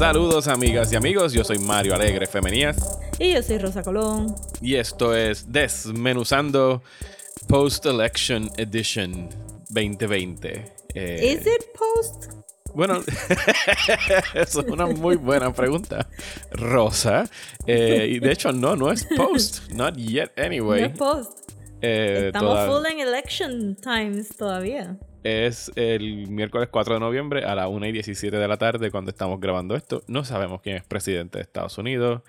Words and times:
Saludos 0.00 0.48
amigas 0.48 0.90
y 0.94 0.96
amigos, 0.96 1.34
yo 1.34 1.44
soy 1.44 1.58
Mario 1.58 1.94
Alegre 1.94 2.26
Femenías 2.26 2.78
Y 3.18 3.34
yo 3.34 3.42
soy 3.42 3.58
Rosa 3.58 3.82
Colón. 3.82 4.34
y 4.62 4.76
esto 4.76 5.14
es 5.14 5.52
Desmenuzando 5.52 6.82
Post 7.46 7.84
Election 7.84 8.50
Edition 8.56 9.28
2020. 9.68 10.72
Eh, 10.94 11.36
¿Is 11.38 11.46
it 11.46 11.66
post? 11.78 12.32
Bueno, 12.74 13.02
eso 14.32 14.60
es 14.62 14.66
una 14.68 14.86
muy 14.86 15.16
buena 15.16 15.52
pregunta, 15.52 16.08
Rosa. 16.52 17.28
Eh, 17.66 18.06
y 18.12 18.20
de 18.20 18.32
hecho, 18.32 18.52
no, 18.52 18.76
no 18.76 18.90
es 18.90 19.04
post. 19.04 19.70
Not 19.72 19.96
yet, 19.96 20.30
anyway. 20.38 20.80
No 20.80 20.86
es 20.86 20.96
post. 20.98 21.50
Eh, 21.82 22.24
Estamos 22.28 22.54
toda- 22.54 22.66
full 22.70 22.86
en 22.86 23.00
election 23.00 23.76
times 23.76 24.28
todavía. 24.34 24.96
Es 25.22 25.70
el 25.76 26.28
miércoles 26.28 26.68
4 26.70 26.94
de 26.94 27.00
noviembre 27.00 27.44
a 27.44 27.54
las 27.54 27.68
1 27.68 27.86
y 27.86 27.92
17 27.92 28.36
de 28.36 28.48
la 28.48 28.56
tarde 28.56 28.90
cuando 28.90 29.10
estamos 29.10 29.40
grabando 29.40 29.76
esto. 29.76 30.02
No 30.06 30.24
sabemos 30.24 30.62
quién 30.62 30.76
es 30.76 30.84
presidente 30.84 31.38
de 31.38 31.42
Estados 31.42 31.76
Unidos. 31.78 32.22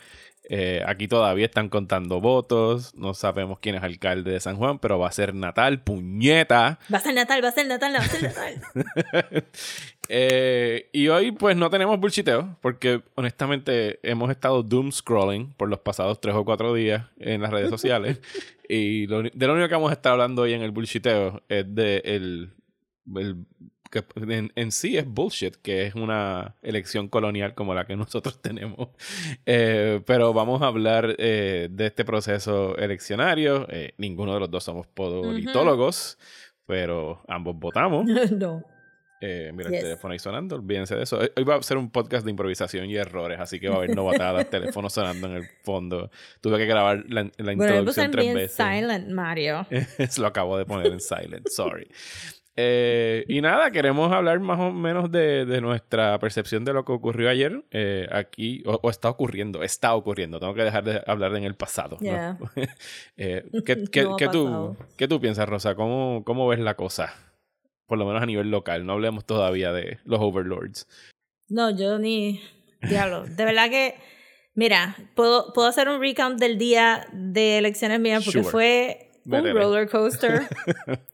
Eh, 0.53 0.83
aquí 0.85 1.07
todavía 1.07 1.45
están 1.45 1.69
contando 1.69 2.19
votos. 2.19 2.93
No 2.95 3.13
sabemos 3.13 3.59
quién 3.59 3.75
es 3.75 3.83
alcalde 3.83 4.31
de 4.31 4.39
San 4.41 4.57
Juan, 4.57 4.79
pero 4.79 4.99
va 4.99 5.07
a 5.07 5.11
ser 5.11 5.33
Natal, 5.33 5.81
puñeta. 5.81 6.79
Va 6.93 6.97
a 6.97 7.01
ser 7.01 7.13
Natal, 7.13 7.41
va 7.41 7.47
a 7.47 7.51
ser 7.51 7.67
Natal, 7.67 7.93
va 7.93 7.99
a 7.99 8.07
ser 8.07 8.23
Natal. 8.23 9.45
Eh, 10.13 10.89
y 10.91 11.07
hoy 11.07 11.31
pues 11.31 11.55
no 11.55 11.69
tenemos 11.69 11.97
bullshiteo 11.97 12.57
porque 12.59 13.01
honestamente 13.15 13.97
hemos 14.03 14.29
estado 14.29 14.61
doom 14.61 14.91
scrolling 14.91 15.53
por 15.53 15.69
los 15.69 15.79
pasados 15.79 16.19
tres 16.19 16.35
o 16.35 16.43
cuatro 16.43 16.73
días 16.73 17.05
en 17.17 17.41
las 17.41 17.49
redes 17.49 17.69
sociales 17.69 18.19
y 18.67 19.07
lo, 19.07 19.23
de 19.23 19.47
lo 19.47 19.53
único 19.53 19.69
que 19.69 19.75
vamos 19.75 19.89
a 19.89 19.93
estar 19.93 20.11
hablando 20.11 20.41
hoy 20.41 20.51
en 20.51 20.63
el 20.63 20.71
bullshiteo 20.71 21.43
es 21.47 21.73
de 21.73 22.01
el, 22.03 22.51
el- 23.15 23.45
que 23.91 24.05
en, 24.15 24.53
en 24.55 24.71
sí 24.71 24.97
es 24.97 25.05
bullshit, 25.05 25.53
que 25.57 25.85
es 25.85 25.95
una 25.95 26.55
elección 26.61 27.09
colonial 27.09 27.53
como 27.55 27.73
la 27.73 27.85
que 27.85 27.95
nosotros 27.97 28.41
tenemos. 28.41 28.87
Eh, 29.45 30.01
pero 30.05 30.31
vamos 30.33 30.61
a 30.61 30.67
hablar 30.67 31.13
eh, 31.17 31.67
de 31.69 31.87
este 31.87 32.05
proceso 32.05 32.77
eleccionario. 32.77 33.67
Eh, 33.69 33.93
ninguno 33.97 34.33
de 34.33 34.39
los 34.39 34.49
dos 34.49 34.63
somos 34.63 34.87
politólogos, 34.87 36.17
pero 36.65 37.21
ambos 37.27 37.55
votamos. 37.57 38.05
no. 38.31 38.63
Eh, 39.23 39.51
mira 39.53 39.69
Yes. 39.69 39.79
el 39.79 39.83
teléfono 39.83 40.13
ahí 40.13 40.19
sonando, 40.19 40.55
olvídense 40.55 40.95
de 40.95 41.03
eso. 41.03 41.19
Hoy 41.19 41.29
hoy 41.35 41.43
va 41.43 41.55
a 41.55 41.61
ser 41.61 41.77
un 41.77 41.91
podcast 41.91 42.25
de 42.25 42.31
improvisación 42.31 42.89
y 42.89 42.95
errores, 42.95 43.39
así 43.39 43.59
que 43.59 43.67
va 43.69 43.75
a 43.75 43.77
haber 43.77 43.95
novatadas, 43.95 44.49
teléfono 44.49 44.89
sonando 44.89 45.27
en 45.27 45.33
el 45.33 45.43
fondo. 45.63 46.09
Tuve 46.39 46.57
que 46.57 46.65
grabar 46.65 47.03
la, 47.07 47.29
la 47.37 47.53
introducción 47.53 48.09
tres 48.09 48.33
veces. 48.33 48.53
silent, 48.57 49.09
Mario. 49.09 49.67
Lo 50.17 50.25
acabo 50.27 50.57
de 50.57 50.65
poner 50.65 50.87
en 50.93 50.99
silent, 51.01 51.47
sorry. 51.49 51.87
Eh, 52.57 53.23
y 53.29 53.39
nada, 53.41 53.71
queremos 53.71 54.11
hablar 54.11 54.39
más 54.41 54.59
o 54.59 54.71
menos 54.71 55.09
de, 55.09 55.45
de 55.45 55.61
nuestra 55.61 56.19
percepción 56.19 56.65
de 56.65 56.73
lo 56.73 56.83
que 56.83 56.91
ocurrió 56.91 57.29
ayer 57.29 57.63
eh, 57.71 58.07
aquí, 58.11 58.61
o, 58.65 58.77
o 58.83 58.89
está 58.89 59.09
ocurriendo, 59.09 59.63
está 59.63 59.95
ocurriendo. 59.95 60.39
Tengo 60.39 60.53
que 60.53 60.63
dejar 60.63 60.83
de 60.83 61.01
hablar 61.07 61.35
en 61.35 61.43
el 61.45 61.55
pasado. 61.55 61.97
Eh, 63.17 63.43
¿qué, 63.65 64.03
No 64.03 64.15
tú. 64.31 64.77
¿Qué 64.97 65.07
tú 65.07 65.19
piensas, 65.21 65.47
Rosa? 65.47 65.75
¿Cómo, 65.75 66.23
¿Cómo 66.25 66.47
ves 66.47 66.59
la 66.59 66.75
cosa? 66.75 67.13
Por 67.85 67.97
lo 67.97 68.05
menos 68.05 68.21
a 68.21 68.25
nivel 68.25 68.51
local. 68.51 68.85
No 68.85 68.93
hablemos 68.93 69.25
todavía 69.25 69.71
de 69.71 69.99
los 70.05 70.19
overlords. 70.21 70.87
No, 71.49 71.69
yo 71.69 71.99
ni. 71.99 72.41
Diablo. 72.81 73.25
De 73.25 73.45
verdad 73.45 73.69
que. 73.69 73.95
Mira, 74.53 74.95
puedo, 75.15 75.53
puedo 75.53 75.67
hacer 75.67 75.87
un 75.87 76.01
recount 76.01 76.39
del 76.39 76.57
día 76.57 77.07
de 77.13 77.57
elecciones 77.57 77.99
mías 78.01 78.23
porque 78.25 78.43
Sure. 78.43 78.51
fue 78.51 79.11
un 79.25 79.53
roller 79.53 79.89
coaster. 79.89 80.41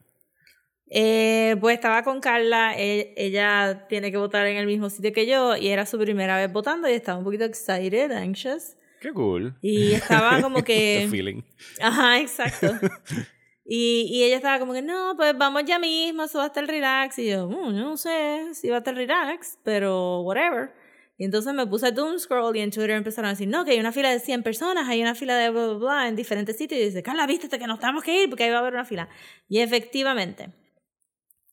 Eh, 0.89 1.55
pues 1.59 1.75
estaba 1.75 2.03
con 2.03 2.21
Carla, 2.21 2.73
e- 2.77 3.13
ella 3.17 3.85
tiene 3.89 4.09
que 4.11 4.17
votar 4.17 4.47
en 4.47 4.57
el 4.57 4.65
mismo 4.65 4.89
sitio 4.89 5.11
que 5.11 5.25
yo 5.25 5.57
y 5.57 5.67
era 5.67 5.85
su 5.85 5.97
primera 5.99 6.37
vez 6.37 6.51
votando 6.51 6.89
y 6.89 6.93
estaba 6.93 7.17
un 7.17 7.25
poquito 7.25 7.43
excited, 7.43 8.11
anxious. 8.11 8.77
Qué 9.01 9.11
cool. 9.11 9.55
Y 9.61 9.93
estaba 9.93 10.41
como 10.41 10.63
que... 10.63 11.07
feeling. 11.09 11.41
Ajá, 11.81 12.19
exacto. 12.19 12.71
Y, 13.69 14.07
y 14.09 14.23
ella 14.23 14.37
estaba 14.37 14.59
como 14.59 14.71
que, 14.71 14.81
no, 14.81 15.15
pues 15.17 15.37
vamos 15.37 15.63
ya 15.65 15.77
mismo, 15.77 16.23
eso 16.23 16.37
va 16.37 16.45
a 16.45 16.47
estar 16.47 16.65
relax. 16.65 17.19
Y 17.19 17.27
yo, 17.31 17.49
"Mm, 17.49 17.75
yo 17.75 17.81
no 17.83 17.97
sé 17.97 18.53
si 18.53 18.69
va 18.69 18.75
a 18.75 18.77
estar 18.77 18.95
relax, 18.95 19.59
pero 19.65 20.21
whatever. 20.21 20.71
Y 21.17 21.25
entonces 21.25 21.53
me 21.53 21.67
puse 21.67 21.87
a 21.87 21.91
doom 21.91 22.17
scroll 22.17 22.55
y 22.55 22.61
en 22.61 22.71
Twitter 22.71 22.91
empezaron 22.91 23.27
a 23.27 23.31
decir, 23.31 23.49
no, 23.49 23.65
que 23.65 23.71
hay 23.71 23.79
una 23.81 23.91
fila 23.91 24.09
de 24.09 24.21
100 24.21 24.41
personas, 24.41 24.87
hay 24.87 25.01
una 25.01 25.15
fila 25.15 25.35
de 25.35 25.49
bla, 25.49 25.65
bla, 25.67 25.73
bla 25.79 26.07
en 26.07 26.15
diferentes 26.15 26.55
sitios. 26.55 26.79
Y 26.79 26.85
dice, 26.85 27.03
Carla, 27.03 27.27
vístete 27.27 27.59
que 27.59 27.67
nos 27.67 27.77
tenemos 27.79 28.05
que 28.05 28.23
ir 28.23 28.29
porque 28.29 28.45
ahí 28.45 28.51
va 28.51 28.55
a 28.55 28.59
haber 28.61 28.73
una 28.73 28.85
fila. 28.85 29.09
Y 29.49 29.59
efectivamente, 29.59 30.47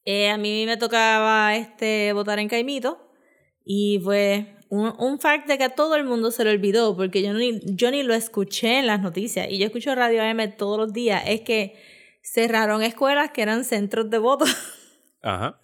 eh, 0.04 0.28
a 0.31 0.37
mí 0.37 0.66
me 0.66 0.76
tocaba 0.76 1.56
este, 1.56 2.12
votar 2.12 2.38
en 2.38 2.48
Caimito. 2.48 2.98
Y 3.65 4.00
fue 4.04 4.56
un, 4.69 4.94
un 4.98 5.19
fact 5.19 5.47
de 5.47 5.56
que 5.56 5.65
a 5.65 5.75
todo 5.75 5.97
el 5.97 6.04
mundo 6.04 6.31
se 6.31 6.44
lo 6.44 6.50
olvidó, 6.50 6.97
porque 6.97 7.22
yo 7.22 7.32
ni, 7.32 7.60
yo 7.65 7.91
ni 7.91 8.03
lo 8.03 8.15
escuché 8.15 8.78
en 8.78 8.87
las 8.87 9.00
noticias. 9.00 9.48
Y 9.50 9.59
yo 9.59 9.66
escucho 9.66 9.94
Radio 9.94 10.22
AM 10.22 10.56
todos 10.56 10.78
los 10.78 10.92
días. 10.92 11.22
Es 11.26 11.41
que 11.41 11.75
cerraron 12.22 12.82
escuelas 12.82 13.31
que 13.31 13.42
eran 13.42 13.65
centros 13.65 14.10
de 14.10 14.19
voto. 14.19 14.44
Ajá. 15.22 15.59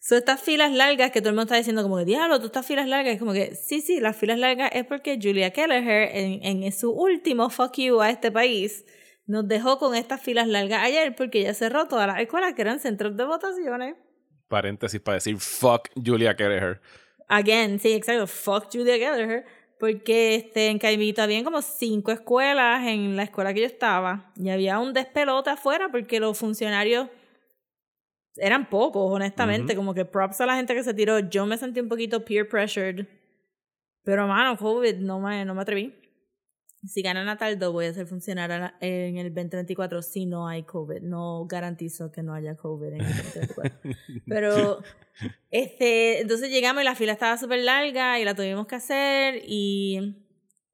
Son 0.00 0.16
estas 0.18 0.40
filas 0.40 0.72
largas 0.72 1.10
que 1.10 1.20
todo 1.20 1.30
el 1.30 1.34
mundo 1.34 1.44
está 1.44 1.56
diciendo 1.56 1.82
como 1.82 1.98
que, 1.98 2.04
diablo, 2.04 2.36
todas 2.36 2.50
estas 2.50 2.66
filas 2.66 2.86
largas. 2.86 3.14
Es 3.14 3.18
como 3.18 3.32
que, 3.32 3.54
sí, 3.54 3.80
sí, 3.80 4.00
las 4.00 4.16
filas 4.16 4.38
largas 4.38 4.70
es 4.72 4.84
porque 4.84 5.18
Julia 5.20 5.50
Kelleher 5.50 6.10
en, 6.14 6.62
en 6.62 6.72
su 6.72 6.92
último 6.92 7.50
fuck 7.50 7.76
you 7.76 8.00
a 8.00 8.10
este 8.10 8.30
país 8.30 8.84
nos 9.28 9.46
dejó 9.46 9.78
con 9.78 9.94
estas 9.94 10.20
filas 10.20 10.48
largas 10.48 10.82
ayer 10.82 11.14
porque 11.14 11.40
ella 11.40 11.54
cerró 11.54 11.86
todas 11.86 12.06
las 12.06 12.18
escuelas 12.18 12.54
que 12.54 12.62
eran 12.62 12.80
centros 12.80 13.16
de 13.16 13.24
votaciones. 13.24 13.94
Paréntesis 14.48 15.00
para 15.00 15.16
decir 15.16 15.36
fuck 15.36 15.88
Julia 15.94 16.34
Kelleher. 16.34 16.80
Again, 17.28 17.78
sí, 17.78 17.92
exacto. 17.92 18.26
Fuck 18.26 18.72
Julia 18.72 18.98
Kelleher. 18.98 19.44
Porque 19.78 20.34
este, 20.34 20.68
en 20.68 20.78
Caimito 20.78 21.22
habían 21.22 21.44
como 21.44 21.60
cinco 21.60 22.10
escuelas 22.10 22.84
en 22.86 23.16
la 23.16 23.24
escuela 23.24 23.52
que 23.52 23.60
yo 23.60 23.66
estaba. 23.66 24.32
Y 24.34 24.48
había 24.48 24.78
un 24.78 24.94
despelote 24.94 25.50
afuera 25.50 25.88
porque 25.90 26.18
los 26.18 26.36
funcionarios 26.36 27.08
eran 28.36 28.70
pocos, 28.70 29.12
honestamente. 29.12 29.76
Como 29.76 29.92
que 29.92 30.06
props 30.06 30.40
a 30.40 30.46
la 30.46 30.56
gente 30.56 30.74
que 30.74 30.82
se 30.82 30.94
tiró. 30.94 31.18
Yo 31.18 31.44
me 31.44 31.58
sentí 31.58 31.80
un 31.80 31.88
poquito 31.88 32.24
peer 32.24 32.48
pressured. 32.48 33.06
Pero, 34.04 34.26
mano, 34.26 34.56
COVID, 34.56 34.96
no 34.96 35.20
me, 35.20 35.44
no 35.44 35.54
me 35.54 35.60
atreví. 35.60 36.07
Si 36.86 37.02
gana 37.02 37.24
Nataldo, 37.24 37.72
voy 37.72 37.86
a 37.86 37.92
ser 37.92 38.06
funcionaria 38.06 38.76
en 38.80 39.16
el 39.18 39.34
2024 39.34 40.00
si 40.00 40.26
no 40.26 40.46
hay 40.46 40.62
COVID. 40.62 41.02
No 41.02 41.44
garantizo 41.46 42.12
que 42.12 42.22
no 42.22 42.34
haya 42.34 42.54
COVID 42.56 42.92
en 42.92 43.00
el 43.00 43.16
2024. 43.16 43.80
Pero, 44.26 44.78
este, 45.50 46.20
entonces 46.20 46.50
llegamos 46.50 46.82
y 46.82 46.84
la 46.84 46.94
fila 46.94 47.12
estaba 47.12 47.36
súper 47.36 47.64
larga 47.64 48.20
y 48.20 48.24
la 48.24 48.34
tuvimos 48.34 48.68
que 48.68 48.76
hacer. 48.76 49.42
Y, 49.44 50.24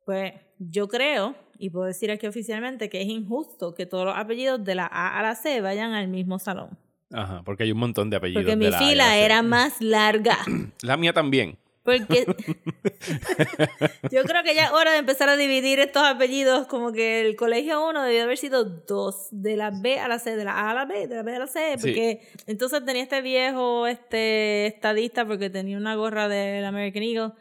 pues, 0.04 0.34
yo 0.58 0.88
creo, 0.88 1.34
y 1.58 1.70
puedo 1.70 1.86
decir 1.86 2.10
aquí 2.10 2.26
oficialmente, 2.26 2.90
que 2.90 3.00
es 3.00 3.08
injusto 3.08 3.74
que 3.74 3.86
todos 3.86 4.04
los 4.04 4.16
apellidos 4.16 4.62
de 4.62 4.74
la 4.74 4.86
A 4.86 5.18
a 5.18 5.22
la 5.22 5.34
C 5.34 5.62
vayan 5.62 5.92
al 5.92 6.08
mismo 6.08 6.38
salón. 6.38 6.78
Ajá, 7.12 7.42
porque 7.44 7.62
hay 7.62 7.72
un 7.72 7.78
montón 7.78 8.10
de 8.10 8.16
apellidos. 8.16 8.42
Porque 8.42 8.56
mi 8.56 8.68
la 8.68 8.76
A 8.76 8.80
fila 8.80 9.10
C. 9.10 9.24
era 9.24 9.42
más 9.42 9.80
larga. 9.80 10.38
La 10.82 10.96
mía 10.96 11.12
también. 11.12 11.58
Porque 11.84 12.24
yo 14.10 14.22
creo 14.24 14.42
que 14.42 14.54
ya 14.54 14.66
es 14.66 14.72
hora 14.72 14.92
de 14.92 14.98
empezar 14.98 15.28
a 15.28 15.36
dividir 15.36 15.78
estos 15.80 16.02
apellidos, 16.02 16.66
como 16.66 16.92
que 16.92 17.20
el 17.20 17.36
colegio 17.36 17.86
1 17.88 18.02
debió 18.04 18.22
haber 18.22 18.38
sido 18.38 18.64
dos, 18.64 19.28
de 19.30 19.56
la 19.56 19.70
B 19.70 19.98
a 20.00 20.08
la 20.08 20.18
C, 20.18 20.34
de 20.36 20.44
la 20.44 20.52
A 20.52 20.70
a 20.70 20.74
la 20.74 20.84
B, 20.86 21.06
de 21.06 21.16
la 21.16 21.22
B 21.22 21.34
a 21.34 21.38
la 21.40 21.46
C, 21.46 21.76
Sí. 21.76 21.88
porque 21.88 22.20
entonces 22.46 22.84
tenía 22.84 23.02
este 23.02 23.20
viejo 23.20 23.86
este 23.86 24.66
estadista 24.66 25.26
porque 25.26 25.50
tenía 25.50 25.76
una 25.76 25.94
gorra 25.94 26.28
del 26.28 26.64
American 26.64 27.02
Eagle 27.02 27.32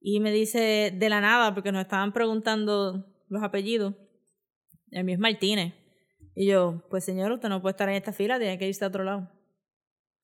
y 0.00 0.20
me 0.20 0.30
dice 0.30 0.92
de 0.94 1.08
la 1.08 1.20
nada, 1.20 1.52
porque 1.54 1.72
nos 1.72 1.82
estaban 1.82 2.12
preguntando 2.12 3.04
los 3.28 3.42
apellidos, 3.42 3.94
el 4.92 5.04
mío 5.04 5.14
es 5.14 5.20
Martínez. 5.20 5.74
Y 6.36 6.46
yo, 6.46 6.84
pues 6.88 7.04
señor, 7.04 7.32
usted 7.32 7.48
no 7.48 7.60
puede 7.60 7.72
estar 7.72 7.88
en 7.88 7.96
esta 7.96 8.12
fila, 8.12 8.38
tiene 8.38 8.58
que 8.58 8.68
irse 8.68 8.84
a 8.84 8.88
otro 8.88 9.02
lado. 9.02 9.28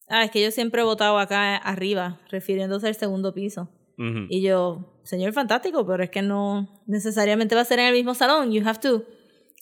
Ah, 0.09 0.25
es 0.25 0.31
que 0.31 0.43
yo 0.43 0.51
siempre 0.51 0.83
he 0.83 0.85
votado 0.85 1.19
acá 1.19 1.57
arriba, 1.57 2.21
refiriéndose 2.31 2.89
al 2.89 2.95
segundo 2.95 3.33
piso. 3.33 3.71
Ujú. 3.99 4.27
Y 4.29 4.43
yo, 4.43 5.01
señor 5.05 5.33
fantástico, 5.33 5.87
pero 5.87 6.03
es 6.03 6.11
que 6.11 6.23
no 6.23 6.83
necesariamente 6.87 7.55
va 7.55 7.63
a 7.63 7.65
ser 7.65 7.79
en 7.79 7.87
el 7.87 7.95
mismo 7.95 8.15
salón. 8.15 8.53
You 8.53 8.67
have 8.67 8.81
to 8.81 9.05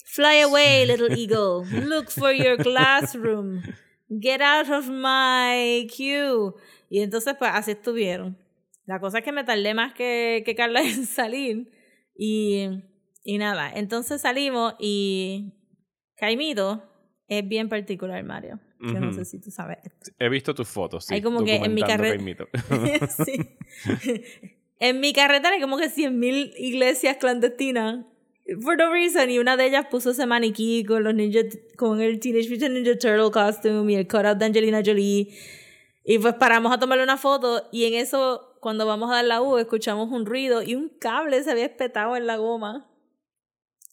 fly 0.05 0.41
away, 0.41 0.85
little 0.87 1.13
eagle. 1.15 1.65
Look 1.85 2.09
for 2.09 2.33
your 2.33 2.57
classroom. 2.57 3.61
Get 4.09 4.41
out 4.41 4.69
of 4.69 4.89
my 4.89 5.87
queue. 5.87 6.53
Y 6.89 6.99
entonces, 6.99 7.35
pues, 7.39 7.51
así 7.53 7.71
estuvieron. 7.71 8.37
La 8.85 8.99
cosa 8.99 9.19
es 9.19 9.23
que 9.23 9.31
me 9.31 9.43
tardé 9.43 9.73
más 9.73 9.93
que, 9.93 10.43
que 10.45 10.55
Carla 10.55 10.81
en 10.81 11.05
salir. 11.07 11.71
Y 12.15 12.67
Y 13.23 13.37
nada, 13.37 13.71
entonces 13.73 14.21
salimos 14.21 14.75
y 14.79 15.53
Caimito 16.17 16.83
es 17.27 17.47
bien 17.47 17.69
particular, 17.69 18.21
Mario. 18.23 18.59
Yo 18.83 18.99
no 18.99 19.07
Ujú. 19.07 19.15
sé 19.15 19.25
si 19.25 19.39
tú 19.39 19.49
sabes 19.49 19.77
esto. 19.83 20.11
He 20.19 20.27
visto 20.29 20.53
tus 20.53 20.67
fotos. 20.67 21.05
Sí, 21.05 21.13
Hay 21.15 21.21
como 21.21 21.43
que 21.45 21.55
en 21.55 21.73
mi 21.73 21.81
documentando 21.81 22.03
carre- 22.03 22.15
Caimito. 22.17 22.47
sí. 23.25 24.35
En 24.79 24.99
mi 24.99 25.13
carretera 25.13 25.55
hay 25.55 25.61
como 25.61 25.77
que 25.77 25.89
100.000 25.89 26.53
iglesias 26.57 27.17
clandestinas. 27.17 28.05
For 28.61 28.77
no 28.77 28.91
reason. 28.91 29.29
Y 29.29 29.39
una 29.39 29.55
de 29.55 29.67
ellas 29.67 29.85
puso 29.89 30.11
ese 30.11 30.25
maniquí 30.25 30.83
con 30.83 31.03
los 31.03 31.13
ninja, 31.15 31.39
con 31.77 32.01
el 32.01 32.19
Teenage 32.19 32.49
Mutant 32.49 32.73
Ninja 32.73 32.97
Turtle 32.97 33.31
costume 33.31 33.93
y 33.93 33.95
el 33.95 34.07
cutout 34.07 34.37
de 34.37 34.45
Angelina 34.45 34.81
Jolie. 34.85 35.33
Y 36.03 36.19
pues 36.19 36.33
paramos 36.33 36.73
a 36.73 36.79
tomarle 36.79 37.03
una 37.05 37.15
foto 37.15 37.69
y 37.71 37.85
en 37.85 37.93
eso, 37.93 38.57
cuando 38.59 38.85
vamos 38.85 39.09
a 39.09 39.15
dar 39.15 39.25
la 39.25 39.41
U, 39.41 39.57
escuchamos 39.57 40.09
un 40.11 40.25
ruido 40.25 40.61
y 40.61 40.75
un 40.75 40.89
cable 40.99 41.41
se 41.43 41.51
había 41.51 41.65
espetado 41.65 42.17
en 42.17 42.27
la 42.27 42.35
goma. 42.35 42.89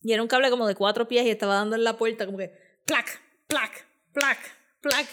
Y 0.03 0.13
era 0.13 0.23
un 0.23 0.27
cable 0.29 0.51
como 0.51 0.67
de 0.67 0.75
cuatro 0.75 1.07
pies 1.07 1.25
y 1.27 1.31
estaba 1.31 1.55
dando 1.55 1.77
en 1.77 1.85
la 1.85 1.97
puerta 1.97 2.27
como 2.27 2.39
que 2.39 2.53
plac, 2.87 3.21
plac, 3.47 3.87
plac, 4.13 4.39
plac. 4.81 5.07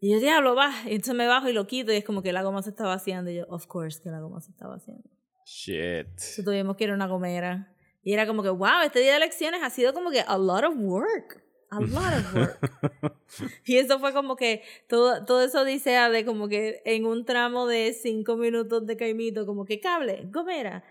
Y 0.00 0.12
yo, 0.12 0.18
diablo, 0.18 0.56
va. 0.56 0.72
Y 0.84 0.94
entonces 0.94 1.14
me 1.14 1.26
bajo 1.26 1.48
y 1.48 1.52
lo 1.52 1.66
quito 1.66 1.92
y 1.92 1.96
es 1.96 2.04
como 2.04 2.22
que 2.22 2.32
la 2.32 2.42
goma 2.42 2.62
se 2.62 2.70
está 2.70 2.84
vaciando. 2.84 3.30
Y 3.30 3.36
yo, 3.36 3.46
of 3.48 3.66
course 3.66 4.00
que 4.02 4.10
la 4.10 4.20
goma 4.20 4.40
se 4.40 4.50
está 4.50 4.66
vaciando. 4.66 5.08
Shit. 5.46 6.08
Entonces 6.08 6.44
tuvimos 6.44 6.76
que 6.76 6.84
ir 6.84 6.90
a 6.90 6.94
una 6.94 7.06
gomera. 7.06 7.72
Y 8.02 8.12
era 8.12 8.26
como 8.26 8.42
que, 8.42 8.48
wow, 8.48 8.82
este 8.84 8.98
día 8.98 9.12
de 9.12 9.18
elecciones 9.18 9.62
ha 9.62 9.70
sido 9.70 9.94
como 9.94 10.10
que 10.10 10.20
a 10.20 10.36
lot 10.36 10.64
of 10.64 10.74
work. 10.76 11.44
A 11.70 11.80
lot 11.80 12.18
of 12.18 12.34
work. 12.34 13.18
y 13.64 13.76
eso 13.76 13.98
fue 14.00 14.12
como 14.12 14.36
que 14.36 14.62
todo, 14.88 15.24
todo 15.24 15.42
eso 15.42 15.64
dice 15.64 15.90
de 15.90 16.24
como 16.24 16.48
que 16.48 16.82
en 16.84 17.06
un 17.06 17.24
tramo 17.24 17.66
de 17.66 17.92
cinco 17.92 18.36
minutos 18.36 18.86
de 18.86 18.96
caimito, 18.96 19.46
como 19.46 19.64
que 19.64 19.80
cable, 19.80 20.28
gomera, 20.32 20.84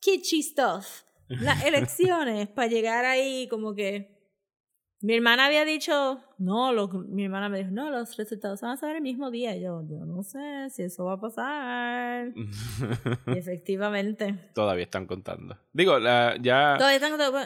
kitschy 0.00 0.42
stuff, 0.42 1.02
las 1.28 1.64
elecciones, 1.64 2.48
para 2.48 2.68
llegar 2.68 3.04
ahí 3.04 3.48
como 3.48 3.74
que... 3.74 4.15
Mi 5.06 5.14
hermana 5.14 5.46
había 5.46 5.64
dicho, 5.64 6.20
no, 6.38 6.72
lo- 6.72 6.88
mi 6.88 7.22
hermana 7.26 7.48
me 7.48 7.58
dijo, 7.58 7.70
no, 7.70 7.90
los 7.90 8.16
resultados 8.16 8.58
se 8.58 8.66
van 8.66 8.74
a 8.74 8.76
saber 8.76 8.96
el 8.96 9.02
mismo 9.02 9.30
día. 9.30 9.54
Y 9.56 9.60
yo, 9.62 9.84
yo 9.88 10.04
no 10.04 10.24
sé 10.24 10.68
si 10.70 10.82
eso 10.82 11.04
va 11.04 11.12
a 11.12 11.20
pasar. 11.20 12.32
Y 13.28 13.38
efectivamente. 13.38 14.36
Todavía 14.52 14.82
están 14.82 15.06
contando. 15.06 15.56
Digo, 15.72 16.00
la- 16.00 16.34
ya. 16.40 16.74
Todavía 16.76 16.96
están 16.96 17.16
todo- 17.16 17.38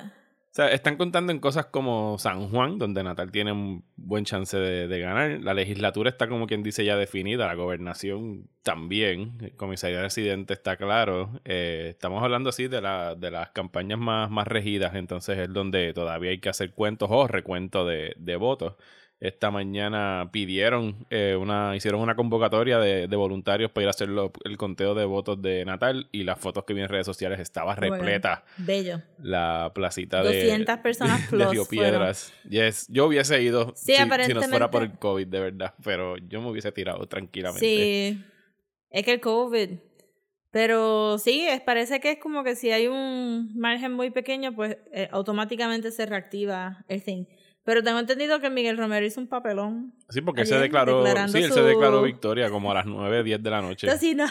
O 0.51 0.53
sea, 0.53 0.67
están 0.73 0.97
contando 0.97 1.31
en 1.31 1.39
cosas 1.39 1.67
como 1.67 2.19
San 2.19 2.49
Juan, 2.49 2.77
donde 2.77 3.05
Natal 3.05 3.31
tiene 3.31 3.53
un 3.53 3.85
buen 3.95 4.25
chance 4.25 4.57
de, 4.57 4.99
ganar. 4.99 5.39
La 5.43 5.55
legislatura 5.55 6.11
está 6.11 6.29
como 6.29 6.49
quien 6.49 6.65
dice 6.65 6.85
ya 6.85 6.97
definida, 6.97 7.47
la 7.47 7.55
gobernación 7.55 8.49
también, 8.65 9.39
el 9.41 9.55
comisario 9.55 10.03
residente 10.03 10.55
está 10.55 10.77
claro. 10.77 11.41
Eh, 11.45 11.91
estamos 11.91 12.21
hablando 12.25 12.51
así 12.51 12.67
de, 12.67 12.81
la, 12.81 13.15
de 13.15 13.31
las 13.31 13.51
campañas 13.51 14.01
más, 14.01 14.29
más 14.29 14.49
regidas, 14.49 14.97
entonces 14.97 15.39
es 15.39 15.53
donde 15.53 15.93
todavía 15.93 16.31
hay 16.33 16.41
que 16.41 16.49
hacer 16.49 16.73
cuentos 16.73 17.09
o 17.13 17.29
recuento 17.29 17.87
de, 17.87 18.15
de 18.19 18.35
votos. 18.35 18.75
Esta 19.21 19.51
mañana 19.51 20.31
pidieron 20.33 21.07
eh, 21.11 21.37
una, 21.39 21.77
hicieron 21.77 22.01
una 22.01 22.15
convocatoria 22.17 22.79
de, 22.79 23.07
de 23.07 23.17
voluntarios 23.17 23.71
para 23.71 23.83
ir 23.83 23.89
a 23.89 23.91
hacer 23.91 24.09
lo- 24.09 24.33
el 24.45 24.57
conteo 24.57 24.95
de 24.95 25.05
votos 25.05 25.43
de 25.43 25.63
Natal 25.67 26.09
y 26.11 26.23
las 26.25 26.39
fotos 26.39 26.65
que 26.65 26.73
vi 26.73 26.81
en 26.81 26.89
redes 26.89 27.05
sociales 27.05 27.39
estaba 27.39 27.75
Bueno, 27.75 27.97
repleta 27.97 28.45
Bello. 28.57 29.03
la 29.19 29.73
placita 29.75 30.23
de, 30.23 30.45
200 30.45 30.79
personas 30.83 31.21
de 31.21 31.27
plus 31.37 31.45
fueron. 31.49 31.67
Piedras. 31.69 32.33
Yes. 32.49 32.87
Yo 32.89 33.05
hubiese 33.07 33.43
ido 33.43 33.75
Sí, 33.77 33.93
si, 33.95 34.25
si 34.25 34.33
no 34.35 34.43
fuera 34.43 34.71
por 34.71 34.85
el 34.85 34.93
COVID, 34.99 35.27
de 35.27 35.41
verdad. 35.41 35.75
Pero 35.85 36.17
yo 36.17 36.41
me 36.41 36.49
hubiese 36.51 36.73
tirado 36.73 37.07
tranquilamente. 37.07 37.61
Sí. 37.67 38.25
Es 38.89 39.05
que 39.05 39.13
el 39.13 39.21
COVID. 39.21 39.69
Pero 40.51 41.19
sí, 41.19 41.47
es, 41.47 41.61
parece 41.61 42.01
que 42.01 42.13
es 42.13 42.19
como 42.19 42.43
que 42.43 42.57
si 42.57 42.73
hay 42.73 42.89
un 42.89 43.53
margen 43.57 43.93
muy 43.93 44.11
pequeño, 44.11 44.53
pues 44.55 44.79
eh, 44.93 45.09
automáticamente 45.13 45.93
se 45.93 46.07
reactiva 46.07 46.85
el 46.89 47.03
thing. 47.05 47.27
Pero 47.65 47.83
tengo 47.83 47.99
entendido 47.99 48.41
que 48.41 48.49
Miguel 48.51 48.77
Romero 48.79 49.05
hizo 49.05 49.21
un 49.21 49.29
papelón. 49.29 49.93
Sí, 50.09 50.21
porque 50.23 50.43
él 50.43 50.47
se 50.47 50.57
declaró, 50.59 51.05
sí, 51.29 51.39
él 51.43 51.53
se 51.53 51.63
declaró 51.63 52.03
victoria 52.03 52.51
como 52.51 52.71
a 52.71 52.75
las 52.75 52.87
9, 52.87 53.23
10 53.23 53.43
de 53.43 53.51
la 53.51 53.61
noche. 53.61 53.87
Does 53.87 54.03
he 54.03 54.15
not, 54.15 54.31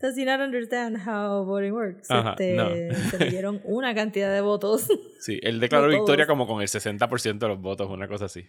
does 0.00 0.16
he 0.16 0.24
not 0.24 0.40
understand 0.40 0.96
how 1.06 1.44
voting 1.44 1.72
works? 1.72 2.10
Ajá, 2.10 2.30
Este, 2.30 2.54
no. 2.54 2.68
Se 3.10 3.18
le 3.18 3.30
dieron 3.30 3.60
una 3.64 3.94
cantidad 3.94 4.32
de 4.32 4.40
votos. 4.40 4.86
Sí, 5.20 5.40
él 5.42 5.58
declaró 5.58 5.88
victoria 5.88 6.26
como 6.26 6.46
con 6.46 6.62
el 6.62 6.68
60% 6.68 7.38
de 7.38 7.48
los 7.48 7.60
votos, 7.60 7.90
una 7.90 8.06
cosa 8.06 8.26
así. 8.26 8.46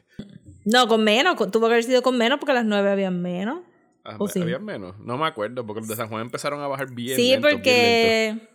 No, 0.63 0.88
con 0.88 1.03
menos. 1.03 1.35
con- 1.35 1.49
tuvo 1.51 1.67
que 1.67 1.73
haber 1.73 1.83
sido 1.83 2.01
con 2.03 2.17
menos 2.17 2.38
porque 2.39 2.51
a 2.51 2.55
las 2.55 2.65
nueve 2.65 2.91
habían 2.91 3.21
menos. 3.21 3.61
Ah, 4.03 4.15
¿O 4.19 4.27
sí? 4.27 4.39
Había 4.41 4.59
menos. 4.59 4.97
No 4.99 5.17
me 5.17 5.25
acuerdo, 5.25 5.65
porque 5.65 5.81
los 5.81 5.89
de 5.89 5.95
San 5.95 6.07
Juan 6.07 6.21
empezaron 6.21 6.61
a 6.61 6.67
bajar 6.67 6.91
bien. 6.94 7.15
Sí, 7.17 7.23
bien 7.35 7.41
lentos. 7.41 8.47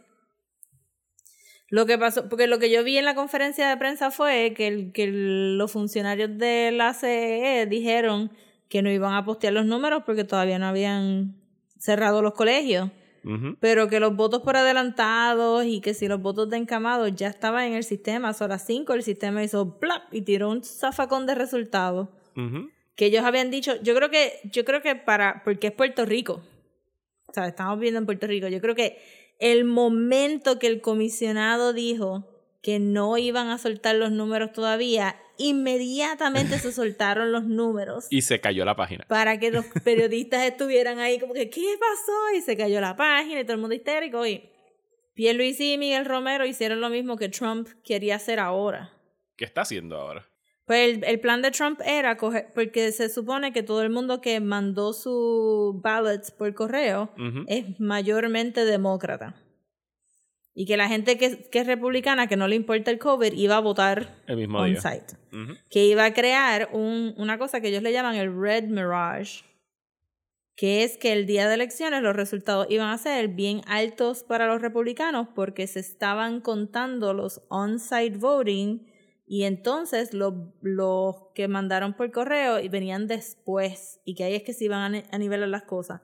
Lo 1.73 1.87
que 1.87 1.97
pasó, 1.97 2.29
porque 2.29 2.47
lo 2.47 2.59
que 2.59 2.71
yo 2.71 2.85
vi 2.85 2.99
en 2.99 3.07
la 3.07 3.15
conferencia 3.15 3.67
de 3.69 3.77
prensa 3.79 4.11
fue 4.11 4.53
que, 4.55 4.67
el- 4.69 4.93
que 4.93 5.05
el- 5.05 5.57
los 5.57 5.73
funcionarios 5.73 6.37
de 6.37 6.71
la 6.71 6.93
CE 6.93 7.67
dijeron 7.67 8.31
que 8.69 8.83
no 8.83 8.91
iban 8.91 9.15
a 9.15 9.25
postear 9.25 9.55
los 9.55 9.65
números 9.65 10.03
porque 10.05 10.25
todavía 10.25 10.59
no 10.59 10.67
habían 10.67 11.35
cerrado 11.79 12.21
los 12.21 12.35
colegios, 12.35 12.91
pero 13.61 13.89
que 13.89 14.01
los 14.01 14.15
votos 14.17 14.43
por 14.43 14.57
adelantados 14.57 15.65
y 15.65 15.81
que 15.81 15.95
si 15.95 16.09
los 16.09 16.21
votos 16.21 16.51
de 16.51 16.57
encamados 16.59 17.15
ya 17.15 17.29
estaban 17.29 17.65
en 17.65 17.75
el 17.75 17.85
sistema, 17.85 18.35
son 18.35 18.51
las 18.51 18.67
5 18.67 18.93
el 18.95 19.03
sistema 19.03 19.43
hizo 19.43 19.79
plap 19.79 20.13
y 20.13 20.23
tiró 20.23 20.51
un 20.51 20.63
zafacón 20.65 21.25
de 21.27 21.35
resultados. 21.37 22.09
Que 22.97 23.07
ellos 23.07 23.25
habían 23.25 23.51
dicho, 23.51 23.81
yo 23.83 23.95
creo 23.95 24.11
que, 24.11 24.41
yo 24.53 24.65
creo 24.67 24.83
que 24.83 24.95
para, 24.97 25.43
porque 25.45 25.69
es 25.69 25.73
Puerto 25.73 26.05
Rico, 26.05 26.43
o 27.27 27.33
sea, 27.33 27.47
estamos 27.49 27.79
viendo 27.79 27.99
en 27.99 28.05
Puerto 28.07 28.27
Rico, 28.27 28.49
yo 28.49 28.61
creo 28.61 28.75
que 28.75 28.99
el 29.43 29.65
momento 29.65 30.61
que 30.61 30.69
el 30.69 30.81
comisionado 30.81 31.73
dijo 31.73 32.29
que 32.63 32.79
no 32.79 33.19
iban 33.19 33.49
a 33.49 33.59
soltar 33.59 33.97
los 33.97 34.13
números 34.13 34.53
todavía, 34.53 35.17
inmediatamente 35.37 36.61
se 36.61 36.71
soltaron 36.73 37.33
los 37.33 37.43
números 37.45 38.07
Y 38.09 38.23
se 38.23 38.41
cayó 38.41 38.65
la 38.65 38.77
página. 38.77 39.05
para 39.09 39.41
que 39.41 39.51
los 39.51 39.67
periodistas 39.83 40.43
estuvieran 40.47 41.01
ahí 41.01 41.19
como 41.19 41.35
que, 41.35 41.51
¿qué 41.51 41.75
pasó? 41.79 42.37
Y 42.39 42.41
se 42.41 42.57
cayó 42.57 42.81
la 42.81 42.95
página 42.97 43.41
y 43.41 43.45
todo 43.45 43.55
el 43.55 43.61
mundo 43.61 43.75
histérico 43.75 44.25
y 44.25 44.49
Pierluisi 45.15 45.73
y 45.73 45.79
Miguel 45.79 46.05
Romero 46.05 46.47
hicieron 46.47 46.81
lo 46.81 46.89
mismo 46.89 47.17
que 47.17 47.29
Trump 47.29 47.69
quería 47.85 48.17
hacer 48.17 48.39
ahora. 48.39 48.93
¿Qué 49.37 49.45
está 49.45 49.63
haciendo 49.63 49.97
ahora? 49.97 50.29
Pues 50.65 50.97
el, 50.97 51.05
el 51.05 51.21
plan 51.21 51.43
de 51.43 51.51
Trump 51.51 51.81
era 51.85 52.17
coger, 52.17 52.49
porque 52.55 52.93
se 52.93 53.09
supone 53.09 53.53
que 53.53 53.63
todo 53.63 53.83
el 53.83 53.91
mundo 53.91 54.21
que 54.21 54.39
mandó 54.41 54.93
su 54.93 55.81
ballots 55.83 56.31
por 56.31 56.55
correo 56.55 57.11
es 57.49 57.81
mayormente 57.81 58.65
demócrata. 58.65 59.35
Y 60.55 60.67
que 60.67 60.77
la 60.77 60.87
gente 60.87 61.17
que, 61.17 61.49
que 61.51 61.61
es 61.61 61.67
republicana, 61.67 62.27
que 62.27 62.37
no 62.37 62.47
le 62.47 62.57
importa 62.57 62.91
el 62.91 62.99
COVID, 62.99 63.33
iba 63.33 63.57
a 63.57 63.61
votar 63.61 64.23
El 64.27 64.37
mismo 64.37 64.63
día. 64.65 64.75
on-site. 64.77 65.17
Ujú. 65.33 65.55
Que 65.71 65.87
iba 65.87 66.05
a 66.05 66.13
crear 66.13 66.69
un, 66.73 67.15
una 67.17 67.39
cosa 67.39 67.61
que 67.63 67.69
ellos 67.69 67.83
le 67.83 67.91
llaman 67.91 68.17
el 68.17 68.39
Red 68.39 68.65
Mirage, 68.65 69.45
que 70.55 70.85
es 70.85 70.99
que 70.99 71.13
el 71.15 71.25
día 71.27 71.49
de 71.49 71.55
elecciones 71.55 72.03
los 72.03 72.15
resultados 72.15 72.67
iban 72.69 72.91
a 72.91 72.99
ser 72.99 73.29
bien 73.29 73.63
altos 73.67 74.23
para 74.25 74.47
los 74.47 74.61
republicanos 74.61 75.27
porque 75.35 75.67
se 75.67 75.81
estaban 75.81 76.43
contando 76.43 77.15
los 77.15 77.41
on-site 77.49 78.19
voting 78.19 78.87
y 79.35 79.45
entonces 79.45 80.13
los, 80.13 80.35
los 80.61 81.17
que 81.35 81.49
mandaron 81.49 81.95
por 81.95 82.11
correo 82.13 82.61
y 82.61 82.69
venían 82.69 83.07
después 83.07 83.99
y 84.05 84.15
que 84.15 84.25
ahí 84.25 84.35
es 84.35 84.43
que 84.43 84.53
se 84.53 84.67
iban 84.67 84.95
a, 84.95 85.03
a 85.11 85.17
nivelar 85.17 85.49
las 85.49 85.63
cosas. 85.63 86.03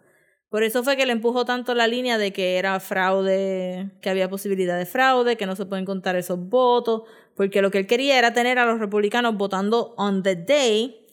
Por 0.49 0.63
eso 0.63 0.83
fue 0.83 0.97
que 0.97 1.05
le 1.05 1.13
empujó 1.13 1.45
tanto 1.45 1.75
la 1.75 1.87
línea 1.89 2.17
de 2.17 2.33
que 2.33 2.57
era 2.57 2.81
fraude, 2.81 3.91
que 4.01 4.09
había 4.09 4.31
posibilidad 4.31 4.79
de 4.79 4.87
fraude, 4.87 5.37
que 5.37 5.45
no 5.45 5.57
se 5.57 5.67
pueden 5.67 5.85
contar 5.85 6.17
esos 6.17 6.39
votos, 6.49 7.03
porque 7.37 7.61
lo 7.61 7.71
que 7.71 7.81
él 7.81 7.87
quería 7.87 8.19
era 8.19 8.33
tener 8.33 8.59
a 8.59 8.65
los 8.65 8.81
republicanos 8.81 9.37
votando 9.37 9.95
on 9.99 10.23
the 10.23 10.35
day 10.35 11.05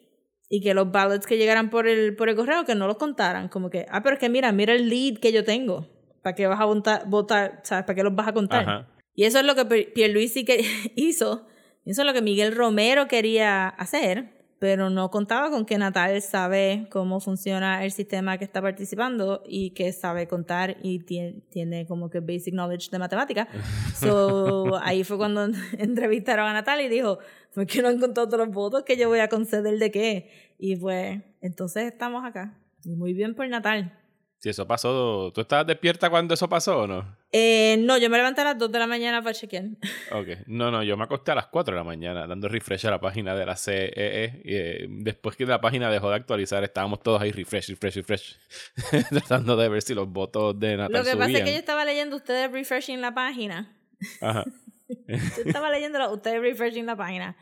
y 0.47 0.61
que 0.61 0.73
los 0.73 0.89
ballots 0.91 1.27
que 1.27 1.37
llegaran 1.37 1.69
por 1.69 1.85
el, 1.85 2.15
por 2.15 2.29
el 2.29 2.37
correo 2.37 2.63
que 2.63 2.75
no 2.75 2.87
los 2.87 2.95
contaran. 2.95 3.49
Como 3.49 3.69
que, 3.69 3.85
ah, 3.89 4.01
pero 4.03 4.13
es 4.13 4.19
que 4.21 4.29
mira, 4.29 4.53
mira 4.53 4.71
el 4.73 4.87
lead 4.89 5.17
que 5.17 5.33
yo 5.33 5.43
tengo. 5.43 5.85
¿Para 6.23 6.33
qué 6.33 6.47
vas 6.47 6.61
a 6.61 6.65
votar, 6.65 7.09
votar 7.09 7.59
¿sabes? 7.63 7.83
¿Para 7.83 7.95
qué 7.95 8.03
los 8.03 8.15
vas 8.15 8.29
a 8.29 8.33
contar? 8.33 8.61
Ajá. 8.61 8.87
Y 9.13 9.25
eso 9.25 9.37
es 9.39 9.45
lo 9.45 9.53
que 9.55 9.65
Pier- 9.65 9.91
Pierluisi 9.93 10.45
que 10.45 10.63
hizo. 10.95 11.45
Eso 11.85 12.01
es 12.01 12.05
lo 12.07 12.13
que 12.13 12.21
Miguel 12.21 12.55
Romero 12.55 13.07
quería 13.07 13.67
hacer, 13.67 14.35
pero 14.57 14.89
no 14.89 15.11
contaba 15.11 15.51
con 15.51 15.65
que 15.65 15.77
Natal 15.77 16.19
sabe 16.21 16.87
cómo 16.89 17.19
funciona 17.19 17.83
el 17.83 17.91
sistema 17.91 18.37
que 18.37 18.45
está 18.45 18.61
participando 18.61 19.43
y 19.47 19.71
que 19.71 19.91
sabe 19.91 20.27
contar 20.27 20.77
y 20.81 20.99
tiene, 20.99 21.41
tiene 21.49 21.85
como 21.85 22.09
que 22.09 22.21
basic 22.21 22.53
knowledge 22.53 22.89
de 22.89 22.99
matemática. 22.99 23.47
So, 23.99 24.77
ahí 24.81 25.03
fue 25.03 25.17
cuando 25.17 25.47
entrevistaron 25.77 26.47
a 26.47 26.53
Natal 26.53 26.81
y 26.81 26.89
dijo, 26.89 27.19
¿por 27.53 27.65
qué 27.65 27.81
no 27.81 27.89
han 27.89 27.99
contado 27.99 28.27
todos 28.27 28.47
los 28.47 28.53
votos 28.53 28.83
que 28.83 28.97
yo 28.97 29.07
voy 29.07 29.19
a 29.19 29.29
conceder 29.29 29.77
de 29.77 29.91
qué? 29.91 30.29
Y 30.57 30.75
pues, 30.77 31.21
entonces 31.41 31.85
estamos 31.85 32.25
acá. 32.25 32.57
Y 32.83 32.95
muy 32.95 33.13
bien 33.13 33.35
por 33.35 33.47
Natal. 33.47 34.04
Si 34.39 34.49
eso 34.49 34.67
pasó, 34.67 35.31
¿tú 35.33 35.41
estabas 35.41 35.65
despierta 35.65 36.09
cuando 36.09 36.35
eso 36.35 36.47
pasó 36.47 36.81
o 36.81 36.87
no? 36.87 37.17
Eh, 37.31 37.77
no, 37.79 37.97
yo 37.97 38.09
me 38.09 38.17
levanté 38.17 38.41
a 38.41 38.43
las 38.45 38.57
2 38.59 38.71
de 38.71 38.79
la 38.79 38.85
mañana 38.85 39.21
para 39.21 39.33
chequear. 39.33 39.63
Ok. 40.11 40.45
No, 40.45 40.69
no, 40.69 40.83
yo 40.83 40.95
me 40.97 41.03
acosté 41.05 41.31
a 41.31 41.35
las 41.35 41.47
4 41.47 41.73
de 41.73 41.79
la 41.79 41.83
mañana 41.83 42.27
dando 42.27 42.47
refresh 42.47 42.85
a 42.85 42.91
la 42.91 42.99
página 42.99 43.35
de 43.35 43.45
la 43.45 43.55
CEE. 43.55 44.41
Y, 44.43 44.55
eh, 44.55 44.87
después 44.89 45.35
que 45.35 45.45
la 45.45 45.59
página 45.59 45.89
dejó 45.89 46.09
de 46.09 46.15
actualizar, 46.17 46.63
estábamos 46.63 47.01
todos 47.01 47.21
ahí 47.21 47.31
refresh, 47.31 47.69
refresh, 47.69 47.95
refresh. 47.95 48.37
tratando 49.09 49.55
de 49.57 49.69
ver 49.69 49.81
si 49.81 49.95
los 49.95 50.07
votos 50.07 50.59
de 50.59 50.77
Natal 50.77 50.93
Lo 50.93 51.03
que 51.03 51.11
subían. 51.11 51.27
pasa 51.27 51.37
es 51.39 51.43
que 51.43 51.51
yo 51.51 51.57
estaba 51.57 51.85
leyendo 51.85 52.15
ustedes 52.15 52.51
refreshing 52.51 53.01
la 53.01 53.13
página 53.13 53.75
Ajá. 54.21 54.43
Yo 55.07 55.43
estaba 55.45 55.71
leyéndolo, 55.71 56.13
ustedes 56.13 56.39
refreshing 56.41 56.85
la 56.85 56.95
página. 56.95 57.35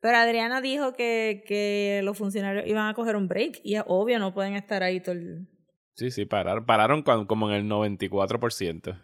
Pero 0.00 0.16
Adriana 0.16 0.60
dijo 0.60 0.94
que, 0.94 1.44
que 1.46 2.00
los 2.04 2.16
funcionarios 2.16 2.66
iban 2.66 2.88
a 2.88 2.94
coger 2.94 3.16
un 3.16 3.28
break 3.28 3.60
y 3.64 3.74
es 3.76 3.82
obvio, 3.86 4.18
no 4.18 4.32
pueden 4.32 4.54
estar 4.54 4.82
ahí 4.82 5.00
todo 5.00 5.14
el... 5.14 5.46
Sí, 5.96 6.10
sí, 6.10 6.26
pararon, 6.26 6.66
pararon 6.66 7.02
como 7.02 7.50
en 7.50 7.56
el 7.56 7.64
94%. 7.64 9.00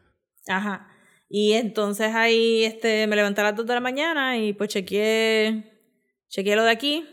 Ajá. 0.46 0.88
Y 1.28 1.52
entonces 1.52 2.14
ahí 2.14 2.64
este, 2.64 3.06
me 3.06 3.16
levanté 3.16 3.40
a 3.40 3.44
las 3.44 3.56
2 3.56 3.66
de 3.66 3.75
la 3.75 3.80
mañana 3.80 4.37
y 4.37 4.52
pues 4.52 4.68
chequeé, 4.68 5.72
chequeé 6.28 6.54
lo 6.54 6.64
de 6.64 6.70
aquí, 6.70 7.08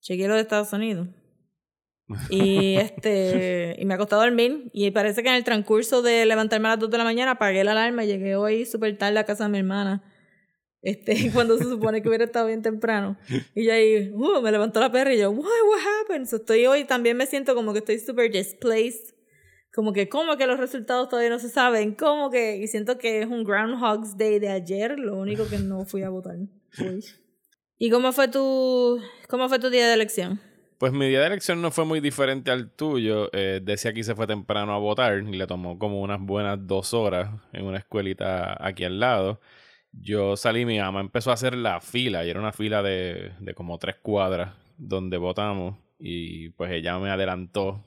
chequeé 0.00 0.26
lo 0.26 0.34
de 0.34 0.40
Estados 0.40 0.72
Unidos. 0.72 1.06
Y 2.28 2.74
este 2.78 3.76
y 3.78 3.84
me 3.84 3.94
acosté 3.94 4.16
a 4.16 4.18
dormir 4.18 4.68
y 4.72 4.90
parece 4.90 5.22
que 5.22 5.28
en 5.28 5.36
el 5.36 5.44
transcurso 5.44 6.02
de 6.02 6.26
levantarme 6.26 6.66
a 6.66 6.72
las 6.72 6.80
2 6.80 6.90
de 6.90 6.98
la 6.98 7.04
mañana 7.04 7.32
apagué 7.32 7.62
la 7.62 7.70
alarma 7.70 8.02
y 8.02 8.08
llegué 8.08 8.34
hoy 8.34 8.66
súper 8.66 8.98
tarde 8.98 9.20
a 9.20 9.24
casa 9.24 9.44
de 9.44 9.50
mi 9.50 9.58
hermana. 9.58 10.02
Este, 10.82 11.30
cuando 11.34 11.58
se 11.58 11.64
supone 11.64 12.02
que 12.02 12.08
hubiera 12.08 12.24
estado 12.24 12.46
bien 12.46 12.62
temprano. 12.62 13.16
Y 13.54 13.64
yo 13.66 13.72
ahí, 13.72 14.10
uh, 14.12 14.40
me 14.40 14.50
levantó 14.50 14.80
la 14.80 14.90
perra 14.90 15.14
y 15.14 15.18
yo, 15.18 15.30
what, 15.30 15.44
what 15.44 15.80
happened? 16.02 16.26
So 16.26 16.36
estoy 16.36 16.66
hoy, 16.66 16.84
también 16.84 17.16
me 17.16 17.26
siento 17.26 17.54
como 17.54 17.72
que 17.72 17.80
estoy 17.80 17.98
súper 17.98 18.30
displaced. 18.30 19.14
Como 19.72 19.92
que, 19.92 20.08
¿cómo 20.08 20.36
que 20.36 20.46
los 20.46 20.58
resultados 20.58 21.08
todavía 21.08 21.30
no 21.30 21.38
se 21.38 21.48
saben? 21.48 21.94
¿Cómo 21.94 22.30
que? 22.30 22.56
Y 22.56 22.66
siento 22.66 22.98
que 22.98 23.20
es 23.20 23.26
un 23.26 23.44
Groundhog's 23.44 24.16
Day 24.16 24.40
de 24.40 24.48
ayer, 24.48 24.98
lo 24.98 25.16
único 25.16 25.48
que 25.48 25.58
no 25.58 25.84
fui 25.84 26.02
a 26.02 26.10
votar. 26.10 26.36
Hoy. 26.80 27.04
¿Y 27.78 27.88
cómo 27.90 28.12
fue 28.12 28.28
tu, 28.28 29.00
cómo 29.28 29.48
fue 29.48 29.58
tu 29.58 29.70
día 29.70 29.86
de 29.86 29.94
elección? 29.94 30.40
Pues 30.76 30.92
mi 30.92 31.08
día 31.08 31.20
de 31.20 31.26
elección 31.26 31.62
no 31.62 31.70
fue 31.70 31.84
muy 31.84 32.00
diferente 32.00 32.50
al 32.50 32.70
tuyo. 32.70 33.28
Eh, 33.32 33.60
Desi 33.62 33.86
aquí 33.86 34.02
se 34.02 34.14
fue 34.14 34.26
temprano 34.26 34.74
a 34.74 34.78
votar 34.78 35.18
y 35.18 35.36
le 35.36 35.46
tomó 35.46 35.78
como 35.78 36.00
unas 36.00 36.20
buenas 36.20 36.58
dos 36.66 36.94
horas 36.94 37.30
en 37.52 37.66
una 37.66 37.78
escuelita 37.78 38.56
aquí 38.58 38.84
al 38.84 38.98
lado. 38.98 39.40
Yo 39.92 40.36
salí, 40.36 40.64
mi 40.64 40.78
mamá 40.78 41.00
empezó 41.00 41.30
a 41.30 41.34
hacer 41.34 41.56
la 41.56 41.80
fila 41.80 42.24
y 42.24 42.30
era 42.30 42.40
una 42.40 42.52
fila 42.52 42.82
de, 42.82 43.32
de 43.40 43.54
como 43.54 43.78
tres 43.78 43.96
cuadras 43.96 44.54
donde 44.76 45.18
votamos 45.18 45.76
y 45.98 46.50
pues 46.50 46.70
ella 46.72 46.98
me 46.98 47.10
adelantó 47.10 47.84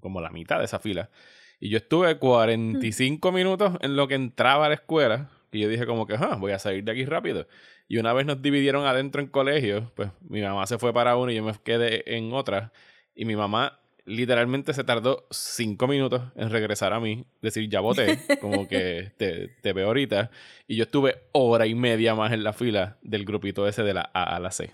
como 0.00 0.20
la 0.20 0.30
mitad 0.30 0.58
de 0.58 0.64
esa 0.64 0.78
fila. 0.78 1.10
Y 1.58 1.68
yo 1.68 1.76
estuve 1.78 2.18
45 2.18 3.32
minutos 3.32 3.76
en 3.80 3.96
lo 3.96 4.08
que 4.08 4.14
entraba 4.14 4.66
a 4.66 4.68
la 4.68 4.76
escuela 4.76 5.30
y 5.52 5.60
yo 5.60 5.68
dije 5.68 5.86
como 5.86 6.06
que, 6.06 6.14
ah, 6.14 6.36
voy 6.38 6.52
a 6.52 6.58
salir 6.58 6.84
de 6.84 6.92
aquí 6.92 7.04
rápido. 7.04 7.46
Y 7.88 7.98
una 7.98 8.12
vez 8.12 8.24
nos 8.24 8.40
dividieron 8.40 8.86
adentro 8.86 9.20
en 9.20 9.28
colegios, 9.28 9.90
pues 9.94 10.10
mi 10.20 10.40
mamá 10.40 10.66
se 10.66 10.78
fue 10.78 10.92
para 10.94 11.16
uno 11.16 11.32
y 11.32 11.36
yo 11.36 11.42
me 11.42 11.52
quedé 11.62 12.16
en 12.16 12.32
otra. 12.32 12.72
Y 13.14 13.24
mi 13.24 13.36
mamá 13.36 13.79
literalmente 14.10 14.74
se 14.74 14.84
tardó 14.84 15.26
cinco 15.30 15.86
minutos 15.86 16.22
en 16.36 16.50
regresar 16.50 16.92
a 16.92 17.00
mí, 17.00 17.24
decir 17.40 17.68
ya 17.68 17.80
voté, 17.80 18.18
como 18.40 18.68
que 18.68 19.12
te, 19.16 19.48
te 19.62 19.72
veo 19.72 19.86
ahorita. 19.86 20.30
Y 20.66 20.76
yo 20.76 20.84
estuve 20.84 21.22
hora 21.32 21.66
y 21.66 21.74
media 21.74 22.14
más 22.14 22.32
en 22.32 22.42
la 22.42 22.52
fila 22.52 22.98
del 23.02 23.24
grupito 23.24 23.66
ese 23.66 23.82
de 23.82 23.94
la 23.94 24.10
A 24.12 24.36
a 24.36 24.40
la 24.40 24.50
C. 24.50 24.70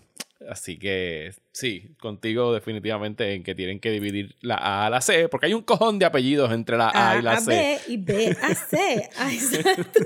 Así 0.48 0.78
que 0.78 1.32
sí, 1.52 1.94
contigo 1.98 2.52
definitivamente 2.52 3.34
en 3.34 3.42
que 3.42 3.54
tienen 3.54 3.80
que 3.80 3.90
dividir 3.90 4.36
la 4.40 4.56
A 4.56 4.86
a 4.86 4.90
la 4.90 5.00
C, 5.00 5.28
porque 5.28 5.46
hay 5.46 5.54
un 5.54 5.62
cojón 5.62 5.98
de 5.98 6.06
apellidos 6.06 6.52
entre 6.52 6.76
la 6.76 6.90
A, 6.94 7.18
y 7.18 7.22
la 7.22 7.32
a 7.32 7.40
C. 7.40 7.50
B 7.50 7.78
y 7.88 7.96
B 7.96 8.36
a 8.42 8.54
C. 8.54 9.08
Exacto. 9.32 10.00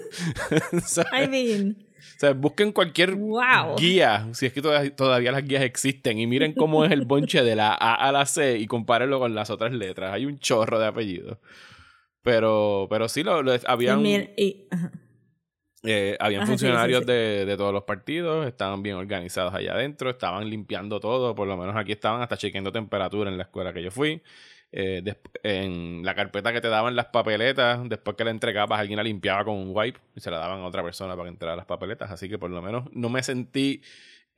I 1.13 1.29
mean, 1.29 1.77
sea, 2.21 2.33
busquen 2.35 2.73
cualquier 2.73 3.15
Wow. 3.15 3.77
guía, 3.79 4.29
si 4.33 4.47
es 4.47 4.53
que 4.53 4.61
toda- 4.61 4.89
todavía 4.95 5.33
las 5.33 5.45
guías 5.47 5.63
existen, 5.63 6.19
y 6.19 6.27
miren 6.27 6.53
cómo 6.53 6.85
es 6.85 6.93
el 6.93 7.07
bonche 7.07 7.43
de 7.43 7.57
la 7.57 7.69
A 7.73 7.95
a 7.95 8.13
la 8.13 8.27
C 8.27 8.59
y 8.59 8.67
compárenlo 8.67 9.19
con 9.19 9.35
las 9.35 9.49
otras 9.51 9.73
letras. 9.73 10.13
Hay 10.13 10.27
un 10.27 10.39
chorro 10.39 10.79
de 10.79 10.87
apellidos. 10.87 11.39
Pero, 12.23 12.87
pero 12.91 13.09
sí, 13.09 13.23
lo, 13.23 13.43
lo- 13.43 13.55
y- 14.37 14.67
ajá. 14.71 14.93
eh, 15.85 16.17
habían 16.21 16.43
Ajá, 16.43 16.47
sí, 16.47 16.51
funcionarios 16.53 16.99
sí, 17.01 17.05
sí. 17.07 17.11
De, 17.13 17.47
de 17.47 17.57
todos 17.57 17.73
los 17.73 17.85
partidos, 17.85 18.47
estaban 18.47 18.83
bien 18.83 18.97
organizados 18.97 19.55
allá 19.55 19.73
adentro, 19.73 20.11
estaban 20.11 20.49
limpiando 20.51 21.01
todo, 21.01 21.35
por 21.35 21.49
lo 21.49 21.57
menos 21.57 21.75
aquí 21.77 21.93
estaban 21.93 22.21
hasta 22.21 22.37
chequeando 22.37 22.71
temperatura 22.73 23.31
en 23.31 23.39
la 23.39 23.45
escuela 23.45 23.73
que 23.73 23.83
yo 23.83 23.91
fui. 23.91 24.21
Eh, 24.73 25.03
en 25.43 26.05
la 26.05 26.15
carpeta 26.15 26.53
que 26.53 26.61
te 26.61 26.69
daban 26.69 26.95
las 26.95 27.07
papeletas, 27.07 27.81
después 27.89 28.17
que 28.17 28.25
la 28.25 28.31
entregabas, 28.31 28.79
alguien 28.79 28.97
la 28.99 29.03
limpiaba 29.03 29.45
con 29.45 29.57
un 29.57 29.73
wipe 29.75 29.99
y 30.15 30.21
se 30.21 30.31
la 30.31 30.39
daban 30.39 30.61
a 30.61 30.67
otra 30.67 30.83
persona 30.83 31.15
para 31.15 31.25
que 31.25 31.31
entrara 31.33 31.57
las 31.57 31.67
papeletas. 31.67 32.11
Así 32.11 32.29
que 32.29 32.39
por 32.39 32.51
lo 32.51 32.63
menos 32.63 32.85
no 32.93 33.09
me 33.09 33.23
sentí 33.23 33.83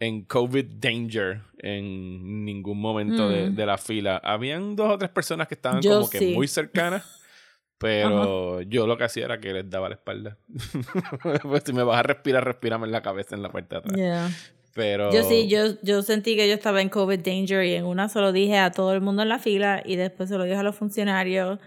en 0.01 0.25
COVID 0.25 0.65
danger 0.79 1.43
en 1.59 2.45
ningún 2.45 2.81
momento 2.81 3.29
de, 3.29 3.51
Mm. 3.51 3.55
de 3.55 3.67
la 3.67 3.79
fila. 3.79 4.17
Habían 4.25 4.75
dos 4.75 4.91
o 4.93 4.99
tres 4.99 5.11
personas 5.11 5.47
que 5.49 5.55
estaban 5.55 5.81
Yo 5.83 5.97
como 6.01 6.11
que 6.11 6.33
muy 6.35 6.49
cercanas. 6.49 7.19
Pero 7.79 8.61
yo 8.63 8.87
lo 8.87 8.97
que 8.97 9.03
hacía 9.05 9.25
era 9.25 9.41
que 9.41 9.53
les 9.53 9.69
daba 9.69 9.89
la 9.89 9.97
espalda. 9.97 10.39
pues 11.43 11.65
si 11.67 11.73
me 11.73 11.83
vas 11.83 11.99
a 11.99 12.05
respirar, 12.05 12.45
respírame 12.45 12.87
en 12.87 12.93
la 12.93 13.03
cabeza, 13.03 13.35
en 13.35 13.43
la 13.43 13.51
parte 13.51 13.75
de 13.75 13.79
atrás. 13.81 13.97
Yeah. 13.97 14.31
Pero. 14.75 15.13
Yo 15.13 15.23
sí, 15.25 15.49
yo, 15.49 15.81
yo 15.83 16.03
sentí 16.03 16.35
que 16.37 16.49
yo 16.49 16.55
estaba 16.55 16.81
en 16.81 16.89
COVID 16.89 17.21
danger 17.21 17.65
y 17.65 17.75
en 17.75 17.85
una 17.85 18.09
se 18.09 18.21
lo 18.21 18.33
dije 18.33 18.59
a 18.59 18.71
todo 18.71 18.95
el 18.95 19.01
mundo 19.01 19.23
en 19.23 19.29
la 19.29 19.39
fila 19.39 19.83
y 19.85 19.97
después 19.97 20.29
se 20.29 20.39
lo 20.39 20.45
dije 20.45 20.57
a 20.57 20.63
los 20.63 20.77
funcionarios 20.77 21.59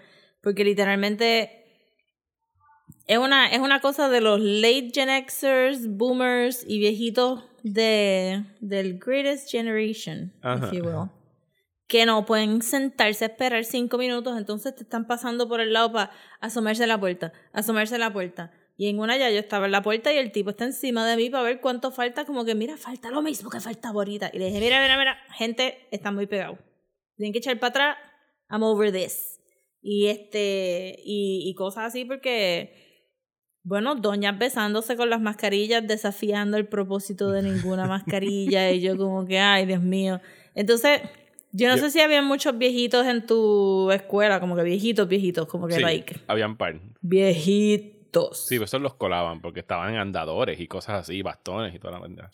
porque 0.42 0.64
literalmente 0.64 1.66
es 3.08 3.18
una, 3.18 3.48
es 3.48 3.60
una 3.60 3.80
cosa 3.80 4.10
de 4.10 4.22
los 4.22 4.40
late 4.40 4.92
Gen 4.94 5.10
Xers, 5.28 5.88
boomers 5.88 6.64
y 6.68 6.80
viejitos 6.80 7.44
de, 7.64 8.44
del 8.60 9.00
greatest 9.00 9.50
generation, 9.50 10.32
Ajá, 10.42 10.68
if 10.68 10.72
you 10.72 10.84
will, 10.84 11.10
que 11.88 12.06
no 12.06 12.26
pueden 12.26 12.62
sentarse 12.62 13.26
a 13.26 13.28
esperar 13.28 13.64
cinco 13.66 13.98
minutos, 13.98 14.38
entonces 14.38 14.76
te 14.76 14.84
están 14.84 15.08
pasando 15.08 15.48
por 15.48 15.62
el 15.62 15.74
lado 15.74 15.92
para 15.92 16.12
asomarse 16.42 16.84
a 16.84 16.88
la 16.88 17.00
puerta, 17.00 17.34
asomarse 17.52 17.96
a 17.96 18.00
la 18.00 18.14
puerta. 18.14 18.52
Y 18.78 18.90
en 18.90 19.00
una 19.00 19.18
ya 19.18 19.30
yo 19.30 19.40
estaba 19.40 19.66
en 19.68 19.72
la 19.72 19.82
puerta 19.82 20.12
y 20.14 20.18
el 20.18 20.32
tipo 20.34 20.50
está 20.50 20.66
encima 20.66 21.08
de 21.08 21.16
mí 21.16 21.30
para 21.30 21.44
ver 21.44 21.62
cuánto 21.62 21.92
falta, 21.92 22.26
como 22.26 22.44
que 22.44 22.56
mira, 22.56 22.76
falta 22.78 23.10
lo 23.10 23.22
mismo 23.22 23.50
que 23.50 23.60
falta 23.62 23.90
ahorita. 23.90 24.32
Y 24.34 24.40
le 24.40 24.48
dije, 24.48 24.60
mira, 24.60 24.82
mira, 24.82 24.98
mira, 24.98 25.18
gente, 25.34 25.88
está 25.92 26.12
muy 26.12 26.28
pegado. 26.28 26.58
Tienen 27.16 27.32
que 27.32 27.40
echar 27.40 27.58
para 27.60 27.70
atrás, 27.70 27.98
I'm 28.50 28.64
over 28.64 28.92
this. 28.92 29.40
Y 29.82 30.08
este, 30.08 30.98
y, 31.06 31.44
y 31.50 31.54
cosas 31.56 31.86
así 31.86 32.04
porque, 32.04 32.74
bueno, 33.64 33.96
doñas 33.96 34.38
besándose 34.38 34.98
con 34.98 35.10
las 35.10 35.22
mascarillas, 35.22 35.88
desafiando 35.88 36.58
el 36.58 36.68
propósito 36.68 37.32
de 37.32 37.44
ninguna 37.44 37.86
mascarilla. 37.88 38.72
y 38.72 38.82
yo 38.82 38.98
como 38.98 39.26
que, 39.26 39.40
ay, 39.40 39.66
Dios 39.68 39.82
mío. 39.82 40.20
Entonces, 40.54 41.00
yo 41.54 41.70
no 41.70 41.78
Yo- 41.78 41.84
sé 41.84 41.92
si 41.92 42.02
había 42.02 42.22
muchos 42.22 42.58
viejitos 42.58 43.06
en 43.08 43.26
tu 43.26 43.90
escuela, 43.92 44.42
como 44.42 44.58
que 44.58 44.64
viejitos, 44.64 45.08
viejitos, 45.08 45.48
como 45.48 45.68
que 45.68 45.76
Sí, 45.76 45.82
like, 45.82 46.18
habían 46.28 46.58
par. 46.58 46.82
viejitos. 47.00 47.95
Sí, 48.48 48.56
pero 48.56 48.66
esos 48.66 48.82
los 48.82 48.96
colaban 48.96 49.42
porque 49.42 49.60
estaban 49.62 49.94
en 49.94 50.00
andadores 50.00 50.60
y 50.60 50.68
cosas 50.68 51.02
así, 51.02 51.22
bastones 51.22 51.74
y 51.76 51.80
toda 51.80 52.00
la 52.00 52.08
verdad. 52.08 52.30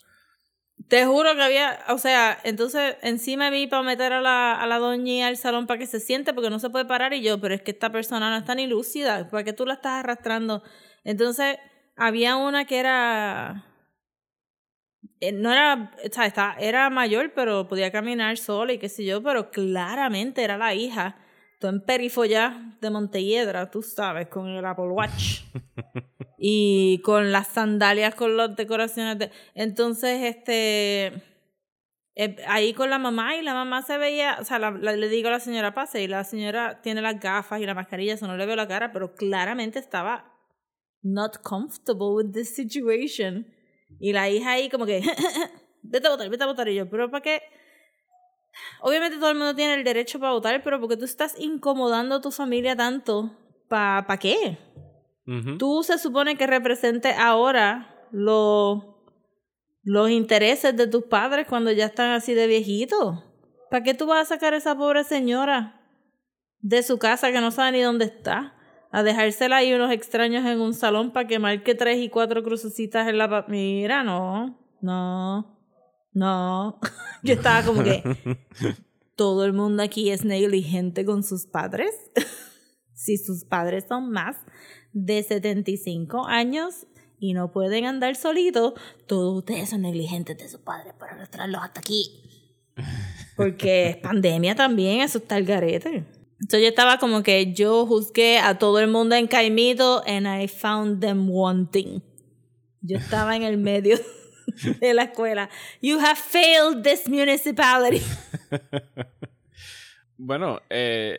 Te 0.88 1.06
juro 1.06 1.36
que 1.36 1.42
había, 1.44 1.80
o 1.90 1.98
sea, 1.98 2.40
entonces 2.44 2.98
encima 3.04 3.52
mí 3.52 3.68
para 3.68 3.84
meter 3.84 4.14
a 4.14 4.22
la, 4.22 4.54
a 4.54 4.66
la 4.68 4.80
doña 4.80 5.28
al 5.28 5.38
salón 5.38 5.68
para 5.68 5.78
que 5.78 5.86
se 5.86 6.00
siente 6.00 6.34
porque 6.34 6.50
no 6.50 6.60
se 6.60 6.70
puede 6.70 6.86
parar 6.86 7.14
y 7.14 7.22
yo, 7.22 7.40
pero 7.40 7.54
es 7.54 7.62
que 7.62 7.72
esta 7.72 7.92
persona 7.92 8.30
no 8.32 8.38
está 8.38 8.56
ni 8.56 8.68
lúcida, 8.68 9.30
¿para 9.30 9.44
qué 9.44 9.54
tú 9.54 9.66
la 9.66 9.76
estás 9.76 10.00
arrastrando? 10.04 10.64
Entonces 11.04 11.58
había 11.96 12.36
una 12.36 12.66
que 12.66 12.80
era, 12.80 13.64
eh, 15.20 15.32
no 15.32 15.52
era, 15.52 15.92
o 16.04 16.14
sea, 16.14 16.26
estaba- 16.26 16.56
era 16.60 16.90
mayor, 16.90 17.32
pero 17.34 17.68
podía 17.68 17.92
caminar 17.92 18.38
sola 18.38 18.74
y 18.74 18.80
qué 18.80 18.90
sé 18.90 19.06
yo, 19.06 19.22
pero 19.24 19.52
claramente 19.52 20.44
era 20.44 20.58
la 20.58 20.74
hija. 20.74 21.18
Tú 21.62 21.68
en 21.68 21.80
perifollá 21.86 22.76
de 22.82 22.90
Montelledra, 22.90 23.70
tú 23.72 23.82
sabes, 23.84 24.28
con 24.28 24.48
el 24.50 24.66
Apple 24.66 24.88
Watch. 24.90 25.42
y 26.40 27.00
con 27.04 27.32
las 27.32 27.48
sandalias 27.50 28.16
con 28.16 28.36
las 28.36 28.56
decoraciones 28.56 29.20
de... 29.20 29.32
Entonces, 29.54 30.24
este... 30.24 31.14
eh, 32.16 32.36
ahí 32.48 32.74
con 32.74 32.90
la 32.90 32.98
mamá 32.98 33.36
y 33.36 33.44
la 33.44 33.54
mamá 33.54 33.84
se 33.84 34.00
veía, 34.00 34.38
o 34.42 34.44
sea, 34.44 34.58
la- 34.58 34.72
la- 34.72 34.96
le 34.96 35.08
digo 35.08 35.28
a 35.28 35.32
la 35.34 35.40
señora 35.40 35.76
pase 35.76 36.02
y 36.02 36.08
la 36.08 36.24
señora 36.24 36.82
tiene 36.82 37.00
las 37.02 37.20
gafas 37.20 37.62
y 37.62 37.66
la 37.68 37.76
mascarilla, 37.76 38.16
eso 38.16 38.26
no 38.26 38.36
le 38.38 38.48
veo 38.48 38.56
la 38.56 38.68
cara, 38.68 38.92
pero 38.92 39.14
claramente 39.14 39.78
estaba 39.78 40.34
not 41.04 41.38
comfortable 41.44 42.08
with 42.16 42.32
this 42.34 42.56
situation. 42.56 43.46
Y 44.00 44.14
la 44.14 44.28
hija 44.32 44.54
ahí 44.54 44.68
como 44.70 44.88
que, 44.88 45.04
vete 45.84 46.08
a 46.08 46.10
votar, 46.10 46.28
vete 46.28 46.44
a 46.44 46.48
votar. 46.48 46.68
Y 46.70 46.76
yo, 46.76 46.90
pero 46.90 47.12
¿para 47.12 47.22
qué? 47.22 47.42
Obviamente 48.82 49.18
todo 49.18 49.32
el 49.32 49.38
mundo 49.38 49.56
tiene 49.56 49.76
el 49.76 49.84
derecho 49.84 50.20
para 50.20 50.34
votar, 50.34 50.62
pero 50.64 50.80
porque 50.80 50.98
tú 50.98 51.06
estás 51.06 51.40
incomodando 51.40 52.16
a 52.16 52.22
tu 52.22 52.32
familia 52.32 52.76
tanto, 52.76 53.36
¿para 53.68 54.06
pa 54.08 54.18
qué? 54.18 54.58
Tú 55.58 55.84
se 55.84 55.98
supone 55.98 56.36
que 56.36 56.46
representes 56.46 57.16
ahora 57.18 58.08
los 58.12 58.84
los 59.84 60.10
intereses 60.10 60.76
de 60.76 60.88
tus 60.88 61.06
padres 61.06 61.48
cuando 61.48 61.72
ya 61.72 61.86
están 61.86 62.12
así 62.12 62.34
de 62.34 62.48
viejitos. 62.48 63.24
¿Para 63.70 63.84
qué 63.84 63.94
tú 63.94 64.06
vas 64.08 64.22
a 64.22 64.36
sacar 64.36 64.54
a 64.54 64.58
esa 64.58 64.78
pobre 64.78 65.04
señora 65.04 65.82
de 66.60 66.84
su 66.84 67.00
casa 67.00 67.32
que 67.32 67.42
no 67.42 67.52
sabe 67.52 67.72
ni 67.74 67.82
dónde 67.82 68.06
está? 68.06 68.56
A 68.92 69.04
dejársela 69.04 69.58
ahí 69.58 69.74
unos 69.74 69.92
extraños 69.92 70.46
en 70.46 70.60
un 70.60 70.74
salón 70.74 71.12
para 71.12 71.28
que 71.28 71.40
marque 71.40 71.74
tres 71.76 72.00
y 72.00 72.10
cuatro 72.10 72.44
crucecitas 72.44 73.08
en 73.08 73.18
la... 73.18 73.46
Mira, 73.48 74.04
no, 74.04 74.60
no, 74.82 75.61
no. 76.14 76.80
Yo 77.24 77.34
estaba 77.34 77.64
como 77.64 77.84
que... 77.84 78.04
Todo 79.16 79.46
el 79.46 79.54
mundo 79.54 79.84
aquí 79.84 80.10
es 80.10 80.26
negligente 80.26 81.06
con 81.06 81.24
sus 81.24 81.46
padres. 81.46 81.92
si 82.94 83.18
sus 83.18 83.46
padres 83.46 83.86
son 83.88 84.10
más 84.10 84.38
de 84.94 85.22
75 85.22 86.26
años 86.26 86.88
y 87.20 87.34
no 87.34 87.52
pueden 87.52 87.86
andar 87.86 88.16
solitos, 88.16 88.74
todos 89.06 89.38
ustedes 89.38 89.70
son 89.70 89.82
negligentes 89.82 90.38
de 90.40 90.50
sus 90.50 90.62
padres 90.62 90.94
para 90.98 91.14
arrastrarlos 91.14 91.62
hasta 91.62 91.82
aquí. 91.82 92.10
Porque 93.36 93.90
es 93.90 93.98
pandemia 93.98 94.56
también, 94.56 95.02
eso 95.02 95.20
está 95.20 95.38
el 95.38 95.46
garete. 95.46 96.06
Entonces 96.40 96.62
yo 96.62 96.70
estaba 96.70 96.98
como 96.98 97.22
que 97.22 97.54
yo 97.54 97.86
juzgué 97.86 98.40
a 98.40 98.58
todo 98.58 98.80
el 98.80 98.88
mundo 98.88 99.16
en 99.16 99.28
Caimito 99.28 100.02
and 100.08 100.26
I 100.26 100.48
found 100.48 101.00
them 101.00 101.30
wanting. 101.30 102.02
Yo 102.82 102.98
estaba 102.98 103.36
en 103.36 103.44
el 103.44 103.60
medio 103.60 104.00
de 104.80 104.94
la 104.94 105.04
escuela. 105.04 105.50
You 105.82 106.00
have 106.00 106.18
failed 106.18 106.84
this 106.84 107.08
municipality. 107.08 108.02
Bueno, 110.24 110.62
eh, 110.70 111.18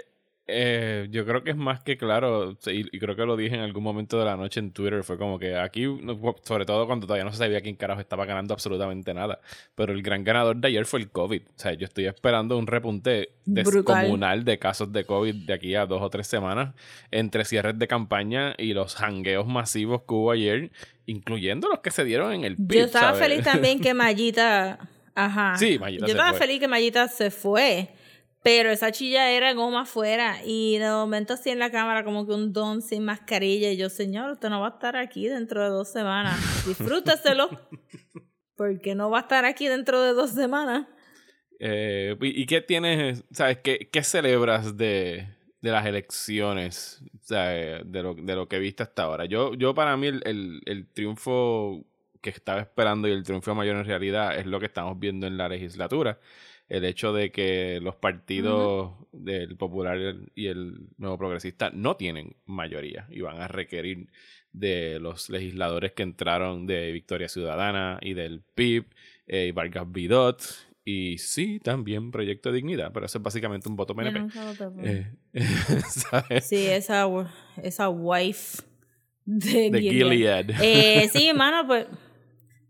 eh, 0.53 1.09
yo 1.11 1.25
creo 1.25 1.43
que 1.43 1.51
es 1.51 1.57
más 1.57 1.81
que 1.83 1.97
claro, 1.97 2.57
y, 2.67 2.97
y 2.97 2.99
creo 3.01 3.17
que 3.17 3.25
lo 3.25 3.37
dije 3.37 3.55
en 3.55 3.63
algún 3.63 3.83
momento 3.83 4.19
de 4.19 4.25
la 4.25 4.37
noche 4.37 4.61
en 4.61 4.73
Twitter, 4.73 5.03
fue 5.03 5.19
como 5.19 5.39
que 5.39 5.57
aquí, 5.57 5.85
sobre 6.45 6.65
todo 6.67 6.87
cuando 6.87 7.07
todavía 7.07 7.25
no 7.25 7.33
se 7.33 7.39
sabía 7.39 7.61
quién 7.61 7.77
carajo 7.77 8.01
estaba 8.01 8.25
ganando 8.27 8.55
absolutamente 8.55 9.13
nada, 9.15 9.41
pero 9.75 9.93
el 9.93 10.03
gran 10.03 10.23
ganador 10.25 10.57
de 10.57 10.69
ayer 10.69 10.85
fue 10.87 11.01
el 11.01 11.11
COVID. 11.11 11.43
O 11.43 11.53
sea, 11.59 11.73
yo 11.75 11.87
estoy 11.87 12.07
esperando 12.07 12.57
un 12.59 12.67
repunte 12.67 13.31
Brutal. 13.47 13.85
descomunal 13.97 14.45
de 14.45 14.59
casos 14.59 14.93
de 14.93 15.05
COVID 15.05 15.35
de 15.47 15.53
aquí 15.55 15.75
a 15.75 15.87
dos 15.87 16.03
o 16.03 16.11
tres 16.11 16.27
semanas, 16.27 16.75
entre 17.11 17.45
cierres 17.45 17.79
de 17.79 17.89
campaña 17.89 18.55
y 18.59 18.75
los 18.75 18.95
jangueos 18.95 19.47
masivos 19.47 20.03
que 20.07 20.15
hubo 20.15 20.31
ayer, 20.31 20.71
incluyendo 21.07 21.69
los 21.69 21.81
que 21.81 21.91
se 21.91 22.05
dieron 22.05 22.33
en 22.33 22.45
el 22.45 22.57
PIB, 22.57 22.79
Yo 22.79 22.85
estaba 22.85 23.13
¿sabes? 23.15 23.21
feliz 23.29 23.45
también 23.45 23.81
que 23.81 23.95
Mallita. 23.95 24.79
Ajá. 25.15 25.57
Sí, 25.59 25.79
Mayita 25.79 26.03
Yo 26.03 26.07
se 26.07 26.13
estaba 26.13 26.31
fue. 26.31 26.39
feliz 26.47 26.61
que 26.61 26.69
Mallita 26.69 27.09
se 27.09 27.31
fue. 27.31 27.89
Pero 28.43 28.71
esa 28.71 28.91
chilla 28.91 29.31
era 29.31 29.53
goma 29.53 29.83
afuera. 29.83 30.39
Y 30.45 30.79
de 30.79 30.91
momento, 30.91 31.35
así 31.35 31.51
en 31.51 31.59
la 31.59 31.71
cámara, 31.71 32.05
como 32.05 32.27
que 32.27 32.33
un 32.33 32.53
don 32.53 32.83
sin 32.83 33.05
mascarilla. 33.05 33.71
Y 33.71 33.77
yo, 33.77 33.89
señor, 33.89 34.33
usted 34.33 34.51
no 34.51 34.61
va 34.61 34.69
a 34.69 34.71
estar 34.71 34.97
aquí 34.97 35.29
dentro 35.29 35.63
de 35.63 35.69
dos 35.69 35.89
semanas. 35.89 36.39
Disfrúteselo. 36.67 37.49
Porque 38.57 38.95
no 38.95 39.11
va 39.11 39.19
a 39.19 39.21
estar 39.23 39.45
aquí 39.45 39.69
dentro 39.69 40.03
de 40.03 40.13
dos 40.13 40.31
semanas. 40.31 40.87
Eh, 41.59 42.17
¿y, 42.21 42.45
qué 42.47 42.61
tienes, 42.61 43.25
sabes, 43.31 43.59
qué, 43.59 43.89
qué 43.93 44.03
celebras 44.03 44.77
de, 44.77 45.29
de 45.61 45.71
las 45.71 45.87
elecciones, 45.87 47.01
de 47.29 48.03
lo, 48.03 48.15
de 48.15 48.35
lo 48.35 48.49
que 48.49 48.59
viste 48.59 48.83
hasta 48.83 49.05
ahora? 49.05 49.27
Yo, 49.27 49.55
yo 49.55 49.73
para 49.73 49.97
mí 49.97 50.09
el, 50.09 50.23
el, 50.25 50.61
el 50.67 50.89
triunfo 50.93 51.85
que 52.21 52.31
estaba 52.31 52.61
esperando 52.61 53.07
y 53.07 53.13
el 53.13 53.23
triunfo 53.23 53.55
mayor 53.55 53.77
en 53.77 53.85
realidad 53.85 54.37
es 54.39 54.47
lo 54.47 54.59
que 54.59 54.67
estamos 54.67 54.99
viendo 54.99 55.27
en 55.27 55.37
la 55.37 55.49
legislatura. 55.49 56.19
El 56.69 56.85
hecho 56.85 57.13
de 57.13 57.31
que 57.31 57.81
los 57.83 57.97
partidos 57.97 58.93
del 59.13 59.57
Popular 59.57 59.99
y 60.35 60.47
el- 60.47 60.89
Nuevo 60.97 61.19
Progresista 61.19 61.71
no 61.71 61.97
tienen 61.97 62.37
mayoría 62.47 63.07
y 63.11 63.21
van 63.21 63.41
a 63.41 63.49
requerir 63.49 64.09
de 64.53 64.99
los 65.01 65.29
legisladores 65.31 65.93
que 65.93 66.03
entraron 66.03 66.67
de 66.67 66.93
Victoria 66.93 67.29
Ciudadana 67.29 67.99
y 68.03 68.15
del 68.15 68.41
PIB 68.55 68.87
eh, 69.27 69.47
y 69.49 69.53
Vargas 69.53 69.91
Vidot 69.91 70.43
y 70.85 71.19
sí, 71.19 71.61
también 71.61 72.11
Proyecto 72.11 72.51
de 72.51 72.57
Dignidad, 72.57 72.91
pero 72.93 73.07
eso 73.07 73.19
es 73.19 73.23
básicamente 73.25 73.69
un 73.69 73.77
voto 73.77 73.95
PNP. 73.95 74.27
Eh, 74.83 75.07
¿sabes? 75.89 76.45
Sí, 76.47 76.67
esa, 76.67 77.07
esa 77.63 77.89
wife 77.89 78.63
de, 79.25 79.71
De 79.71 79.81
Gilead. 79.81 80.47
Gilead. 80.47 80.63
Eh, 80.63 81.09
sí, 81.13 81.29
hermano, 81.29 81.67
pues. 81.67 81.87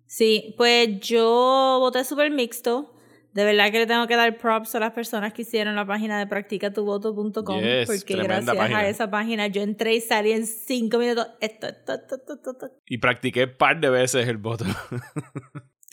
Sí, 0.07 0.55
pues 0.59 1.01
yo 1.01 1.79
voté 1.81 2.05
súper 2.05 2.31
mixto. 2.31 2.92
De 3.33 3.45
verdad 3.45 3.71
que 3.71 3.79
le 3.79 3.87
tengo 3.87 4.07
que 4.07 4.15
dar 4.17 4.37
props 4.37 4.75
a 4.75 4.81
las 4.81 4.93
personas 4.93 5.33
que 5.33 5.41
hicieron 5.43 5.75
la 5.75 5.87
página 5.87 6.19
de 6.19 6.27
practicatuvoto.com. 6.27 7.61
Yes, 7.61 7.87
porque 7.87 8.17
gracias 8.17 8.55
página. 8.55 8.79
a 8.81 8.89
esa 8.89 9.11
página 9.11 9.47
yo 9.47 9.63
entré 9.63 9.95
y 9.95 10.01
salí 10.03 10.33
en 10.33 10.47
cinco 10.47 10.99
minutos. 10.99 11.29
Esto, 11.41 11.67
esto, 11.69 11.95
esto, 11.95 12.17
esto, 12.17 12.51
esto. 12.51 12.71
Y 12.87 12.99
practiqué 12.99 13.47
par 13.49 13.81
de 13.81 13.89
veces 13.89 14.29
el 14.29 14.37
voto. 14.37 14.67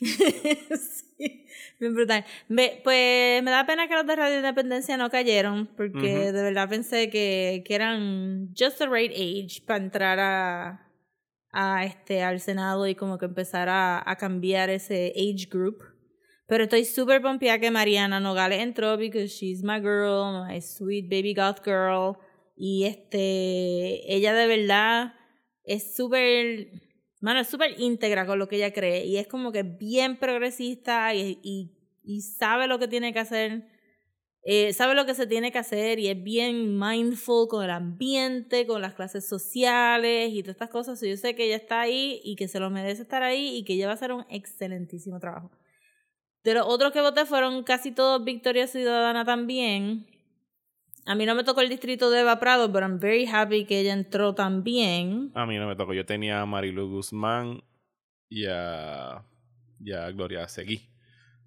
sí, 0.00 1.46
bien 1.78 1.94
brutal. 1.94 2.24
Me- 2.48 2.80
pues 2.82 3.42
me 3.42 3.50
da 3.50 3.66
pena 3.66 3.88
que 3.88 3.94
los 3.94 4.06
de 4.06 4.16
Radio 4.16 4.36
Independencia 4.36 4.96
no 4.96 5.10
cayeron, 5.10 5.66
porque 5.76 6.32
de 6.32 6.42
verdad 6.42 6.68
pensé 6.68 7.10
que, 7.10 7.62
que 7.66 7.74
eran 7.74 8.50
just 8.58 8.78
the 8.78 8.86
right 8.86 9.12
age 9.12 9.62
para 9.66 9.82
entrar 9.82 10.18
a, 10.20 10.90
a 11.52 11.84
este, 11.84 12.22
al 12.22 12.40
Senado 12.40 12.86
y 12.86 12.94
como 12.94 13.18
que 13.18 13.26
empezar 13.26 13.68
a, 13.68 14.02
a 14.04 14.16
cambiar 14.16 14.70
ese 14.70 15.12
age 15.16 15.48
group. 15.50 15.82
Pero 16.50 16.64
estoy 16.64 16.84
súper 16.84 17.22
pompeada 17.22 17.60
que 17.60 17.70
Mariana 17.70 18.18
Nogales 18.18 18.58
entró 18.60 18.96
because 18.96 19.28
she's 19.28 19.62
my 19.62 19.78
girl, 19.78 20.44
my 20.44 20.60
sweet 20.60 21.08
baby 21.08 21.32
goth 21.32 21.64
girl. 21.64 22.16
Y 22.56 22.86
este, 22.86 24.12
ella 24.12 24.34
de 24.34 24.48
verdad 24.48 25.14
es 25.62 25.94
súper, 25.94 26.72
mano, 27.20 27.38
es 27.38 27.46
súper 27.46 27.78
íntegra 27.78 28.26
con 28.26 28.40
lo 28.40 28.48
que 28.48 28.56
ella 28.56 28.72
cree. 28.72 29.04
Y 29.04 29.18
es 29.18 29.28
como 29.28 29.52
que 29.52 29.62
bien 29.62 30.18
progresista 30.18 31.14
y, 31.14 31.38
y, 32.02 32.20
sabe 32.22 32.66
lo 32.66 32.80
que 32.80 32.88
tiene 32.88 33.12
que 33.12 33.20
hacer. 33.20 33.68
eh, 34.42 34.72
sabe 34.72 34.96
lo 34.96 35.06
que 35.06 35.14
se 35.14 35.28
tiene 35.28 35.52
que 35.52 35.58
hacer 35.58 36.00
y 36.00 36.08
es 36.08 36.20
bien 36.20 36.76
mindful 36.80 37.46
con 37.46 37.64
el 37.64 37.70
ambiente, 37.70 38.66
con 38.66 38.82
las 38.82 38.94
clases 38.94 39.24
sociales 39.24 40.32
y 40.32 40.42
todas 40.42 40.56
estas 40.56 40.70
cosas. 40.70 41.00
Yo 41.00 41.16
sé 41.16 41.36
que 41.36 41.44
ella 41.44 41.56
está 41.56 41.80
ahí 41.82 42.20
y 42.24 42.34
que 42.34 42.48
se 42.48 42.58
lo 42.58 42.70
merece 42.70 43.02
estar 43.02 43.22
ahí 43.22 43.56
y 43.56 43.64
que 43.64 43.74
ella 43.74 43.86
va 43.86 43.92
a 43.92 43.94
hacer 43.94 44.12
un 44.12 44.26
excelentísimo 44.28 45.20
trabajo. 45.20 45.52
De 46.44 46.54
los 46.54 46.66
otros 46.66 46.92
que 46.92 47.00
voté 47.00 47.26
fueron 47.26 47.62
casi 47.64 47.92
todos 47.92 48.24
Victoria 48.24 48.66
Ciudadana 48.66 49.24
también. 49.24 50.06
A 51.06 51.14
mí 51.14 51.26
no 51.26 51.34
me 51.34 51.44
tocó 51.44 51.60
el 51.60 51.68
distrito 51.68 52.10
de 52.10 52.20
Eva 52.20 52.38
Prado, 52.38 52.70
pero 52.72 52.86
I'm 52.86 52.98
very 53.00 53.26
happy 53.26 53.64
que 53.64 53.80
ella 53.80 53.92
entró 53.92 54.34
también. 54.34 55.30
A 55.34 55.44
mí 55.46 55.58
no 55.58 55.66
me 55.66 55.76
tocó. 55.76 55.92
Yo 55.92 56.04
tenía 56.06 56.40
a 56.40 56.46
Marilu 56.46 56.88
Guzmán 56.88 57.62
y 58.28 58.46
a, 58.46 59.22
y 59.82 59.92
a 59.92 60.10
Gloria 60.12 60.46
Seguí. 60.48 60.88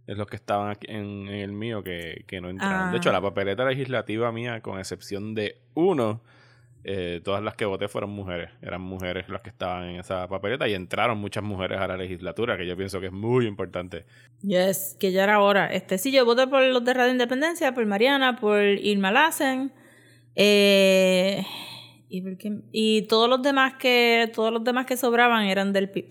Es 0.05 0.17
los 0.17 0.27
que 0.27 0.35
estaban 0.35 0.69
aquí 0.69 0.87
en, 0.89 1.27
en 1.27 1.35
el 1.35 1.53
mío 1.53 1.81
que, 1.83 2.25
que 2.27 2.41
no 2.41 2.49
entraron. 2.49 2.91
De 2.91 2.97
hecho, 2.97 3.09
Ah. 3.09 3.13
la 3.13 3.21
papeleta 3.21 3.63
legislativa 3.63 4.31
mía, 4.31 4.61
con 4.61 4.77
excepción 4.79 5.33
de 5.33 5.61
uno, 5.75 6.21
eh, 6.83 7.21
todas 7.23 7.41
las 7.43 7.55
que 7.55 7.65
voté 7.65 7.87
fueron 7.87 8.09
mujeres. 8.11 8.49
Eran 8.61 8.81
mujeres 8.81 9.29
las 9.29 9.41
que 9.41 9.49
estaban 9.49 9.85
en 9.89 9.99
esa 9.99 10.27
papeleta 10.27 10.67
y 10.67 10.73
entraron 10.73 11.17
muchas 11.17 11.43
mujeres 11.43 11.79
a 11.79 11.87
la 11.87 11.97
legislatura, 11.97 12.57
que 12.57 12.65
yo 12.67 12.75
pienso 12.75 12.99
que 12.99 13.07
es 13.07 13.11
muy 13.13 13.45
importante. 13.47 14.05
Yes, 14.41 14.97
que 14.99 15.11
ya 15.11 15.23
era 15.23 15.39
hora. 15.39 15.67
Este, 15.67 15.97
sí, 15.97 16.11
yo 16.11 16.25
voté 16.25 16.47
por 16.47 16.61
los 16.61 16.83
de 16.83 16.93
Radio 16.93 17.11
Independencia, 17.11 17.73
por 17.73 17.85
Mariana, 17.85 18.35
por 18.39 18.61
Irma 18.61 19.11
Lassen. 19.11 19.71
Eh, 20.35 21.43
y, 22.09 22.21
por 22.21 22.37
quién- 22.37 22.65
y 22.71 23.03
todos 23.03 23.29
los 23.29 23.41
demás 23.41 23.75
que 23.79 24.29
todos 24.33 24.51
los 24.51 24.63
demás 24.63 24.85
que 24.85 24.97
sobraban 24.97 25.45
eran 25.45 25.73
del 25.73 25.89
PIB. 25.89 26.09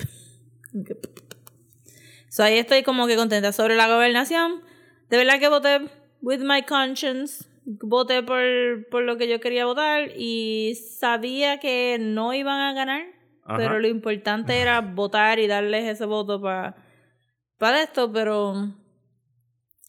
So 2.28 2.42
ahí 2.44 2.56
estoy 2.58 2.82
como 2.82 3.06
que 3.06 3.14
contenta 3.14 3.52
sobre 3.52 3.76
la 3.76 3.88
gobernación. 3.88 4.62
De 5.10 5.18
verdad 5.18 5.38
que 5.38 5.48
voté 5.50 5.80
with 6.22 6.38
my 6.40 6.62
conscience. 6.62 7.44
Voté 7.64 8.22
por, 8.22 8.42
por 8.90 9.02
lo 9.02 9.16
que 9.16 9.28
yo 9.28 9.40
quería 9.40 9.66
votar 9.66 10.10
y 10.16 10.74
sabía 10.74 11.58
que 11.58 11.98
no 12.00 12.34
iban 12.34 12.60
a 12.60 12.72
ganar. 12.72 13.04
Ajá. 13.44 13.56
Pero 13.56 13.78
lo 13.78 13.88
importante 13.88 14.58
era 14.58 14.80
votar 14.94 15.38
y 15.38 15.46
darles 15.46 15.84
ese 15.86 16.04
voto 16.04 16.40
para 16.40 16.76
para 17.62 17.80
esto, 17.84 18.12
pero 18.12 18.54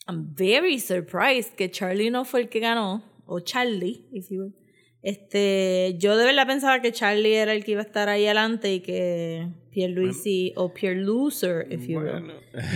I'm 0.08 0.36
very 0.36 0.78
surprised 0.78 1.56
que 1.56 1.72
Charlie 1.72 2.12
no 2.12 2.24
fue 2.24 2.42
el 2.42 2.50
que 2.50 2.60
ganó, 2.60 3.02
o 3.26 3.40
Charlie, 3.40 4.06
if 4.12 4.30
you 4.30 4.44
will. 4.44 4.56
Este, 5.02 5.96
yo 5.98 6.16
de 6.16 6.26
verdad 6.26 6.46
pensaba 6.46 6.82
que 6.82 6.92
Charlie 6.92 7.34
era 7.34 7.52
el 7.52 7.64
que 7.66 7.72
iba 7.72 7.82
a 7.82 7.86
estar 7.86 8.10
ahí 8.10 8.26
adelante 8.26 8.76
y 8.76 8.82
que 8.82 9.48
Pierluisi 9.72 10.54
o 10.56 10.72
Pierre 10.72 11.02
Loser, 11.02 11.66
if 11.72 11.88
you 11.88 12.00
will, 12.00 12.32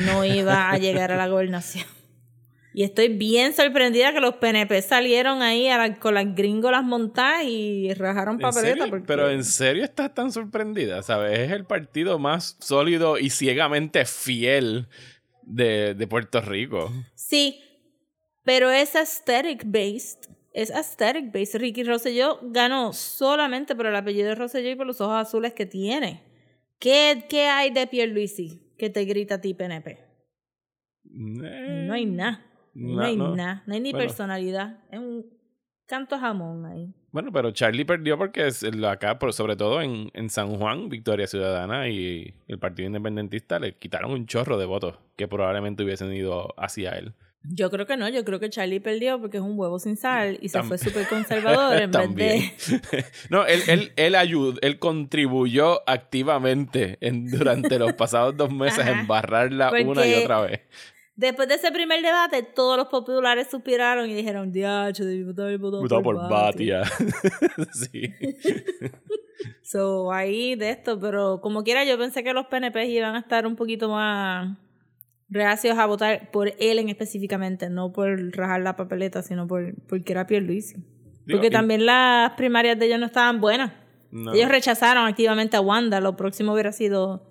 no 0.07 0.25
iba 0.25 0.71
a 0.71 0.77
llegar 0.79 1.11
a 1.11 1.17
la 1.17 1.27
gobernación. 1.27 1.85
Y 2.77 2.83
estoy 2.83 3.07
bien 3.07 3.53
sorprendida 3.55 4.13
que 4.13 4.19
los 4.19 4.35
PNP 4.35 4.83
salieron 4.83 5.41
ahí 5.41 5.67
a 5.67 5.79
la- 5.79 5.95
con 5.95 6.13
las 6.13 6.35
gringolas 6.35 6.83
montadas 6.83 7.43
y 7.43 7.91
rajaron 7.95 8.35
¿En 8.35 8.41
papeleta. 8.41 8.85
porque- 8.87 9.07
Pero 9.07 9.31
en 9.31 9.43
serio 9.43 9.83
estás 9.83 10.13
tan 10.13 10.31
sorprendida, 10.31 11.01
¿sabes? 11.01 11.39
Es 11.39 11.51
el 11.51 11.65
partido 11.65 12.19
más 12.19 12.55
sólido 12.59 13.17
y 13.17 13.31
ciegamente 13.31 14.05
fiel 14.05 14.85
de, 15.41 15.95
de 15.95 16.05
Puerto 16.05 16.39
Rico. 16.39 16.91
Sí, 17.15 17.63
pero 18.43 18.69
es 18.69 18.95
aesthetic 18.95 19.63
based. 19.65 20.29
Es 20.53 20.69
aesthetic 20.69 21.31
based. 21.33 21.59
Ricky 21.59 21.81
Rosselló 21.83 22.37
ganó 22.43 22.93
solamente 22.93 23.75
por 23.75 23.87
el 23.87 23.95
apellido 23.95 24.29
de 24.29 24.35
Rosselló 24.35 24.69
y 24.69 24.75
por 24.75 24.85
los 24.85 25.01
ojos 25.01 25.15
azules 25.15 25.51
que 25.53 25.65
tiene. 25.65 26.21
¿Qué, 26.77 27.25
qué 27.27 27.47
hay 27.47 27.71
de 27.71 27.87
Pierluisi 27.87 28.61
que 28.77 28.91
te 28.91 29.03
grita 29.05 29.33
a 29.35 29.41
ti, 29.41 29.55
PNP? 29.55 29.97
No 31.05 31.93
hay 31.95 32.05
nada. 32.05 32.43
No, 32.77 33.01
hay 33.03 33.15
no. 33.17 33.35
nada. 33.35 33.63
No 33.65 33.73
hay 33.73 33.79
ni 33.81 33.91
Bueno. 33.91 34.07
personalidad. 34.07 34.79
Es 34.91 34.99
un 34.99 35.25
canto 35.87 36.17
jamón 36.19 36.65
ahí. 36.65 36.93
Bueno, 37.11 37.31
pero 37.31 37.51
Charlie 37.51 37.85
perdió 37.85 38.17
porque 38.17 38.47
es 38.47 38.63
acá, 38.85 39.17
por- 39.17 39.33
sobre 39.33 39.55
todo 39.55 39.81
en, 39.81 40.11
en 40.13 40.29
San 40.29 40.55
Juan, 40.57 40.89
Victoria 40.89 41.25
Ciudadana 41.27 41.87
y 41.89 42.33
el 42.47 42.59
Partido 42.59 42.87
Independentista 42.87 43.57
le 43.59 43.75
quitaron 43.77 44.11
un 44.11 44.27
chorro 44.27 44.57
de 44.57 44.65
votos 44.65 44.99
que 45.15 45.27
probablemente 45.27 45.83
hubiesen 45.83 46.13
ido 46.13 46.53
hacia 46.57 46.91
él. 46.91 47.13
Yo 47.49 47.69
creo 47.71 47.85
que 47.85 47.95
no, 47.95 48.09
yo 48.09 48.25
creo 48.25 48.39
que 48.41 48.49
Charlie 48.49 48.81
perdió 48.81 49.21
porque 49.21 49.37
es 49.37 49.43
un 49.43 49.57
huevo 49.57 49.79
sin 49.79 49.95
sal 49.95 50.37
y 50.41 50.49
se 50.49 50.61
fue 50.63 50.77
súper 50.77 51.07
conservador 51.07 51.81
en 51.81 51.91
vez 52.13 52.15
de... 52.15 53.05
no, 53.29 53.45
él, 53.45 53.61
él, 53.67 53.93
él 53.95 54.15
ayudó, 54.15 54.59
él 54.61 54.79
contribuyó 54.79 55.87
activamente 55.89 56.97
en, 56.99 57.29
durante 57.29 57.79
los 57.79 57.93
pasados 57.93 58.35
dos 58.35 58.51
meses 58.51 58.79
Ajá. 58.79 58.97
a 58.97 59.01
embarrarla 59.01 59.71
una 59.85 60.05
y 60.05 60.13
otra 60.15 60.41
vez. 60.41 60.61
Después 61.17 61.47
de 61.49 61.55
ese 61.55 61.71
primer 61.71 62.01
debate, 62.01 62.43
todos 62.43 62.77
los 62.77 62.87
populares 62.87 63.47
suspiraron 63.49 64.07
y 64.09 64.13
dijeron, 64.13 64.51
diacho, 64.51 65.03
votado 65.25 65.57
Votado 65.57 66.03
por, 66.03 66.15
por 66.15 66.29
Batty". 66.29 66.69
Batia. 66.71 66.83
sí. 67.73 68.13
So, 69.61 70.11
ahí 70.11 70.55
de 70.55 70.69
esto, 70.71 70.99
pero 70.99 71.41
como 71.41 71.63
quiera 71.63 71.83
yo 71.83 71.97
pensé 71.97 72.23
que 72.23 72.33
los 72.33 72.47
PNP 72.47 72.85
iban 72.87 73.15
a 73.15 73.19
estar 73.19 73.45
un 73.45 73.55
poquito 73.55 73.89
más 73.89 74.57
reacios 75.29 75.77
a 75.77 75.85
votar 75.85 76.31
por 76.31 76.53
él 76.59 76.79
en 76.79 76.89
específicamente, 76.89 77.69
no 77.69 77.91
por 77.91 78.35
rajar 78.35 78.61
la 78.61 78.75
papeleta, 78.75 79.21
sino 79.21 79.45
por 79.47 79.75
porque 79.87 80.13
era 80.13 80.25
Pierluisi. 80.25 80.75
Digo, 80.77 80.85
Porque 81.39 81.47
y- 81.47 81.51
también 81.51 81.85
las 81.85 82.31
primarias 82.31 82.79
de 82.79 82.85
ellos 82.85 82.99
no 82.99 83.05
estaban 83.07 83.41
buenas. 83.41 83.73
No. 84.09 84.33
Ellos 84.33 84.49
rechazaron 84.49 85.05
activamente 85.05 85.57
a 85.57 85.61
Wanda. 85.61 85.99
Lo 85.99 86.15
próximo 86.15 86.53
hubiera 86.53 86.71
sido 86.71 87.26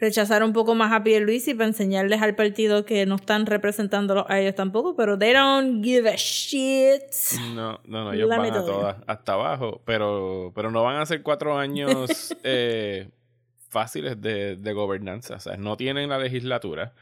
rechazar 0.00 0.42
un 0.42 0.52
poco 0.52 0.74
más 0.74 0.92
a 0.92 1.02
Pierluisi 1.02 1.54
para 1.54 1.66
enseñarles 1.66 2.22
al 2.22 2.34
partido 2.34 2.84
que 2.84 3.04
no 3.06 3.16
están 3.16 3.46
representándolo 3.46 4.26
a 4.28 4.40
ellos 4.40 4.54
tampoco, 4.54 4.96
pero 4.96 5.18
they 5.18 5.32
don't 5.32 5.84
give 5.84 6.08
a 6.08 6.16
shit. 6.16 7.02
No, 7.54 7.80
no, 7.84 8.04
no, 8.04 8.12
ellos 8.12 8.28
La 8.28 8.38
van 8.38 8.52
a 8.52 8.64
todas 8.64 8.96
hasta 9.06 9.34
abajo, 9.34 9.82
pero, 9.84 10.52
pero 10.54 10.70
no 10.70 10.82
van 10.82 10.96
a 10.96 11.06
ser 11.06 11.22
cuatro 11.22 11.58
años 11.58 12.34
eh, 12.44 13.08
fáciles 13.68 14.20
de, 14.20 14.56
de 14.56 14.72
gobernanza. 14.72 15.36
O 15.36 15.40
sea, 15.40 15.56
no 15.56 15.76
tienen 15.76 16.08
la 16.08 16.18
legislatura, 16.18 16.92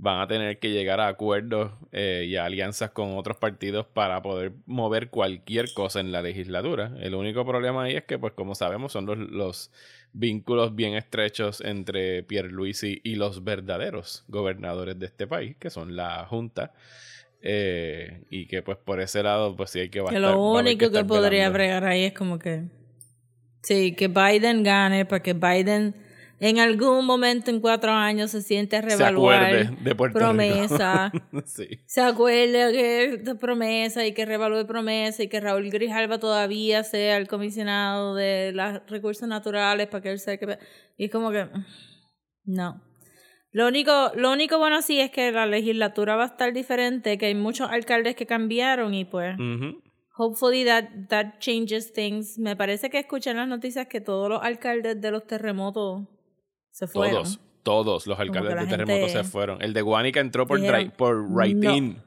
van 0.00 0.20
a 0.20 0.28
tener 0.28 0.58
que 0.60 0.70
llegar 0.70 1.00
a 1.00 1.08
acuerdos 1.08 1.72
eh, 1.90 2.24
y 2.28 2.36
a 2.36 2.44
alianzas 2.44 2.90
con 2.92 3.16
otros 3.18 3.36
partidos 3.36 3.84
para 3.86 4.22
poder 4.22 4.52
mover 4.66 5.10
cualquier 5.10 5.72
cosa 5.74 5.98
en 6.00 6.12
la 6.12 6.22
legislatura. 6.22 6.92
El 7.00 7.14
único 7.16 7.44
problema 7.44 7.82
ahí 7.84 7.96
es 7.96 8.04
que, 8.04 8.18
pues 8.18 8.32
como 8.32 8.54
sabemos, 8.54 8.92
son 8.92 9.06
los, 9.06 9.18
los 9.18 9.70
vínculos 10.12 10.74
bien 10.76 10.94
estrechos 10.94 11.60
entre 11.60 12.22
Pierluisi 12.22 13.00
y 13.02 13.16
los 13.16 13.42
verdaderos 13.42 14.24
gobernadores 14.28 14.98
de 14.98 15.06
este 15.06 15.26
país, 15.26 15.56
que 15.58 15.68
son 15.70 15.96
la 15.96 16.24
Junta. 16.26 16.72
Eh, 17.40 18.22
y 18.30 18.46
que 18.46 18.62
pues 18.62 18.78
por 18.78 19.00
ese 19.00 19.22
lado 19.22 19.54
pues 19.54 19.70
sí 19.70 19.78
hay 19.78 19.90
que 19.90 19.98
Que 20.00 20.02
bastar- 20.02 20.20
lo 20.20 20.28
a 20.28 20.32
haber 20.32 20.72
único 20.72 20.90
que, 20.90 21.04
podría 21.04 21.48
bregar 21.50 21.84
ahí 21.84 22.04
es 22.04 22.12
como 22.12 22.38
que. 22.38 22.64
Sí, 23.62 23.94
que 23.94 24.08
Biden 24.08 24.62
gane 24.62 25.04
para 25.04 25.22
que 25.22 25.34
Biden 25.34 25.94
en 26.40 26.58
algún 26.60 27.04
momento 27.04 27.50
en 27.50 27.60
cuatro 27.60 27.90
años 27.90 28.30
se 28.30 28.42
siente 28.42 28.76
a 28.76 28.90
se 28.90 29.04
acuerde 29.04 29.70
de 29.80 29.94
Puerto 29.94 30.18
promesa. 30.18 31.10
Rico. 31.12 31.42
sí. 31.46 31.80
se 31.86 32.00
acuerde 32.00 32.72
que 32.72 33.16
de 33.18 33.34
promesa 33.34 34.06
y 34.06 34.12
que 34.12 34.24
revalúe 34.24 34.66
promesa 34.66 35.22
y 35.22 35.28
que 35.28 35.40
Raúl 35.40 35.70
Grijalva 35.70 36.18
todavía 36.18 36.84
sea 36.84 37.16
el 37.16 37.26
comisionado 37.26 38.14
de 38.14 38.52
los 38.52 38.86
recursos 38.86 39.28
naturales 39.28 39.88
para 39.88 40.02
que 40.02 40.10
él 40.10 40.20
sea 40.20 40.36
que... 40.36 40.58
Y 40.96 41.06
es 41.06 41.10
como 41.10 41.30
que... 41.30 41.48
No. 42.44 42.82
Lo 43.50 43.66
único, 43.66 44.12
lo 44.14 44.30
único 44.30 44.58
bueno 44.58 44.80
sí 44.82 45.00
es 45.00 45.10
que 45.10 45.32
la 45.32 45.46
legislatura 45.46 46.16
va 46.16 46.24
a 46.24 46.26
estar 46.26 46.52
diferente, 46.52 47.18
que 47.18 47.26
hay 47.26 47.34
muchos 47.34 47.68
alcaldes 47.70 48.14
que 48.14 48.26
cambiaron 48.26 48.94
y 48.94 49.04
pues... 49.04 49.34
Ujú. 49.34 49.82
Hopefully 50.20 50.64
that, 50.64 50.84
that 51.10 51.38
changes 51.38 51.92
things. 51.92 52.38
Me 52.40 52.56
parece 52.56 52.90
que 52.90 52.98
escuché 52.98 53.30
en 53.30 53.36
las 53.36 53.46
noticias 53.46 53.86
que 53.86 54.00
todos 54.00 54.28
los 54.28 54.42
alcaldes 54.42 55.00
de 55.00 55.12
los 55.12 55.24
terremotos 55.28 56.08
se 56.78 56.86
fueron. 56.86 57.24
Todos, 57.24 57.40
todos 57.64 58.06
los 58.06 58.20
alcaldes 58.20 58.54
de 58.54 58.66
terremoto 58.66 59.06
gente 59.06 59.12
se 59.12 59.24
fueron. 59.24 59.60
El 59.60 59.72
de 59.72 59.82
Guánica 59.82 60.20
entró 60.20 60.46
por, 60.46 60.60
dijeron, 60.60 60.92
por 60.96 61.28
write-in. 61.28 62.00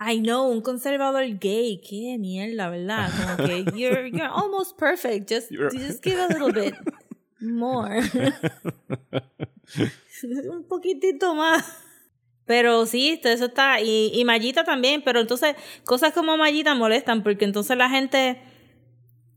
I 0.00 0.20
know, 0.20 0.50
un 0.50 0.62
conservador 0.62 1.22
gay, 1.38 1.80
qué 1.80 2.16
mierda, 2.18 2.68
¿verdad? 2.68 3.08
Como 3.16 3.48
que 3.48 3.64
you're, 3.76 4.10
you're 4.10 4.26
almost 4.26 4.76
perfect, 4.76 5.30
just, 5.30 5.52
just 5.72 6.02
give 6.02 6.18
a 6.18 6.26
little 6.26 6.52
bit 6.52 6.74
more. 7.40 8.00
un 10.50 10.64
poquitito 10.64 11.36
más. 11.36 11.84
Pero 12.44 12.84
sí, 12.86 13.20
todo 13.22 13.32
eso 13.32 13.44
está, 13.46 13.80
y, 13.80 14.10
y 14.12 14.24
Mallita 14.24 14.64
también, 14.64 15.02
pero 15.02 15.20
entonces 15.20 15.54
cosas 15.84 16.12
como 16.12 16.36
Mallita 16.36 16.74
molestan 16.74 17.22
porque 17.22 17.44
entonces 17.44 17.76
la 17.76 17.88
gente, 17.88 18.42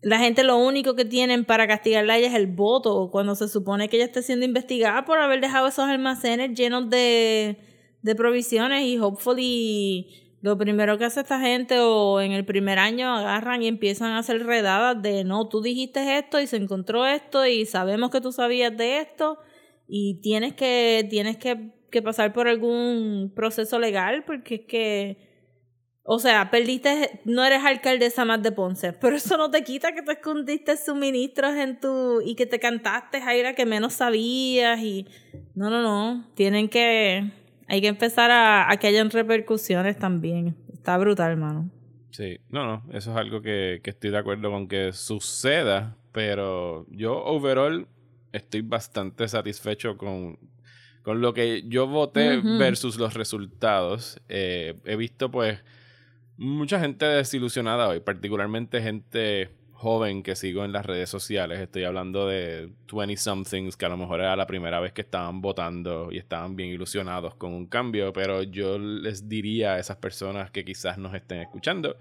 la 0.01 0.19
gente 0.19 0.43
lo 0.43 0.57
único 0.57 0.95
que 0.95 1.05
tienen 1.05 1.45
para 1.45 1.67
castigarla 1.67 2.13
a 2.13 2.17
ella 2.17 2.27
es 2.27 2.35
el 2.35 2.47
voto, 2.47 3.09
cuando 3.11 3.35
se 3.35 3.47
supone 3.47 3.89
que 3.89 3.97
ella 3.97 4.05
está 4.05 4.21
siendo 4.21 4.45
investigada 4.45 5.03
por 5.05 5.19
haber 5.19 5.41
dejado 5.41 5.67
esos 5.67 5.85
almacenes 5.85 6.57
llenos 6.57 6.89
de, 6.89 7.57
de 8.01 8.15
provisiones 8.15 8.85
y 8.85 8.97
hopefully 8.97 10.07
lo 10.41 10.57
primero 10.57 10.97
que 10.97 11.03
hace 11.03 11.19
esta 11.19 11.41
gente 11.41 11.79
o 11.79 12.21
en 12.21 12.31
el 12.31 12.45
primer 12.45 12.79
año 12.79 13.13
agarran 13.13 13.61
y 13.61 13.67
empiezan 13.67 14.11
a 14.11 14.19
hacer 14.19 14.45
redadas 14.45 15.01
de 15.01 15.25
no, 15.25 15.49
tú 15.49 15.61
dijiste 15.61 16.17
esto 16.17 16.39
y 16.39 16.47
se 16.47 16.55
encontró 16.55 17.05
esto 17.05 17.45
y 17.45 17.65
sabemos 17.65 18.09
que 18.09 18.21
tú 18.21 18.31
sabías 18.31 18.75
de 18.77 18.99
esto 18.99 19.37
y 19.85 20.21
tienes 20.21 20.53
que, 20.53 21.05
tienes 21.09 21.35
que, 21.35 21.71
que 21.91 22.01
pasar 22.01 22.31
por 22.31 22.47
algún 22.47 23.33
proceso 23.35 23.79
legal 23.79 24.23
porque 24.25 24.55
es 24.55 24.61
que 24.61 25.28
o 26.11 26.17
sea, 26.17 26.49
perdiste, 26.49 27.21
no 27.23 27.45
eres 27.45 27.63
alcaldesa 27.63 28.25
más 28.25 28.41
de 28.41 28.51
Ponce, 28.51 28.93
pero 28.99 29.15
eso 29.15 29.37
no 29.37 29.51
te 29.51 29.63
quita 29.63 29.93
que 29.93 30.01
te 30.01 30.13
escondiste 30.13 30.75
suministros 30.75 31.53
en 31.53 31.79
tu 31.79 32.21
y 32.25 32.33
que 32.33 32.47
te 32.47 32.59
cantaste 32.59 33.17
aire 33.17 33.53
que 33.53 33.67
menos 33.67 33.93
sabías 33.93 34.79
y 34.79 35.05
no, 35.53 35.69
no, 35.69 35.83
no, 35.83 36.27
tienen 36.33 36.67
que 36.67 37.31
hay 37.67 37.81
que 37.81 37.87
empezar 37.87 38.31
a, 38.31 38.71
a 38.71 38.77
que 38.77 38.87
hayan 38.87 39.11
repercusiones 39.11 39.99
también. 39.99 40.55
Está 40.73 40.97
brutal, 40.97 41.33
hermano. 41.33 41.69
Sí, 42.09 42.39
no, 42.49 42.65
no, 42.65 42.83
eso 42.91 43.11
es 43.11 43.17
algo 43.17 43.43
que, 43.43 43.79
que 43.83 43.91
estoy 43.91 44.09
de 44.09 44.17
acuerdo 44.17 44.49
con 44.49 44.67
que 44.67 44.91
suceda, 44.93 45.95
pero 46.11 46.87
yo 46.89 47.23
overall 47.23 47.87
estoy 48.31 48.61
bastante 48.61 49.27
satisfecho 49.27 49.95
con, 49.95 50.39
con 51.03 51.21
lo 51.21 51.35
que 51.35 51.65
yo 51.67 51.85
voté 51.85 52.37
versus 52.37 52.97
los 52.97 53.13
resultados. 53.13 54.19
Eh, 54.27 54.73
he 54.85 54.95
visto 54.95 55.29
pues 55.29 55.59
mucha 56.39 56.79
gente 56.79 57.05
desilusionada 57.05 57.89
hoy, 57.89 57.99
particularmente 57.99 58.81
gente 58.81 59.49
joven 59.73 60.23
que 60.23 60.35
sigo 60.35 60.65
en 60.65 60.71
las 60.71 60.85
redes 60.85 61.09
sociales. 61.09 61.59
Estoy 61.59 61.83
hablando 61.83 62.27
de 62.27 62.69
20 62.91 63.17
somethings 63.17 63.77
que 63.77 63.85
a 63.85 63.89
lo 63.89 63.97
mejor 63.97 64.21
era 64.21 64.35
la 64.35 64.47
primera 64.47 64.79
vez 64.79 64.93
que 64.93 65.01
estaban 65.01 65.41
votando 65.41 66.09
y 66.11 66.17
estaban 66.17 66.55
bien 66.55 66.69
ilusionados 66.69 67.35
con 67.35 67.53
un 67.53 67.65
cambio, 67.65 68.11
pero 68.13 68.43
yo 68.43 68.77
les 68.79 69.27
diría 69.27 69.73
a 69.73 69.79
esas 69.79 69.97
personas 69.97 70.49
que 70.51 70.65
quizás 70.65 70.97
nos 70.97 71.13
estén 71.13 71.39
escuchando 71.41 71.97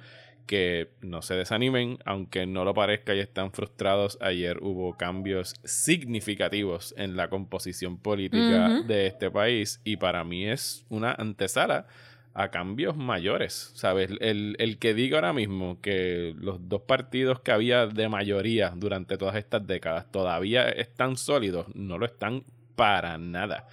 que 0.46 0.92
no 1.02 1.20
se 1.20 1.34
desanimen, 1.34 1.98
aunque 2.06 2.46
no 2.46 2.64
lo 2.64 2.72
parezca 2.72 3.14
y 3.14 3.20
están 3.20 3.52
frustrados. 3.52 4.16
Ayer 4.22 4.58
hubo 4.62 4.96
cambios 4.96 5.54
significativos 5.62 6.94
en 6.96 7.16
la 7.16 7.28
composición 7.28 7.98
política 7.98 8.78
Ujú. 8.78 8.86
de 8.88 9.08
este 9.08 9.30
país 9.30 9.80
y 9.84 9.98
para 9.98 10.24
mí 10.24 10.48
es 10.48 10.86
una 10.88 11.12
antesala 11.12 11.86
a 12.34 12.50
cambios 12.50 12.96
mayores, 12.96 13.72
¿sabes? 13.74 14.10
El, 14.20 14.56
el 14.58 14.78
que 14.78 14.94
diga 14.94 15.18
ahora 15.18 15.32
mismo 15.32 15.80
que 15.80 16.34
los 16.38 16.68
dos 16.68 16.82
partidos 16.82 17.40
que 17.40 17.52
había 17.52 17.86
de 17.86 18.08
mayoría 18.08 18.72
durante 18.76 19.16
todas 19.16 19.36
estas 19.36 19.66
décadas 19.66 20.10
todavía 20.10 20.68
están 20.68 21.16
sólidos, 21.16 21.66
no 21.74 21.98
lo 21.98 22.06
están 22.06 22.44
para 22.76 23.18
nada. 23.18 23.66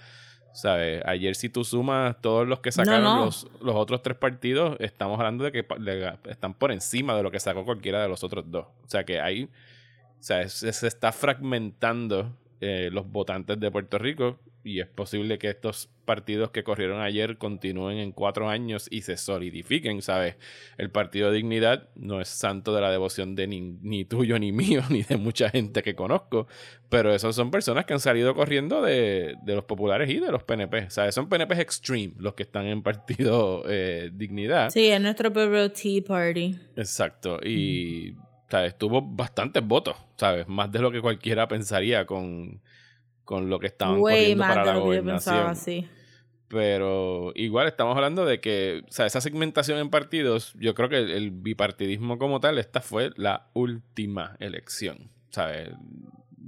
¿Sabes? 0.52 1.02
Ayer 1.04 1.34
si 1.34 1.50
tú 1.50 1.64
sumas 1.64 2.20
todos 2.22 2.48
los 2.48 2.60
que 2.60 2.72
sacaron 2.72 3.04
no. 3.04 3.24
Los, 3.26 3.46
los 3.60 3.76
otros 3.76 4.02
tres 4.02 4.16
partidos, 4.16 4.76
estamos 4.80 5.18
hablando 5.18 5.44
de 5.44 5.52
que 5.52 5.66
están 6.30 6.54
por 6.54 6.72
encima 6.72 7.14
de 7.14 7.22
lo 7.22 7.30
que 7.30 7.38
sacó 7.38 7.64
cualquiera 7.64 8.02
de 8.02 8.08
los 8.08 8.24
otros 8.24 8.50
dos. 8.50 8.66
O 8.84 8.88
sea 8.88 9.04
que 9.04 9.20
ahí 9.20 9.50
o 10.18 10.22
sea, 10.22 10.48
se, 10.48 10.72
se 10.72 10.86
está 10.86 11.12
fragmentando 11.12 12.34
eh, 12.60 12.88
los 12.90 13.06
votantes 13.10 13.60
de 13.60 13.70
Puerto 13.70 13.98
Rico 13.98 14.38
y 14.64 14.80
es 14.80 14.86
posible 14.86 15.38
que 15.38 15.50
estos 15.50 15.90
partidos 16.06 16.50
que 16.50 16.64
corrieron 16.64 17.02
ayer 17.02 17.36
continúen 17.36 17.98
en 17.98 18.12
cuatro 18.12 18.48
años 18.48 18.88
y 18.90 19.02
se 19.02 19.18
solidifiquen, 19.18 20.00
¿sabes? 20.00 20.36
El 20.78 20.90
Partido 20.90 21.30
Dignidad 21.30 21.90
no 21.94 22.22
es 22.22 22.28
santo 22.28 22.74
de 22.74 22.80
la 22.80 22.90
devoción 22.90 23.34
de 23.34 23.46
ni, 23.46 23.60
ni 23.60 24.06
tuyo 24.06 24.38
ni 24.38 24.52
mío, 24.52 24.82
ni 24.90 25.02
de 25.02 25.18
mucha 25.18 25.50
gente 25.50 25.82
que 25.82 25.94
conozco, 25.94 26.46
pero 26.88 27.14
esos 27.14 27.36
son 27.36 27.50
personas 27.50 27.84
que 27.84 27.92
han 27.92 28.00
salido 28.00 28.34
corriendo 28.34 28.80
de, 28.80 29.36
de 29.42 29.54
los 29.54 29.64
populares 29.64 30.08
y 30.08 30.18
de 30.18 30.32
los 30.32 30.44
PNP, 30.44 30.88
¿sabes? 30.88 31.14
Son 31.14 31.28
PNP 31.28 31.60
extreme 31.60 32.14
los 32.18 32.34
que 32.34 32.44
están 32.44 32.66
en 32.66 32.82
Partido 32.82 33.64
eh, 33.68 34.10
Dignidad. 34.12 34.70
Sí, 34.70 34.86
es 34.86 35.00
nuestro 35.00 35.32
propio 35.32 35.70
Tea 35.70 36.02
Party. 36.06 36.56
Exacto. 36.76 37.38
Y 37.44 38.14
¿sabes? 38.48 38.78
tuvo 38.78 39.02
bastantes 39.02 39.66
votos, 39.66 39.96
¿sabes? 40.16 40.48
Más 40.48 40.70
de 40.70 40.78
lo 40.78 40.90
que 40.90 41.00
cualquiera 41.00 41.48
pensaría 41.48 42.06
con, 42.06 42.60
con 43.24 43.50
lo 43.50 43.58
que 43.58 43.66
estaban 43.66 44.00
Way 44.00 44.36
corriendo 44.36 44.44
para 44.44 44.60
de 44.60 44.66
la 44.66 44.78
gobernación. 44.78 45.34
pensaba, 45.34 45.54
sí. 45.54 45.88
Pero 46.48 47.32
igual 47.34 47.66
estamos 47.66 47.96
hablando 47.96 48.24
de 48.24 48.40
que, 48.40 48.84
o 48.88 48.92
sea, 48.92 49.06
esa 49.06 49.20
segmentación 49.20 49.78
en 49.78 49.90
partidos, 49.90 50.54
yo 50.58 50.74
creo 50.74 50.88
que 50.88 50.98
el, 50.98 51.30
bipartidismo 51.32 52.18
como 52.18 52.38
tal, 52.38 52.58
esta 52.58 52.80
fue 52.80 53.10
la 53.16 53.48
última 53.52 54.36
elección, 54.38 55.10
¿sabes? 55.30 55.70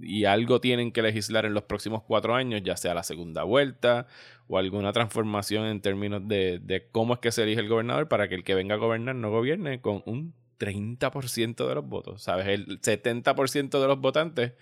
y 0.01 0.27
algo 0.27 0.61
tienen 0.61 0.93
que 0.93 1.03
legislar 1.03 1.45
en 1.45 1.55
los 1.55 1.65
próximos 1.65 2.03
cuatro 2.05 2.35
años, 2.35 2.63
ya 2.63 2.77
sea 2.77 2.95
la 2.95 3.03
segunda 3.03 3.43
vuelta 3.43 4.07
o 4.47 4.59
alguna 4.59 4.93
transformación 4.93 5.67
en 5.67 5.81
términos 5.81 6.27
de, 6.29 6.61
de 6.63 6.87
cómo 6.93 7.15
es 7.15 7.21
que 7.21 7.33
se 7.33 7.43
elige 7.43 7.61
el 7.61 7.69
gobernador 7.69 8.09
para 8.09 8.29
que 8.29 8.37
el 8.37 8.45
que 8.45 8.55
venga 8.55 8.77
a 8.77 8.79
gobernar 8.79 9.17
no 9.17 9.31
gobierne 9.31 9.81
con 9.81 10.03
un 10.07 10.35
30% 10.59 11.69
de 11.69 11.75
los 11.75 11.87
votos. 11.87 12.23
¿Sabes? 12.23 12.47
El 12.49 12.81
70% 12.81 13.81
de 13.81 13.87
los 13.87 14.01
votantes 14.01 14.53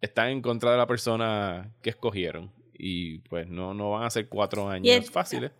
están 0.00 0.28
en 0.28 0.42
contra 0.42 0.72
de 0.72 0.78
la 0.78 0.86
persona 0.86 1.70
que 1.82 1.90
escogieron. 1.90 2.50
Y 2.78 3.18
pues 3.28 3.48
no, 3.48 3.74
no 3.74 3.90
van 3.90 4.04
a 4.04 4.10
ser 4.10 4.28
cuatro 4.28 4.68
años 4.68 4.96
el- 4.96 5.02
fáciles. 5.04 5.52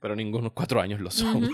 Pero 0.00 0.14
ningunos 0.14 0.52
cuatro 0.52 0.80
años 0.80 1.00
lo 1.00 1.10
son. 1.10 1.48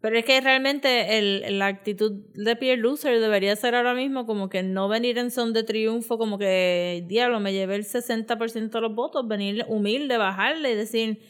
Pero 0.00 0.18
es 0.18 0.24
que 0.26 0.38
realmente 0.40 1.16
el, 1.18 1.58
la 1.58 1.66
actitud 1.66 2.12
de 2.34 2.56
Pierre 2.56 2.80
Loser 2.82 3.20
debería 3.20 3.56
ser 3.56 3.74
ahora 3.74 3.94
mismo 3.94 4.26
como 4.26 4.50
que 4.50 4.62
no 4.62 4.86
venir 4.86 5.16
en 5.16 5.30
son 5.30 5.54
de 5.54 5.62
triunfo, 5.62 6.18
como 6.18 6.36
que, 6.38 7.04
diablo, 7.06 7.40
me 7.40 7.54
llevé 7.54 7.76
el 7.76 7.84
60% 7.84 8.70
de 8.78 8.80
los 8.82 8.94
votos, 8.94 9.26
venir 9.26 9.64
humilde, 9.66 10.18
bajarle 10.18 10.72
y 10.72 10.74
decir, 10.74 11.22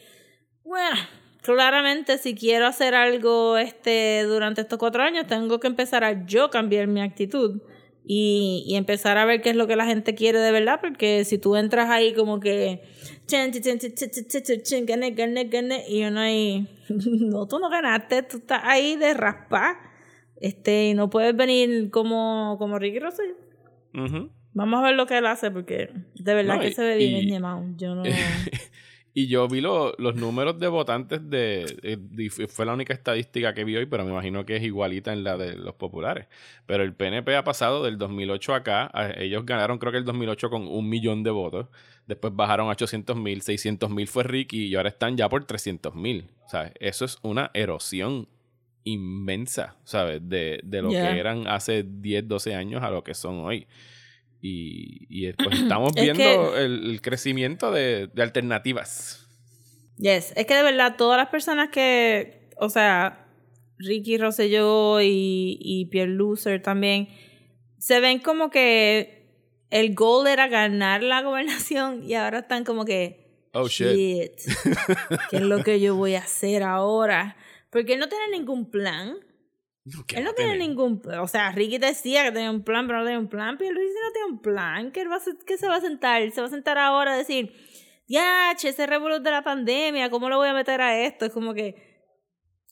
bueno, 0.65 0.97
claramente 1.43 2.19
si 2.19 2.35
quiero 2.35 2.67
hacer 2.67 2.97
algo 2.97 3.59
este 3.59 4.25
durante 4.25 4.63
estos 4.63 4.79
cuatro 4.81 5.05
años, 5.05 5.29
tengo 5.29 5.61
que 5.61 5.69
empezar 5.69 6.03
a 6.03 6.27
yo 6.27 6.51
cambiar 6.51 6.89
mi 6.89 7.01
actitud 7.01 7.61
y, 8.07 8.65
y, 8.67 8.77
empezar 8.77 9.17
a 9.17 9.25
ver 9.25 9.41
qué 9.41 9.51
es 9.51 9.57
lo 9.57 9.67
que 9.67 9.77
la 9.77 9.87
gente 9.87 10.15
quiere 10.15 10.39
de 10.39 10.53
verdad, 10.53 10.79
porque 10.81 11.25
si 11.25 11.39
tú 11.39 11.57
entras 11.57 11.89
ahí 11.89 12.13
como 12.13 12.39
que 12.39 12.83
y 15.89 16.05
uno 16.05 16.21
ahí, 16.21 16.69
no, 16.89 17.47
tú 17.47 17.59
no 17.59 17.71
ganaste, 17.71 18.23
tú 18.23 18.39
estás 18.39 18.61
ahí 18.65 18.97
de 18.97 19.15
raspar, 19.15 19.77
este, 20.41 20.89
y 20.89 20.95
no 20.95 21.09
puedes 21.09 21.35
venir 21.35 21.91
como, 21.91 22.57
como 22.59 22.79
Ricky 22.79 22.99
Rossell. 22.99 23.35
Vamos 24.53 24.81
a 24.81 24.83
ver 24.85 24.95
lo 24.95 25.07
que 25.07 25.19
él 25.19 25.27
hace, 25.27 25.51
porque 25.51 25.91
de 26.15 26.35
verdad 26.35 26.61
que 26.61 26.73
se 26.73 26.83
ve 26.83 26.97
bien 26.97 27.29
y... 27.29 27.31
Yo 27.77 27.95
no... 27.95 28.03
Y 29.17 29.29
yo 29.29 29.47
vi 29.47 29.61
lo- 29.61 29.95
los 29.99 30.17
números 30.17 30.59
de 30.59 30.67
votantes 30.67 31.31
de, 31.31 31.65
eh, 31.85 32.31
Fue 32.49 32.67
la 32.67 32.75
única 32.75 32.93
estadística 32.93 33.55
que 33.55 33.63
vi 33.63 33.77
hoy, 33.77 33.87
pero 33.87 34.05
me 34.05 34.11
imagino 34.11 34.45
que 34.45 34.57
es 34.57 34.63
igualita 34.65 35.13
en 35.13 35.23
la 35.23 35.37
de 35.37 35.55
los 35.55 35.75
populares. 35.77 36.27
Pero 36.67 36.83
el 36.83 36.95
PNP 36.95 37.37
ha 37.37 37.45
pasado 37.45 37.85
del 37.85 37.97
2008 37.97 38.55
acá. 38.55 38.91
a- 38.93 39.13
ellos 39.23 39.47
ganaron, 39.47 39.79
creo 39.79 39.93
que 39.93 39.99
el 39.99 40.05
2008 40.05 40.51
con 40.51 40.67
un 40.67 40.89
millón 40.89 41.23
de 41.23 41.31
votos. 41.31 41.69
Después 42.09 42.35
bajaron 42.35 42.67
a 42.69 42.73
800 42.73 43.17
mil, 43.17 43.41
600 43.43 43.89
mil 43.89 44.09
fue 44.09 44.25
Ricky 44.25 44.67
y 44.67 44.75
ahora 44.75 44.89
están 44.89 45.17
ya 45.17 45.29
por 45.29 45.45
300 45.45 45.95
mil. 45.95 46.27
¿Sabes? 46.49 46.73
Eso 46.81 47.05
es 47.05 47.19
una 47.23 47.51
erosión 47.55 48.27
inmensa, 48.83 49.77
¿sabes? 49.85 50.21
De, 50.29 50.61
de 50.63 50.83
lo 50.83 50.91
Yeah. 50.91 51.13
que 51.15 51.19
eran 51.21 51.47
hace 51.49 51.85
10, 51.85 52.27
12 52.29 52.55
años 52.55 52.83
a 52.83 52.91
lo 52.91 53.03
que 53.05 53.15
son 53.15 53.39
hoy. 53.41 53.67
Y, 54.47 55.07
y 55.09 55.33
pues 55.33 55.59
estamos 55.63 55.93
Es 55.97 56.03
viendo 56.03 56.53
que- 56.53 56.65
el, 56.65 56.91
el 56.91 57.01
crecimiento 57.01 57.71
de, 57.73 58.09
de 58.13 58.23
alternativas. 58.23 59.27
Yes, 59.97 60.33
es 60.37 60.45
que 60.45 60.55
de 60.55 60.63
verdad 60.63 60.97
todas 60.99 61.17
las 61.17 61.29
personas 61.29 61.71
que, 61.71 62.51
o 62.59 62.69
sea, 62.69 63.27
Ricky 63.79 64.19
Rosselló 64.19 65.01
y, 65.01 65.57
y 65.61 65.87
Pierre 65.87 66.13
Loser 66.13 66.61
también, 66.61 67.09
se 67.79 68.01
ven 68.01 68.19
como 68.19 68.51
que 68.51 69.23
el 69.71 69.95
goal 69.95 70.27
era 70.27 70.49
ganar 70.49 71.03
la 71.03 71.23
gobernación 71.29 72.03
y 72.05 72.15
ahora 72.15 72.41
están 72.41 72.65
como 72.65 72.85
que, 72.85 73.23
Oh 73.55 73.69
shit. 73.69 73.87
¿qué 75.31 75.37
es 75.37 75.43
lo 75.43 75.63
que 75.63 75.79
yo 75.81 75.95
voy 75.95 76.17
a 76.17 76.21
hacer 76.21 76.65
ahora? 76.65 77.37
Porque 77.71 77.97
no 77.97 78.09
tiene 78.09 78.29
ningún 78.37 78.69
plan. 78.71 79.15
¿Qué 80.07 80.17
Él 80.17 80.25
no 80.25 80.33
tiene 80.33 80.57
ningún 80.57 81.03
O 81.21 81.29
sea, 81.29 81.53
Ricky 81.53 81.77
decía 81.79 82.25
que 82.25 82.33
tenía 82.33 82.51
un 82.51 82.65
plan, 82.65 82.87
pero 82.87 83.01
no 83.01 83.05
tenía 83.05 83.19
un 83.19 83.29
plan. 83.29 83.59
Pero 83.59 83.73
Luis 83.73 83.91
no 84.07 84.13
tiene 84.13 84.29
un 84.33 84.41
plan. 84.41 84.93
¿Qué, 84.93 85.07
va 85.07 85.17
a, 85.17 85.21
qué 85.47 85.59
se 85.59 85.69
va 85.69 85.77
a 85.77 85.81
sentar? 85.81 86.31
Se 86.31 86.41
va 86.41 86.47
a 86.47 86.51
sentar 86.51 86.79
ahora 86.79 87.13
a 87.13 87.17
decir, 87.19 87.53
ya, 88.07 88.55
che, 88.57 88.69
ese 88.71 88.87
revolú 88.87 89.19
de 89.23 89.31
la 89.31 89.43
pandemia, 89.45 90.09
¿cómo 90.11 90.29
lo 90.31 90.39
voy 90.39 90.49
a 90.49 90.55
meter 90.55 90.81
a 90.81 90.99
esto? 91.05 91.27
Es 91.27 91.33
como 91.33 91.53
que. 91.53 91.93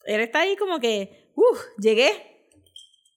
Él 0.05 0.19
está 0.21 0.39
ahí 0.41 0.55
como 0.57 0.79
que, 0.79 1.31
uff, 1.35 1.59
llegué. 1.79 2.11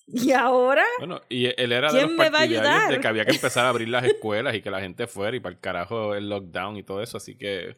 Y 0.08 0.30
ahora. 0.30 0.84
Bueno, 0.98 1.20
y 1.28 1.46
él 1.46 1.72
era 1.72 1.90
de 1.90 1.98
¿Quién 1.98 2.10
los 2.10 2.18
me 2.18 2.30
va 2.30 2.38
a 2.38 2.40
partidarios 2.42 2.62
ayudar? 2.64 2.92
de 2.92 3.00
que 3.00 3.08
había 3.08 3.24
que 3.24 3.32
empezar 3.34 3.64
a 3.66 3.70
abrir 3.70 3.88
las 3.88 4.04
escuelas 4.04 4.54
y 4.54 4.62
que 4.62 4.70
la 4.70 4.80
gente 4.80 5.08
fuera 5.08 5.36
y 5.36 5.40
para 5.40 5.54
el 5.56 5.60
carajo 5.60 6.14
el 6.14 6.28
lockdown 6.28 6.76
y 6.76 6.84
todo 6.84 7.02
eso, 7.02 7.16
así 7.16 7.36
que 7.36 7.76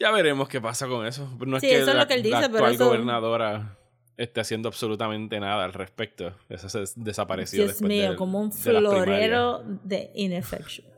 ya 0.00 0.10
veremos 0.12 0.48
qué 0.48 0.62
pasa 0.62 0.86
con 0.88 1.04
eso. 1.06 1.30
No 1.46 1.58
es 1.58 1.60
Sí, 1.62 1.68
que 1.68 1.76
eso 1.80 1.90
es 1.90 1.96
lo 1.96 2.06
que 2.06 2.14
él 2.14 2.22
dice, 2.22 2.36
la 2.40 2.48
pero 2.48 2.54
actual 2.64 2.72
eso- 2.74 2.86
gobernadora 2.86 3.77
esté 4.18 4.40
haciendo 4.40 4.68
absolutamente 4.68 5.40
nada 5.40 5.64
al 5.64 5.72
respecto. 5.72 6.34
Eso 6.48 6.68
se 6.68 6.84
desapareció 6.96 7.64
Dios 7.64 7.70
después 7.70 7.88
mío, 7.88 8.16
como 8.16 8.40
un 8.40 8.50
de 8.50 8.56
florero 8.56 9.62
de 9.64 10.10
ineffectual. 10.14 10.92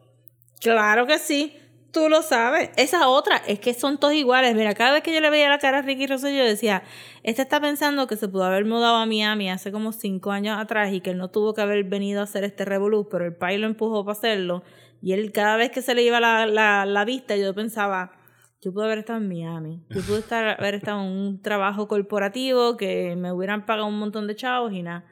Claro 0.61 1.07
que 1.07 1.19
sí. 1.19 1.57
Tú 1.93 2.09
lo 2.09 2.23
sabes. 2.23 2.71
Esa 2.77 3.09
otra, 3.09 3.39
es 3.49 3.59
que 3.59 3.75
son 3.75 3.99
todos 3.99 4.15
iguales. 4.15 4.55
Mira, 4.55 4.75
cada 4.75 4.93
vez 4.93 5.03
que 5.03 5.13
yo 5.13 5.21
le 5.21 5.29
veía 5.29 5.49
la 5.49 5.59
cara 5.59 5.79
a 5.79 5.83
Ricky 5.83 6.07
Rosselló, 6.07 6.39
yo 6.39 6.45
decía, 6.45 6.85
este 7.25 7.43
está 7.43 7.61
pensando 7.61 8.07
que 8.07 8.17
se 8.17 8.29
pudo 8.29 8.45
haber 8.45 8.65
mudado 8.65 8.95
a 8.95 9.07
Miami 9.07 9.51
hace 9.51 9.73
como 9.73 9.91
cinco 9.91 10.31
años 10.31 10.57
atrás 10.57 10.93
y 10.93 11.01
que 11.01 11.11
él 11.11 11.19
no 11.19 11.31
tuvo 11.31 11.53
que 11.53 11.63
haber 11.63 11.83
venido 11.83 12.21
a 12.21 12.25
hacer 12.25 12.45
este 12.45 12.65
revolú, 12.65 13.09
pero 13.11 13.25
el 13.25 13.35
país 13.35 13.59
lo 13.59 13.67
empujó 13.67 14.05
para 14.05 14.17
hacerlo. 14.17 14.63
Y 15.03 15.15
él, 15.15 15.33
cada 15.33 15.57
vez 15.57 15.73
que 15.73 15.83
se 15.83 15.97
le 15.97 16.05
iba 16.05 16.21
la, 16.21 16.47
la, 16.47 16.87
la 16.87 17.05
vista, 17.05 17.37
yo 17.37 17.53
pensaba, 17.55 18.13
yo 18.61 18.73
pude 18.73 18.85
haber 18.85 18.99
estado 18.99 19.19
en 19.19 19.29
Miami. 19.29 19.83
Yo 19.91 20.01
pude 20.07 20.19
estar, 20.19 20.61
haber 20.61 20.75
estado 20.75 21.03
en 21.03 21.09
un 21.09 21.43
trabajo 21.43 21.89
corporativo 21.89 22.77
que 22.77 23.17
me 23.17 23.33
hubieran 23.33 23.67
pagado 23.67 23.89
un 23.89 23.99
montón 23.99 24.27
de 24.27 24.37
chavos 24.37 24.73
y 24.73 24.83
nada. 24.83 25.05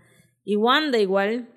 Y 0.44 0.56
Wanda 0.56 0.98
igual. 0.98 1.48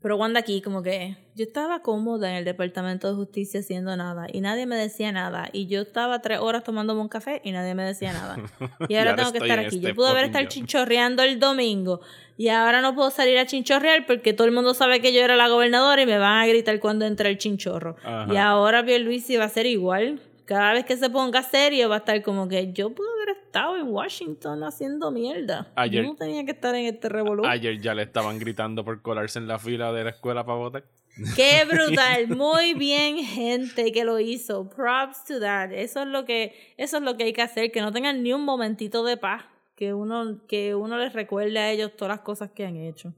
Pero 0.00 0.16
Wanda 0.16 0.38
aquí 0.38 0.62
como 0.62 0.84
que 0.84 1.16
yo 1.34 1.44
estaba 1.44 1.82
cómoda 1.82 2.30
en 2.30 2.36
el 2.36 2.44
departamento 2.44 3.08
de 3.08 3.14
justicia 3.14 3.58
haciendo 3.58 3.96
nada 3.96 4.28
y 4.32 4.40
nadie 4.40 4.64
me 4.64 4.76
decía 4.76 5.10
nada. 5.10 5.48
Y 5.52 5.66
yo 5.66 5.80
estaba 5.80 6.22
tres 6.22 6.38
horas 6.38 6.62
tomándome 6.62 7.00
un 7.00 7.08
café 7.08 7.40
y 7.44 7.50
nadie 7.50 7.74
me 7.74 7.82
decía 7.82 8.12
nada. 8.12 8.36
Y 8.88 8.94
ahora, 8.94 9.16
tengo 9.16 9.32
que 9.32 9.38
estar 9.38 9.58
aquí. 9.58 9.76
este 9.76 9.88
yo 9.88 9.94
pude 9.96 10.08
haber 10.08 10.26
estado 10.26 10.46
chinchorreando 10.46 11.24
el 11.24 11.40
domingo 11.40 12.00
y 12.36 12.48
ahora 12.48 12.80
no 12.82 12.94
puedo 12.94 13.10
salir 13.10 13.36
a 13.38 13.46
chinchorrear 13.46 14.06
porque 14.06 14.32
todo 14.32 14.46
el 14.46 14.52
mundo 14.52 14.74
sabe 14.74 15.00
que 15.00 15.12
yo 15.12 15.22
era 15.22 15.34
la 15.34 15.48
gobernadora 15.48 16.00
y 16.02 16.06
me 16.06 16.18
van 16.18 16.38
a 16.38 16.46
gritar 16.46 16.78
cuando 16.78 17.04
entre 17.04 17.28
el 17.28 17.38
chinchorro. 17.38 17.96
Ajá. 18.04 18.32
Y 18.32 18.36
ahora 18.36 18.84
Pierluisi 18.84 19.36
va 19.36 19.46
a 19.46 19.48
ser 19.48 19.66
igual. 19.66 20.20
Cada 20.50 20.72
vez 20.72 20.84
que 20.84 20.96
se 20.96 21.08
ponga 21.08 21.44
serio 21.44 21.88
va 21.88 21.94
a 21.94 21.98
estar 21.98 22.20
como 22.24 22.48
que 22.48 22.72
yo 22.72 22.90
pude 22.90 23.06
haber 23.22 23.36
estado 23.36 23.76
en 23.76 23.86
Washington 23.86 24.64
haciendo 24.64 25.12
mierda. 25.12 25.70
Ayer- 25.76 26.02
Yo 26.02 26.08
no 26.10 26.16
tenía 26.16 26.44
que 26.44 26.50
estar 26.50 26.74
en 26.74 26.86
este 26.86 27.08
revolú. 27.08 27.46
Ayer 27.46 27.80
ya 27.80 27.94
le 27.94 28.02
estaban 28.02 28.36
gritando 28.40 28.84
por 28.84 29.00
colarse 29.00 29.38
en 29.38 29.46
la 29.46 29.60
fila 29.60 29.92
de 29.92 30.02
la 30.02 30.10
escuela 30.10 30.44
para 30.44 30.58
votar. 30.58 30.84
Qué 31.36 31.64
brutal, 31.70 32.26
muy 32.36 32.74
bien 32.74 33.18
gente 33.18 33.92
que 33.92 34.02
lo 34.02 34.18
hizo. 34.18 34.68
Props 34.68 35.24
to 35.24 35.38
that. 35.38 35.70
Eso 35.70 36.00
es 36.02 36.08
lo 36.08 36.24
que 36.24 36.52
eso 36.76 36.96
es 36.96 37.02
lo 37.04 37.16
que 37.16 37.22
hay 37.22 37.32
que 37.32 37.42
hacer, 37.42 37.70
que 37.70 37.80
no 37.80 37.92
tengan 37.92 38.20
ni 38.24 38.32
un 38.32 38.44
momentito 38.44 39.04
de 39.04 39.16
paz, 39.16 39.44
que 39.76 39.94
uno 39.94 40.44
que 40.48 40.74
uno 40.74 40.98
les 40.98 41.12
recuerde 41.12 41.60
a 41.60 41.70
ellos 41.70 41.92
todas 41.96 42.16
las 42.16 42.24
cosas 42.24 42.50
que 42.50 42.66
han 42.66 42.74
hecho. 42.76 43.14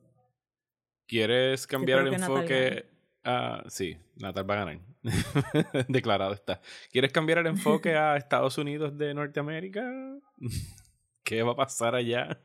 ¿Quieres 1.08 1.66
cambiar 1.66 2.00
el 2.06 2.12
enfoque? 2.12 2.84
a 3.24 3.62
sí, 3.68 3.96
Natal 4.16 4.50
va 4.50 4.54
a 4.54 4.58
ganar. 4.58 4.91
Declarado 5.88 6.34
está. 6.34 6.60
¿Quieres 6.90 7.12
cambiar 7.12 7.38
el 7.38 7.46
enfoque 7.46 7.94
a 7.96 8.16
Estados 8.16 8.58
Unidos 8.58 8.96
de 8.96 9.14
Norteamérica? 9.14 9.82
¿Qué 11.24 11.42
va 11.42 11.52
a 11.52 11.56
pasar 11.56 11.94
allá? 11.94 12.40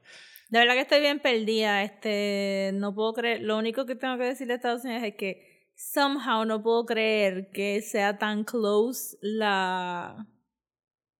De 0.49 0.59
verdad 0.59 0.73
que 0.75 0.81
estoy 0.81 1.01
bien 1.01 1.19
perdida, 1.19 1.83
este 1.83 2.71
no 2.73 2.95
puedo 2.95 3.13
creer, 3.13 3.41
lo 3.41 3.57
único 3.57 3.85
que 3.85 3.95
tengo 3.95 4.17
que 4.17 4.23
decirle 4.23 4.53
a 4.53 4.55
Estados 4.55 4.85
Unidos 4.85 5.03
es 5.03 5.15
que 5.15 5.69
somehow 5.75 6.45
no 6.45 6.63
puedo 6.63 6.85
creer 6.85 7.49
que 7.51 7.81
sea 7.81 8.17
tan 8.17 8.43
close 8.45 9.17
la 9.21 10.25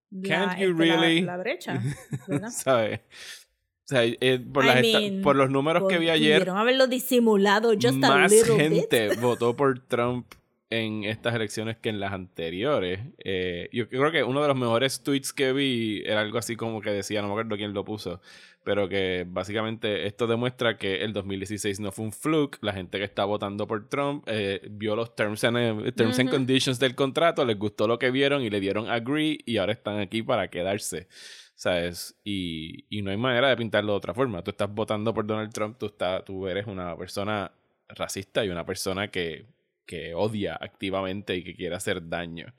la, 0.10 0.28
Can't 0.30 0.60
you 0.60 0.72
este, 0.72 0.86
la- 0.86 0.96
really? 1.02 1.22
la 1.22 1.38
brecha, 1.38 1.82
¿verdad? 2.28 2.50
¿Sabes? 2.50 3.02
O 3.02 3.88
sea, 3.90 4.04
eh, 4.04 4.40
por, 4.40 4.66
las 4.66 4.82
mean, 4.82 5.22
por 5.22 5.36
los 5.36 5.50
números 5.50 5.88
que 5.88 5.98
vi 5.98 6.10
ayer, 6.10 6.40
Pudieron 6.40 6.58
haberlo 6.58 6.88
disimulado 6.88 7.74
just 7.74 8.04
a 8.04 8.10
más 8.10 8.32
little 8.32 8.56
gente 8.56 9.10
bit. 9.10 9.20
votó 9.20 9.56
por 9.56 9.80
Trump 9.80 10.34
en 10.70 11.06
estas 11.06 11.34
elecciones 11.34 11.78
que 11.78 11.90
en 11.90 12.00
las 12.00 12.12
anteriores. 12.12 13.00
Eh, 13.24 13.70
yo 13.72 13.88
creo 13.88 14.12
que 14.12 14.24
uno 14.24 14.42
de 14.42 14.48
los 14.48 14.58
mejores 14.58 15.02
tweets 15.02 15.32
que 15.32 15.54
vi 15.54 16.04
era 16.06 16.22
algo 16.22 16.38
así 16.38 16.56
como 16.56 16.82
que 16.82 16.92
decía, 16.92 17.22
no 17.22 17.28
me 17.28 17.34
acuerdo 17.34 17.56
quién 17.56 17.74
lo 17.74 17.86
puso, 17.86 18.22
pero 18.64 18.90
que 18.90 19.26
básicamente 19.28 20.08
esto 20.08 20.28
demuestra 20.28 20.78
que 20.78 21.04
el 21.04 21.14
2016 21.14 21.80
no 21.80 21.92
fue 21.92 22.06
un 22.06 22.12
fluke. 22.12 22.58
La 22.62 22.74
gente 22.74 22.98
que 22.98 23.06
está 23.06 23.24
votando 23.24 23.66
por 23.66 23.88
Trump 23.88 24.26
eh, 24.28 24.62
vio 24.70 24.96
los 24.96 25.16
terms 25.16 25.44
and, 25.46 25.88
eh, 25.88 25.92
terms 25.94 26.20
and 26.20 26.30
conditions 26.30 26.80
del 26.80 26.96
contrato, 26.96 27.46
les 27.46 27.58
gustó 27.58 27.88
lo 27.88 27.98
que 27.98 28.12
vieron 28.12 28.42
y 28.42 28.50
le 28.50 28.60
dieron 28.60 28.90
agree 28.90 29.40
y 29.46 29.58
ahora 29.58 29.72
están 29.72 30.00
aquí 30.00 30.22
para 30.22 30.50
quedarse. 30.50 31.08
¿Sabes? 31.56 32.16
Y, 32.24 32.86
y 32.90 33.02
no 33.02 33.10
hay 33.10 33.18
manera 33.18 33.50
de 33.50 33.58
pintarlo 33.58 33.94
de 33.94 33.98
otra 33.98 34.14
forma. 34.14 34.44
Tú 34.44 34.52
estás 34.52 34.72
votando 34.72 35.12
por 35.12 35.26
Donald 35.26 35.52
Trump, 35.52 35.78
tú, 35.80 35.88
estás, 35.88 36.24
tú 36.24 36.48
eres 36.48 36.68
una 36.68 36.96
persona 36.96 37.52
racista 37.90 38.46
y 38.46 38.50
una 38.50 38.64
persona 38.64 39.10
que, 39.10 39.48
que 39.88 40.14
odia 40.14 40.56
activamente 40.60 41.36
y 41.36 41.44
que 41.44 41.56
quiere 41.56 41.76
hacer 41.76 42.08
daño. 42.08 42.54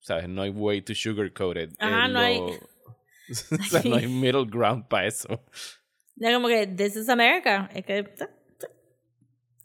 ¿Sabes? 0.00 0.28
No 0.28 0.42
hay 0.42 0.50
way 0.50 0.80
to 0.80 0.94
sugarcoat 0.94 1.56
it. 1.58 1.70
Ajá, 1.78 2.08
no 2.08 2.18
hay- 2.18 2.38
o 3.28 3.34
sea, 3.34 3.82
no 3.84 3.96
hay 3.96 4.06
middle 4.08 4.46
ground 4.46 4.88
para 4.88 5.06
eso. 5.06 5.44
Ya 6.16 6.32
como 6.32 6.48
que 6.48 6.66
this 6.66 6.96
is 6.96 7.08
America. 7.08 7.68
Es 7.74 7.84
que 7.84 8.04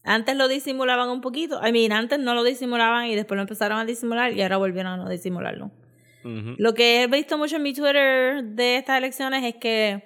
Antes 0.04 0.38
lo 0.38 0.48
disimulaban 0.48 1.10
un 1.10 1.20
poquito. 1.22 1.60
I 1.66 1.72
mean, 1.74 1.92
antes 1.92 2.18
no 2.18 2.34
lo 2.34 2.44
disimulaban 2.44 3.08
y 3.08 3.16
después 3.16 3.36
lo 3.36 3.42
empezaron 3.42 3.78
a 3.78 3.86
disimular 3.86 4.32
y 4.32 4.42
ahora 4.42 4.56
volvieron 4.58 4.94
a 4.94 4.98
no 4.98 5.10
disimularlo. 5.10 5.72
Lo 6.24 6.74
que 6.74 7.04
he 7.04 7.08
visto 7.08 7.38
mucho 7.38 7.56
en 7.56 7.64
mi 7.64 7.74
Twitter 7.74 8.44
de 8.44 8.78
estas 8.78 8.98
elecciones 8.98 9.46
es 9.46 9.56
que 9.56 10.04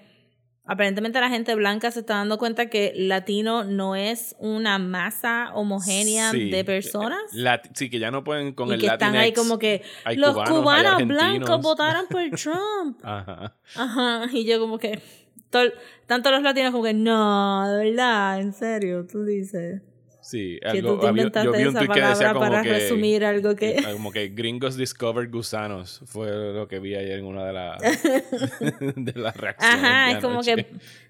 aparentemente 0.65 1.19
la 1.19 1.29
gente 1.29 1.55
blanca 1.55 1.91
se 1.91 2.01
está 2.01 2.15
dando 2.15 2.37
cuenta 2.37 2.67
que 2.69 2.93
latino 2.95 3.63
no 3.63 3.95
es 3.95 4.35
una 4.39 4.77
masa 4.79 5.51
homogénea 5.53 6.31
Sí. 6.31 6.49
de 6.49 6.63
personas. 6.63 7.19
Lati- 7.33 7.71
sí, 7.73 7.89
que 7.89 7.99
ya 7.99 8.11
no 8.11 8.23
pueden 8.23 8.53
con 8.53 8.69
y 8.69 8.73
el 8.73 8.79
que 8.79 8.87
están 8.87 9.15
ahí 9.15 9.33
como 9.33 9.57
que 9.59 9.81
los 10.15 10.33
cubanos, 10.33 10.59
cubanos 10.59 11.07
blancos 11.07 11.61
votaron 11.61 12.05
por 12.07 12.21
Trump. 12.41 12.99
Ajá. 13.03 13.55
Ajá, 13.75 14.25
y 14.31 14.45
yo 14.45 14.59
como 14.59 14.77
que 14.77 15.01
tanto 16.07 16.31
los 16.31 16.41
latinos 16.43 16.71
como 16.71 16.83
que 16.83 16.93
no, 16.93 17.67
de 17.69 17.85
verdad, 17.91 18.39
en 18.39 18.53
serio, 18.53 19.05
tú 19.05 19.23
dices 19.25 19.81
Sí, 20.31 20.59
que 20.61 20.67
algo, 20.69 20.93
tú 20.95 20.99
te 21.01 21.07
había- 21.07 21.21
inventaste 21.23 21.45
yo 21.45 21.51
vi 21.51 21.63
un 21.63 21.69
esa 21.69 21.79
tweet 21.79 21.87
que 21.87 21.93
palabra 21.93 22.09
decía 22.15 22.27
como 22.33 22.39
para 22.39 22.61
que, 22.63 22.69
resumir 22.69 23.25
algo 23.25 23.55
que 23.55 23.69
eh, 23.71 23.83
como 23.91 24.11
que 24.11 24.27
gringos 24.29 24.77
discovered 24.77 25.29
gusanos 25.29 26.01
fue 26.05 26.29
lo 26.53 26.67
que 26.67 26.79
vi 26.79 26.95
ayer 26.95 27.19
en 27.19 27.25
una 27.25 27.45
de 27.45 27.53
las 27.53 27.81
de 28.95 29.13
las 29.19 29.35
reacciones. 29.35 29.75
Ajá, 29.83 30.11
es 30.11 30.17
como 30.19 30.41
que 30.41 30.65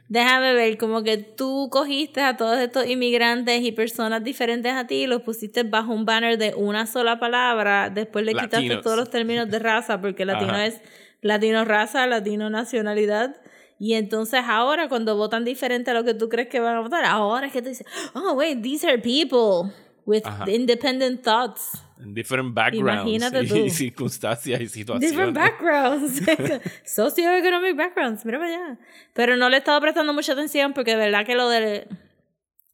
déjame 0.09 0.53
ver, 0.53 0.77
como 0.77 1.03
que 1.03 1.17
tú 1.17 1.69
cogiste 1.71 2.21
a 2.21 2.35
todos 2.35 2.59
estos 2.59 2.85
inmigrantes 2.87 3.61
y 3.61 3.71
personas 3.71 4.23
diferentes 4.23 4.73
a 4.73 4.87
ti 4.87 5.03
y 5.03 5.07
los 5.07 5.21
pusiste 5.21 5.63
bajo 5.63 5.93
un 5.93 6.03
banner 6.05 6.37
de 6.37 6.53
una 6.55 6.85
sola 6.87 7.19
palabra, 7.19 7.89
después 7.89 8.25
le 8.25 8.33
quitaste 8.33 8.77
todos 8.77 8.97
los 8.97 9.09
términos 9.09 9.49
de 9.49 9.59
raza, 9.59 10.01
porque 10.01 10.25
latino 10.25 10.51
Ajá. 10.51 10.65
es 10.65 10.81
latino 11.21 11.63
raza, 11.65 12.07
latino 12.07 12.49
nacionalidad. 12.49 13.35
Y 13.83 13.95
entonces 13.95 14.43
ahora 14.45 14.87
cuando 14.87 15.15
votan 15.15 15.43
diferente 15.43 15.89
a 15.89 15.95
lo 15.95 16.03
que 16.03 16.13
tú 16.13 16.29
crees 16.29 16.49
que 16.49 16.59
van 16.59 16.75
a 16.75 16.81
votar, 16.81 17.03
ahora 17.03 17.47
es 17.47 17.51
que 17.51 17.63
tú 17.63 17.69
dices, 17.69 17.87
oh 18.13 18.33
wait, 18.33 18.61
these 18.61 18.87
are 18.87 18.99
people 18.99 19.73
with 20.05 20.21
Ajá. 20.23 20.47
independent 20.47 21.23
thoughts. 21.23 21.83
En 21.99 22.13
different 22.13 22.53
backgrounds 22.53 23.09
y, 23.51 23.57
y 23.57 23.69
circunstancias 23.71 24.61
y 24.61 24.67
situaciones. 24.67 25.09
Different 25.09 25.35
backgrounds. 25.35 26.21
Socioeconomic 26.85 27.75
backgrounds. 27.75 28.23
Mira 28.23 28.37
para 28.37 28.53
allá. 28.53 28.79
Pero 29.15 29.35
no 29.35 29.49
le 29.49 29.55
he 29.55 29.59
estado 29.59 29.81
prestando 29.81 30.13
mucha 30.13 30.33
atención 30.33 30.73
porque 30.73 30.91
de 30.91 30.97
verdad 30.97 31.25
que 31.25 31.33
lo 31.33 31.49
del, 31.49 31.87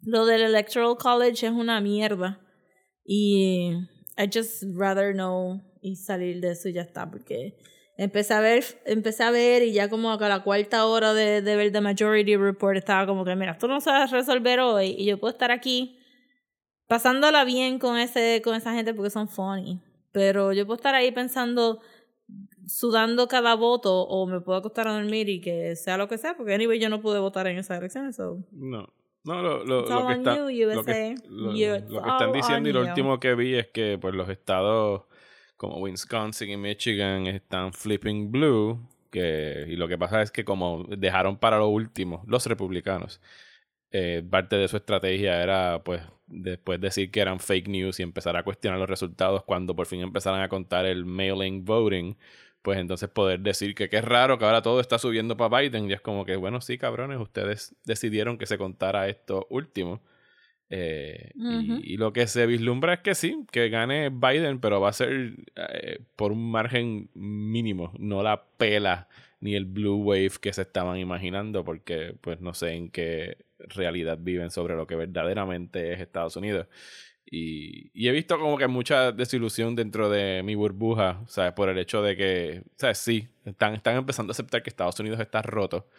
lo 0.02 0.26
del 0.26 0.42
Electoral 0.42 0.98
College 0.98 1.48
es 1.48 1.54
una 1.54 1.80
mierda. 1.80 2.42
Y 3.06 3.72
I 4.18 4.30
just 4.30 4.62
rather 4.76 5.14
know 5.14 5.62
y 5.82 5.96
salir 5.96 6.42
de 6.42 6.52
eso 6.52 6.68
y 6.68 6.74
ya 6.74 6.82
está. 6.82 7.10
Porque 7.10 7.56
empecé 7.98 8.34
a 8.34 8.40
ver, 8.40 8.64
empecé 8.86 9.24
a 9.24 9.32
ver 9.32 9.64
y 9.64 9.74
ya 9.74 9.90
como 9.90 10.12
a 10.12 10.18
la 10.30 10.44
cuarta 10.44 10.86
hora 10.86 11.14
de, 11.14 11.42
de 11.42 11.56
ver 11.56 11.72
The 11.72 11.82
Majority 11.82 12.36
Report 12.38 12.78
estaba 12.78 13.06
como 13.08 13.26
que, 13.26 13.36
mira, 13.36 13.54
esto 13.54 13.68
no 13.68 13.82
se 13.82 13.90
va 13.90 14.04
a 14.04 14.08
resolver 14.08 14.60
hoy 14.60 14.96
y 14.98 15.06
yo 15.06 15.18
puedo 15.20 15.32
estar 15.32 15.52
aquí 15.52 15.98
pasándola 16.88 17.44
bien 17.44 17.80
con 17.80 17.98
ese 17.98 18.42
con 18.44 18.56
esa 18.56 18.74
gente 18.74 18.94
porque 18.94 19.10
son 19.10 19.28
funny. 19.28 19.80
Pero 20.12 20.54
yo 20.54 20.66
puedo 20.66 20.78
estar 20.78 20.96
ahí 20.96 21.12
pensando, 21.12 21.80
sudando 22.66 23.28
cada 23.28 23.56
voto, 23.56 24.02
o 24.04 24.26
me 24.26 24.40
puedo 24.42 24.58
acostar 24.58 24.88
a 24.88 24.94
dormir 24.94 25.30
y 25.30 25.42
que 25.42 25.76
sea 25.76 25.98
lo 25.98 26.08
que 26.08 26.18
sea, 26.18 26.36
porque 26.36 26.54
anyway 26.54 26.80
yo 26.80 26.90
no 26.90 27.02
pude 27.02 27.20
votar 27.20 27.46
en 27.48 27.58
esas 27.58 27.78
elecciones. 27.80 28.16
So. 28.16 28.40
No. 28.52 28.88
No, 29.24 29.42
lo, 29.42 29.66
lo, 29.66 29.82
lo 29.82 30.08
que 30.08 30.14
está, 30.14 30.36
you, 30.50 30.70
lo 30.74 30.84
que, 30.86 31.16
lo- 31.28 32.00
están 32.00 32.32
diciendo 32.32 32.70
y 32.70 32.72
lo 32.74 32.80
último 32.82 33.20
que 33.20 33.36
vi 33.36 33.56
es 33.56 33.68
que 33.68 33.98
pues 34.00 34.16
los 34.16 34.30
estados 34.30 35.04
como 35.58 35.78
Wisconsin 35.80 36.50
y 36.52 36.58
Michigan 36.58 37.28
están 37.28 37.74
flipping 37.74 38.32
blue 38.32 38.80
que 39.12 39.66
y 39.70 39.76
lo 39.76 39.88
que 39.88 39.98
pasa 39.98 40.22
es 40.22 40.32
que 40.32 40.46
como 40.46 40.86
dejaron 40.86 41.38
para 41.38 41.58
lo 41.58 41.68
último 41.70 42.24
los 42.28 42.46
republicanos 42.46 43.22
eh, 43.92 44.24
parte 44.30 44.58
de 44.58 44.68
su 44.68 44.78
estrategia 44.78 45.42
era 45.42 45.84
pues 45.84 46.02
después 46.28 46.80
decir 46.82 47.10
que 47.12 47.22
eran 47.22 47.40
fake 47.40 47.68
news 47.70 48.00
y 48.00 48.04
empezar 48.04 48.36
a 48.38 48.44
cuestionar 48.44 48.80
los 48.80 48.90
resultados 48.90 49.44
cuando 49.44 49.76
por 49.76 49.88
fin 49.88 50.02
empezaran 50.02 50.42
a 50.42 50.50
contar 50.50 50.86
el 50.86 51.06
mail-in 51.06 51.66
voting 51.66 52.18
pues 52.62 52.80
entonces 52.80 53.10
poder 53.10 53.40
decir 53.40 53.76
que 53.76 53.90
qué 53.90 54.02
raro 54.02 54.38
que 54.38 54.46
ahora 54.46 54.62
todo 54.62 54.82
está 54.82 55.00
subiendo 55.00 55.38
para 55.38 55.62
Biden 55.62 55.90
y 55.90 55.94
es 55.94 56.02
como 56.02 56.26
que 56.26 56.36
bueno 56.36 56.62
sí 56.62 56.78
cabrones 56.78 57.20
ustedes 57.20 57.76
decidieron 57.86 58.38
que 58.38 58.46
se 58.46 58.58
contara 58.58 59.08
esto 59.08 59.48
último 59.50 60.02
Eh, 60.70 61.32
y- 61.82 61.98
lo 61.98 62.12
que 62.12 62.28
se 62.28 62.46
vislumbra 62.46 62.96
es 62.96 63.00
que 63.00 63.16
sí 63.16 63.46
que 63.52 63.70
gane 63.70 64.10
Biden 64.10 64.60
pero 64.60 64.82
va 64.82 64.90
a 64.90 64.94
ser 64.94 65.36
eh, 65.56 66.00
por 66.18 66.34
un 66.34 66.52
margen 66.52 67.10
mínimo 67.14 67.94
no 68.00 68.22
la 68.22 68.44
pela 68.58 69.08
ni 69.40 69.56
el 69.56 69.64
blue 69.64 69.96
wave 70.04 70.32
que 70.42 70.52
se 70.52 70.64
estaban 70.64 70.98
imaginando 70.98 71.64
porque 71.64 72.16
pues 72.20 72.42
no 72.42 72.54
sé 72.54 72.74
en 72.74 72.90
qué 72.90 73.38
realidad 73.60 74.18
viven 74.22 74.52
sobre 74.52 74.76
lo 74.76 74.88
que 74.88 74.96
verdaderamente 74.98 75.94
es 75.94 76.02
Estados 76.02 76.36
Unidos 76.36 76.68
y, 77.30 77.90
y 77.94 78.08
he 78.08 78.12
visto 78.12 78.38
como 78.40 78.58
que 78.58 78.68
mucha 78.68 79.12
desilusión 79.12 79.76
dentro 79.76 80.10
de 80.10 80.44
mi 80.44 80.56
burbuja, 80.56 81.22
¿sabes? 81.28 81.52
Por 81.54 81.68
el 81.70 81.78
hecho 81.78 82.02
de 82.02 82.16
que, 82.16 82.64
¿sabes? 82.78 83.00
Sí, 83.00 83.28
están, 83.46 83.74
están 83.74 83.98
empezando 83.98 84.32
a 84.32 84.34
aceptar 84.34 84.64
que 84.64 84.70
Estados 84.70 84.98
Unidos 85.00 85.20
está 85.20 85.42
roto 85.42 85.90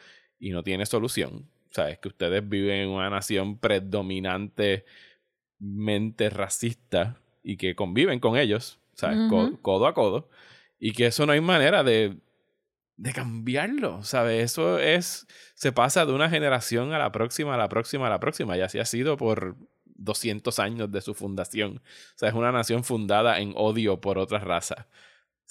y 0.40 0.50
no 0.50 0.62
tiene 0.62 0.86
solución. 0.86 1.46
¿Sabes? 1.70 1.98
Que 1.98 2.08
ustedes 2.08 2.48
viven 2.48 2.82
en 2.82 2.88
una 2.88 3.10
nación 3.10 3.58
predominantemente 3.58 6.30
racista 6.30 7.20
y 7.42 7.56
que 7.56 7.74
conviven 7.74 8.20
con 8.20 8.36
ellos, 8.36 8.78
¿sabes? 8.94 9.18
Codo 9.62 9.86
a 9.86 9.94
codo. 9.94 10.28
Y 10.78 10.92
que 10.92 11.06
eso 11.06 11.26
no 11.26 11.32
hay 11.32 11.40
manera 11.40 11.82
de, 11.82 12.18
de 12.96 13.12
cambiarlo, 13.12 14.02
¿sabes? 14.02 14.44
Eso 14.44 14.78
es, 14.78 15.26
se 15.54 15.72
pasa 15.72 16.04
de 16.04 16.12
una 16.12 16.28
generación 16.28 16.92
a 16.92 16.98
la 16.98 17.12
próxima, 17.12 17.54
a 17.54 17.58
la 17.58 17.68
próxima, 17.68 18.06
a 18.06 18.10
la 18.10 18.20
próxima. 18.20 18.56
Y 18.56 18.60
así 18.60 18.78
ha 18.78 18.84
sido 18.84 19.16
por 19.16 19.56
200 19.98 20.58
años 20.58 20.90
de 20.90 21.00
su 21.00 21.14
fundación. 21.14 21.78
O 21.78 22.18
sea, 22.18 22.28
es 22.28 22.34
una 22.34 22.52
nación 22.52 22.84
fundada 22.84 23.40
en 23.40 23.52
odio 23.56 24.00
por 24.00 24.18
otras 24.18 24.44
razas. 24.44 24.86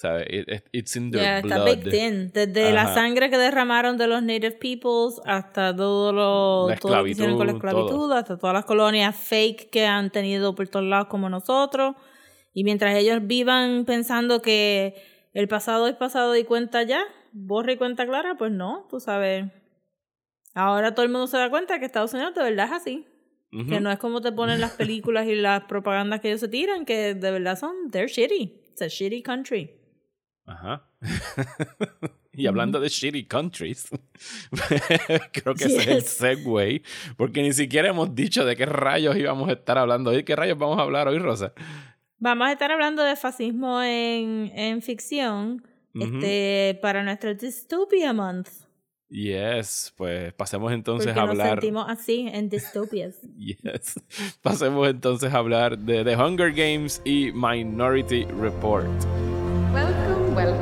¿Sabes? 0.00 0.26
It- 0.30 0.48
it- 0.48 0.64
it's 0.70 0.94
in 0.94 1.10
their 1.10 1.38
está 1.44 1.56
blood. 1.56 1.64
baked 1.66 1.92
in. 1.92 2.30
Desde 2.32 2.72
la 2.72 2.82
Ajá. 2.82 2.94
sangre 2.94 3.30
que 3.30 3.36
derramaron 3.36 3.96
de 3.98 4.06
los 4.06 4.22
native 4.22 4.52
peoples 4.52 5.20
hasta 5.26 5.74
todo 5.74 6.12
lo, 6.12 6.68
La 6.68 6.76
todo 6.76 6.96
lo 6.98 7.04
que 7.04 7.10
hicieron 7.10 7.36
con 7.36 7.48
la 7.48 7.54
esclavitud, 7.54 7.82
esclavitud, 7.86 8.12
hasta 8.12 8.38
todas 8.38 8.54
las 8.54 8.64
colonias 8.64 9.16
fake 9.16 9.70
que 9.70 9.86
han 9.86 10.10
tenido 10.10 10.54
por 10.54 10.68
todos 10.68 10.86
lados 10.86 11.08
como 11.08 11.28
nosotros. 11.28 11.96
Y 12.54 12.62
mientras 12.62 12.94
ellos 12.96 13.18
vivan 13.26 13.84
pensando 13.86 14.40
que 14.40 14.94
el 15.34 15.48
pasado 15.48 15.88
es 15.88 15.96
pasado 15.96 16.36
y 16.36 16.44
cuenta 16.44 16.84
ya, 16.84 17.02
borra 17.32 17.72
y 17.72 17.76
cuenta 17.76 18.06
clara, 18.06 18.36
pues 18.38 18.52
no, 18.52 18.86
tú 18.88 19.00
sabes. 19.00 19.46
Ahora 20.54 20.94
todo 20.94 21.04
el 21.06 21.10
mundo 21.10 21.26
se 21.26 21.38
da 21.38 21.50
cuenta 21.50 21.80
que 21.80 21.86
Estados 21.86 22.14
Unidos 22.14 22.34
de 22.36 22.42
verdad 22.44 22.66
es 22.66 22.72
así. 22.72 23.06
Ujú. 23.52 23.66
Que 23.68 23.80
no 23.80 23.90
es 23.90 23.98
como 23.98 24.20
te 24.20 24.30
ponen 24.30 24.60
las 24.60 24.72
películas 24.72 25.26
y 25.26 25.34
las 25.34 25.64
propagandas 25.64 26.20
que 26.20 26.28
ellos 26.28 26.40
se 26.40 26.48
tiran, 26.48 26.84
que 26.84 27.14
de 27.14 27.30
verdad 27.32 27.58
son, 27.58 27.90
they're 27.90 28.06
shitty. 28.08 28.62
It's 28.70 28.82
a 28.82 28.86
shitty 28.86 29.22
country. 29.22 29.72
Ajá. 30.48 30.82
y 32.32 32.46
hablando 32.46 32.80
de 32.80 32.88
shitty 32.88 33.24
countries, 33.26 33.88
creo 35.32 35.54
que 35.54 35.64
ese 35.64 35.76
es 35.78 35.86
el 35.86 35.94
Yes. 36.00 36.06
segue, 36.08 36.82
porque 37.16 37.42
ni 37.42 37.52
siquiera 37.52 37.88
hemos 37.90 38.14
dicho 38.14 38.44
de 38.44 38.56
qué 38.56 38.66
rayos 38.66 39.16
íbamos 39.16 39.48
a 39.48 39.52
estar 39.52 39.78
hablando 39.78 40.10
hoy. 40.10 40.24
¿Qué 40.24 40.34
rayos 40.34 40.58
vamos 40.58 40.78
a 40.78 40.82
hablar 40.82 41.06
hoy, 41.08 41.18
Rosa? 41.18 41.52
Vamos 42.18 42.48
a 42.48 42.52
estar 42.52 42.72
hablando 42.72 43.02
de 43.04 43.14
fascismo 43.16 43.80
en, 43.82 44.50
en 44.54 44.82
ficción 44.82 45.62
este, 45.94 46.78
para 46.82 47.02
nuestro 47.04 47.34
Dystopia 47.34 48.12
Month. 48.12 48.48
Yes, 49.10 49.94
pues 49.96 50.34
pasemos 50.34 50.70
entonces 50.72 51.06
porque 51.06 51.20
a 51.20 51.22
nos 51.22 51.30
hablar. 51.30 51.48
sentimos 51.60 51.86
así 51.88 52.28
en 52.32 52.48
dystopias. 52.48 53.16
Yes. 53.36 54.00
Pasemos 54.42 54.88
entonces 54.88 55.32
a 55.32 55.38
hablar 55.38 55.78
de 55.78 56.04
The 56.04 56.16
Hunger 56.16 56.52
Games 56.52 57.00
y 57.04 57.32
Minority 57.32 58.24
Report. 58.24 58.86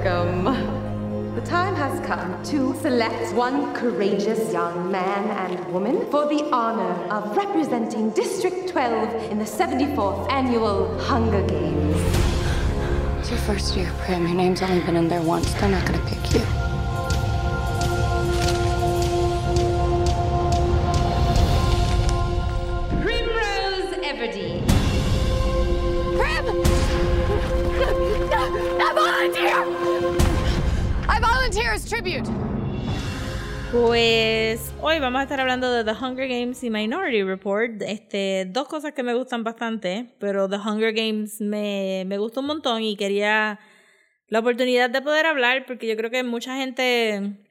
Welcome. 0.07 1.35
The 1.35 1.41
time 1.41 1.75
has 1.75 1.99
come 2.07 2.41
to 2.45 2.79
select 2.81 3.35
one 3.35 3.75
courageous 3.75 4.53
young 4.53 4.89
man 4.89 5.51
and 5.51 5.73
woman 5.73 6.09
for 6.13 6.29
the 6.29 6.49
honor 6.53 6.93
of 7.13 7.37
representing 7.37 8.11
District 8.11 8.69
12 8.69 9.33
in 9.33 9.39
the 9.41 9.45
74th 9.45 10.31
annual 10.31 10.97
Hunger 11.01 11.45
Games. 11.49 11.97
It's 13.19 13.31
your 13.31 13.41
first 13.41 13.77
year, 13.77 13.91
Prim. 14.05 14.29
Your 14.29 14.37
name's 14.37 14.63
only 14.63 14.79
been 14.85 14.95
in 14.95 15.09
there 15.09 15.23
once. 15.23 15.53
They're 15.55 15.69
not 15.69 15.85
gonna 15.85 16.07
pick 16.07 16.35
you. 16.35 16.66
Pues 33.73 34.73
hoy 34.81 35.01
vamos 35.01 35.19
a 35.19 35.23
estar 35.25 35.41
hablando 35.41 35.73
de 35.73 35.83
The 35.83 35.91
Hunger 35.91 36.29
Games 36.29 36.63
y 36.63 36.71
Minority 36.71 37.25
Report. 37.25 37.83
Este, 37.83 38.47
dos 38.49 38.69
cosas 38.69 38.93
que 38.93 39.03
me 39.03 39.13
gustan 39.15 39.43
bastante, 39.43 40.15
pero 40.21 40.49
The 40.49 40.57
Hunger 40.57 40.93
Games 40.93 41.41
me, 41.41 42.05
me 42.07 42.19
gustó 42.19 42.41
un 42.41 42.47
montón 42.47 42.85
y 42.85 42.97
quería 42.97 43.59
la 44.29 44.39
oportunidad 44.39 44.89
de 44.89 45.03
poder 45.03 45.27
hablar 45.27 45.67
porque 45.67 45.89
yo 45.89 45.97
creo 45.97 46.13
que 46.13 46.23
mucha 46.23 46.57
gente 46.57 47.45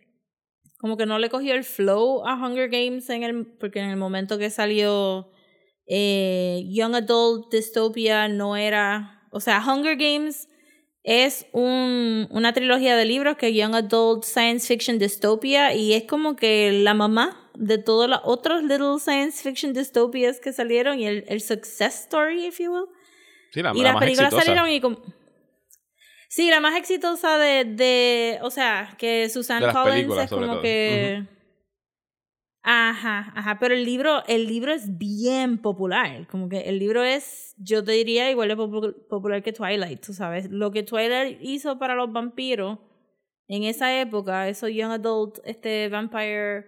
como 0.79 0.95
que 0.95 1.05
no 1.05 1.19
le 1.19 1.29
cogió 1.29 1.53
el 1.53 1.65
flow 1.65 2.25
a 2.25 2.35
Hunger 2.35 2.69
Games 2.69 3.09
en 3.09 3.23
el 3.23 3.45
porque 3.59 3.79
en 3.79 3.89
el 3.89 3.97
momento 3.97 4.37
que 4.37 4.49
salió 4.49 5.31
eh, 5.85 6.63
Young 6.69 6.95
Adult 6.95 7.51
Dystopia 7.51 8.29
no 8.29 8.55
era, 8.55 9.27
o 9.31 9.41
sea, 9.41 9.61
Hunger 9.67 9.97
Games 9.97 10.47
es 11.05 11.45
un, 11.51 12.27
una 12.31 12.51
trilogía 12.53 12.97
de 12.97 13.05
libros 13.05 13.37
que 13.37 13.49
es 13.49 13.55
Young 13.55 13.75
Adult 13.75 14.23
Science 14.23 14.67
Fiction 14.67 14.97
Dystopia 14.97 15.73
y 15.73 15.93
es 15.93 16.03
como 16.03 16.35
que 16.35 16.71
la 16.71 16.95
mamá 16.95 17.49
de 17.53 17.77
todos 17.77 18.09
los 18.09 18.19
otros 18.23 18.63
little 18.63 18.99
science 18.99 19.41
fiction 19.41 19.73
dystopias 19.73 20.39
que 20.39 20.51
salieron 20.51 20.99
y 20.99 21.05
el, 21.05 21.23
el 21.27 21.41
success 21.41 22.01
story, 22.01 22.47
if 22.47 22.59
you 22.59 22.71
will. 22.71 22.85
Sí, 23.51 23.61
la, 23.61 23.71
y 23.73 23.77
la 23.77 23.83
las 23.83 23.93
más 23.93 24.03
películas 24.03 24.33
exitosa. 24.33 24.45
salieron 24.45 24.69
y 24.69 24.81
como... 24.81 24.97
Sí, 26.27 26.49
la 26.49 26.59
más 26.59 26.75
exitosa 26.75 27.37
de, 27.37 27.63
de 27.65 28.39
o 28.41 28.49
sea, 28.49 28.95
que 28.97 29.29
Susan 29.29 29.61
Collins 29.61 29.83
películas, 29.85 30.25
es 30.25 30.31
como 30.31 30.53
todo. 30.53 30.61
que... 30.61 31.23
Ajá, 32.68 33.32
ajá, 33.36 33.59
pero 33.59 33.76
el 33.76 33.86
libro, 33.86 34.26
el 34.26 34.47
libro 34.47 34.74
es 34.74 34.97
bien 34.97 35.59
popular, 35.59 36.26
como 36.28 36.49
que 36.49 36.61
el 36.61 36.80
libro 36.80 37.03
es, 37.03 37.53
yo 37.59 37.84
te 37.84 37.91
diría, 37.91 38.32
igual 38.32 38.47
de 38.47 38.57
popu- 38.57 39.07
popular 39.07 39.43
que 39.43 39.53
Twilight, 39.53 40.03
tú 40.03 40.13
sabes, 40.13 40.49
lo 40.49 40.72
que 40.72 40.82
Twilight 40.82 41.38
hizo 41.41 41.78
para 41.78 41.93
los 41.93 42.11
vampiros 42.11 42.80
en 43.47 43.66
esa 43.66 44.01
época, 44.01 44.49
esos 44.49 44.72
young 44.72 44.89
adult, 44.93 45.38
este, 45.45 45.89
vampire 45.89 46.66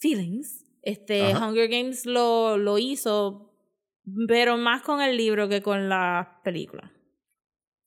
feelings, 0.00 0.64
este, 0.82 1.30
Ajá. 1.30 1.46
Hunger 1.46 1.68
Games 1.68 2.04
lo, 2.04 2.56
lo 2.56 2.78
hizo, 2.78 3.54
pero 4.26 4.56
más 4.56 4.82
con 4.82 5.00
el 5.00 5.16
libro 5.16 5.48
que 5.48 5.62
con 5.62 5.88
la 5.88 6.40
película. 6.42 6.90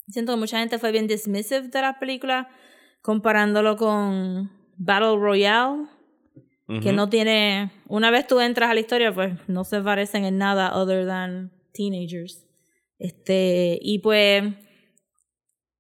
Siento 0.08 0.32
que 0.34 0.39
mucha 0.39 0.60
gente 0.60 0.80
fue 0.80 0.93
bien 0.93 1.08
dismissive 1.08 1.68
de 1.68 1.82
la 1.82 1.99
película, 1.99 2.47
comparándolo 3.02 3.76
con 3.76 4.49
Battle 4.78 5.18
Royale, 5.18 5.88
que 6.80 6.89
Ujú. 6.89 6.93
no 6.93 7.09
tiene. 7.09 7.72
Una 7.88 8.11
vez 8.11 8.28
tú 8.28 8.39
entras 8.39 8.69
a 8.69 8.74
la 8.74 8.80
historia, 8.80 9.13
pues 9.13 9.34
no 9.47 9.63
se 9.63 9.82
parecen 9.82 10.24
en 10.26 10.38
nada 10.38 10.76
other 10.78 11.05
than 11.05 11.51
teenagers. 11.74 12.45
Este, 12.99 13.78
y 13.82 13.99
pues. 13.99 14.43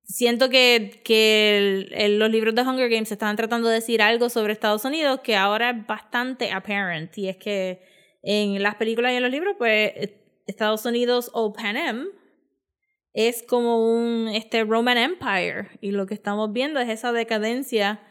Siento 0.03 0.49
que, 0.49 1.01
que 1.05 1.57
el- 1.57 1.93
el- 1.93 2.19
los 2.19 2.29
libros 2.29 2.53
de 2.53 2.63
Hunger 2.63 2.89
Games 2.89 3.11
estaban 3.11 3.37
tratando 3.37 3.69
de 3.69 3.75
decir 3.75 4.01
algo 4.01 4.27
sobre 4.29 4.51
Estados 4.51 4.83
Unidos 4.83 5.21
que 5.23 5.37
ahora 5.37 5.69
es 5.69 5.87
bastante 5.87 6.51
apparent. 6.51 7.17
Y 7.17 7.29
es 7.29 7.37
que 7.37 7.81
en 8.21 8.61
las 8.61 8.75
películas 8.75 9.13
y 9.13 9.15
en 9.15 9.23
los 9.23 9.31
libros, 9.31 9.55
pues 9.57 9.93
Estados 10.47 10.85
Unidos 10.85 11.29
o 11.33 11.53
Panem 11.53 12.07
es 13.13 13.41
como 13.43 13.93
un 13.95 14.27
este 14.27 14.65
Roman 14.65 14.97
Empire. 14.97 15.69
Y 15.79 15.91
lo 15.91 16.05
que 16.05 16.13
estamos 16.13 16.51
viendo 16.51 16.81
es 16.81 16.89
esa 16.89 17.13
decadencia 17.13 18.01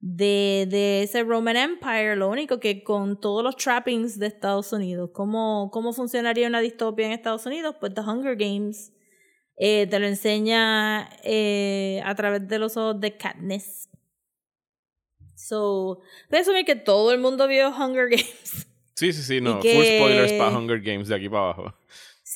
de, 0.00 0.66
de 0.68 1.02
ese 1.02 1.22
Roman 1.24 1.56
Empire, 1.56 2.16
lo 2.16 2.28
único 2.28 2.60
que 2.60 2.84
con 2.84 3.18
todos 3.20 3.42
los 3.42 3.56
trappings 3.56 4.18
de 4.18 4.26
Estados 4.26 4.72
Unidos, 4.72 5.10
¿cómo, 5.12 5.70
cómo 5.72 5.92
funcionaría 5.92 6.48
una 6.48 6.60
distopia 6.60 7.06
en 7.06 7.12
Estados 7.12 7.46
Unidos? 7.46 7.76
Pues 7.80 7.94
The 7.94 8.02
Hunger 8.02 8.36
Games 8.36 8.92
eh, 9.56 9.86
te 9.88 9.98
lo 9.98 10.06
enseña 10.06 11.08
eh, 11.24 12.02
a 12.04 12.14
través 12.14 12.46
de 12.46 12.58
los 12.58 12.76
ojos 12.76 13.00
de 13.00 13.16
Katniss. 13.16 13.88
So, 15.34 16.00
asumir 16.30 16.64
que 16.64 16.76
todo 16.76 17.12
el 17.12 17.18
mundo 17.18 17.46
vio 17.46 17.68
Hunger 17.70 18.08
Games. 18.10 18.66
Sí, 18.94 19.12
sí, 19.12 19.22
sí, 19.22 19.40
no. 19.40 19.60
que- 19.60 19.74
Full 19.74 19.84
spoilers 19.84 20.32
para 20.34 20.56
Hunger 20.56 20.80
Games 20.80 21.08
de 21.08 21.14
aquí 21.14 21.28
para 21.28 21.42
abajo. 21.50 21.74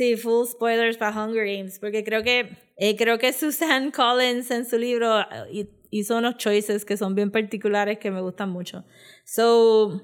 Sí, 0.00 0.16
full 0.16 0.46
spoilers 0.46 0.96
para 0.96 1.10
Hunger 1.12 1.44
Games, 1.44 1.78
porque 1.78 2.02
creo 2.02 2.22
que 2.22 2.56
eh, 2.78 2.96
creo 2.96 3.18
que 3.18 3.34
Susan 3.34 3.90
Collins 3.90 4.50
en 4.50 4.64
su 4.64 4.78
libro 4.78 5.20
eh, 5.20 5.24
hi- 5.52 5.70
hizo 5.90 6.16
unos 6.16 6.38
choices 6.38 6.86
que 6.86 6.96
son 6.96 7.14
bien 7.14 7.30
particulares 7.30 7.98
que 7.98 8.10
me 8.10 8.22
gustan 8.22 8.48
mucho. 8.48 8.86
So, 9.26 10.00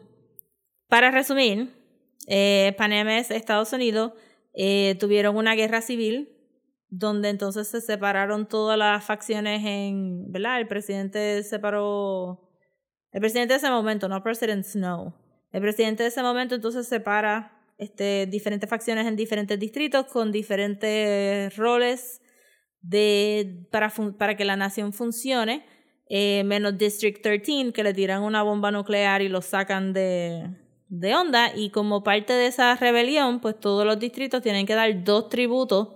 para 0.91 1.11
resumir, 1.11 1.71
eh, 2.29 2.75
Panemes, 2.77 3.31
Estados 3.31 3.73
Unidos, 3.73 4.13
eh, 4.53 4.97
tuvieron 5.01 5.35
una 5.35 5.55
guerra 5.55 5.81
civil 5.81 6.29
donde 6.91 7.31
entonces 7.31 7.67
se 7.67 7.81
separaron 7.81 8.47
todas 8.47 8.77
las 8.77 9.03
facciones 9.03 9.65
en, 9.65 10.31
¿verdad? 10.31 10.61
El 10.61 10.69
presidente 10.69 11.43
separó, 11.43 12.51
el 13.13 13.21
presidente 13.23 13.55
de 13.55 13.59
ese 13.61 13.71
momento, 13.71 14.11
no 14.11 14.23
President 14.23 14.63
Snow. 14.67 15.15
El 15.53 15.63
presidente 15.63 16.03
de 16.03 16.11
ese 16.11 16.23
momento 16.23 16.55
entonces 16.55 16.87
separa 16.87 17.56
este, 17.79 18.27
diferentes 18.27 18.69
facciones 18.69 19.07
en 19.07 19.17
diferentes 19.17 19.59
distritos 19.59 20.07
con 20.07 20.33
diferentes 20.33 21.55
roles 21.57 22.21
de, 22.81 23.67
para, 23.71 23.93
para 24.19 24.37
que 24.37 24.45
la 24.45 24.57
nación 24.57 24.93
funcione, 24.93 25.67
eh, 26.09 26.45
menos 26.45 26.79
District 26.79 27.21
13, 27.23 27.73
que 27.73 27.83
le 27.83 27.93
tiran 27.93 28.23
una 28.23 28.43
bomba 28.43 28.71
nuclear 28.71 29.23
y 29.23 29.29
lo 29.29 29.43
sacan 29.43 29.93
de, 29.93 30.51
de 30.89 31.15
onda. 31.15 31.53
Y 31.55 31.71
como 31.71 32.03
parte 32.03 32.33
de 32.33 32.47
esa 32.47 32.75
rebelión, 32.77 33.41
pues 33.41 33.59
todos 33.59 33.85
los 33.85 33.99
distritos 33.99 34.43
tienen 34.43 34.67
que 34.67 34.75
dar 34.75 35.05
dos 35.05 35.29
tributos 35.29 35.89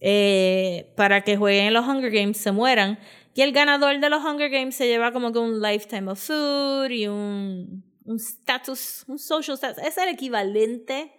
eh, 0.00 0.92
para 0.96 1.22
que 1.22 1.36
jueguen 1.36 1.74
los 1.74 1.86
Hunger 1.86 2.10
Games, 2.10 2.38
se 2.38 2.52
mueran. 2.52 2.98
Y 3.34 3.42
el 3.42 3.52
ganador 3.52 4.00
de 4.00 4.10
los 4.10 4.24
Hunger 4.24 4.50
Games 4.50 4.74
se 4.74 4.86
lleva 4.86 5.12
como 5.12 5.32
que 5.32 5.38
un 5.38 5.60
lifetime 5.60 6.10
of 6.10 6.18
food 6.18 6.90
y 6.90 7.06
un, 7.06 7.84
un 8.04 8.16
status, 8.16 9.04
un 9.08 9.18
social 9.18 9.56
status. 9.56 9.82
Es 9.84 9.98
el 9.98 10.08
equivalente 10.08 11.12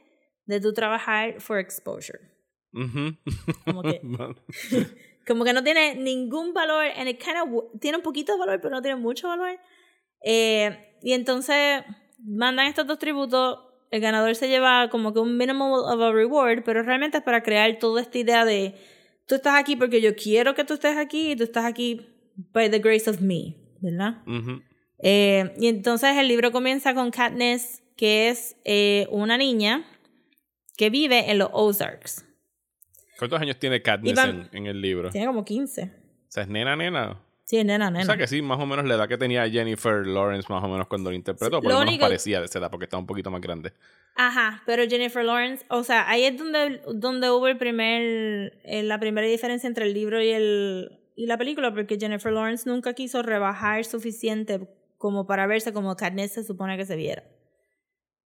de 0.45 0.59
tu 0.59 0.73
trabajar 0.73 1.39
for 1.39 1.57
exposure. 1.59 2.19
Ujú. 2.73 3.17
Como 3.65 3.83
que, 3.83 4.01
como 5.27 5.43
que 5.43 5.53
no 5.53 5.63
tiene 5.63 5.95
ningún 5.95 6.53
valor, 6.53 6.85
and 6.95 7.09
it 7.09 7.21
kind 7.21 7.37
of, 7.37 7.79
tiene 7.79 7.97
un 7.97 8.03
poquito 8.03 8.33
de 8.33 8.39
valor, 8.39 8.59
pero 8.61 8.75
no 8.75 8.81
tiene 8.81 8.97
mucho 8.97 9.27
valor. 9.27 9.59
Eh, 10.23 10.97
y 11.01 11.13
entonces 11.13 11.83
mandan 12.19 12.67
estos 12.67 12.85
dos 12.87 12.99
tributos, 12.99 13.59
el 13.89 14.01
ganador 14.01 14.35
se 14.35 14.47
lleva 14.47 14.89
como 14.89 15.13
que 15.13 15.19
un 15.19 15.37
minimum 15.37 15.71
of 15.71 16.01
a 16.01 16.11
reward, 16.11 16.63
pero 16.63 16.83
realmente 16.83 17.17
es 17.17 17.23
para 17.23 17.43
crear 17.43 17.77
toda 17.79 18.01
esta 18.01 18.17
idea 18.17 18.45
de 18.45 18.75
tú 19.25 19.35
estás 19.35 19.55
aquí 19.59 19.75
porque 19.75 20.01
yo 20.01 20.15
quiero 20.15 20.55
que 20.55 20.63
tú 20.63 20.75
estés 20.75 20.97
aquí 20.97 21.31
y 21.31 21.35
tú 21.35 21.43
estás 21.43 21.65
aquí 21.65 22.07
by 22.53 22.69
the 22.69 22.79
grace 22.79 23.09
of 23.09 23.19
me, 23.21 23.55
¿verdad? 23.81 24.21
Ujú. 24.25 24.61
Eh, 25.03 25.53
y 25.59 25.67
entonces 25.67 26.15
el 26.17 26.27
libro 26.27 26.51
comienza 26.51 26.93
con 26.93 27.11
Katniss, 27.11 27.81
que 27.95 28.29
es 28.29 28.55
eh, 28.65 29.07
una 29.11 29.37
niña 29.37 29.83
que 30.77 30.89
vive 30.89 31.31
en 31.31 31.37
los 31.39 31.49
Ozarks. 31.51 32.25
¿Cuántos 33.17 33.39
años 33.41 33.57
tiene 33.59 33.81
Katniss 33.81 34.17
en, 34.19 34.49
en 34.51 34.65
el 34.67 34.81
libro? 34.81 35.09
Tiene 35.09 35.27
como 35.27 35.45
15. 35.45 35.83
O 35.83 35.87
sea, 36.31 36.43
es 36.43 36.49
nena, 36.49 36.75
nena. 36.75 37.21
Sí, 37.45 37.57
es 37.57 37.65
nena, 37.65 37.91
nena. 37.91 38.03
O 38.03 38.05
sea 38.05 38.17
que 38.17 38.27
sí, 38.27 38.41
más 38.41 38.59
o 38.59 38.65
menos 38.65 38.85
la 38.85 38.95
edad 38.95 39.07
que 39.09 39.17
tenía 39.17 39.47
Jennifer 39.49 40.07
Lawrence, 40.07 40.47
más 40.51 40.63
o 40.63 40.67
menos 40.67 40.87
cuando 40.87 41.09
lo 41.11 41.15
interpretó, 41.15 41.57
Sí, 41.57 41.61
por 41.63 41.71
lo 41.73 41.79
menos 41.79 41.91
único- 41.91 42.05
parecía 42.05 42.39
de 42.39 42.45
esa 42.45 42.59
edad, 42.59 42.71
porque 42.71 42.85
estaba 42.85 43.01
un 43.01 43.07
poquito 43.07 43.29
más 43.29 43.41
grande. 43.41 43.73
Ajá, 44.15 44.63
pero 44.65 44.83
Jennifer 44.87 45.23
Lawrence, 45.23 45.65
o 45.69 45.83
sea, 45.83 46.09
ahí 46.09 46.23
es 46.23 46.37
donde, 46.37 46.81
donde 46.93 47.29
hubo 47.29 47.47
el 47.47 47.57
primer, 47.57 48.59
eh, 48.63 48.83
la 48.83 48.99
primera 48.99 49.27
diferencia 49.27 49.67
entre 49.67 49.85
el 49.85 49.93
libro 49.93 50.21
y, 50.21 50.29
el, 50.29 50.99
y 51.15 51.25
la 51.27 51.37
película, 51.37 51.73
porque 51.73 51.97
Jennifer 51.99 52.31
Lawrence 52.31 52.69
nunca 52.69 52.93
quiso 52.93 53.21
rebajar 53.21 53.83
suficiente 53.85 54.61
como 55.01 55.25
para 55.25 55.47
verse 55.47 55.73
como 55.73 55.95
Katniss 55.95 56.33
se 56.33 56.43
supone 56.43 56.77
que 56.77 56.85
se 56.85 56.95
viera. 56.95 57.23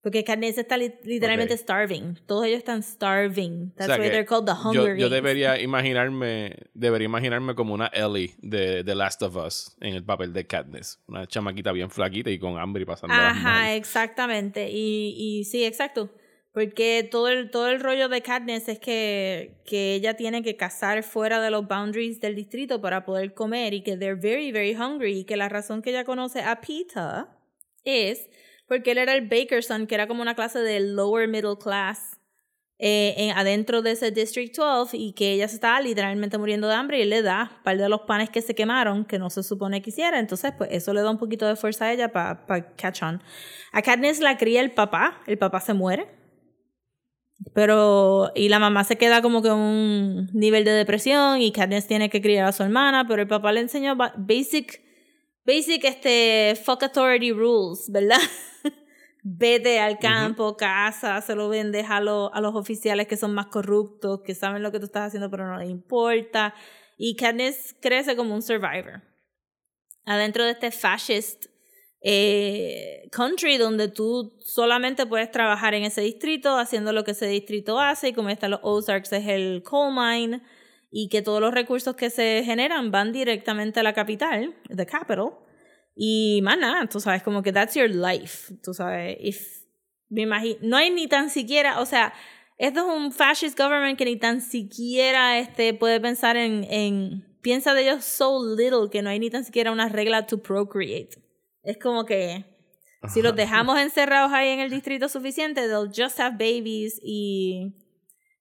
Porque 0.03 0.23
Katniss 0.23 0.57
está 0.59 0.77
li- 0.77 0.93
literalmente 1.03 1.57
starving. 1.57 2.19
Todos 2.27 2.45
ellos 2.45 2.59
están 2.59 2.83
starving. 2.83 3.71
That's 3.75 3.87
sea 3.87 3.97
why 3.97 4.09
they're 4.09 4.25
called 4.25 4.45
the 4.45 4.51
Yo, 4.51 4.69
Hunger 4.83 4.97
yo 4.97 5.05
Games. 5.07 5.11
debería 5.11 5.59
imaginarme, 5.59 6.57
debería 6.75 7.05
imaginarme 7.05 7.55
como 7.55 7.73
una 7.73 7.87
Ellie 7.87 8.35
de 8.39 8.83
The 8.83 8.93
Last 8.93 9.23
of 9.23 9.35
Us 9.37 9.75
en 9.81 9.95
el 9.95 10.03
papel 10.03 10.31
de 10.33 10.45
Katniss. 10.45 10.99
Una 11.07 11.25
chamaquita 11.25 11.71
bien 11.71 11.89
flaquita 11.89 12.29
y 12.29 12.37
con 12.37 12.59
hambre 12.59 12.83
y 12.83 12.85
pasando 12.85 13.15
Ajá, 13.15 13.73
exactamente. 13.75 14.69
Y, 14.69 15.15
y 15.17 15.45
sí, 15.45 15.63
exacto. 15.65 16.11
Porque 16.55 17.07
todo 17.11 17.27
el, 17.27 17.51
todo 17.51 17.67
el 17.67 17.81
rollo 17.81 18.07
de 18.07 18.21
Katniss 18.21 18.69
es 18.69 18.79
que, 18.79 19.57
que 19.65 19.93
ella 19.93 20.15
tiene 20.15 20.41
que 20.41 20.55
cazar 20.55 21.03
fuera 21.03 21.41
de 21.41 21.51
los 21.51 21.67
boundaries 21.67 22.21
del 22.21 22.33
distrito 22.33 22.79
para 22.81 23.03
poder 23.05 23.33
comer 23.33 23.73
y 23.73 23.83
que 23.83 23.97
they're 23.97 24.15
very, 24.19 24.53
very 24.53 24.73
hungry. 24.73 25.19
Y 25.19 25.23
que 25.25 25.35
la 25.35 25.49
razón 25.49 25.81
que 25.81 25.89
ella 25.89 26.05
conoce 26.05 26.41
a 26.41 26.61
Peter 26.61 27.25
es 27.83 28.29
porque 28.67 28.91
él 28.91 28.99
era 28.99 29.13
el 29.13 29.27
Bakerson, 29.27 29.85
que 29.85 29.95
era 29.95 30.07
como 30.07 30.21
una 30.21 30.33
clase 30.33 30.59
de 30.59 30.79
lower 30.79 31.27
middle 31.27 31.57
class 31.61 32.19
eh, 32.79 33.13
en- 33.17 33.31
adentro 33.37 33.81
de 33.81 33.91
ese 33.91 34.11
District 34.11 34.55
12 34.55 34.95
y 34.97 35.11
que 35.13 35.33
ella 35.33 35.47
se 35.49 35.55
estaba 35.55 35.79
literalmente 35.81 36.37
muriendo 36.37 36.67
de 36.69 36.73
hambre 36.75 36.99
y 36.99 37.01
él 37.01 37.09
le 37.09 37.21
da 37.21 37.51
un 37.57 37.63
par 37.63 37.77
de 37.77 37.89
los 37.89 38.01
panes 38.01 38.29
que 38.29 38.41
se 38.41 38.55
quemaron 38.55 39.03
que 39.05 39.19
no 39.19 39.29
se 39.29 39.43
supone 39.43 39.81
que 39.81 39.89
hiciera. 39.89 40.19
Entonces, 40.19 40.53
pues 40.57 40.69
eso 40.71 40.93
le 40.93 41.01
da 41.01 41.11
un 41.11 41.17
poquito 41.17 41.45
de 41.47 41.57
fuerza 41.57 41.85
a 41.85 41.93
ella 41.93 42.13
para 42.13 42.45
catch 42.77 43.03
on. 43.03 43.21
A 43.73 43.81
Katniss 43.81 44.21
la 44.21 44.37
cría 44.37 44.61
el 44.61 44.71
papá, 44.71 45.21
el 45.27 45.37
papá 45.37 45.59
se 45.59 45.73
muere. 45.73 46.07
Pero, 47.53 48.31
y 48.35 48.49
la 48.49 48.59
mamá 48.59 48.83
se 48.83 48.97
queda 48.97 49.21
como 49.21 49.41
que 49.41 49.51
un 49.51 50.29
nivel 50.33 50.65
de 50.65 50.71
depresión 50.71 51.41
y 51.41 51.51
Katniss 51.51 51.87
tiene 51.87 52.09
que 52.09 52.21
criar 52.21 52.47
a 52.47 52.51
su 52.51 52.63
hermana, 52.63 53.05
pero 53.07 53.21
el 53.21 53.27
papá 53.27 53.51
le 53.51 53.61
enseñó 53.61 53.95
ba- 53.95 54.13
basic, 54.17 54.81
basic, 55.45 55.83
este, 55.85 56.59
fuck 56.61 56.83
authority 56.83 57.31
rules, 57.31 57.89
¿verdad? 57.91 58.17
Vete 59.23 59.79
al 59.79 59.99
campo, 59.99 60.55
casa, 60.57 61.21
se 61.21 61.35
lo 61.35 61.49
vendes 61.49 61.85
a, 61.89 61.99
los 61.99 62.29
a 62.33 62.41
los 62.41 62.55
oficiales 62.55 63.07
que 63.07 63.17
son 63.17 63.33
más 63.33 63.47
corruptos, 63.47 64.21
que 64.21 64.35
saben 64.35 64.61
lo 64.61 64.71
que 64.71 64.79
tú 64.79 64.85
estás 64.85 65.07
haciendo 65.07 65.29
pero 65.31 65.47
no 65.47 65.57
les 65.57 65.69
importa. 65.69 66.53
Y 66.97 67.15
Katniss 67.15 67.75
crece 67.81 68.15
como 68.15 68.35
un 68.35 68.41
survivor. 68.41 69.01
Adentro 70.05 70.43
de 70.43 70.51
este 70.51 70.71
fascist 70.71 71.45
eh, 72.07 73.09
country 73.11 73.57
donde 73.57 73.87
tú 73.87 74.37
solamente 74.39 75.07
puedes 75.07 75.31
trabajar 75.31 75.73
en 75.73 75.85
ese 75.85 76.01
distrito 76.01 76.55
haciendo 76.55 76.93
lo 76.93 77.03
que 77.03 77.11
ese 77.11 77.25
distrito 77.25 77.79
hace 77.79 78.09
y 78.09 78.13
como 78.13 78.29
están 78.29 78.51
los 78.51 78.59
Ozarks 78.61 79.11
es 79.11 79.27
el 79.27 79.63
coal 79.63 79.91
mine 79.91 80.43
y 80.91 81.09
que 81.09 81.23
todos 81.23 81.41
los 81.41 81.51
recursos 81.51 81.95
que 81.95 82.11
se 82.11 82.43
generan 82.45 82.91
van 82.91 83.11
directamente 83.11 83.79
a 83.79 83.83
la 83.83 83.93
capital, 83.93 84.53
the 84.67 84.85
capital, 84.85 85.31
y 85.95 86.41
más 86.43 86.59
nada, 86.59 86.85
tú 86.85 86.99
sabes, 86.99 87.23
como 87.23 87.41
que 87.41 87.51
that's 87.51 87.73
your 87.73 87.89
life, 87.89 88.53
tú 88.63 88.75
sabes, 88.75 89.17
if, 89.19 89.63
me 90.09 90.21
imagino, 90.21 90.59
no 90.61 90.77
hay 90.77 90.91
ni 90.91 91.07
tan 91.07 91.31
siquiera, 91.31 91.79
o 91.79 91.87
sea, 91.87 92.13
esto 92.59 92.81
es 92.81 92.97
un 92.97 93.11
fascist 93.13 93.57
government 93.57 93.97
que 93.97 94.05
ni 94.05 94.17
tan 94.17 94.41
siquiera 94.41 95.39
este, 95.39 95.73
puede 95.73 95.99
pensar 95.99 96.37
en, 96.37 96.65
en, 96.65 97.25
piensa 97.41 97.73
de 97.73 97.81
ellos 97.81 98.05
so 98.05 98.55
little 98.55 98.91
que 98.91 99.01
no 99.01 99.09
hay 99.09 99.17
ni 99.17 99.31
tan 99.31 99.43
siquiera 99.43 99.71
una 99.71 99.89
regla 99.89 100.27
to 100.27 100.37
procreate. 100.37 101.24
Es 101.65 101.77
como 101.77 102.05
que 102.05 102.45
si 103.07 103.21
los 103.21 103.35
dejamos 103.35 103.79
encerrados 103.79 104.31
ahí 104.31 104.49
en 104.49 104.59
el 104.59 104.69
distrito 104.69 105.09
suficiente, 105.09 105.67
they'll 105.67 105.87
just 105.87 106.19
have 106.19 106.37
babies 106.37 106.99
y, 107.03 107.75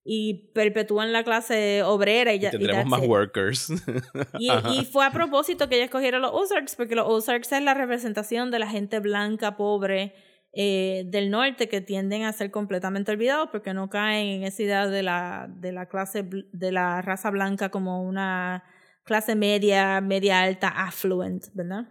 y 0.04 0.50
perpetúan 0.54 1.12
la 1.12 1.24
clase 1.24 1.82
obrera 1.82 2.32
y 2.34 2.38
ya. 2.38 2.48
Y 2.48 2.52
tendremos 2.52 2.86
más 2.86 3.02
it. 3.02 3.08
workers. 3.08 3.68
Y, 4.38 4.84
fue 4.84 5.06
a 5.06 5.10
propósito 5.10 5.68
que 5.68 5.76
ella 5.76 5.84
escogiera 5.84 6.18
los 6.18 6.30
Ozarks, 6.32 6.76
porque 6.76 6.94
los 6.94 7.06
Ozarks 7.08 7.52
es 7.52 7.62
la 7.62 7.74
representación 7.74 8.50
de 8.50 8.58
la 8.58 8.68
gente 8.68 9.00
blanca, 9.00 9.56
pobre 9.56 10.14
eh, 10.52 11.04
del 11.06 11.30
norte, 11.30 11.68
que 11.68 11.80
tienden 11.80 12.24
a 12.24 12.32
ser 12.32 12.50
completamente 12.50 13.12
olvidados 13.12 13.48
porque 13.50 13.74
no 13.74 13.88
caen 13.88 14.26
en 14.28 14.44
esa 14.44 14.62
idea 14.62 14.86
de 14.86 15.02
la, 15.02 15.48
de 15.48 15.72
la 15.72 15.86
clase, 15.86 16.24
de 16.52 16.72
la 16.72 17.02
raza 17.02 17.30
blanca 17.30 17.70
como 17.70 18.02
una 18.02 18.64
clase 19.04 19.34
media, 19.34 20.00
media 20.00 20.42
alta, 20.42 20.68
affluent, 20.68 21.46
¿verdad? 21.54 21.88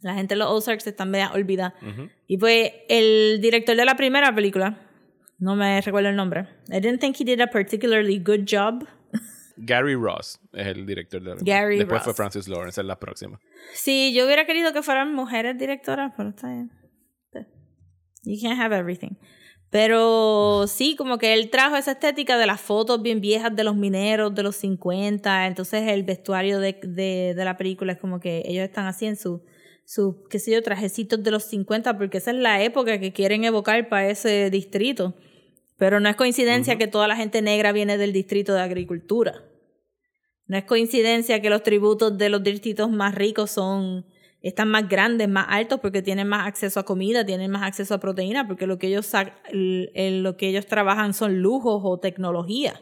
La 0.00 0.14
gente 0.14 0.34
de 0.34 0.38
los 0.38 0.48
Ozarks 0.50 0.86
están 0.86 1.10
media 1.10 1.32
olvidada. 1.32 1.74
Ujú. 1.82 2.08
Y 2.26 2.38
pues 2.38 2.72
el 2.88 3.40
director 3.40 3.76
de 3.76 3.84
la 3.84 3.96
primera 3.96 4.34
película, 4.34 4.78
no 5.38 5.56
me 5.56 5.80
recuerdo 5.80 6.08
el 6.08 6.16
nombre, 6.16 6.48
I 6.68 6.80
didn't 6.80 7.00
think 7.00 7.20
he 7.20 7.24
did 7.24 7.40
a 7.40 7.48
particularly 7.48 8.18
good 8.18 8.44
job. 8.48 8.86
Gary 9.56 9.96
Ross 9.96 10.38
es 10.52 10.68
el 10.68 10.86
director 10.86 11.20
de 11.20 11.34
la 11.34 11.36
Gary 11.40 11.78
Después 11.78 12.02
fue. 12.02 12.14
Francis 12.14 12.46
Lawrence 12.46 12.80
en 12.80 12.86
la 12.86 12.98
próxima. 12.98 13.40
Sí, 13.72 14.12
yo 14.14 14.24
hubiera 14.24 14.46
querido 14.46 14.72
que 14.72 14.82
fueran 14.82 15.12
mujeres 15.14 15.58
directoras, 15.58 16.12
pero 16.16 16.30
está 16.30 16.48
bien. 16.48 16.70
You 18.24 18.36
can't 18.40 18.60
have 18.60 18.76
everything. 18.76 19.16
Pero 19.70 20.66
sí, 20.66 20.96
como 20.96 21.18
que 21.18 21.34
él 21.34 21.50
trajo 21.50 21.76
esa 21.76 21.92
estética 21.92 22.38
de 22.38 22.46
las 22.46 22.60
fotos 22.60 23.02
bien 23.02 23.20
viejas 23.20 23.54
de 23.54 23.64
los 23.64 23.76
mineros 23.76 24.34
de 24.34 24.42
los 24.42 24.56
50. 24.56 25.46
Entonces 25.46 25.88
el 25.88 26.04
vestuario 26.04 26.58
de, 26.58 26.78
de, 26.82 27.34
de 27.36 27.44
la 27.44 27.56
película 27.56 27.92
es 27.92 27.98
como 27.98 28.18
que 28.18 28.42
ellos 28.46 28.64
están 28.64 28.86
así 28.86 29.06
en 29.06 29.16
su, 29.16 29.44
su, 29.88 30.22
qué 30.28 30.38
sé 30.38 30.52
yo, 30.52 30.62
trajecitos 30.62 31.22
de 31.22 31.30
los 31.30 31.44
50, 31.44 31.96
porque 31.96 32.18
esa 32.18 32.30
es 32.30 32.36
la 32.36 32.62
época 32.62 33.00
que 33.00 33.14
quieren 33.14 33.44
evocar 33.44 33.88
para 33.88 34.10
ese 34.10 34.50
distrito. 34.50 35.14
Pero 35.78 35.98
no 35.98 36.10
es 36.10 36.16
coincidencia 36.16 36.76
que 36.76 36.88
toda 36.88 37.08
la 37.08 37.16
gente 37.16 37.40
negra 37.40 37.72
viene 37.72 37.96
del 37.96 38.12
distrito 38.12 38.52
de 38.52 38.60
agricultura. 38.60 39.42
No 40.46 40.58
es 40.58 40.64
coincidencia 40.64 41.40
que 41.40 41.48
los 41.48 41.62
tributos 41.62 42.18
de 42.18 42.28
los 42.28 42.42
distritos 42.42 42.90
más 42.90 43.14
ricos 43.14 43.50
son 43.50 44.04
están 44.42 44.68
más 44.68 44.90
grandes, 44.90 45.26
más 45.26 45.46
altos 45.48 45.80
porque 45.80 46.02
tienen 46.02 46.28
más 46.28 46.46
acceso 46.46 46.78
a 46.80 46.84
comida, 46.84 47.24
tienen 47.24 47.50
más 47.50 47.62
acceso 47.62 47.94
a 47.94 47.98
proteína, 47.98 48.46
porque 48.46 48.66
lo 48.66 48.78
que 48.78 48.88
ellos 48.88 49.10
lo 49.50 50.36
que 50.36 50.48
ellos 50.48 50.66
trabajan 50.66 51.14
son 51.14 51.40
lujos 51.40 51.80
o 51.82 51.98
tecnología. 51.98 52.78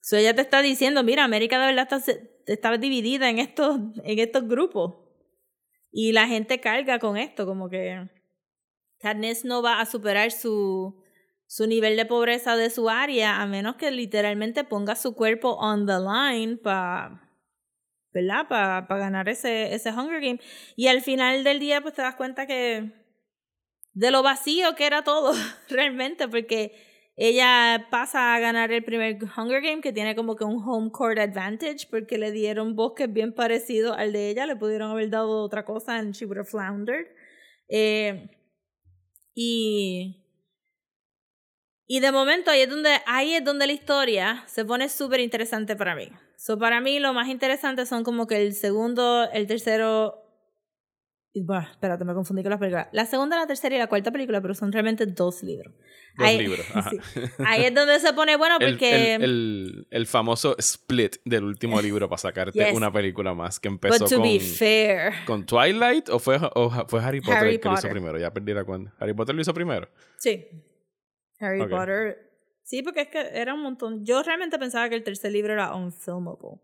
So 0.00 0.16
ella 0.16 0.34
te 0.34 0.40
está 0.40 0.62
diciendo, 0.62 1.04
mira, 1.04 1.22
América 1.22 1.60
de 1.60 1.66
verdad 1.66 1.86
está, 1.92 2.14
está 2.46 2.78
dividida 2.78 3.28
en 3.28 3.38
estos 3.38 3.78
en 4.04 4.18
estos 4.18 4.48
grupos. 4.48 5.01
Y 5.92 6.12
la 6.12 6.26
gente 6.26 6.60
carga 6.60 6.98
con 6.98 7.16
esto, 7.16 7.46
como 7.46 7.68
que 7.68 8.08
Katniss 8.98 9.44
no 9.44 9.62
va 9.62 9.80
a 9.80 9.86
superar 9.86 10.32
su 10.32 11.02
su 11.52 11.66
nivel 11.66 11.98
de 11.98 12.06
pobreza 12.06 12.56
de 12.56 12.70
su 12.70 12.88
área 12.88 13.42
a 13.42 13.46
menos 13.46 13.76
que 13.76 13.90
literalmente 13.90 14.64
ponga 14.64 14.94
su 14.94 15.14
cuerpo 15.14 15.50
on 15.56 15.84
the 15.84 15.98
line 15.98 16.56
para. 16.56 17.28
Para 18.10 18.86
ganar 18.88 19.28
ese, 19.28 19.74
ese 19.74 19.90
Hunger 19.90 20.22
Game. 20.22 20.40
Y 20.76 20.86
al 20.86 21.02
final 21.02 21.44
del 21.44 21.60
día, 21.60 21.82
pues 21.82 21.92
te 21.92 22.00
das 22.00 22.14
cuenta 22.14 22.46
que 22.46 22.92
de 23.92 24.10
lo 24.10 24.22
vacío 24.22 24.74
que 24.74 24.86
era 24.86 25.04
todo, 25.04 25.34
realmente, 25.68 26.26
porque 26.26 26.74
ella 27.16 27.88
pasa 27.90 28.34
a 28.34 28.40
ganar 28.40 28.72
el 28.72 28.84
primer 28.84 29.18
Hunger 29.36 29.60
Game, 29.62 29.80
que 29.80 29.92
tiene 29.92 30.16
como 30.16 30.36
que 30.36 30.44
un 30.44 30.62
home 30.66 30.90
court 30.90 31.18
advantage, 31.18 31.86
porque 31.90 32.18
le 32.18 32.32
dieron 32.32 32.74
bosques 32.74 33.12
bien 33.12 33.34
parecidos 33.34 33.96
al 33.96 34.12
de 34.12 34.30
ella, 34.30 34.46
le 34.46 34.56
pudieron 34.56 34.90
haber 34.90 35.10
dado 35.10 35.42
otra 35.42 35.64
cosa, 35.64 35.96
and 35.96 36.14
she 36.14 36.24
would 36.24 36.38
have 36.38 36.48
floundered. 36.48 37.06
Eh, 37.68 38.28
y 39.34 40.22
y 41.86 42.00
de 42.00 42.10
momento 42.10 42.50
ahí 42.50 42.62
es 42.62 42.70
donde, 42.70 43.02
ahí 43.04 43.34
es 43.34 43.44
donde 43.44 43.66
la 43.66 43.74
historia 43.74 44.44
se 44.46 44.64
pone 44.64 44.88
súper 44.88 45.20
interesante 45.20 45.76
para 45.76 45.94
mí. 45.94 46.08
So, 46.38 46.58
para 46.58 46.80
mí 46.80 46.98
lo 46.98 47.12
más 47.12 47.28
interesante 47.28 47.84
son 47.84 48.02
como 48.02 48.26
que 48.26 48.40
el 48.40 48.54
segundo, 48.54 49.30
el 49.30 49.46
tercero... 49.46 50.21
Bah, 51.34 51.66
espérate, 51.70 52.04
me 52.04 52.12
confundí 52.12 52.42
con 52.42 52.50
las 52.50 52.58
películas. 52.58 52.88
La 52.92 53.06
segunda, 53.06 53.38
la 53.38 53.46
tercera 53.46 53.74
y 53.74 53.78
la 53.78 53.86
cuarta 53.86 54.10
película, 54.10 54.42
pero 54.42 54.52
son 54.54 54.70
realmente 54.70 55.06
dos 55.06 55.42
libros. 55.42 55.72
Dos 56.18 56.26
ahí, 56.28 56.38
libros, 56.38 56.60
ajá. 56.74 56.90
sí. 56.90 56.98
Ahí 57.46 57.64
es 57.64 57.74
donde 57.74 57.98
se 58.00 58.12
pone 58.12 58.36
bueno 58.36 58.56
porque... 58.60 59.14
el, 59.14 59.22
el- 59.22 59.86
el 59.90 60.06
famoso 60.06 60.54
split 60.58 61.16
del 61.24 61.44
último 61.44 61.80
libro 61.82 62.06
para 62.08 62.18
sacarte 62.18 62.58
Yes. 62.62 62.76
una 62.76 62.92
película 62.92 63.32
más 63.32 63.58
que 63.58 63.68
empezó 63.68 64.00
but 64.04 64.10
to 64.10 64.16
con, 64.16 64.24
be 64.28 64.40
fair... 64.40 65.12
con 65.24 65.46
Twilight 65.46 66.10
o 66.10 66.18
fue, 66.18 66.38
o 66.54 66.70
fue 66.86 67.02
Harry 67.02 67.22
Potter 67.22 67.38
Harry 67.38 67.54
el 67.54 67.60
que 67.60 67.68
lo 67.68 67.74
hizo 67.76 67.88
primero. 67.88 68.18
Ya 68.18 68.30
perdí 68.30 68.52
la 68.52 68.64
cuenta. 68.64 68.92
Harry 68.98 69.14
Potter 69.14 69.34
lo 69.34 69.40
hizo 69.40 69.54
primero. 69.54 69.88
Sí. 70.18 70.46
Harry. 71.40 71.66
Potter. 71.66 72.30
Sí, 72.62 72.82
porque 72.82 73.00
es 73.00 73.08
que 73.08 73.18
era 73.32 73.54
un 73.54 73.62
montón. 73.62 74.04
Yo 74.04 74.22
realmente 74.22 74.58
pensaba 74.58 74.88
que 74.90 74.94
el 74.96 75.02
tercer 75.02 75.32
libro 75.32 75.54
era 75.54 75.74
unfilmable. 75.74 76.60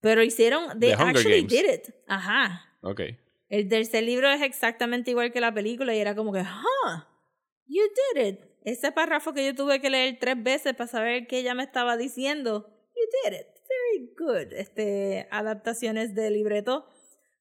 Pero 0.00 0.22
hicieron. 0.22 0.80
They 0.80 0.90
The 0.96 1.02
actually 1.02 1.42
Games. 1.46 1.52
did 1.52 1.64
it. 1.74 1.94
Ajá. 2.08 2.62
Ok. 2.80 3.00
El 3.52 3.68
tercer 3.68 4.02
libro 4.04 4.30
es 4.30 4.40
exactamente 4.40 5.10
igual 5.10 5.30
que 5.30 5.38
la 5.38 5.52
película 5.52 5.94
y 5.94 5.98
era 5.98 6.14
como 6.14 6.32
que, 6.32 6.40
huh, 6.40 7.02
you 7.66 7.82
did 8.14 8.26
it. 8.26 8.40
Ese 8.64 8.92
párrafo 8.92 9.34
que 9.34 9.44
yo 9.44 9.54
tuve 9.54 9.78
que 9.78 9.90
leer 9.90 10.16
tres 10.18 10.42
veces 10.42 10.72
para 10.74 10.88
saber 10.88 11.26
qué 11.26 11.40
ella 11.40 11.52
me 11.52 11.62
estaba 11.62 11.98
diciendo, 11.98 12.66
you 12.96 13.30
did 13.30 13.40
it. 13.40 13.46
Very 13.68 14.14
good. 14.16 14.54
Este, 14.54 15.28
adaptaciones 15.30 16.14
de 16.14 16.30
libreto, 16.30 16.88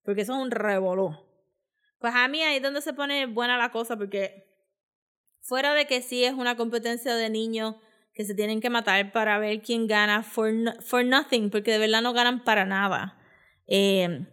porque 0.04 0.24
eso 0.24 0.34
es 0.34 0.40
un 0.40 0.52
revolú. 0.52 1.16
Pues 1.98 2.14
a 2.14 2.28
mí 2.28 2.44
ahí 2.44 2.58
es 2.58 2.62
donde 2.62 2.82
se 2.82 2.92
pone 2.92 3.26
buena 3.28 3.58
la 3.58 3.72
cosa, 3.72 3.96
porque 3.96 4.44
fuera 5.40 5.74
de 5.74 5.88
que 5.88 6.02
sí 6.02 6.26
es 6.26 6.34
una 6.34 6.58
competencia 6.58 7.16
de 7.16 7.30
niños 7.30 7.76
que 8.14 8.26
se 8.26 8.36
tienen 8.36 8.60
que 8.60 8.70
matar 8.70 9.14
para 9.14 9.40
ver 9.40 9.62
quién 9.62 9.88
gana 9.88 10.24
for, 10.24 10.52
for 10.82 11.06
nothing, 11.06 11.50
porque 11.50 11.72
de 11.72 11.78
verdad 11.78 12.02
no 12.02 12.12
ganan 12.12 12.44
para 12.44 12.66
nada. 12.66 13.18
Eh, 13.66 14.28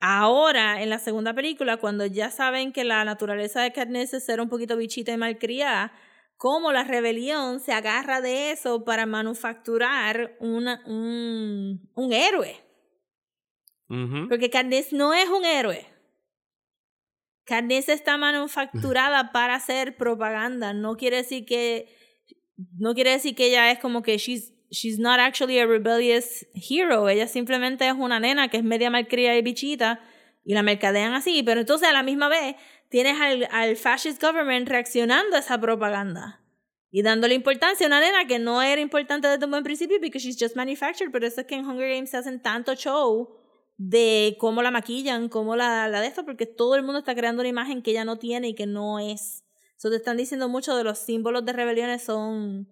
ahora, 0.00 0.82
en 0.82 0.90
la 0.90 0.98
segunda 0.98 1.34
película, 1.34 1.76
cuando 1.78 2.06
ya 2.06 2.30
saben 2.30 2.72
que 2.72 2.84
la 2.84 3.04
naturaleza 3.04 3.62
de 3.62 3.72
Katniss 3.72 4.14
es 4.14 4.24
ser 4.24 4.40
un 4.40 4.48
poquito 4.48 4.76
bichita 4.76 5.12
y 5.12 5.16
malcriada, 5.16 5.92
cómo 6.36 6.72
la 6.72 6.84
rebelión 6.84 7.60
se 7.60 7.72
agarra 7.72 8.20
de 8.20 8.50
eso 8.50 8.84
para 8.84 9.06
manufacturar 9.06 10.36
una, 10.40 10.82
un, 10.86 11.90
un 11.94 12.12
héroe. 12.12 12.62
Porque 13.88 14.50
Katniss 14.50 14.92
no 14.92 15.14
es 15.14 15.28
un 15.28 15.44
héroe. 15.44 15.86
Katniss 17.44 17.88
está 17.88 18.18
manufacturada 18.18 19.30
para 19.32 19.54
hacer 19.54 19.96
propaganda. 19.96 20.72
No 20.72 20.96
quiere 20.96 21.18
decir 21.18 21.46
que 21.46 21.94
no 22.78 22.94
quiere 22.94 23.12
decir 23.12 23.34
que 23.34 23.46
ella 23.46 23.70
es 23.70 23.78
como 23.78 24.02
que 24.02 24.18
she's 24.18 24.55
she's 24.70 24.98
not 24.98 25.20
actually 25.20 25.58
a 25.58 25.66
rebellious 25.66 26.46
hero. 26.54 27.08
Ella 27.08 27.28
simplemente 27.28 27.86
es 27.86 27.94
una 27.94 28.20
nena 28.20 28.48
que 28.48 28.58
es 28.58 28.64
media 28.64 28.90
malcriada 28.90 29.36
y 29.36 29.42
bichita 29.42 30.00
y 30.44 30.54
la 30.54 30.62
mercadean 30.62 31.14
así. 31.14 31.42
Pero 31.42 31.60
entonces 31.60 31.88
a 31.88 31.92
la 31.92 32.02
misma 32.02 32.28
vez 32.28 32.56
tienes 32.88 33.20
al, 33.20 33.48
al 33.50 33.76
fascist 33.76 34.22
government 34.22 34.68
reaccionando 34.68 35.36
a 35.36 35.40
esa 35.40 35.60
propaganda 35.60 36.40
y 36.90 37.02
dándole 37.02 37.34
importancia 37.34 37.86
a 37.86 37.88
una 37.88 38.00
nena 38.00 38.26
que 38.26 38.38
no 38.38 38.62
era 38.62 38.80
importante 38.80 39.28
desde 39.28 39.44
un 39.44 39.50
buen 39.50 39.64
principio 39.64 39.98
porque 40.00 40.18
she's 40.18 40.36
just 40.38 40.56
manufactured. 40.56 41.10
Pero 41.10 41.26
eso 41.26 41.40
es 41.40 41.46
que 41.46 41.56
en 41.56 41.66
Hunger 41.66 41.94
Games 41.94 42.10
se 42.10 42.16
hacen 42.16 42.40
tanto 42.40 42.74
show 42.74 43.36
de 43.76 44.36
cómo 44.38 44.62
la 44.62 44.70
maquillan, 44.70 45.28
cómo 45.28 45.56
la, 45.56 45.88
la 45.88 46.00
de 46.00 46.06
esto, 46.06 46.24
porque 46.24 46.46
todo 46.46 46.76
el 46.76 46.82
mundo 46.82 47.00
está 47.00 47.14
creando 47.14 47.42
una 47.42 47.48
imagen 47.48 47.82
que 47.82 47.90
ella 47.90 48.04
no 48.04 48.18
tiene 48.18 48.48
y 48.48 48.54
que 48.54 48.66
no 48.66 48.98
es. 48.98 49.44
Eso 49.76 49.90
te 49.90 49.96
están 49.96 50.16
diciendo 50.16 50.48
mucho 50.48 50.74
de 50.76 50.84
los 50.84 50.98
símbolos 50.98 51.44
de 51.44 51.52
rebeliones 51.52 52.02
son, 52.02 52.66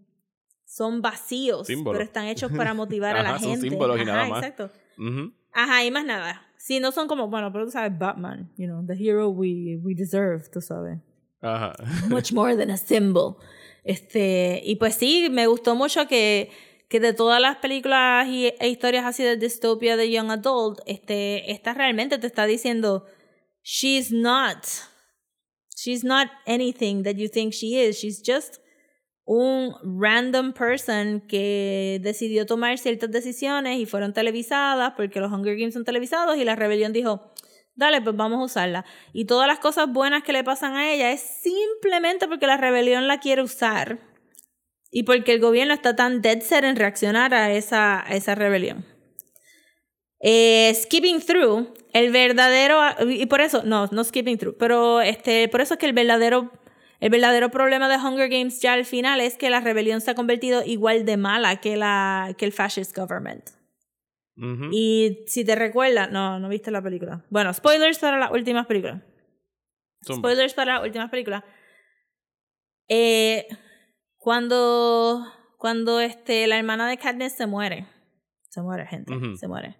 son 0.75 1.03
vacíos, 1.03 1.69
Símbolos. 1.69 1.99
pero 1.99 2.05
están 2.05 2.27
hechos 2.27 2.51
para 2.57 2.75
motivar 2.75 3.17
a 3.17 3.23
la 3.23 3.39
son 3.39 3.51
gente. 3.53 3.69
símbolos 3.71 3.97
y 3.99 4.03
Ajá, 4.03 4.13
nada 4.13 4.29
más. 4.29 4.43
Exacto. 4.43 4.71
Ujú. 4.99 5.33
Ajá, 5.53 5.85
y 5.85 5.91
más 5.93 6.05
nada. 6.05 6.43
Sí, 6.57 6.81
no 6.81 6.91
son 6.91 7.07
como, 7.07 7.29
bueno, 7.29 7.53
pero 7.53 7.67
tú 7.67 7.71
sabes, 7.71 7.97
Batman, 7.97 8.51
you 8.57 8.67
know, 8.67 8.85
the 8.85 8.95
hero 8.95 9.29
we, 9.29 9.79
we 9.83 9.95
deserve, 9.95 10.43
tú 10.53 10.61
sabes 10.61 10.99
Ajá. 11.41 11.75
much 12.09 12.33
more 12.33 12.57
than 12.57 12.71
a 12.73 12.77
symbol. 12.77 13.37
Este, 13.85 14.63
y 14.65 14.75
pues 14.77 14.97
sí, 14.97 15.29
me 15.31 15.47
gustó 15.47 15.77
mucho 15.77 16.09
que, 16.09 16.51
que 16.89 16.99
de 16.99 17.13
todas 17.13 17.41
las 17.41 17.59
películas 17.59 18.27
y, 18.27 18.47
e 18.59 18.69
historias 18.69 19.05
así 19.05 19.23
de 19.23 19.37
distopia 19.37 19.97
de 19.97 20.11
Young 20.11 20.33
Adult, 20.33 20.81
este, 20.87 21.53
esta 21.53 21.73
realmente 21.75 22.19
te 22.19 22.27
está 22.27 22.47
diciendo, 22.47 23.07
she's 23.63 24.11
not. 24.11 24.59
She's 25.77 26.03
not 26.03 26.29
anything 26.47 27.05
that 27.05 27.15
you 27.15 27.29
think 27.29 27.53
she 27.53 27.79
is. 27.81 27.99
She's 28.01 28.21
just 28.27 28.64
un 29.25 29.75
random 30.01 30.53
person 30.53 31.23
que 31.27 31.99
decidió 32.03 32.47
tomar 32.47 32.79
ciertas 32.79 33.11
decisiones 33.11 33.79
y 33.79 33.87
fueron 33.87 34.13
televisadas 34.13 34.93
porque 34.97 35.21
los 35.21 35.33
Hunger 35.33 35.57
Games 35.57 35.75
son 35.75 35.85
televisados 35.85 36.37
y 36.37 36.45
la 36.45 36.57
rebelión 36.57 36.93
dijo, 36.93 37.33
dale, 37.75 38.01
pues 38.03 38.17
vamos 38.17 38.41
a 38.41 38.45
usarla. 38.45 38.85
Y 39.13 39.25
todas 39.25 39.47
las 39.47 39.59
cosas 39.59 39.91
buenas 39.91 40.23
que 40.23 40.33
le 40.33 40.45
pasan 40.45 40.75
a 40.75 40.93
ella 40.93 41.11
es 41.13 41.21
simplemente 41.21 42.29
porque 42.29 42.47
la 42.47 42.57
rebelión 42.57 43.09
la 43.09 43.21
quiere 43.21 43.43
usar 43.43 43.99
y 44.91 45.03
porque 45.03 45.33
el 45.33 45.41
gobierno 45.41 45.75
está 45.75 45.97
tan 45.97 46.23
dead 46.23 46.41
set 46.41 46.65
en 46.65 46.77
reaccionar 46.77 47.35
a 47.35 47.53
esa, 47.53 48.05
esa 48.09 48.35
rebelión. 48.35 48.87
Eh, 50.21 50.73
skipping 50.75 51.21
through, 51.21 51.75
el 51.93 52.11
verdadero, 52.11 52.81
y 53.11 53.27
por 53.27 53.41
eso, 53.41 53.63
no, 53.65 53.89
no 53.89 54.05
skipping 54.05 54.39
through, 54.39 54.57
pero 54.57 55.01
este, 55.01 55.49
por 55.49 55.61
eso 55.61 55.75
es 55.75 55.81
que 55.81 55.87
el 55.87 55.93
verdadero, 55.93 56.51
el 57.01 57.11
verdadero 57.11 57.51
problema 57.51 57.89
de 57.89 57.97
Hunger 57.97 58.29
Games 58.29 58.61
ya 58.61 58.73
al 58.73 58.85
final 58.85 59.21
es 59.21 59.37
que 59.37 59.51
la 59.51 59.61
rebelión 59.61 60.01
se 60.01 60.11
ha 60.11 60.15
convertido 60.15 60.63
igual 60.65 61.05
de 61.05 61.17
mala 61.17 61.57
que, 61.61 61.77
la, 61.77 62.35
que 62.39 62.45
el 62.45 62.53
fascist 62.53 62.97
government. 62.97 63.51
Y 64.73 65.23
si 65.29 65.45
te 65.45 65.55
recuerdas, 65.55 66.11
no, 66.11 66.41
no 66.41 66.49
viste 66.49 66.73
la 66.73 66.83
película. 66.83 67.25
Bueno, 67.31 67.55
spoilers 67.55 68.01
para 68.01 68.19
las 68.19 68.33
últimas 68.33 68.67
películas. 68.67 69.01
Zumba. 70.05 70.29
Spoilers 70.29 70.55
para 70.55 70.75
las 70.75 70.83
últimas 70.83 71.09
películas. 71.09 71.45
Eh, 72.89 73.47
cuando 74.17 75.25
cuando 75.65 75.99
este, 75.99 76.47
la 76.47 76.59
hermana 76.59 76.87
de 76.87 76.99
Katniss 76.99 77.33
se 77.33 77.47
muere. 77.47 77.87
Se 78.51 78.61
muere, 78.61 78.87
gente. 78.87 79.15
Se 79.37 79.49
muere. 79.49 79.77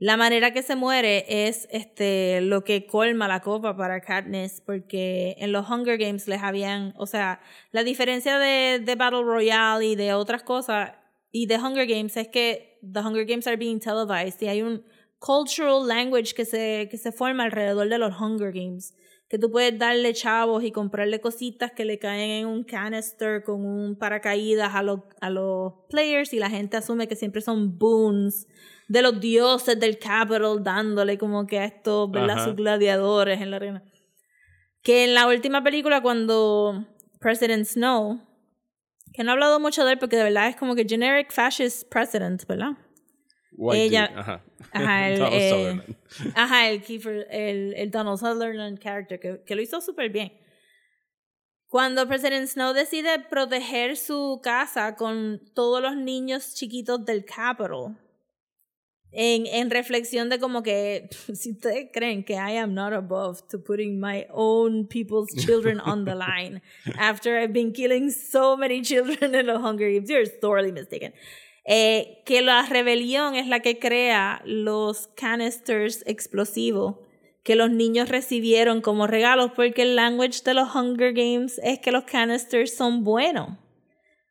La 0.00 0.16
manera 0.16 0.52
que 0.52 0.62
se 0.62 0.76
muere 0.76 1.48
es 1.48 1.66
este, 1.72 2.40
lo 2.40 2.62
que 2.62 2.86
colma 2.86 3.26
la 3.26 3.40
copa 3.40 3.76
para 3.76 4.00
Katniss, 4.00 4.62
porque 4.64 5.34
en 5.38 5.50
los 5.50 5.68
Hunger 5.68 5.98
Games 5.98 6.28
les 6.28 6.40
habían, 6.40 6.94
o 6.96 7.06
sea, 7.06 7.40
la 7.72 7.82
diferencia 7.82 8.38
de, 8.38 8.94
Battle 8.96 9.22
Royale 9.24 9.84
y 9.84 9.96
de 9.96 10.14
otras 10.14 10.44
cosas 10.44 10.92
y 11.32 11.46
de 11.46 11.56
Hunger 11.56 11.88
Games 11.88 12.16
es 12.16 12.28
que 12.28 12.78
the 12.80 13.00
Hunger 13.00 13.24
Games 13.24 13.48
are 13.48 13.56
being 13.56 13.80
televised 13.80 14.40
y 14.40 14.46
hay 14.46 14.62
un 14.62 14.84
cultural 15.18 15.84
language 15.84 16.32
que 16.32 16.44
se, 16.44 16.86
que 16.88 16.96
se 16.96 17.10
forma 17.10 17.42
alrededor 17.42 17.88
de 17.88 17.98
los 17.98 18.20
Hunger 18.20 18.52
Games. 18.52 18.94
Que 19.28 19.38
tú 19.38 19.50
puedes 19.50 19.78
darle 19.78 20.14
chavos 20.14 20.64
y 20.64 20.72
comprarle 20.72 21.20
cositas 21.20 21.72
que 21.72 21.84
le 21.84 21.98
caen 21.98 22.30
en 22.30 22.46
un 22.46 22.64
canister 22.64 23.42
con 23.42 23.64
un 23.64 23.96
paracaídas 23.96 24.74
a 24.74 24.82
los, 24.82 25.00
a 25.20 25.28
los 25.28 25.74
players 25.90 26.32
y 26.32 26.38
la 26.38 26.48
gente 26.48 26.78
asume 26.78 27.08
que 27.08 27.16
siempre 27.16 27.42
son 27.42 27.78
boons 27.78 28.46
de 28.88 29.02
los 29.02 29.20
dioses 29.20 29.78
del 29.78 29.98
Capitol 29.98 30.64
dándole 30.64 31.18
como 31.18 31.46
que 31.46 31.58
a 31.58 31.66
estos, 31.66 32.10
¿verdad? 32.10 32.44
Sus 32.44 32.56
gladiadores 32.56 33.40
en 33.40 33.50
la 33.50 33.56
arena. 33.56 33.84
Que 34.82 35.04
en 35.04 35.14
la 35.14 35.26
última 35.26 35.62
película 35.62 36.00
cuando 36.00 36.86
President 37.20 37.66
Snow, 37.66 38.20
que 39.12 39.24
no 39.24 39.30
he 39.30 39.32
hablado 39.32 39.60
mucho 39.60 39.84
de 39.84 39.92
él 39.92 39.98
porque 39.98 40.16
de 40.16 40.24
verdad 40.24 40.48
es 40.48 40.56
como 40.56 40.74
que 40.74 40.86
generic 40.88 41.30
fascist 41.30 41.88
president, 41.90 42.46
¿verdad? 42.46 42.78
White 43.58 43.86
Ella- 43.86 44.06
dude, 44.08 44.20
Ajá. 44.20 44.44
Ajá, 44.72 45.08
el, 45.10 45.22
eh. 45.32 45.82
Ajá, 46.34 46.70
el 46.70 46.80
Kiefer, 46.80 47.26
el, 47.30 47.74
el 47.74 47.90
Donald 47.90 48.18
Sutherland 48.18 48.78
character, 48.78 49.18
que, 49.18 49.42
que 49.44 49.54
lo 49.56 49.62
hizo 49.62 49.80
súper 49.80 50.10
bien. 50.10 50.32
Cuando 51.66 52.06
President 52.06 52.48
Snow 52.48 52.72
decide 52.72 53.18
proteger 53.28 53.96
su 53.96 54.40
casa 54.42 54.94
con 54.94 55.40
todos 55.54 55.82
los 55.82 55.96
niños 55.96 56.54
chiquitos 56.54 57.04
del 57.04 57.24
Capitol, 57.24 57.98
en, 59.10 59.46
en 59.46 59.70
reflexión 59.70 60.28
de 60.28 60.38
como 60.38 60.62
que, 60.62 61.08
si 61.34 61.52
ustedes 61.52 61.90
creen 61.92 62.24
que 62.24 62.34
I 62.34 62.58
am 62.58 62.74
not 62.74 62.92
above 62.92 63.42
to 63.48 63.58
putting 63.58 63.98
my 63.98 64.26
own 64.30 64.86
people's 64.86 65.28
children 65.34 65.80
on 65.80 66.04
the 66.04 66.14
line 66.14 66.62
after 66.96 67.36
I've 67.38 67.52
been 67.52 67.72
killing 67.72 68.10
so 68.10 68.56
many 68.56 68.82
children 68.82 69.34
in 69.34 69.46
the 69.46 69.58
Hunger 69.58 69.90
Games, 69.90 70.08
you're 70.08 70.26
sorely 70.40 70.70
mistaken. 70.72 71.12
Eh, 71.70 72.22
que 72.24 72.40
la 72.40 72.64
rebelión 72.64 73.34
es 73.34 73.46
la 73.46 73.60
que 73.60 73.78
crea 73.78 74.40
los 74.46 75.08
canisters 75.08 76.02
explosivos 76.06 76.96
que 77.42 77.56
los 77.56 77.70
niños 77.70 78.08
recibieron 78.08 78.80
como 78.80 79.06
regalos 79.06 79.52
porque 79.54 79.82
el 79.82 79.94
language 79.94 80.42
de 80.44 80.54
los 80.54 80.74
Hunger 80.74 81.12
Games 81.12 81.60
es 81.62 81.78
que 81.78 81.92
los 81.92 82.04
canisters 82.04 82.74
son 82.74 83.04
buenos. 83.04 83.50
O 83.50 83.56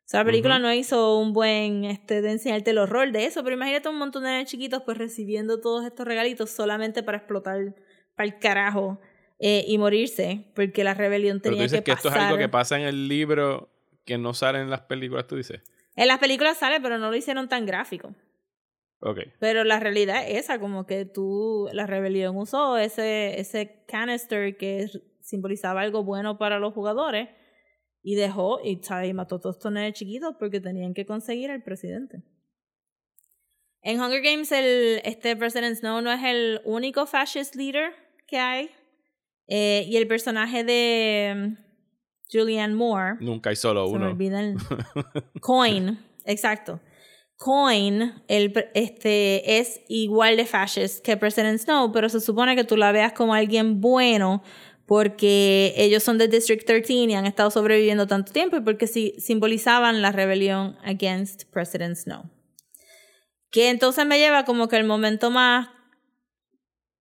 sea, 0.04 0.20
la 0.20 0.26
película 0.26 0.58
no 0.58 0.72
hizo 0.72 1.18
un 1.18 1.32
buen 1.32 1.84
este, 1.84 2.22
de 2.22 2.32
enseñarte 2.32 2.70
el 2.70 2.78
horror 2.78 3.12
de 3.12 3.26
eso, 3.26 3.44
pero 3.44 3.54
imagínate 3.54 3.88
un 3.88 3.98
montón 3.98 4.24
de 4.24 4.44
chiquitos 4.44 4.82
pues 4.82 4.98
recibiendo 4.98 5.60
todos 5.60 5.84
estos 5.84 6.06
regalitos 6.06 6.50
solamente 6.50 7.04
para 7.04 7.18
explotar 7.18 7.74
para 8.16 8.26
el 8.26 8.38
carajo 8.40 9.00
eh, 9.38 9.64
y 9.68 9.78
morirse, 9.78 10.44
porque 10.54 10.82
la 10.82 10.94
rebelión 10.94 11.38
Pero 11.40 11.52
tú 11.52 11.56
tenía 11.56 11.62
dices 11.64 11.80
que 11.80 11.84
que 11.84 11.92
esto 11.92 12.08
es 12.08 12.14
algo 12.14 12.36
que 12.36 12.48
pasa 12.48 12.80
en 12.80 12.86
el 12.86 13.06
libro 13.06 13.68
que 14.04 14.18
no 14.18 14.34
sale 14.34 14.60
en 14.60 14.70
las 14.70 14.80
películas, 14.80 15.28
tú 15.28 15.36
dices. 15.36 15.60
En 15.98 16.06
las 16.06 16.20
películas 16.20 16.56
sale, 16.56 16.80
pero 16.80 16.96
no 16.96 17.10
lo 17.10 17.16
hicieron 17.16 17.48
tan 17.48 17.66
gráfico. 17.66 18.14
Ok. 19.00 19.18
Pero 19.40 19.64
la 19.64 19.80
realidad 19.80 20.22
es 20.28 20.44
esa, 20.44 20.60
como 20.60 20.86
que 20.86 21.04
tú, 21.04 21.68
la 21.72 21.88
rebelión 21.88 22.36
usó 22.36 22.78
ese, 22.78 23.40
ese 23.40 23.84
canister 23.88 24.56
que 24.56 24.86
simbolizaba 25.20 25.80
algo 25.80 26.04
bueno 26.04 26.38
para 26.38 26.60
los 26.60 26.72
jugadores 26.72 27.30
y 28.00 28.14
dejó 28.14 28.60
y, 28.62 28.80
mató 29.12 29.36
a 29.36 29.40
todos 29.40 29.56
estos 29.56 29.72
nenes 29.72 29.94
chiquitos 29.94 30.36
porque 30.38 30.60
tenían 30.60 30.94
que 30.94 31.04
conseguir 31.04 31.50
al 31.50 31.64
presidente. 31.64 32.22
En 33.82 34.00
Hunger 34.00 34.22
Games, 34.22 34.52
el, 34.52 35.00
este 35.04 35.34
President 35.34 35.78
Snow 35.78 36.00
no 36.00 36.12
es 36.12 36.22
el 36.22 36.60
único 36.64 37.06
fascist 37.06 37.56
leader 37.56 37.92
que 38.28 38.38
hay. 38.38 38.70
Eh, 39.48 39.84
y 39.88 39.96
el 39.96 40.06
personaje 40.06 40.62
de 40.62 41.56
Julianne 42.30 42.74
Moore 42.74 43.16
Nunca 43.20 43.50
hay 43.50 43.56
solo 43.56 43.86
se 43.86 43.92
me 43.92 43.98
uno. 43.98 44.06
olvida 44.10 44.40
el- 44.40 44.56
Coin, 45.40 45.98
exacto. 46.24 46.80
Coin 47.36 48.14
el, 48.28 48.52
este, 48.74 49.58
es 49.58 49.80
igual 49.88 50.36
de 50.36 50.44
fascist 50.46 51.04
que 51.04 51.16
President 51.16 51.60
Snow, 51.60 51.92
pero 51.92 52.08
se 52.08 52.20
supone 52.20 52.56
que 52.56 52.64
tú 52.64 52.76
la 52.76 52.90
veas 52.92 53.12
como 53.12 53.32
alguien 53.34 53.80
bueno 53.80 54.42
porque 54.86 55.74
ellos 55.76 56.02
son 56.02 56.16
de 56.18 56.28
District 56.28 56.64
13 56.66 56.92
y 56.94 57.14
han 57.14 57.26
estado 57.26 57.50
sobreviviendo 57.50 58.06
tanto 58.06 58.32
tiempo 58.32 58.56
y 58.56 58.60
porque 58.62 58.86
sí, 58.86 59.14
simbolizaban 59.18 60.00
la 60.02 60.12
rebelión 60.12 60.76
against 60.82 61.44
President 61.52 61.94
Snow. 61.96 62.24
Que 63.50 63.68
entonces 63.70 64.04
me 64.06 64.18
lleva 64.18 64.44
como 64.44 64.66
que 64.68 64.76
el 64.76 64.84
momento 64.84 65.30
más, 65.30 65.68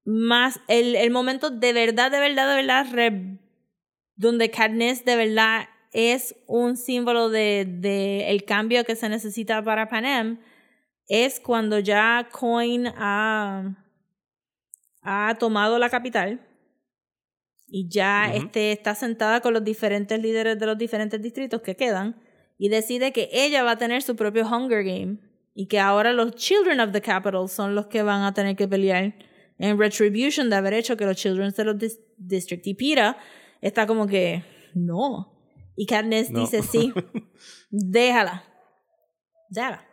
más, 0.06 0.60
el, 0.68 0.96
el 0.96 1.12
momento 1.12 1.50
de 1.50 1.74
verdad, 1.74 2.12
de 2.12 2.20
verdad, 2.20 2.48
de 2.50 2.56
verdad, 2.56 2.86
re- 2.92 3.40
donde 4.18 4.52
Katniss 4.52 5.06
de 5.06 5.16
verdad 5.16 5.70
es 5.94 6.36
un 6.48 6.76
símbolo 6.76 7.30
de, 7.30 7.66
de 7.66 8.30
el 8.30 8.44
cambio 8.44 8.84
que 8.84 8.96
se 8.96 9.08
necesita 9.08 9.64
para 9.64 9.88
Panem, 9.88 10.40
es 11.08 11.40
cuando 11.40 11.80
ya 11.80 12.28
Coin 12.32 12.88
ha, 12.88 13.78
ha 15.02 15.36
tomado 15.40 15.80
la 15.80 15.90
capital 15.90 16.46
y 17.68 17.88
ya 17.90 18.34
este, 18.34 18.72
está 18.72 18.96
sentada 18.96 19.42
con 19.42 19.54
los 19.54 19.64
diferentes 19.64 20.22
líderes 20.22 20.60
de 20.60 20.66
los 20.66 20.78
diferentes 20.78 21.22
distritos 21.22 21.62
que 21.62 21.76
quedan 21.76 22.22
y 22.58 22.70
decide 22.70 23.12
que 23.14 23.30
ella 23.32 23.64
va 23.64 23.72
a 23.72 23.78
tener 23.78 24.02
su 24.02 24.16
propio 24.16 24.46
Hunger 24.48 24.84
Game 24.84 25.20
y 25.54 25.68
que 25.68 25.80
ahora 25.80 26.12
los 26.14 26.36
Children 26.36 26.80
of 26.82 26.92
the 26.92 27.02
Capital 27.02 27.48
son 27.50 27.76
los 27.76 27.88
que 27.88 28.04
van 28.04 28.24
a 28.24 28.34
tener 28.34 28.56
que 28.56 28.68
pelear 28.68 29.16
en 29.58 29.80
retribution 29.80 30.50
de 30.50 30.56
haber 30.56 30.74
hecho 30.74 30.98
que 30.98 31.06
los 31.06 31.18
Children 31.18 31.52
de 31.52 31.64
los 31.64 31.76
dis- 31.78 32.00
District 32.18 32.66
y 32.68 32.74
Pira 32.74 33.18
está 33.62 33.88
como 33.88 34.08
que 34.08 34.44
no 34.74 35.34
y 35.76 35.86
Katniss 35.86 36.32
No. 36.32 36.40
dice 36.42 36.62
sí 36.64 36.94
déjala 37.70 38.44
déjala 39.50 39.88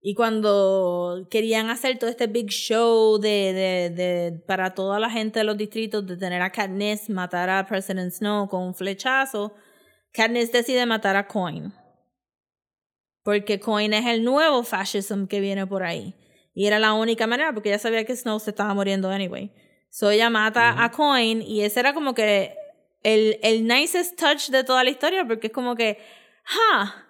y 0.00 0.14
cuando 0.14 1.26
querían 1.30 1.70
hacer 1.70 1.98
todo 1.98 2.08
este 2.08 2.28
big 2.28 2.48
show 2.50 3.18
de, 3.18 3.52
de, 3.52 3.90
de, 3.90 4.38
para 4.46 4.72
toda 4.74 5.00
la 5.00 5.10
gente 5.10 5.40
de 5.40 5.44
los 5.44 5.56
distritos 5.56 6.06
de 6.06 6.16
tener 6.16 6.40
a 6.40 6.52
Katniss 6.52 7.10
matar 7.10 7.50
a 7.50 7.66
President 7.66 8.12
Snow 8.12 8.48
con 8.48 8.62
un 8.62 8.74
flechazo, 8.74 9.54
Katniss 10.12 10.52
decide 10.52 10.86
matar 10.86 11.16
a 11.16 11.26
Coin. 11.26 11.72
Porque 13.24 13.58
Coin 13.58 13.92
es 13.92 14.06
el 14.06 14.24
nuevo 14.24 14.62
fascism 14.62 15.26
que 15.26 15.40
viene 15.40 15.66
por 15.66 15.82
ahí. 15.82 16.14
Y 16.54 16.66
era 16.66 16.78
la 16.78 16.92
única 16.94 17.26
manera, 17.26 17.52
porque 17.52 17.68
ella 17.68 17.78
sabía 17.78 18.04
que 18.04 18.16
Snow 18.16 18.38
se 18.38 18.50
estaba 18.50 18.72
muriendo 18.74 19.10
anyway. 19.10 19.52
So 19.90 20.10
ella 20.10 20.30
mata 20.30 20.82
a 20.82 20.90
Coin 20.90 21.42
y 21.42 21.62
ese 21.62 21.80
era 21.80 21.92
como 21.92 22.14
que 22.14 22.54
el, 23.02 23.38
el 23.42 23.66
nicest 23.66 24.18
touch 24.18 24.48
de 24.50 24.64
toda 24.64 24.84
la 24.84 24.90
historia, 24.90 25.26
porque 25.26 25.48
es 25.48 25.52
como 25.52 25.74
que, 25.74 25.98
¡ja! 26.44 27.06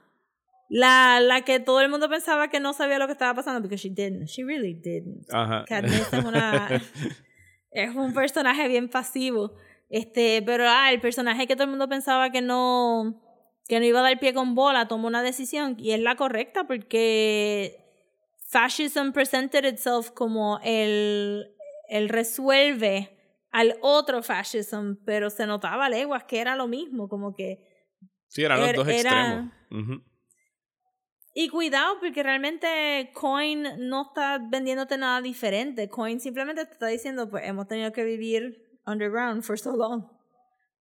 La, 0.69 1.21
la 1.21 1.43
que 1.43 1.61
todo 1.61 1.81
el 1.81 1.89
mundo 1.89 2.09
pensaba 2.11 2.49
que 2.49 2.61
no 2.61 2.75
sabía 2.75 2.99
lo 2.99 3.07
que 3.07 3.13
estaba 3.13 3.35
pasando, 3.35 3.63
porque 3.63 3.77
she 3.77 3.89
didn't. 3.89 4.27
She 4.27 4.45
really 4.45 4.75
didn't. 4.75 5.27
Ajá. 5.33 5.65
Katniss 5.67 6.13
es 6.13 6.25
una 6.25 6.69
es 7.71 7.95
un 7.95 8.13
personaje 8.13 8.69
bien 8.69 8.89
pasivo. 8.89 9.55
Este, 9.89 10.43
pero 10.43 10.65
ah, 10.69 10.93
el 10.93 11.01
personaje 11.01 11.47
que 11.47 11.55
todo 11.57 11.65
el 11.65 11.71
mundo 11.71 11.89
pensaba 11.89 12.31
que 12.31 12.43
no 12.43 13.23
que 13.67 13.79
no 13.81 13.87
iba 13.87 14.01
a 14.01 14.03
dar 14.03 14.19
pie 14.19 14.35
con 14.35 14.55
bola 14.55 14.89
tomó 14.89 15.09
una 15.09 15.23
decisión 15.23 15.77
y 15.79 15.93
es 15.93 16.01
la 16.01 16.17
correcta 16.17 16.67
porque 16.67 17.85
fascism 18.51 19.13
presented 19.13 19.65
itself 19.65 20.11
como 20.11 20.59
el 20.63 21.55
el 21.89 22.09
resuelve 22.09 23.18
al 23.61 23.77
otro 23.81 24.23
fascism, 24.23 24.95
pero 25.05 25.31
se 25.31 25.47
notaba 25.47 25.87
a 25.87 25.89
leguas 25.91 26.25
que 26.25 26.39
era 26.41 26.55
lo 26.57 26.69
mismo, 26.69 27.09
como 27.09 27.35
que 27.35 27.67
Sí, 28.29 28.45
eran 28.45 28.61
los 28.61 28.69
Era- 28.69 28.77
dos 28.79 28.89
era- 28.89 29.51
extremos. 29.71 30.03
Y 31.35 31.49
cuidado, 31.51 31.99
porque 32.01 32.23
realmente 32.23 33.11
Coin 33.15 33.65
no 33.79 34.03
está 34.09 34.39
vendiéndote 34.39 34.99
nada 34.99 35.21
diferente. 35.23 35.89
Coin 35.89 36.19
simplemente 36.21 36.65
te 36.67 36.73
está 36.73 36.89
diciendo, 36.89 37.31
pues 37.31 37.45
hemos 37.47 37.69
tenido 37.69 37.93
que 37.93 38.03
vivir 38.05 38.79
underground 38.87 39.43
for 39.43 39.59
so 39.59 39.77
long. 39.77 40.05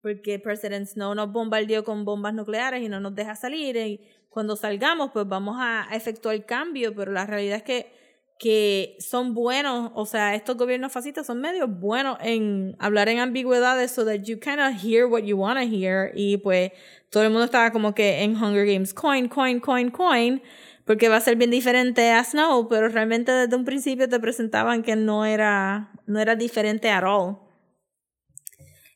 Porque 0.01 0.39
President 0.39 0.87
Snow 0.89 1.14
nos 1.14 1.31
bombardeó 1.31 1.85
con 1.85 2.05
bombas 2.05 2.33
nucleares 2.33 2.83
y 2.83 2.89
no 2.89 3.01
nos 3.01 3.14
deja 3.14 3.35
salir. 3.35 3.77
Y 3.77 4.01
cuando 4.31 4.57
salgamos, 4.57 5.11
pues 5.12 5.29
vamos 5.29 5.57
a 5.59 5.89
efectuar 5.93 6.35
el 6.35 6.47
cambio. 6.47 6.95
Pero 6.95 7.12
la 7.12 7.27
realidad 7.27 7.57
es 7.59 7.62
que, 7.62 7.93
que 8.39 8.97
son 8.99 9.34
buenos, 9.34 9.91
o 9.95 10.05
sea, 10.05 10.34
estos 10.34 10.57
gobiernos 10.57 10.93
fascistas 10.93 11.26
son 11.26 11.41
medio 11.41 11.66
buenos 11.66 12.18
en 12.20 12.76
hablar 12.78 13.09
en 13.09 13.18
ambigüedades 13.18 13.91
so 13.93 14.05
that 14.05 14.22
you 14.24 14.39
kind 14.39 14.61
of 14.61 14.74
hear 14.82 15.07
what 15.07 15.22
you 15.22 15.37
want 15.37 15.59
to 15.59 15.64
hear. 15.64 16.12
Y 16.14 16.37
pues 16.39 16.72
todo 17.11 17.22
el 17.22 17.30
mundo 17.30 17.45
estaba 17.45 17.70
como 17.70 17.95
que 17.95 18.22
en 18.22 18.37
Hunger 18.37 18.66
Games, 18.66 18.93
coin, 18.93 19.28
coin, 19.28 19.59
coin, 19.59 19.91
coin, 19.91 20.43
porque 20.84 21.09
va 21.09 21.16
a 21.16 21.20
ser 21.20 21.37
bien 21.37 21.51
diferente 21.51 22.11
a 22.12 22.22
Snow, 22.22 22.68
pero 22.68 22.89
realmente 22.89 23.32
desde 23.32 23.57
un 23.57 23.64
principio 23.64 24.09
te 24.09 24.20
presentaban 24.20 24.82
que 24.82 24.97
no 24.97 25.24
era, 25.24 25.93
no 26.07 26.20
era 26.20 26.37
diferente 26.37 26.91
at 26.91 27.05
all. 27.05 27.39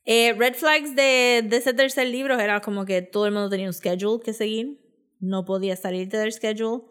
Eh, 0.05 0.35
red 0.35 0.55
flags 0.55 0.95
de, 0.95 1.45
de 1.49 1.57
ese 1.57 1.73
tercer 1.73 2.09
libro 2.09 2.39
era 2.39 2.61
como 2.61 2.85
que 2.85 3.01
todo 3.01 3.27
el 3.27 3.33
mundo 3.33 3.49
tenía 3.49 3.67
un 3.67 3.73
schedule 3.73 4.21
que 4.23 4.33
seguir, 4.33 4.81
no 5.19 5.45
podía 5.45 5.77
salirte 5.77 6.17
del 6.17 6.33
schedule, 6.33 6.83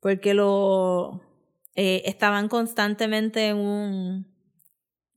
porque 0.00 0.32
lo 0.32 1.27
eh, 1.74 2.02
estaban 2.06 2.48
constantemente 2.48 3.48
en 3.48 3.56
un 3.56 4.38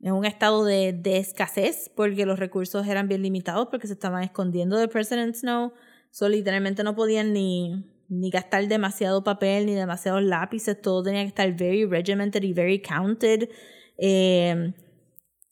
en 0.04 0.14
un 0.14 0.26
estado 0.26 0.66
de, 0.66 0.94
de 0.94 1.18
escasez 1.18 1.92
porque 1.96 2.26
los 2.26 2.40
recursos 2.40 2.88
eran 2.88 3.08
bien 3.08 3.22
limitados 3.22 3.68
porque 3.70 3.88
se 3.88 3.94
estaban 3.94 4.24
escondiendo 4.24 4.78
de 4.78 4.88
President 4.88 5.36
Snow. 5.36 5.74
So, 6.10 6.28
literalmente 6.28 6.84
no 6.84 6.96
podían 6.96 7.34
ni, 7.34 7.86
ni 8.10 8.30
gastar 8.30 8.68
demasiado 8.68 9.24
papel 9.24 9.66
ni 9.66 9.76
demasiados 9.76 10.24
lápices. 10.24 10.82
Todo 10.82 11.04
tenía 11.04 11.22
que 11.22 11.28
estar 11.28 11.56
very 11.56 11.86
regimented 11.86 12.44
y 12.44 12.54
very 12.54 12.82
counted. 12.82 13.50
Eh, 13.98 14.74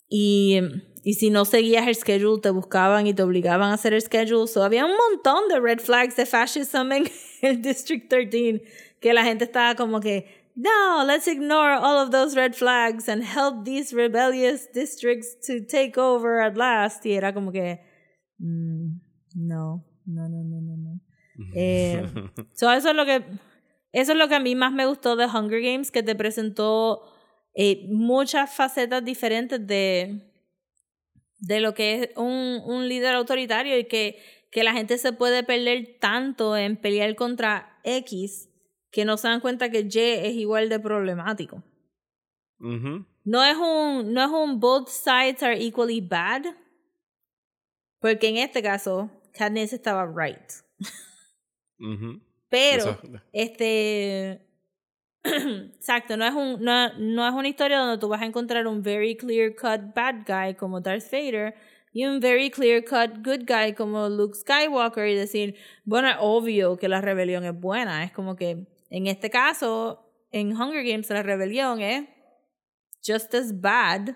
y, 0.10 0.60
y 1.04 1.14
si 1.14 1.30
no 1.30 1.45
seguías 1.45 1.88
el 1.88 1.95
schedule, 1.95 2.41
te 2.41 2.50
buscaban 2.50 3.06
y 3.06 3.14
te 3.14 3.22
obligaban 3.22 3.70
a 3.70 3.76
hacer 3.76 3.93
el 3.93 4.02
schedule. 4.02 4.47
So, 4.47 4.64
había 4.64 4.86
un 4.86 4.97
montón 4.97 5.47
de 5.47 5.60
red 5.60 5.80
flags 5.80 6.16
de 6.16 6.26
fascism 6.26 6.91
en 6.91 7.10
el 7.41 7.62
District 7.62 8.10
13 8.10 8.64
que 9.00 9.14
la 9.14 9.24
gente 9.24 9.45
estaba 9.45 9.76
como 9.76 10.02
que 10.02 10.38
no, 10.62 11.05
let's 11.07 11.26
ignore 11.28 11.72
all 11.72 11.97
of 11.99 12.12
those 12.12 12.36
red 12.36 12.53
flags 12.53 13.07
and 13.07 13.24
help 13.24 13.64
these 13.64 13.93
rebellious 13.93 14.68
districts 14.74 15.36
to 15.47 15.62
take 15.62 15.97
over 15.97 16.41
at 16.41 16.57
last. 16.57 17.05
Y 17.05 17.14
era 17.14 17.34
como 17.34 17.53
que, 17.53 17.80
mm, 18.39 18.99
no, 19.36 19.86
no, 20.05 20.28
no, 20.28 20.43
no, 20.43 20.60
no, 20.60 20.76
no. 20.76 20.99
Eh, 21.55 22.03
so 22.53 22.70
eso 22.74 22.89
es 22.89 22.95
lo 22.95 23.05
que, 23.05 23.24
eso 23.93 24.12
es 24.12 24.18
lo 24.18 24.28
que 24.28 24.36
a 24.36 24.41
mí 24.41 24.53
más 24.55 24.74
me 24.74 24.86
gustó 24.86 25.16
de 25.16 25.28
Hunger 25.28 25.62
Games, 25.62 25.91
que 25.91 26.03
te 26.03 26.14
presentó 26.14 27.03
eh, 27.55 27.86
muchas 27.88 28.53
facetas 28.53 29.05
diferentes 29.05 29.66
de, 29.66 30.30
de 31.38 31.60
lo 31.62 31.74
que 31.74 32.03
es 32.03 32.10
un, 32.18 32.62
un 32.66 32.89
líder 32.89 33.16
autoritario 33.16 33.78
y 33.78 33.86
que, 33.86 34.18
que 34.51 34.64
la 34.64 34.74
gente 34.74 34.97
se 34.97 35.14
puede 35.14 35.43
perder 35.43 35.99
tanto 36.01 36.57
en 36.57 36.76
pelear 36.76 37.16
contra 37.16 37.80
X 37.86 38.49
que 38.91 39.05
no 39.05 39.17
se 39.17 39.27
dan 39.27 39.39
cuenta 39.41 39.69
que 39.69 39.81
Y 39.81 39.99
es 39.99 40.33
igual 40.35 40.69
de 40.69 40.79
problemático. 40.79 41.63
Ujú. 42.59 43.05
No 43.23 43.43
es 43.43 43.55
un, 43.57 44.13
no 44.13 44.23
es 44.23 44.29
un 44.31 44.59
both 44.59 44.89
sides 44.89 45.43
are 45.43 45.55
equally 45.63 46.01
bad, 46.01 46.43
porque 47.99 48.27
en 48.29 48.37
este 48.37 48.61
caso 48.61 49.09
Katniss 49.33 49.73
estaba 49.73 50.05
right. 50.05 50.51
Ujú. 51.79 52.21
Pero, 52.49 52.83
Eso- 52.83 52.99
este, 53.31 54.41
exacto, 55.23 56.17
no 56.17 56.25
es, 56.25 56.33
un, 56.33 56.63
no, 56.63 56.93
no 56.97 57.27
es 57.27 57.33
una 57.33 57.47
historia 57.47 57.77
donde 57.77 57.99
tú 57.99 58.07
vas 58.07 58.21
a 58.21 58.25
encontrar 58.25 58.65
un 58.67 58.81
very 58.81 59.15
clear 59.15 59.53
cut 59.55 59.93
bad 59.95 60.25
guy 60.25 60.55
como 60.55 60.81
Darth 60.81 61.11
Vader 61.11 61.53
y 61.93 62.05
un 62.05 62.19
very 62.19 62.49
clear 62.49 62.83
cut 62.83 63.23
good 63.23 63.45
guy 63.47 63.73
como 63.73 64.09
Luke 64.09 64.35
Skywalker 64.35 65.07
y 65.07 65.15
decir, 65.15 65.55
bueno, 65.85 66.09
es 66.09 66.15
obvio 66.19 66.77
que 66.77 66.87
la 66.87 67.01
rebelión 67.01 67.45
es 67.45 67.53
buena. 67.59 68.03
Es 68.03 68.11
como 68.11 68.35
que 68.35 68.65
en 68.89 69.07
este 69.07 69.29
caso, 69.29 70.05
en 70.31 70.55
Hunger 70.55 70.83
Games, 70.83 71.09
la 71.09 71.23
rebelión 71.23 71.81
es 71.81 72.05
just 73.05 73.33
as 73.33 73.53
bad 73.53 74.15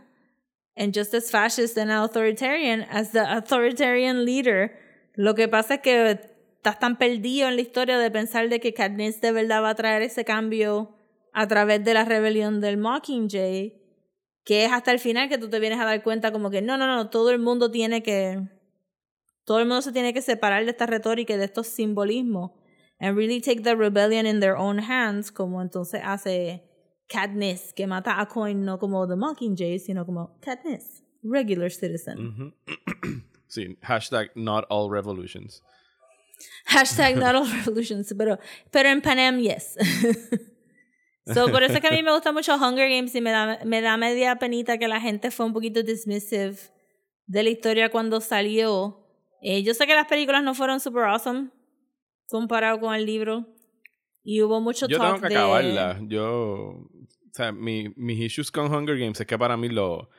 and 0.75 0.93
just 0.93 1.13
as 1.13 1.29
fascist 1.29 1.77
and 1.77 1.91
authoritarian 1.91 2.85
as 2.89 3.11
the 3.11 3.21
authoritarian 3.21 4.25
leader. 4.25 4.71
Lo 5.15 5.35
que 5.35 5.47
pasa 5.47 5.75
es 5.75 5.81
que 5.81 6.19
estás 6.57 6.79
tan 6.79 6.97
perdido 6.97 7.47
en 7.47 7.55
la 7.55 7.61
historia 7.61 7.99
de 7.99 8.09
pensar 8.09 8.49
de 8.49 8.59
que 8.59 8.73
Katniss 8.73 9.21
de 9.21 9.31
verdad 9.31 9.61
va 9.61 9.69
a 9.69 9.75
traer 9.75 10.01
ese 10.01 10.25
cambio 10.25 10.95
a 11.31 11.47
través 11.47 11.83
de 11.83 11.93
la 11.93 12.05
rebelión 12.05 12.61
del 12.61 12.77
Mockingjay, 12.77 13.81
que 14.43 14.65
es 14.65 14.71
hasta 14.71 14.91
el 14.91 14.99
final 14.99 15.29
que 15.29 15.37
tú 15.37 15.49
te 15.49 15.59
vienes 15.59 15.79
a 15.79 15.85
dar 15.85 16.01
cuenta 16.03 16.31
como 16.31 16.49
que 16.49 16.61
no, 16.61 16.77
no, 16.77 16.87
no, 16.87 17.09
todo 17.09 17.31
el 17.31 17.39
mundo 17.39 17.69
tiene 17.69 18.01
que, 18.01 18.39
todo 19.45 19.59
el 19.59 19.65
mundo 19.65 19.81
se 19.81 19.91
tiene 19.91 20.13
que 20.13 20.21
separar 20.21 20.63
de 20.65 20.71
esta 20.71 20.85
retórica 20.85 21.33
y 21.33 21.37
de 21.37 21.45
estos 21.45 21.67
simbolismos 21.67 22.51
and 22.99 23.17
really 23.17 23.41
take 23.41 23.63
the 23.63 23.75
rebellion 23.75 24.25
in 24.25 24.39
their 24.39 24.57
own 24.57 24.79
hands, 24.79 25.31
como 25.31 25.59
entonces 25.61 26.01
hace 26.03 26.61
Katniss, 27.09 27.73
que 27.75 27.85
mata 27.85 28.19
a 28.19 28.25
Coin 28.25 28.63
no 28.65 28.77
como 28.77 29.05
The 29.07 29.15
Mockingjay, 29.15 29.79
sino 29.79 30.05
como 30.05 30.37
Katniss, 30.41 31.03
regular 31.23 31.69
citizen. 31.69 32.17
Ujú. 32.17 33.23
sí, 33.47 33.77
hashtag 33.81 34.29
not 34.35 34.65
all 34.69 34.89
revolutions. 34.89 35.61
Hashtag 36.65 37.17
not 37.17 37.35
all 37.35 37.45
revolutions, 37.65 38.13
pero, 38.17 38.39
pero 38.71 38.89
en 38.89 39.01
Panem, 39.01 39.39
yes. 39.39 39.77
so, 41.33 41.49
por 41.49 41.63
eso 41.63 41.75
es 41.75 41.81
que 41.81 41.87
a 41.87 41.91
mí 41.91 42.03
me 42.03 42.11
gusta 42.11 42.31
mucho 42.31 42.55
Hunger 42.55 42.89
Games 42.89 43.13
y 43.15 43.21
me 43.21 43.31
da, 43.31 43.59
me 43.65 43.81
da 43.81 43.97
media 43.97 44.37
penita 44.37 44.77
que 44.77 44.87
la 44.87 44.99
gente 44.99 45.31
fue 45.31 45.45
un 45.45 45.53
poquito 45.53 45.83
dismissive 45.83 46.57
de 47.27 47.43
la 47.43 47.49
historia 47.49 47.89
cuando 47.89 48.21
salió. 48.21 48.99
Eh, 49.41 49.61
yo 49.61 49.73
sé 49.73 49.85
que 49.85 49.93
las 49.93 50.07
películas 50.07 50.43
no 50.43 50.53
fueron 50.53 50.79
super 50.79 51.03
awesome 51.03 51.49
comparado 52.33 52.79
con 52.79 52.95
el 52.95 53.05
libro. 53.05 53.45
Y 54.23 54.41
hubo 54.41 54.59
mucho 54.59 54.87
Yo 54.87 54.97
talk 54.97 55.17
tengo 55.17 55.27
que 55.27 55.33
de... 55.35 55.39
acabarla. 55.39 55.99
Yo. 56.07 56.23
O 56.25 57.31
sea, 57.31 57.51
mi, 57.51 57.93
mis 57.95 58.19
issues 58.19 58.49
con 58.49 58.73
Hunger 58.73 58.97
Games 58.97 59.19
es 59.21 59.27
que 59.27 59.37
para 59.37 59.55
mí 59.55 59.69
lo, 59.69 60.09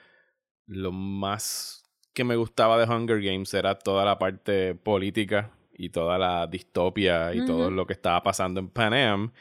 lo 0.67 0.93
más 0.93 1.83
que 2.13 2.23
me 2.23 2.37
gustaba 2.37 2.79
de 2.79 2.93
Hunger 2.93 3.21
Games 3.21 3.53
era 3.53 3.77
toda 3.77 4.05
la 4.05 4.17
parte 4.17 4.77
política 4.77 5.51
y 5.73 5.89
toda 5.89 6.17
la 6.17 6.47
distopia 6.47 7.35
y 7.35 7.45
todo 7.45 7.67
Ujú. 7.67 7.71
lo 7.73 7.85
que 7.85 7.95
estaba 7.95 8.23
pasando 8.23 8.61
en 8.61 8.69
Pan 8.69 8.95
Am. 8.95 9.33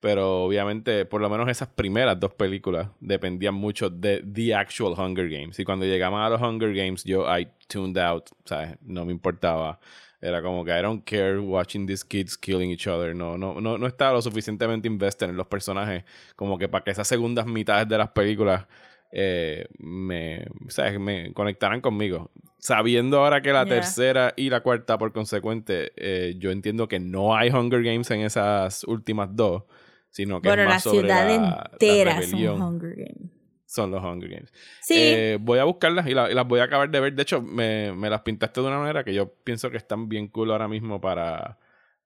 Pero 0.00 0.44
obviamente, 0.44 1.04
por 1.04 1.20
lo 1.20 1.28
menos 1.28 1.50
esas 1.50 1.68
primeras 1.68 2.18
dos 2.18 2.32
películas 2.32 2.88
dependían 2.98 3.54
mucho 3.54 3.90
de 3.90 4.22
The 4.22 4.54
Actual 4.54 4.94
Hunger 4.98 5.28
Games. 5.28 5.58
Y 5.58 5.64
cuando 5.64 5.84
llegaban 5.84 6.22
a 6.22 6.30
los 6.30 6.40
Hunger 6.40 6.74
Games, 6.74 7.04
yo 7.04 7.26
I 7.26 7.46
tuned 7.68 7.98
out, 7.98 8.30
¿sabes? 8.46 8.78
No 8.80 9.04
me 9.04 9.12
importaba. 9.12 9.78
Era 10.24 10.40
como 10.40 10.64
que 10.64 10.70
I 10.70 10.80
don't 10.82 11.04
care 11.04 11.38
watching 11.40 11.84
these 11.86 12.04
kids 12.06 12.38
killing 12.38 12.70
each 12.70 12.86
other. 12.86 13.12
No, 13.14 13.36
no, 13.36 13.60
no, 13.60 13.76
no 13.76 13.86
estaba 13.88 14.12
lo 14.12 14.22
suficientemente 14.22 14.86
invested 14.86 15.28
en 15.28 15.36
los 15.36 15.48
personajes 15.48 16.04
como 16.36 16.56
que 16.58 16.68
para 16.68 16.84
que 16.84 16.92
esas 16.92 17.08
segundas 17.08 17.44
mitades 17.44 17.88
de 17.88 17.98
las 17.98 18.10
películas 18.10 18.66
eh, 19.10 19.66
me, 19.78 20.46
¿sabes? 20.68 20.98
me 21.00 21.32
conectaran 21.34 21.80
conmigo. 21.80 22.30
Sabiendo 22.58 23.18
ahora 23.18 23.42
que 23.42 23.52
la 23.52 23.64
Yeah. 23.64 23.74
tercera 23.74 24.32
y 24.36 24.48
la 24.48 24.60
cuarta, 24.62 24.96
por 24.96 25.12
consecuente, 25.12 25.90
eh, 25.96 26.36
yo 26.38 26.52
entiendo 26.52 26.86
que 26.86 27.00
no 27.00 27.34
hay 27.34 27.50
Hunger 27.50 27.82
Games 27.82 28.08
en 28.12 28.20
esas 28.20 28.84
últimas 28.84 29.28
dos, 29.34 29.64
sino 30.10 30.40
que 30.40 30.48
Bueno, 30.48 30.62
es 30.62 30.68
la 30.68 30.74
más 30.76 30.82
sobre 30.84 31.00
ciudad 31.00 31.26
la, 31.26 31.36
la 31.40 31.68
entera 31.72 32.12
son 32.12 32.20
rebelión. 32.22 32.62
Hunger 32.62 32.94
Games. 32.94 33.30
Son 33.72 33.90
los 33.90 34.02
Hunger 34.04 34.28
Games. 34.28 34.52
Sí, 34.82 34.94
Eh, 34.98 35.38
voy 35.40 35.58
a 35.58 35.64
buscarlas 35.64 36.06
y, 36.06 36.12
la- 36.12 36.30
y 36.30 36.34
las 36.34 36.46
voy 36.46 36.60
a 36.60 36.64
acabar 36.64 36.90
de 36.90 37.00
ver. 37.00 37.14
De 37.14 37.22
hecho, 37.22 37.40
me, 37.40 37.90
me 37.92 38.10
las 38.10 38.20
pintaste 38.20 38.60
de 38.60 38.66
una 38.66 38.78
manera 38.78 39.02
que 39.02 39.14
yo 39.14 39.32
pienso 39.44 39.70
que 39.70 39.78
están 39.78 40.10
bien 40.10 40.28
cool 40.28 40.50
ahora 40.52 40.68
mismo 40.68 41.00
para, 41.00 41.58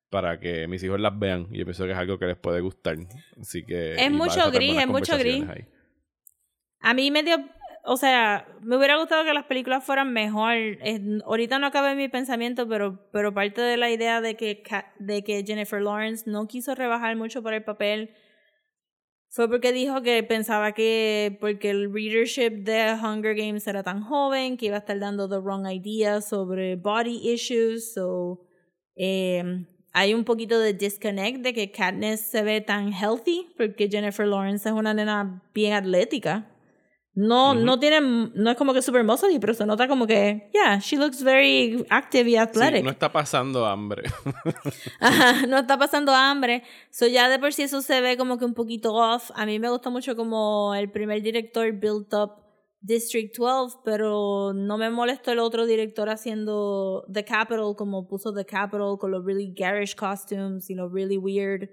para 0.09 0.39
que 0.39 0.69
mis 0.69 0.81
hijos 0.85 1.01
las 1.01 1.19
vean. 1.19 1.49
Y 1.51 1.59
yo 1.59 1.65
pienso 1.65 1.85
que 1.85 1.91
es 1.91 1.99
algo 1.99 2.21
que 2.21 2.27
les 2.27 2.37
puede 2.37 2.61
gustar. 2.61 2.97
Así 3.41 3.65
que. 3.65 3.95
Es 3.97 4.11
mucho 4.13 4.49
gris, 4.53 4.79
es 4.79 4.87
mucho 4.87 5.19
gris. 5.19 5.45
ahí. 5.49 5.65
A 6.81 6.95
mí 6.95 7.11
me 7.11 7.25
dio, 7.25 7.37
o 7.85 7.97
sea, 7.97 8.47
me 8.63 8.77
hubiera 8.77 8.97
gustado 8.97 9.25
que 9.25 9.35
las 9.35 9.47
películas 9.47 9.83
fueran 9.83 10.13
mejor. 10.13 10.53
Es- 10.55 11.01
ahorita 11.25 11.59
no 11.59 11.67
acabé 11.67 11.97
mi 11.97 12.09
pensamiento, 12.09 12.69
pero, 12.69 13.09
pero 13.13 13.35
parte 13.35 13.61
de 13.61 13.77
la 13.77 13.91
idea 13.91 14.21
de 14.21 14.37
que, 14.37 14.63
de 15.01 15.25
que 15.25 15.43
Jennifer 15.45 15.83
Lawrence 15.83 16.31
no 16.31 16.47
quiso 16.47 16.77
rebajar 16.77 17.17
mucho 17.17 17.43
por 17.43 17.55
el 17.55 17.65
papel 17.65 18.15
fue 19.37 19.51
porque 19.51 19.71
dijo 19.71 20.01
que 20.01 20.23
pensaba 20.23 20.73
que 20.73 21.37
porque 21.43 21.69
el 21.69 21.93
readership 21.93 22.65
de 22.65 22.95
Hunger 22.95 23.35
Games 23.35 23.67
era 23.67 23.83
tan 23.83 24.01
joven 24.01 24.57
que 24.57 24.65
iba 24.65 24.77
a 24.77 24.79
estar 24.79 24.99
dando 24.99 25.29
the 25.29 25.39
wrong 25.39 25.67
idea 25.67 26.23
sobre 26.23 26.77
body 26.77 27.21
issues. 27.35 27.93
So, 27.93 28.41
eh, 28.97 29.67
hay 29.93 30.15
un 30.15 30.25
poquito 30.25 30.59
de 30.59 30.73
disconnect 30.73 31.43
de 31.43 31.53
que 31.53 31.71
Katniss 31.71 32.21
se 32.21 32.43
ve 32.43 32.63
tan 32.63 32.95
healthy 32.95 33.53
porque 33.59 33.91
Jennifer 33.91 34.27
Lawrence 34.27 34.67
es 34.67 34.75
una 34.75 34.95
nena 34.95 35.43
bien 35.53 35.75
atlética. 35.75 36.47
No, 37.19 37.55
no 37.55 37.81
tiene, 37.81 38.01
no 38.35 38.51
es 38.51 38.57
como 38.59 38.75
que 38.75 38.83
super 38.83 39.03
muscly, 39.03 39.39
pero 39.39 39.55
se 39.55 39.65
nota 39.65 39.89
como 39.89 40.07
que, 40.07 40.51
yeah, 40.53 40.79
she 40.79 40.99
looks 40.99 41.23
very 41.23 41.85
active 41.89 42.29
y 42.29 42.33
Sí, 42.33 42.37
athletic. 42.37 42.85
no 42.85 42.91
está 42.91 43.11
pasando 43.11 43.65
hambre. 43.65 44.03
Ajá, 45.01 45.47
no 45.47 45.59
está 45.59 45.79
pasando 45.79 46.13
hambre. 46.13 46.63
So 46.91 47.07
ya 47.07 47.31
de 47.31 47.39
por 47.39 47.55
sí 47.55 47.63
eso 47.63 47.81
se 47.81 48.03
ve 48.03 48.19
como 48.19 48.37
que 48.39 48.45
un 48.45 48.53
poquito 48.53 48.93
off. 48.95 49.31
A 49.35 49.47
mí 49.47 49.59
me 49.59 49.71
gustó 49.71 49.91
mucho 49.91 50.15
como 50.15 50.75
el 50.75 50.91
primer 50.91 51.23
director 51.23 51.73
built 51.73 52.13
up 52.13 52.33
District 52.83 53.35
12, 53.35 53.79
pero 53.83 54.53
no 54.55 54.77
me 54.77 54.91
molestó 54.91 55.33
el 55.33 55.39
otro 55.39 55.65
director 55.65 56.11
haciendo 56.11 57.07
The 57.11 57.25
Capitol, 57.25 57.75
como 57.77 58.07
puso 58.07 58.35
The 58.35 58.45
Capitol 58.45 58.99
con 58.99 59.11
los 59.11 59.25
really 59.25 59.55
garish 59.57 59.97
costumes 59.97 60.69
y 60.69 60.75
los 60.75 60.93
really 60.93 61.17
weird 61.17 61.71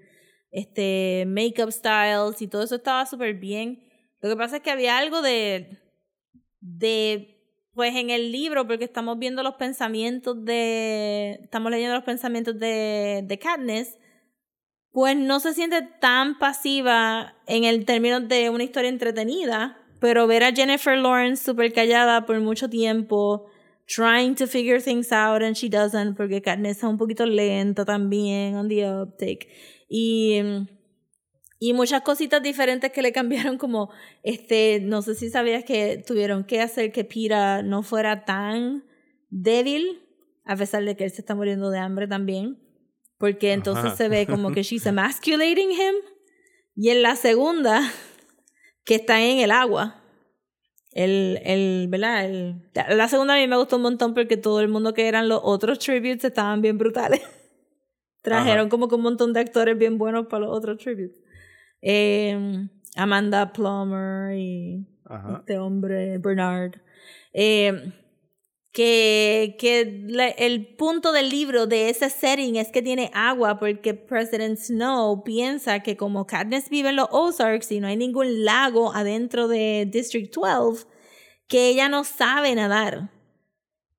este 0.50 1.24
makeup 1.26 1.70
styles 1.70 2.40
y 2.40 2.48
todo 2.48 2.62
eso 2.62 2.76
estaba 2.76 3.04
súper 3.06 3.34
bien. 3.34 3.82
Lo 4.24 4.30
que 4.30 4.36
pasa 4.36 4.56
es 4.56 4.62
que 4.62 4.70
había 4.70 4.96
algo 4.96 5.20
de 5.20 5.82
de 6.62 7.42
pues 7.74 7.94
en 7.94 8.08
el 8.08 8.32
libro 8.32 8.66
porque 8.66 8.84
estamos 8.84 9.18
viendo 9.18 9.42
los 9.42 9.56
pensamientos 9.56 10.42
de 10.46 11.40
estamos 11.42 11.70
leyendo 11.70 11.94
los 11.94 12.04
pensamientos 12.04 12.58
de 12.58 13.22
de 13.22 13.38
Katniss 13.38 13.98
pues 14.92 15.14
no 15.14 15.40
se 15.40 15.52
siente 15.52 15.82
tan 16.00 16.38
pasiva 16.38 17.34
en 17.46 17.64
el 17.64 17.84
término 17.84 18.20
de 18.20 18.48
una 18.48 18.64
historia 18.64 18.88
entretenida 18.88 19.76
pero 20.00 20.26
ver 20.26 20.44
a 20.44 20.52
Jennifer 20.52 20.96
Lawrence 20.96 21.44
súper 21.44 21.74
callada 21.74 22.24
por 22.24 22.40
mucho 22.40 22.70
tiempo 22.70 23.44
trying 23.86 24.34
to 24.36 24.46
figure 24.46 24.80
things 24.80 25.12
out 25.12 25.42
and 25.42 25.54
she 25.54 25.68
doesn't 25.68 26.16
porque 26.16 26.40
Katniss 26.40 26.78
es 26.78 26.84
un 26.84 26.96
poquito 26.96 27.26
lenta 27.26 27.84
también 27.84 28.56
on 28.56 28.68
the 28.70 28.90
uptake 28.90 29.48
y 29.86 30.40
y 31.58 31.72
muchas 31.72 32.02
cositas 32.02 32.42
diferentes 32.42 32.92
que 32.92 33.02
le 33.02 33.12
cambiaron 33.12 33.58
como 33.58 33.90
este 34.22 34.80
no 34.80 35.02
sé 35.02 35.14
si 35.14 35.30
sabías 35.30 35.64
que 35.64 36.02
tuvieron 36.06 36.44
que 36.44 36.60
hacer 36.60 36.92
que 36.92 37.04
Pira 37.04 37.62
no 37.62 37.82
fuera 37.82 38.24
tan 38.24 38.84
débil 39.30 40.02
a 40.44 40.56
pesar 40.56 40.84
de 40.84 40.96
que 40.96 41.04
él 41.04 41.10
se 41.10 41.22
está 41.22 41.34
muriendo 41.34 41.70
de 41.70 41.78
hambre 41.78 42.06
también 42.06 42.58
porque 43.18 43.52
entonces 43.52 43.84
Ajá. 43.84 43.96
se 43.96 44.08
ve 44.08 44.26
como 44.26 44.52
que 44.52 44.62
she's 44.62 44.86
emasculating 44.86 45.70
him 45.70 45.94
y 46.76 46.90
en 46.90 47.02
la 47.02 47.16
segunda 47.16 47.82
que 48.84 48.96
está 48.96 49.22
en 49.22 49.38
el 49.38 49.50
agua 49.50 50.04
el, 50.94 51.40
el, 51.44 51.88
¿verdad? 51.88 52.24
El, 52.24 52.62
la 52.74 53.08
segunda 53.08 53.34
a 53.34 53.38
mí 53.38 53.48
me 53.48 53.56
gustó 53.56 53.76
un 53.76 53.82
montón 53.82 54.14
porque 54.14 54.36
todo 54.36 54.60
el 54.60 54.68
mundo 54.68 54.94
que 54.94 55.08
eran 55.08 55.28
los 55.28 55.40
otros 55.42 55.80
tributes 55.80 56.24
estaban 56.24 56.62
bien 56.62 56.78
brutales. 56.78 57.20
Trajeron 58.22 58.68
como 58.68 58.88
que 58.88 58.94
un 58.94 59.02
montón 59.02 59.32
de 59.32 59.40
actores 59.40 59.76
bien 59.76 59.98
buenos 59.98 60.26
para 60.28 60.46
los 60.46 60.56
otros 60.56 60.78
tributes. 60.78 61.20
Eh, 61.86 62.66
Amanda 62.96 63.52
Plummer 63.52 64.36
y 64.38 64.86
Ajá. 65.04 65.36
este 65.40 65.58
hombre, 65.58 66.16
Bernard. 66.18 66.76
Eh, 67.34 67.92
que 68.72 69.54
que 69.58 70.02
la- 70.08 70.28
el 70.28 70.74
punto 70.76 71.12
del 71.12 71.28
libro 71.28 71.66
de 71.68 71.90
ese 71.90 72.10
setting 72.10 72.56
es 72.56 72.72
que 72.72 72.82
tiene 72.82 73.10
agua 73.14 73.58
porque 73.60 73.94
President 73.94 74.58
Snow 74.58 75.22
piensa 75.22 75.80
que 75.80 75.96
como 75.96 76.26
Katniss 76.26 76.68
vive 76.70 76.88
en 76.88 76.96
los 76.96 77.06
Ozarks 77.12 77.70
y 77.70 77.78
no 77.80 77.86
hay 77.86 77.96
ningún 77.96 78.44
lago 78.44 78.92
adentro 78.92 79.46
de 79.46 79.86
District 79.88 80.34
12, 80.34 80.86
que 81.46 81.68
ella 81.68 81.88
no 81.88 82.02
sabe 82.02 82.54
nadar. 82.54 83.10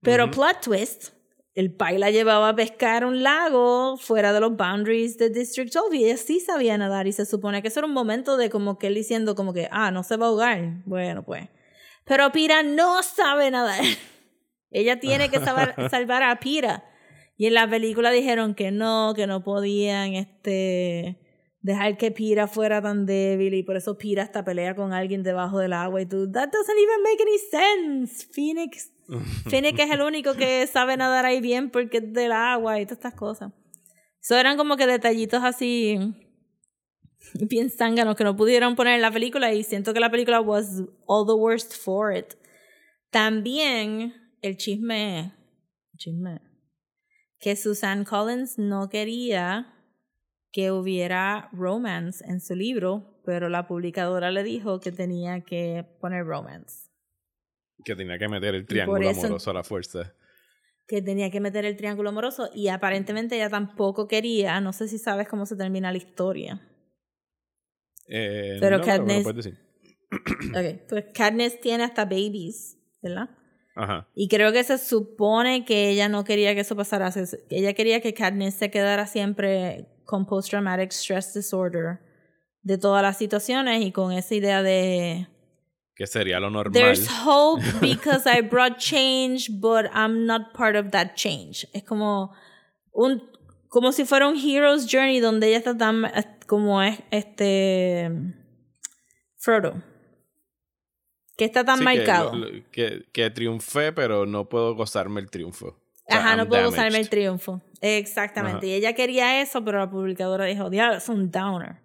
Pero 0.01 0.29
plot 0.29 0.61
twist, 0.61 1.09
el 1.55 1.73
pai 1.73 1.97
la 1.97 2.11
llevaba 2.11 2.49
a 2.49 2.55
pescar 2.55 3.03
a 3.03 3.07
un 3.07 3.23
lago 3.23 3.95
fuera 3.97 4.33
de 4.33 4.41
los 4.41 4.57
boundaries 4.57 5.17
de 5.17 5.29
District 5.29 5.73
12 5.73 5.95
y 5.95 6.03
ella 6.03 6.17
sí 6.17 6.41
sabía 6.41 6.77
nadar 6.77 7.07
y 7.07 7.13
se 7.13 7.25
supone 7.25 7.61
que 7.61 7.69
eso 7.69 7.79
era 7.79 7.87
un 7.87 7.93
momento 7.93 8.35
de 8.35 8.49
como 8.49 8.77
que 8.77 8.87
él 8.87 8.95
diciendo 8.95 9.35
como 9.35 9.53
que, 9.53 9.69
ah, 9.71 9.89
no 9.89 10.03
se 10.03 10.17
va 10.17 10.25
a 10.25 10.29
ahogar. 10.29 10.83
Bueno, 10.85 11.23
pues. 11.23 11.47
Pero 12.03 12.29
Pira 12.33 12.61
no 12.61 13.01
sabe 13.03 13.49
nadar. 13.51 13.81
ella 14.69 14.99
tiene 14.99 15.29
que 15.29 15.39
salvar 15.89 16.23
a 16.23 16.39
Pira. 16.41 16.83
Y 17.37 17.47
en 17.47 17.53
la 17.53 17.69
película 17.69 18.11
dijeron 18.11 18.53
que 18.53 18.71
no, 18.71 19.13
que 19.15 19.25
no 19.25 19.41
podían 19.43 20.13
este, 20.13 21.19
dejar 21.61 21.97
que 21.97 22.11
Pira 22.11 22.47
fuera 22.47 22.81
tan 22.81 23.05
débil 23.05 23.53
y 23.53 23.63
por 23.63 23.77
eso 23.77 23.97
Pira 23.97 24.23
hasta 24.23 24.43
pelea 24.43 24.75
con 24.75 24.91
alguien 24.91 25.23
debajo 25.23 25.59
del 25.59 25.73
agua 25.73 26.01
y 26.01 26.05
tú, 26.05 26.29
that 26.31 26.49
doesn't 26.49 26.77
even 26.77 27.01
make 27.01 27.23
any 27.23 27.37
sense. 27.37 28.27
Phoenix, 28.31 28.91
Phoenix 29.49 29.79
es 29.79 29.91
el 29.91 30.01
único 30.01 30.33
que 30.33 30.65
sabe 30.67 30.97
nadar 30.97 31.25
ahí 31.25 31.41
bien 31.41 31.69
porque 31.69 31.97
es 31.97 32.13
del 32.13 32.31
agua 32.31 32.79
y 32.79 32.85
todas 32.85 32.97
estas 32.97 33.13
cosas. 33.13 33.51
Eso 34.21 34.35
eran 34.35 34.57
como 34.57 34.75
que 34.77 34.87
detallitos 34.87 35.43
así 35.43 35.99
bien 37.33 37.69
zánganos 37.69 38.15
que 38.15 38.23
no 38.23 38.35
pudieron 38.35 38.75
poner 38.75 38.95
en 38.95 39.01
la 39.01 39.11
película 39.11 39.53
y 39.53 39.63
siento 39.63 39.93
que 39.93 39.99
la 39.99 40.11
película 40.11 40.41
was 40.41 40.83
all 41.05 41.25
the 41.25 41.33
worst 41.33 41.73
for 41.75 42.15
it. 42.15 42.33
También 43.09 44.13
el 44.41 44.57
chisme, 44.57 45.33
chisme, 45.97 46.41
que 47.39 47.55
Susan 47.55 48.03
Collins 48.03 48.57
no 48.57 48.89
quería 48.89 49.71
que 50.51 50.71
hubiera 50.71 51.49
romance 51.51 52.23
en 52.27 52.39
su 52.39 52.55
libro, 52.55 53.19
pero 53.25 53.49
la 53.49 53.67
publicadora 53.67 54.31
le 54.31 54.43
dijo 54.43 54.79
que 54.79 54.91
tenía 54.91 55.41
que 55.41 55.85
poner 55.99 56.25
romance, 56.25 56.89
Que 57.83 57.95
tenía 57.95 58.17
que 58.17 58.27
meter 58.29 58.55
el 58.55 58.65
triángulo 58.65 59.09
amoroso 59.09 59.49
a 59.51 59.53
la 59.53 59.63
fuerza. 59.63 60.13
que 60.87 61.01
tenía 61.01 61.31
que 61.31 61.39
meter 61.39 61.65
el 61.65 61.75
triángulo 61.75 62.09
amoroso 62.09 62.49
y 62.53 62.67
aparentemente 62.67 63.35
ella 63.35 63.49
tampoco 63.49 64.07
quería, 64.07 64.61
no 64.61 64.71
sé 64.71 64.87
si 64.87 64.99
sabes 64.99 65.27
cómo 65.27 65.45
se 65.47 65.55
termina 65.55 65.91
la 65.91 65.97
historia. 65.97 66.61
Eh, 68.07 68.57
Pero 68.59 68.77
no, 68.77 68.83
Katniss- 68.83 69.23
puedes 69.23 69.45
decir. 69.45 69.59
Ok, 70.55 70.87
pues 70.87 71.05
Katniss 71.13 71.59
tiene 71.59 71.83
hasta 71.83 72.05
babies, 72.05 72.77
¿verdad? 73.01 73.29
Ajá. 73.75 74.07
Y 74.13 74.27
creo 74.29 74.53
que 74.53 74.63
se 74.63 74.77
supone 74.77 75.65
que 75.65 75.89
ella 75.89 76.07
no 76.07 76.23
quería 76.23 76.53
que 76.53 76.61
eso 76.61 76.75
pasara. 76.75 77.11
Ella 77.49 77.73
quería 77.73 77.99
que 77.99 78.13
Katniss 78.13 78.53
se 78.53 78.69
quedara 78.71 79.07
siempre 79.07 79.87
con 80.05 80.25
post-traumatic 80.25 80.91
stress 80.91 81.33
disorder 81.33 81.99
de 82.61 82.77
todas 82.77 83.01
las 83.01 83.17
situaciones 83.17 83.83
y 83.83 83.91
con 83.91 84.11
esa 84.13 84.35
idea 84.35 84.61
de 84.63 85.27
Que 85.95 86.07
sería 86.07 86.39
lo 86.39 86.49
normal. 86.49 86.73
There's 86.73 87.07
hope 87.25 87.63
because 87.81 88.25
I 88.27 88.41
brought 88.41 88.77
change, 88.77 89.49
but 89.61 89.85
I'm 89.93 90.25
not 90.25 90.53
part 90.53 90.75
of 90.75 90.91
that 90.91 91.15
change. 91.15 91.65
Es 91.73 91.83
como 91.83 92.33
un 92.91 93.21
como 93.69 93.91
si 93.91 94.05
fuera 94.05 94.27
un 94.27 94.35
hero's 94.37 94.85
journey 94.89 95.19
donde 95.19 95.47
ella 95.47 95.57
está 95.57 95.77
tan 95.77 96.05
eh, 96.05 96.25
como 96.47 96.81
es 96.81 96.99
este 97.11 98.09
Frodo. 99.37 99.81
Que 101.37 101.45
está 101.45 101.63
tan 101.65 101.77
Sí, 101.79 101.85
que 101.85 101.97
marcado. 101.97 102.35
lo- 102.35 102.47
Que, 102.71 103.05
que 103.11 103.29
triunfé, 103.29 103.91
pero 103.91 104.25
no 104.25 104.47
puedo 104.47 104.75
gozarme 104.75 105.19
el 105.21 105.29
triunfo. 105.29 105.67
O 105.67 105.77
sea, 106.07 106.19
Ajá, 106.19 106.35
no 106.35 106.47
puedo 106.47 106.69
usarme 106.69 106.99
el 106.99 107.09
triunfo. 107.09 107.61
Exactamente. 107.81 108.57
Ajá. 108.57 108.65
Y 108.67 108.73
ella 108.73 108.93
quería 108.93 109.41
eso, 109.41 109.63
pero 109.65 109.79
la 109.79 109.89
publicadora 109.89 110.45
dijo, 110.45 110.69
diablo, 110.69 110.97
es 110.97 111.09
un 111.09 111.31
downer. 111.31 111.77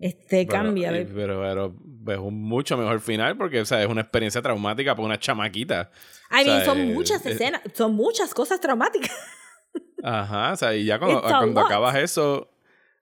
Este, 0.00 0.46
Pero- 0.46 0.48
cambia. 0.64 0.88
y- 0.90 1.04
babe". 1.04 1.12
Pero, 1.14 1.40
pero 1.42 1.74
es 2.06 2.18
un 2.18 2.42
mucho 2.42 2.76
mejor 2.76 3.00
final 3.00 3.36
porque 3.36 3.60
o 3.60 3.64
sea, 3.66 3.82
es 3.82 3.88
una 3.88 4.00
experiencia 4.00 4.42
traumática 4.42 4.94
para 4.96 5.04
una 5.06 5.18
chamaquita. 5.18 5.90
I 6.30 6.42
o 6.42 6.46
mean, 6.46 6.56
sea, 6.58 6.64
son 6.64 6.78
eh, 6.80 6.86
muchas 6.94 7.24
eh, 7.26 7.32
escenas, 7.32 7.60
son 7.74 7.94
muchas 7.94 8.32
cosas 8.34 8.58
traumáticas. 8.60 9.12
Ajá, 10.02 10.52
o 10.52 10.56
sea, 10.56 10.74
y 10.74 10.84
ya 10.84 10.98
cuando, 10.98 11.20
cuando 11.20 11.60
acabas 11.60 11.94
eso, 11.96 12.50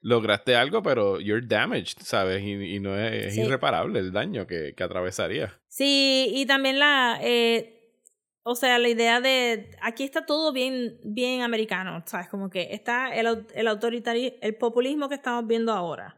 lograste 0.00 0.56
algo, 0.56 0.82
pero 0.82 1.20
you're 1.20 1.46
damaged, 1.46 1.98
¿sabes? 2.02 2.42
Y, 2.42 2.52
y 2.74 2.80
no 2.80 2.98
es, 2.98 3.26
es 3.26 3.34
Sí. 3.34 3.42
irreparable 3.42 4.00
el 4.00 4.12
daño 4.12 4.46
que, 4.46 4.74
que 4.76 4.82
atravesaría. 4.82 5.58
Sí, 5.68 6.28
y 6.34 6.46
también 6.46 6.78
la, 6.80 7.20
eh, 7.22 7.92
o 8.42 8.56
sea, 8.56 8.78
la 8.78 8.88
idea 8.88 9.20
de, 9.20 9.70
aquí 9.80 10.02
está 10.02 10.26
todo 10.26 10.52
bien, 10.52 10.98
bien 11.04 11.42
americano, 11.42 12.02
¿sabes? 12.06 12.28
Como 12.28 12.50
que 12.50 12.68
está 12.72 13.14
el, 13.14 13.46
el 13.54 13.68
autoritarismo, 13.68 14.36
el 14.42 14.56
populismo 14.56 15.08
que 15.08 15.14
estamos 15.14 15.46
viendo 15.46 15.72
ahora. 15.72 16.16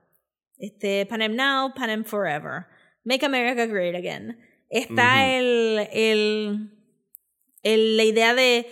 Este, 0.60 1.06
Panem 1.06 1.34
Now, 1.34 1.72
Panem 1.74 2.04
Forever. 2.04 2.66
Make 3.04 3.24
America 3.24 3.66
Great 3.66 3.94
Again. 3.96 4.38
Está 4.68 5.24
Ujú. 5.24 5.30
el, 5.32 5.88
el, 5.92 6.70
el, 7.62 7.96
la 7.96 8.04
idea 8.04 8.34
de, 8.34 8.66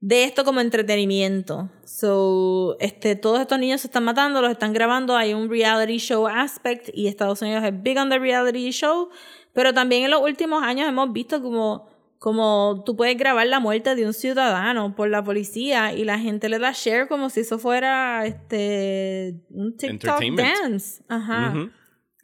de 0.00 0.24
esto 0.24 0.44
como 0.44 0.60
entretenimiento. 0.60 1.70
So, 1.84 2.76
este, 2.80 3.16
todos 3.16 3.40
estos 3.40 3.58
niños 3.58 3.82
se 3.82 3.86
están 3.86 4.04
matando, 4.04 4.40
los 4.42 4.50
están 4.50 4.72
grabando, 4.72 5.16
hay 5.16 5.34
un 5.34 5.48
reality 5.48 5.98
show 5.98 6.26
aspect 6.26 6.88
y 6.92 7.06
Estados 7.06 7.42
Unidos 7.42 7.62
es 7.64 7.82
big 7.82 7.98
on 7.98 8.08
the 8.10 8.18
reality 8.18 8.70
show, 8.70 9.08
pero 9.52 9.72
también 9.72 10.04
en 10.04 10.10
los 10.10 10.20
últimos 10.22 10.62
años 10.62 10.88
hemos 10.88 11.12
visto 11.12 11.42
como, 11.42 11.88
como 12.18 12.82
tú 12.84 12.96
puedes 12.96 13.16
grabar 13.16 13.46
la 13.46 13.60
muerte 13.60 13.94
de 13.94 14.06
un 14.06 14.14
ciudadano 14.14 14.94
por 14.94 15.08
la 15.10 15.22
policía 15.22 15.92
y 15.92 16.04
la 16.04 16.18
gente 16.18 16.48
le 16.48 16.58
da 16.58 16.72
share 16.72 17.08
como 17.08 17.28
si 17.30 17.40
eso 17.40 17.58
fuera 17.58 18.24
este 18.26 19.44
un 19.50 19.76
TikTok 19.76 20.20
dance. 20.36 21.02
Ajá. 21.08 21.54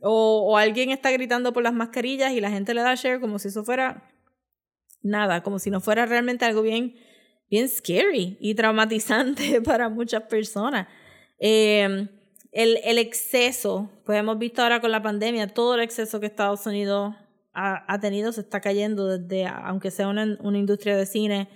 O, 0.01 0.53
o 0.53 0.57
alguien 0.57 0.90
está 0.90 1.11
gritando 1.11 1.53
por 1.53 1.62
las 1.62 1.74
mascarillas 1.74 2.32
y 2.32 2.40
la 2.40 2.51
gente 2.51 2.74
le 2.74 2.80
da 2.80 2.95
share 2.95 3.20
como 3.20 3.38
si 3.38 3.49
eso 3.49 3.64
fuera 3.64 4.11
nada, 5.03 5.43
como 5.43 5.59
si 5.59 5.70
no 5.70 5.80
fuera 5.80 6.07
realmente 6.07 6.45
algo 6.45 6.62
bien, 6.62 6.97
bien 7.51 7.68
scary 7.68 8.36
y 8.40 8.55
traumatizante 8.55 9.61
para 9.62 9.88
muchas 9.88 10.22
personas. 10.22 10.88
Eh, 11.38 12.09
el, 12.53 12.80
el 12.84 12.99
exceso, 12.99 13.90
pues 14.05 14.18
hemos 14.18 14.38
visto 14.38 14.62
ahora 14.62 14.80
con 14.80 14.90
la 14.90 15.03
pandemia, 15.03 15.49
todo 15.49 15.74
el 15.74 15.80
exceso 15.80 16.20
que 16.20 16.26
Estados 16.26 16.66
Unidos 16.66 17.14
ha, 17.55 17.99
tenido 18.01 18.33
se 18.33 18.41
está 18.41 18.61
cayendo 18.61 19.19
desde, 19.19 19.47
aunque 19.47 19.91
sea 19.91 20.09
una, 20.09 20.39
una 20.41 20.59
industria 20.59 20.97
de 20.97 21.07
cine, 21.07 21.49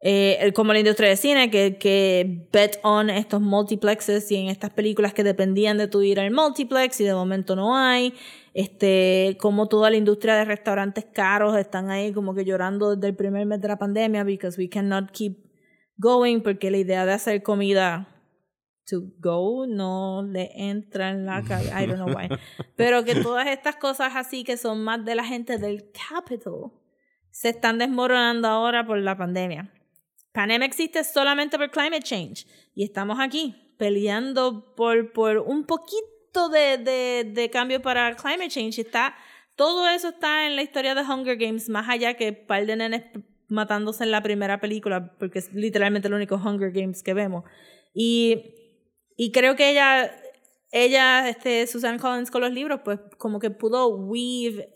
eh, 0.00 0.52
como 0.54 0.72
la 0.72 0.78
industria 0.78 1.08
de 1.08 1.16
cine, 1.16 1.50
que, 1.50 1.76
que 1.76 2.46
bet 2.52 2.78
on 2.82 3.10
estos 3.10 3.40
multiplexes 3.40 4.30
y 4.30 4.36
en 4.36 4.48
estas 4.48 4.70
películas 4.70 5.12
que 5.12 5.24
dependían 5.24 5.76
de 5.76 5.88
tu 5.88 6.02
ir 6.02 6.20
al 6.20 6.30
multiplex 6.30 7.00
y 7.00 7.04
de 7.04 7.14
momento 7.14 7.56
no 7.56 7.76
hay. 7.76 8.14
Este, 8.54 9.36
como 9.40 9.68
toda 9.68 9.90
la 9.90 9.96
industria 9.96 10.34
de 10.36 10.44
restaurantes 10.44 11.04
caros 11.04 11.56
están 11.56 11.90
ahí 11.90 12.12
como 12.12 12.34
que 12.34 12.44
llorando 12.44 12.96
desde 12.96 13.08
el 13.08 13.14
primer 13.14 13.46
mes 13.46 13.60
de 13.60 13.68
la 13.68 13.78
pandemia 13.78 14.24
because 14.24 14.60
we 14.60 14.68
cannot 14.68 15.10
keep 15.12 15.36
going 15.96 16.40
porque 16.40 16.70
la 16.70 16.78
idea 16.78 17.06
de 17.06 17.12
hacer 17.12 17.42
comida 17.42 18.17
to 18.88 19.02
go 19.18 19.66
no 19.66 20.22
le 20.22 20.50
entra 20.54 21.10
en 21.10 21.26
la 21.26 21.42
cabeza. 21.48 21.82
I 21.82 21.86
don't 21.86 21.98
know 21.98 22.14
why. 22.14 22.28
Pero 22.76 23.04
que 23.04 23.14
todas 23.14 23.46
estas 23.46 23.76
cosas 23.76 24.12
así 24.14 24.44
que 24.44 24.56
son 24.56 24.82
más 24.82 25.04
de 25.04 25.14
la 25.14 25.24
gente 25.24 25.58
del 25.58 25.90
capital 25.92 26.72
se 27.30 27.50
están 27.50 27.78
desmoronando 27.78 28.48
ahora 28.48 28.86
por 28.86 28.98
la 28.98 29.16
pandemia. 29.16 29.72
Panema 30.32 30.64
existe 30.64 31.02
solamente 31.04 31.58
por 31.58 31.70
climate 31.70 32.02
change 32.02 32.46
y 32.74 32.84
estamos 32.84 33.18
aquí 33.20 33.54
peleando 33.78 34.74
por, 34.74 35.12
por 35.12 35.38
un 35.38 35.64
poquito 35.64 36.48
de, 36.48 36.78
de, 36.78 37.30
de 37.32 37.50
cambio 37.50 37.80
para 37.80 38.14
climate 38.16 38.48
change. 38.48 38.78
Está, 38.80 39.14
todo 39.56 39.88
eso 39.88 40.08
está 40.08 40.46
en 40.46 40.56
la 40.56 40.62
historia 40.62 40.94
de 40.94 41.02
Hunger 41.02 41.36
Games, 41.36 41.68
más 41.68 41.88
allá 41.88 42.14
que 42.14 42.32
par 42.32 42.66
de 42.66 42.76
nenes 42.76 43.04
matándose 43.48 44.04
en 44.04 44.10
la 44.10 44.22
primera 44.22 44.60
película, 44.60 45.14
porque 45.18 45.38
es 45.38 45.52
literalmente 45.52 46.08
el 46.08 46.14
único 46.14 46.36
Hunger 46.36 46.70
Games 46.70 47.02
que 47.02 47.14
vemos. 47.14 47.44
Y, 47.94 48.54
y 49.18 49.32
creo 49.32 49.54
que 49.56 49.68
ella, 49.70 50.10
ella, 50.72 51.28
este, 51.28 51.66
Susan 51.66 51.98
Collins 51.98 52.30
con 52.30 52.40
los 52.40 52.52
libros, 52.52 52.80
pues 52.84 53.00
como 53.18 53.38
que 53.40 53.50
pudo 53.50 53.88
weave 53.88 54.72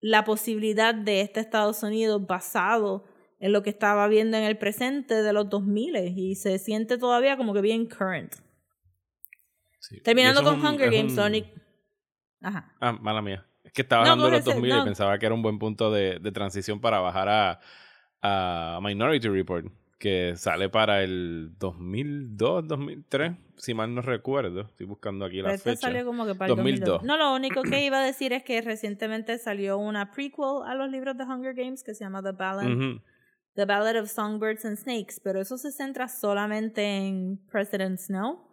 la 0.00 0.24
posibilidad 0.24 0.94
de 0.94 1.22
este 1.22 1.40
Estados 1.40 1.82
Unidos 1.82 2.26
basado 2.26 3.04
en 3.40 3.52
lo 3.52 3.62
que 3.62 3.70
estaba 3.70 4.06
viendo 4.08 4.36
en 4.36 4.44
el 4.44 4.58
presente 4.58 5.22
de 5.22 5.32
los 5.32 5.48
2000 5.48 5.96
y 6.18 6.34
se 6.34 6.58
siente 6.58 6.98
todavía 6.98 7.36
como 7.36 7.54
que 7.54 7.60
bien 7.62 7.86
current. 7.86 8.34
Sí. 9.80 10.00
Terminando 10.00 10.40
Y 10.40 10.44
con 10.44 10.54
un- 10.60 10.66
Hunger 10.66 10.88
es 10.88 10.94
Games, 10.98 11.12
un- 11.12 11.16
Sonic. 11.16 11.46
Ajá. 12.40 12.74
Ah, 12.80 12.92
mala 12.92 13.22
mía. 13.22 13.46
Es 13.62 13.72
que 13.72 13.82
estaba 13.82 14.04
No, 14.04 14.12
hablando 14.12 14.26
de 14.26 14.30
los 14.32 14.40
cógese, 14.40 14.56
2000 14.60 14.70
y 14.74 14.78
no. 14.78 14.84
pensaba 14.84 15.18
que 15.18 15.26
era 15.26 15.34
un 15.34 15.42
buen 15.42 15.58
punto 15.58 15.90
de, 15.90 16.18
de 16.20 16.32
transición 16.32 16.80
para 16.80 17.00
bajar 17.00 17.28
a, 17.28 17.60
a 18.22 18.80
Minority 18.82 19.28
Report, 19.28 19.66
que 20.04 20.36
sale 20.36 20.68
para 20.68 21.02
el 21.02 21.54
2002, 21.58 22.68
2003, 22.68 23.32
si 23.56 23.72
mal 23.72 23.94
no 23.94 24.02
recuerdo. 24.02 24.60
Estoy 24.60 24.84
buscando 24.84 25.24
aquí 25.24 25.40
la 25.40 25.54
este 25.54 25.70
fecha. 25.70 25.86
salió 25.86 26.04
como 26.04 26.26
que 26.26 26.34
para 26.34 26.50
el 26.50 26.56
2002. 26.56 27.00
2002. 27.00 27.04
No, 27.04 27.16
lo 27.16 27.34
único 27.34 27.62
que 27.62 27.82
iba 27.86 28.02
a 28.02 28.04
decir 28.04 28.34
es 28.34 28.44
que 28.44 28.60
recientemente 28.60 29.38
salió 29.38 29.78
una 29.78 30.10
prequel 30.10 30.60
a 30.66 30.74
los 30.74 30.90
libros 30.90 31.16
de 31.16 31.24
Hunger 31.24 31.54
Games 31.54 31.82
que 31.82 31.94
se 31.94 32.04
llama 32.04 32.22
The 32.22 32.32
Ballad. 32.32 33.00
The 33.54 33.64
Ballad 33.64 33.98
of 33.98 34.10
Songbirds 34.10 34.66
and 34.66 34.76
Snakes, 34.76 35.20
pero 35.24 35.40
eso 35.40 35.56
se 35.56 35.72
centra 35.72 36.06
solamente 36.08 36.84
en 36.84 37.40
President 37.50 37.98
Snow, 37.98 38.46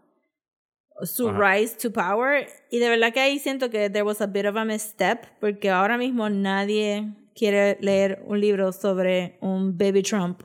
su 1.02 1.28
Ajá. 1.28 1.52
rise 1.52 1.76
to 1.76 1.91
power, 1.91 2.47
y 2.70 2.80
de 2.80 2.88
verdad 2.88 3.12
que 3.12 3.20
ahí 3.20 3.39
siento 3.39 3.70
que 3.70 3.89
there 3.89 4.04
was 4.04 4.22
a 4.22 4.28
bit 4.28 4.45
of 4.45 4.56
a 4.56 4.64
misstep, 4.64 5.26
porque 5.41 5.70
ahora 5.70 5.97
mismo 5.97 6.30
nadie 6.30 7.14
quiere 7.36 7.78
leer 7.82 8.24
un 8.26 8.39
libro 8.39 8.72
sobre 8.72 9.38
un 9.41 9.78
baby 9.78 10.02
Trump 10.02 10.43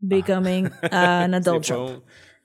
becoming 0.00 0.70
an 0.90 1.34
adult 1.34 1.64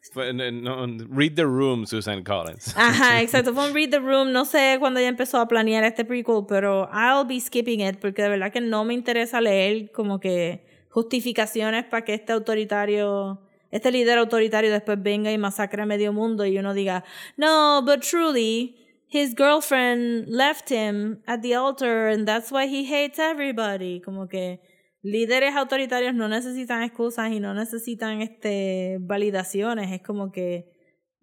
Sí, 0.03 0.09
fue 0.13 0.31
un- 0.31 1.07
read 1.11 1.35
the 1.35 1.45
Room, 1.45 1.85
Susan 1.85 2.23
Collins. 2.23 2.73
Ajá, 2.75 3.21
exacto. 3.21 3.53
Fue 3.53 3.67
un 3.67 3.73
Read 3.75 3.91
the 3.91 3.99
Room. 3.99 4.31
No 4.31 4.45
sé 4.45 4.77
cuándo 4.79 4.99
ella 4.99 5.09
empezó 5.09 5.39
a 5.39 5.47
planear 5.47 5.83
este 5.83 6.05
prequel, 6.05 6.45
pero 6.47 6.89
I'll 6.91 7.23
be 7.23 7.39
skipping 7.39 7.81
it 7.81 7.99
porque 7.99 8.23
de 8.23 8.29
verdad 8.29 8.51
que 8.51 8.61
no 8.61 8.83
me 8.83 8.95
interesa 8.95 9.39
leer 9.41 9.91
como 9.91 10.19
que 10.19 10.65
justificaciones 10.89 11.85
para 11.85 12.03
que 12.03 12.15
este 12.15 12.33
autoritario, 12.33 13.39
este 13.69 13.91
líder 13.91 14.17
autoritario 14.17 14.71
después 14.71 15.01
venga 15.01 15.31
y 15.31 15.37
masacre 15.37 15.83
a 15.83 15.85
medio 15.85 16.11
mundo 16.11 16.47
y 16.47 16.57
uno 16.57 16.73
diga, 16.73 17.03
no, 17.37 17.83
but 17.85 18.01
truly, 18.01 18.75
his 19.07 19.35
girlfriend 19.35 20.27
left 20.29 20.71
him 20.71 21.21
at 21.27 21.41
the 21.41 21.53
altar 21.53 22.07
and 22.07 22.25
that's 22.27 22.51
why 22.51 22.65
he 22.65 22.85
hates 22.85 23.19
everybody. 23.19 24.01
Como 24.01 24.27
que 24.27 24.59
líderes 25.01 25.55
autoritarios 25.55 26.13
no 26.13 26.27
necesitan 26.27 26.83
excusas 26.83 27.31
y 27.31 27.39
no 27.39 27.53
necesitan 27.53 28.21
este 28.21 28.97
validaciones. 28.99 29.91
Es 29.91 30.01
como 30.01 30.31
que 30.31 30.71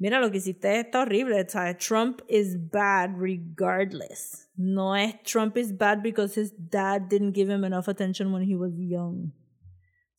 Mira, 0.01 0.21
lo 0.21 0.31
que 0.31 0.39
hiciste 0.39 0.79
está 0.79 1.03
horrible. 1.03 1.45
Trump 1.79 2.21
is 2.29 2.57
bad 2.71 3.17
regardless. 3.19 4.49
No 4.57 4.95
es 4.95 5.21
Trump 5.25 5.57
is 5.57 5.77
bad 5.77 6.03
because 6.03 6.37
his 6.37 6.53
dad 6.57 7.09
didn't 7.09 7.35
give 7.35 7.51
him 7.53 7.65
enough 7.65 7.89
attention 7.89 8.33
when 8.33 8.43
he 8.43 8.55
was 8.55 8.73
young. 8.79 9.33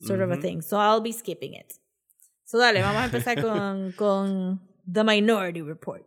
Sort 0.02 0.22
of 0.22 0.32
a 0.32 0.38
thing. 0.38 0.62
So 0.62 0.78
I'll 0.78 1.02
be 1.02 1.14
skipping 1.14 1.54
it. 1.54 1.74
So 2.44 2.58
dale, 2.58 2.82
vamos 2.82 3.02
a 3.02 3.06
empezar 3.06 3.36
con, 3.42 3.94
con 3.94 4.60
The 4.86 5.04
Minority 5.04 5.62
Report. 5.62 6.06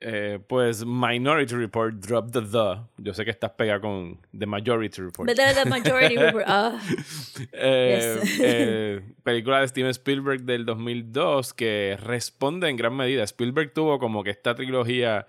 Eh, 0.00 0.38
pues 0.48 0.84
Minority 0.84 1.54
Report, 1.54 1.94
drop 1.94 2.30
the 2.30 2.42
the. 2.42 2.80
Yo 3.02 3.14
sé 3.14 3.24
que 3.24 3.30
estás 3.30 3.52
pegada 3.52 3.80
con 3.80 4.20
The 4.38 4.44
Majority 4.44 5.00
Report. 5.00 5.26
But 5.28 5.36
the, 5.36 5.54
the 5.54 5.64
Majority 5.70 6.16
Report. 6.18 6.44
ah. 6.46 6.78
Eh, 7.52 8.18
Yes. 8.22 8.38
eh, 8.42 9.00
película 9.22 9.60
de 9.60 9.68
Steven 9.68 9.90
Spielberg 9.92 10.42
del 10.42 10.66
2002 10.66 11.54
que 11.54 11.96
responde 12.02 12.68
en 12.68 12.76
gran 12.76 12.94
medida. 12.96 13.22
Spielberg 13.24 13.72
tuvo 13.72 13.98
como 13.98 14.22
que 14.22 14.30
esta 14.30 14.54
trilogía 14.54 15.26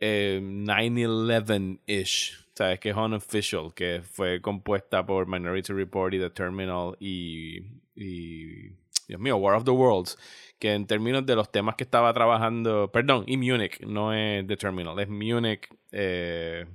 eh, 0.00 0.40
9-11-ish, 0.42 2.46
¿sabes? 2.54 2.80
Que 2.80 2.90
es 2.90 2.96
unofficial, 2.96 3.72
que 3.74 4.02
fue 4.02 4.40
compuesta 4.40 5.06
por 5.06 5.28
Minority 5.28 5.72
Report 5.72 6.12
y 6.14 6.18
The 6.18 6.30
Terminal 6.30 6.96
y, 6.98 7.58
y 7.94 8.70
Dios 9.08 9.20
mío, 9.20 9.36
War 9.36 9.54
of 9.54 9.64
the 9.64 9.70
Worlds, 9.70 10.18
que 10.58 10.72
en 10.74 10.86
términos 10.86 11.26
de 11.26 11.34
los 11.36 11.50
temas 11.50 11.74
que 11.76 11.84
estaba 11.84 12.12
trabajando, 12.12 12.90
perdón, 12.92 13.24
y 13.26 13.36
Munich, 13.36 13.80
no 13.86 14.12
es 14.14 14.46
The 14.46 14.56
Terminal, 14.56 14.98
es 15.00 15.08
Munich, 15.08 15.68
eh, 15.90 16.66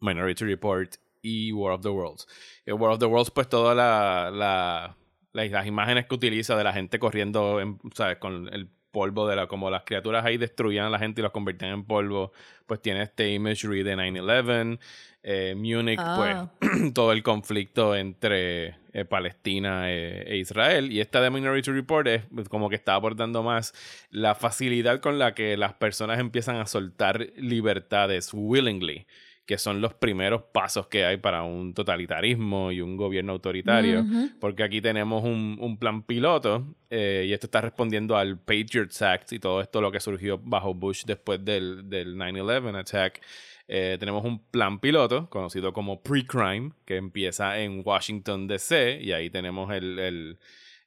Minority 0.00 0.44
Report 0.44 0.96
y 1.22 1.52
War 1.52 1.72
of 1.74 1.82
the 1.82 1.88
Worlds. 1.88 2.26
El 2.64 2.74
War 2.74 2.92
of 2.92 2.98
the 2.98 3.06
Worlds, 3.06 3.30
pues 3.30 3.48
todas 3.48 3.76
la, 3.76 4.30
la- 4.30 4.96
la- 5.32 5.44
las 5.46 5.66
imágenes 5.66 6.06
que 6.06 6.14
utiliza 6.14 6.56
de 6.56 6.64
la 6.64 6.72
gente 6.72 6.98
corriendo, 6.98 7.60
en, 7.60 7.78
¿sabes? 7.94 8.18
Con 8.18 8.52
el 8.52 8.68
polvo 8.98 9.28
de 9.28 9.36
la, 9.36 9.46
como 9.46 9.70
las 9.70 9.84
criaturas 9.84 10.24
ahí 10.24 10.38
destruían 10.38 10.86
a 10.86 10.90
la 10.90 10.98
gente 10.98 11.20
y 11.20 11.22
los 11.22 11.30
convertían 11.30 11.70
en 11.70 11.84
polvo, 11.84 12.32
pues 12.66 12.82
tiene 12.82 13.02
este 13.02 13.30
imagery 13.32 13.84
de 13.84 13.94
9-11. 13.96 14.80
Eh, 15.22 15.54
Munich, 15.56 16.00
Ah. 16.02 16.50
pues 16.58 16.92
todo 16.94 17.12
el 17.12 17.22
conflicto 17.22 17.94
entre 17.94 18.76
eh, 18.92 19.04
Palestina 19.08 19.90
eh, 19.92 20.24
e 20.26 20.36
Israel. 20.38 20.90
Y 20.90 21.00
esta 21.00 21.20
de 21.20 21.30
Minority 21.30 21.70
Report 21.70 22.08
es 22.08 22.22
pues, 22.34 22.48
como 22.48 22.68
que 22.68 22.74
está 22.74 22.94
abordando 22.94 23.44
más 23.44 23.72
la 24.10 24.34
facilidad 24.34 24.98
con 25.00 25.18
la 25.20 25.32
que 25.34 25.56
las 25.56 25.74
personas 25.74 26.18
empiezan 26.18 26.56
a 26.56 26.66
soltar 26.66 27.28
libertades 27.36 28.30
willingly 28.32 29.06
que 29.48 29.56
son 29.56 29.80
los 29.80 29.94
primeros 29.94 30.42
pasos 30.52 30.88
que 30.88 31.06
hay 31.06 31.16
para 31.16 31.42
un 31.42 31.72
totalitarismo 31.72 32.70
y 32.70 32.82
un 32.82 32.98
gobierno 32.98 33.32
autoritario. 33.32 34.04
Porque 34.38 34.62
aquí 34.62 34.82
tenemos 34.82 35.24
un, 35.24 35.56
un 35.58 35.78
plan 35.78 36.02
piloto 36.02 36.76
eh, 36.90 37.24
y 37.26 37.32
esto 37.32 37.46
está 37.46 37.62
respondiendo 37.62 38.14
al 38.18 38.38
Patriots 38.38 39.00
Act 39.00 39.32
y 39.32 39.38
todo 39.38 39.62
esto 39.62 39.80
lo 39.80 39.90
que 39.90 40.00
surgió 40.00 40.36
bajo 40.38 40.74
Bush 40.74 41.04
después 41.06 41.42
del, 41.42 41.88
del 41.88 42.14
9-11 42.16 42.78
attack. 42.78 43.22
Eh, 43.66 43.96
tenemos 43.98 44.22
un 44.24 44.38
plan 44.50 44.80
piloto 44.80 45.30
conocido 45.30 45.72
como 45.72 46.02
Pre-Crime 46.02 46.72
que 46.84 46.96
empieza 46.96 47.58
en 47.58 47.80
Washington 47.82 48.46
DC 48.48 48.98
y 49.00 49.12
ahí 49.12 49.30
tenemos 49.30 49.72
el, 49.72 49.98
el, 49.98 50.38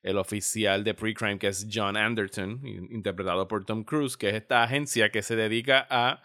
el 0.03 0.17
oficial 0.19 0.83
de 0.83 0.93
Pre-Crime 0.93 1.39
que 1.39 1.47
es 1.47 1.67
John 1.71 1.97
Anderton, 1.97 2.59
in- 2.63 2.89
interpretado 2.91 3.47
por 3.47 3.65
Tom 3.65 3.83
Cruise, 3.83 4.17
que 4.17 4.29
es 4.29 4.35
esta 4.35 4.61
agencia 4.61 5.09
que 5.09 5.23
se 5.23 5.35
dedica 5.35 5.87
a 5.89 6.21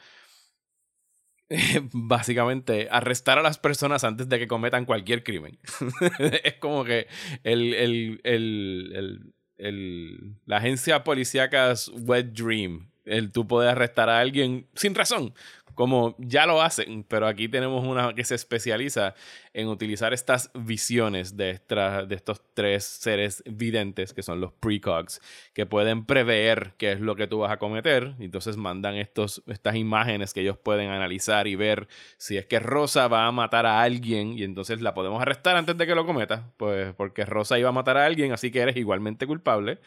básicamente 1.93 2.89
arrestar 2.91 3.39
a 3.39 3.43
las 3.43 3.59
personas 3.59 4.05
antes 4.05 4.29
de 4.29 4.39
que 4.39 4.49
cometan 4.49 4.85
cualquier 4.85 5.23
crimen. 5.23 5.59
es 6.45 6.55
como 6.55 6.85
que 6.85 7.07
el, 7.45 7.75
el, 7.75 8.21
el, 8.25 9.35
el, 9.59 10.37
la 10.45 10.59
agencia 10.59 11.05
policíaca 11.05 11.71
es 11.71 11.89
Wet 11.89 12.33
Dream. 12.33 12.91
El 13.07 13.33
tú 13.33 13.47
puedes 13.47 13.73
arrestar 13.73 14.11
a 14.11 14.21
alguien 14.21 14.67
sin 14.75 14.95
razón, 14.95 15.33
como 15.77 16.17
ya 16.19 16.47
lo 16.47 16.63
hacen, 16.63 17.05
pero 17.05 17.27
aquí 17.27 17.49
tenemos 17.49 17.85
una 17.85 18.15
que 18.15 18.25
se 18.25 18.35
especializa 18.35 19.15
en 19.53 19.69
utilizar 19.69 20.15
estas 20.15 20.51
visiones 20.55 21.37
de, 21.37 21.61
de 22.09 22.15
estos 22.15 22.43
tres 22.55 22.85
seres 22.85 23.45
videntes, 23.47 24.15
que 24.15 24.23
son 24.23 24.41
los 24.41 24.53
precogs, 24.55 25.21
que 25.53 25.67
pueden 25.67 26.07
prever 26.07 26.73
qué 26.79 26.93
es 26.93 27.01
lo 27.01 27.15
que 27.15 27.27
tú 27.27 27.41
vas 27.41 27.53
a 27.53 27.59
cometer. 27.59 28.15
Entonces 28.19 28.57
mandan 28.57 28.95
estos, 28.97 29.43
estas 29.47 29.77
imágenes 29.77 30.33
que 30.33 30.41
ellos 30.41 30.57
pueden 30.57 30.89
analizar 30.89 31.47
y 31.47 31.57
ver 31.57 31.89
si 32.17 32.39
es 32.39 32.47
que 32.47 32.59
Rosa 32.59 33.07
va 33.09 33.27
a 33.27 33.33
matar 33.33 33.67
a 33.67 33.83
alguien 33.83 34.39
y 34.39 34.45
entonces 34.45 34.81
la 34.81 34.95
podemos 34.95 35.21
arrestar 35.21 35.57
antes 35.57 35.77
de 35.77 35.87
que 35.87 35.95
lo 35.95 36.07
cometa, 36.07 36.53
pues 36.57 36.95
porque 36.95 37.27
Rosa 37.27 37.59
iba 37.59 37.69
a 37.69 37.73
matar 37.73 37.99
a 37.99 38.07
alguien, 38.07 38.33
así 38.33 38.51
que 38.51 38.61
eres 38.61 38.77
igualmente 38.77 39.27
culpable. 39.27 39.79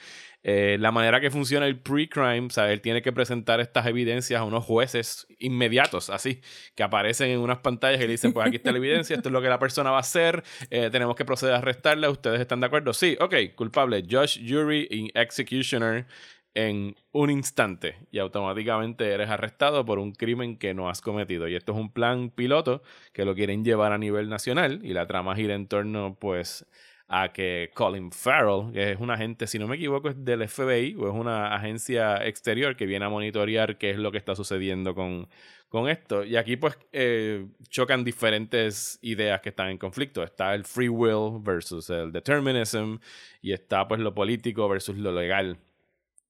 Eh, 0.44 0.78
la 0.80 0.92
manera 0.92 1.20
que 1.20 1.30
funciona 1.30 1.66
el 1.66 1.80
pre-crime, 1.80 2.48
o 2.48 2.50
sea, 2.50 2.72
él 2.72 2.80
tiene 2.82 3.02
que 3.02 3.12
presentar 3.12 3.60
estas 3.60 3.86
evidencias 3.88 4.40
a 4.40 4.46
unos 4.46 4.64
jueces 4.64 5.28
inmediatos, 5.38 6.10
así, 6.10 6.42
que 6.76 6.84
aparecen 6.84 7.30
en 7.30 7.40
unas 7.40 7.60
pantallas 7.60 8.00
y 8.00 8.06
le 8.06 8.12
dicen, 8.12 8.32
pues 8.32 8.48
aquí 8.48 8.56
está 8.56 8.72
la 8.72 8.78
evidencia, 8.78 9.18
esto 9.18 9.30
es 9.30 9.34
lo 9.34 9.42
que 9.42 9.50
la 9.50 9.60
persona 9.60 9.92
va 9.92 9.98
a 9.98 10.02
hacer, 10.02 10.44
eh, 10.70 10.90
tenemos 10.92 11.16
que 11.16 11.26
proceder 11.26 11.56
a 11.56 11.58
arrestarla, 11.58 12.10
¿ustedes 12.10 12.40
están 12.40 12.62
de 12.62 12.68
acuerdo? 12.68 12.94
Sí, 12.94 13.18
ok, 13.20 13.36
culpable, 13.56 14.02
judge, 14.10 14.40
jury 14.48 14.88
y 14.90 15.12
executioner 15.14 16.08
en 16.54 16.96
un 17.12 17.30
instante 17.30 17.98
y 18.12 18.20
automáticamente 18.20 19.12
eres 19.12 19.30
arrestado 19.30 19.86
por 19.86 20.00
un 20.00 20.14
crimen 20.14 20.58
que 20.58 20.74
no 20.74 20.90
has 20.90 21.02
cometido. 21.02 21.48
Y 21.48 21.56
esto 21.56 21.74
es 21.74 21.78
un 21.78 21.92
plan 21.92 22.32
piloto 22.32 22.82
que 23.14 23.26
lo 23.26 23.36
quieren 23.36 23.64
llevar 23.64 23.92
a 23.92 23.98
nivel 23.98 24.30
nacional 24.30 24.80
y 24.84 24.94
la 24.94 25.06
trama 25.08 25.36
gira 25.36 25.54
en 25.56 25.68
torno 25.68 26.18
pues 26.20 26.66
a 27.10 27.34
que 27.34 27.72
Colin 27.74 28.12
Farrell, 28.12 28.72
que 28.72 28.92
es 28.92 29.00
un 29.00 29.10
agente, 29.10 29.48
si 29.48 29.58
no 29.58 29.68
me 29.68 29.76
equivoco, 29.76 30.10
es 30.10 30.24
del 30.24 30.48
FBI 30.48 30.96
o 30.96 31.08
es 31.08 31.14
una 31.14 31.56
agencia 31.56 32.26
exterior 32.26 32.76
que 32.76 32.86
viene 32.86 33.06
a 33.06 33.10
monitorear 33.10 33.78
qué 33.80 33.90
es 33.90 33.98
lo 33.98 34.12
que 34.12 34.20
está 34.20 34.36
sucediendo 34.36 34.94
con, 34.94 35.28
con 35.70 35.90
esto. 35.90 36.24
Y 36.24 36.36
aquí 36.36 36.56
pues 36.56 36.78
eh, 36.94 37.48
chocan 37.68 38.04
diferentes 38.04 39.00
ideas 39.02 39.42
que 39.42 39.50
están 39.50 39.70
en 39.70 39.80
conflicto. 39.80 40.24
Está 40.24 40.54
el 40.54 40.66
free 40.66 40.88
will 40.88 41.42
versus 41.42 41.90
el 41.90 42.12
determinism 42.12 42.98
y 43.42 43.54
está 43.54 43.88
pues 43.88 44.00
lo 44.00 44.14
político 44.14 44.70
versus 44.70 44.96
lo 44.98 45.12
legal 45.12 45.58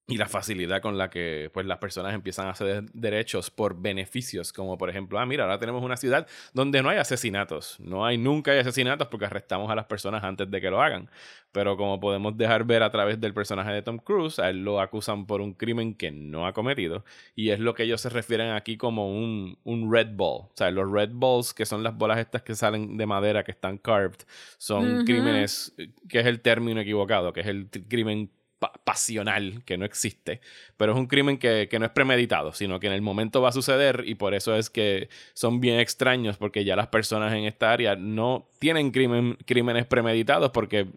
y 0.10 0.18
la 0.18 0.28
facilidad 0.28 0.82
con 0.82 0.98
la 0.98 1.10
que 1.10 1.50
pues 1.54 1.66
las 1.66 1.78
personas 1.78 2.14
empiezan 2.14 2.48
a 2.48 2.56
ceder 2.56 2.84
derechos 2.94 3.52
por 3.52 3.80
beneficios, 3.80 4.52
como 4.52 4.78
por 4.78 4.90
ejemplo, 4.90 5.20
ah, 5.20 5.26
mira, 5.26 5.44
ahora 5.44 5.60
tenemos 5.60 5.84
una 5.84 5.98
ciudad 5.98 6.28
donde 6.54 6.82
no 6.82 6.90
hay 6.90 6.98
asesinatos, 6.98 7.80
no 7.80 8.06
hay 8.06 8.18
nunca 8.18 8.52
hay 8.52 8.60
asesinatos 8.60 9.08
porque 9.08 9.26
arrestamos 9.26 9.70
a 9.70 9.76
las 9.76 9.86
personas 9.86 10.24
antes 10.24 10.50
de 10.50 10.62
que 10.62 10.70
lo 10.70 10.82
hagan, 10.82 11.10
pero 11.52 11.78
como 11.78 12.00
podemos 12.00 12.36
dejar 12.38 12.64
ver 12.64 12.84
a 12.84 12.92
través 12.92 13.20
del 13.20 13.34
personaje 13.34 13.72
de 13.72 13.82
Tom 13.82 13.98
Cruise, 13.98 14.40
a 14.40 14.50
él 14.50 14.64
lo 14.64 14.80
acusan 14.82 15.26
por 15.26 15.42
un 15.42 15.54
crimen 15.54 15.94
que 15.94 16.12
no 16.12 16.48
ha 16.48 16.54
cometido 16.54 17.06
y 17.36 17.52
es 17.52 17.60
lo 17.60 17.74
que 17.74 17.84
ellos 17.84 18.02
se 18.02 18.10
refieren 18.10 18.52
aquí 18.52 18.78
como 18.78 19.10
un, 19.10 19.58
un 19.64 19.94
red 19.94 20.10
ball, 20.14 20.48
o 20.48 20.52
sea, 20.56 20.72
los 20.72 20.92
red 20.92 21.10
balls 21.14 21.54
que 21.54 21.66
son 21.66 21.84
las 21.84 21.96
bolas 21.96 22.20
estas 22.20 22.42
que 22.42 22.56
salen 22.56 22.98
de 22.98 23.06
madera 23.06 23.44
que 23.44 23.52
están 23.52 23.78
carved, 23.78 24.20
son 24.58 25.06
crímenes, 25.06 25.76
que 26.08 26.20
es 26.20 26.26
el 26.26 26.42
término 26.42 26.82
equivocado, 26.82 27.32
que 27.34 27.42
es 27.42 27.48
el 27.48 27.70
crimen 27.88 28.32
pasional 28.84 29.64
que 29.66 29.78
no 29.78 29.86
existe, 29.86 30.42
pero 30.78 30.94
es 30.94 30.98
un 30.98 31.08
crimen 31.08 31.38
que, 31.38 31.68
que, 31.70 31.80
no 31.80 31.86
es 31.86 31.92
premeditado, 31.92 32.52
sino 32.54 32.80
que 32.80 32.88
en 32.88 32.94
el 32.94 33.02
momento 33.02 33.42
va 33.42 33.50
a 33.50 33.54
suceder 33.54 34.04
y 34.06 34.16
por 34.16 34.34
eso 34.34 34.56
es 34.56 34.70
que 34.70 35.10
son 35.34 35.62
bien 35.62 35.80
extraños 35.80 36.38
porque 36.38 36.66
ya 36.66 36.76
las 36.76 36.88
personas 36.88 37.34
en 37.34 37.46
esta 37.46 37.72
área 37.72 37.96
no 37.96 38.50
tienen 38.60 38.92
crimen, 38.92 39.38
crímenes 39.46 39.86
premeditados 39.86 40.52
porque 40.52 40.88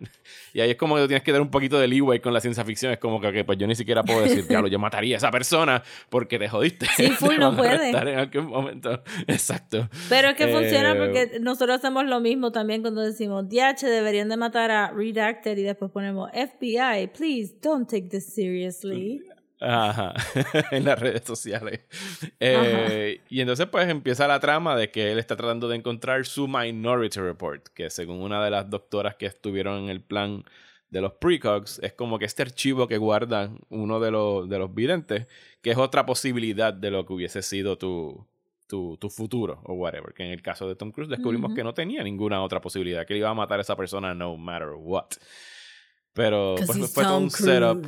y 0.52 0.60
ahí 0.60 0.70
es 0.70 0.76
como 0.76 0.96
que 0.96 1.06
tienes 1.06 1.22
que 1.22 1.32
dar 1.32 1.40
un 1.40 1.50
poquito 1.50 1.78
de 1.78 1.88
leeway 1.88 2.20
con 2.20 2.34
la 2.34 2.40
ciencia 2.40 2.64
ficción, 2.64 2.92
es 2.92 2.98
como 2.98 3.20
que 3.20 3.44
pues 3.44 3.56
yo 3.58 3.66
ni 3.66 3.74
siquiera 3.74 4.02
puedo 4.02 4.22
decir, 4.22 4.46
claro, 4.46 4.66
yo 4.66 4.78
mataría 4.78 5.16
a 5.16 5.18
esa 5.18 5.30
persona 5.30 5.82
porque 6.10 6.38
te 6.38 6.48
jodiste. 6.48 6.86
Sí, 6.96 7.08
full 7.10 7.36
no 7.38 7.56
puede. 7.56 7.90
En 7.90 8.18
algún 8.18 8.46
momento. 8.46 9.02
Exacto. 9.26 9.88
Pero 10.08 10.28
es 10.28 10.34
que 10.34 10.48
funciona 10.48 10.92
Eh, 10.92 10.94
porque 10.96 11.40
nosotros 11.40 11.78
hacemos 11.78 12.04
lo 12.04 12.20
mismo 12.20 12.52
también 12.52 12.82
cuando 12.82 13.02
decimos, 13.02 13.48
DH 13.48 13.86
deberían 13.86 14.28
de 14.28 14.36
matar 14.36 14.70
a 14.70 14.90
Redacted 14.90 15.56
y 15.56 15.62
después 15.62 15.90
ponemos 15.90 16.30
FBI, 16.32 17.08
please 17.16 17.54
don't 17.62 17.88
take 17.88 18.08
this 18.08 18.26
seriously. 18.26 19.22
Ajá, 19.64 20.14
en 20.72 20.84
las 20.84 20.98
redes 20.98 21.22
sociales. 21.24 21.80
Eh, 22.40 23.20
y 23.28 23.40
entonces 23.40 23.66
pues 23.66 23.88
empieza 23.88 24.26
la 24.26 24.40
trama 24.40 24.74
de 24.76 24.90
que 24.90 25.12
él 25.12 25.18
está 25.18 25.36
tratando 25.36 25.68
de 25.68 25.76
encontrar 25.76 26.26
su 26.26 26.48
Minority 26.48 27.20
Report, 27.20 27.68
que 27.68 27.88
según 27.88 28.20
una 28.20 28.44
de 28.44 28.50
las 28.50 28.68
doctoras 28.68 29.14
que 29.14 29.26
estuvieron 29.26 29.84
en 29.84 29.90
el 29.90 30.00
plan 30.00 30.42
de 30.90 31.00
los 31.00 31.12
precogs, 31.12 31.78
es 31.78 31.92
como 31.92 32.18
que 32.18 32.24
este 32.24 32.42
archivo 32.42 32.88
que 32.88 32.98
guarda 32.98 33.50
uno 33.68 34.00
de 34.00 34.10
los, 34.10 34.48
de 34.48 34.58
los 34.58 34.74
videntes, 34.74 35.26
que 35.62 35.70
es 35.70 35.78
otra 35.78 36.04
posibilidad 36.04 36.74
de 36.74 36.90
lo 36.90 37.06
que 37.06 37.12
hubiese 37.12 37.40
sido 37.40 37.78
tu, 37.78 38.26
tu, 38.66 38.96
tu 38.96 39.08
futuro 39.10 39.60
o 39.64 39.74
whatever. 39.74 40.12
Que 40.12 40.24
en 40.24 40.32
el 40.32 40.42
caso 40.42 40.68
de 40.68 40.74
Tom 40.74 40.90
Cruise 40.90 41.08
descubrimos 41.08 41.54
que 41.54 41.62
no 41.62 41.72
tenía 41.72 42.02
ninguna 42.02 42.42
otra 42.42 42.60
posibilidad, 42.60 43.06
que 43.06 43.14
él 43.14 43.20
iba 43.20 43.30
a 43.30 43.34
matar 43.34 43.60
a 43.60 43.62
esa 43.62 43.76
persona 43.76 44.12
no 44.12 44.36
matter 44.36 44.70
what. 44.76 45.06
Pero 46.12 46.56
pues, 46.56 46.92
fue 46.92 47.04
todo 47.04 47.18
un 47.18 47.30
setup. 47.30 47.86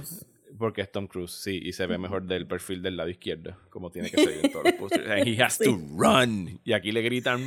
Porque 0.58 0.82
es 0.82 0.92
Tom 0.92 1.06
Cruise, 1.06 1.32
sí, 1.32 1.60
y 1.62 1.72
se 1.72 1.86
ve 1.86 1.98
mejor 1.98 2.22
del 2.24 2.46
perfil 2.46 2.80
del 2.80 2.96
lado 2.96 3.08
izquierdo, 3.08 3.56
como 3.70 3.90
tiene 3.90 4.10
que 4.10 4.16
ser 4.24 4.44
en 4.44 4.52
todos 4.52 4.64
los 4.64 4.74
posters. 4.74 5.10
And 5.10 5.26
he 5.26 5.42
has 5.42 5.58
to 5.58 5.76
run. 5.96 6.60
Y 6.64 6.72
aquí 6.72 6.92
le 6.92 7.02
gritan, 7.02 7.44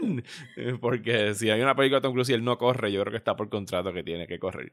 run. 0.00 0.22
Porque 0.80 1.34
si 1.34 1.50
hay 1.50 1.60
una 1.60 1.74
película 1.74 1.98
de 1.98 2.02
Tom 2.02 2.12
Cruise 2.12 2.30
y 2.30 2.34
él 2.34 2.44
no 2.44 2.58
corre, 2.58 2.92
yo 2.92 3.00
creo 3.00 3.10
que 3.10 3.18
está 3.18 3.34
por 3.36 3.48
contrato 3.48 3.92
que 3.92 4.02
tiene 4.02 4.26
que 4.26 4.38
correr. 4.38 4.72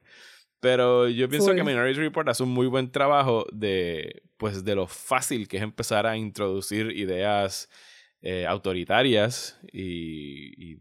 Pero 0.59 1.07
yo 1.07 1.29
pienso 1.29 1.53
que. 1.53 1.63
Minority 1.63 1.99
Report 1.99 2.29
hace 2.29 2.43
un 2.43 2.49
muy 2.49 2.67
buen 2.67 2.91
trabajo 2.91 3.45
de, 3.51 4.23
pues, 4.37 4.63
de 4.63 4.75
lo 4.75 4.87
fácil 4.87 5.47
que 5.47 5.57
es 5.57 5.63
empezar 5.63 6.07
a 6.07 6.17
introducir 6.17 6.91
ideas 6.91 7.69
eh, 8.29 8.45
autoritarias 8.45 9.57
y, 9.71 10.75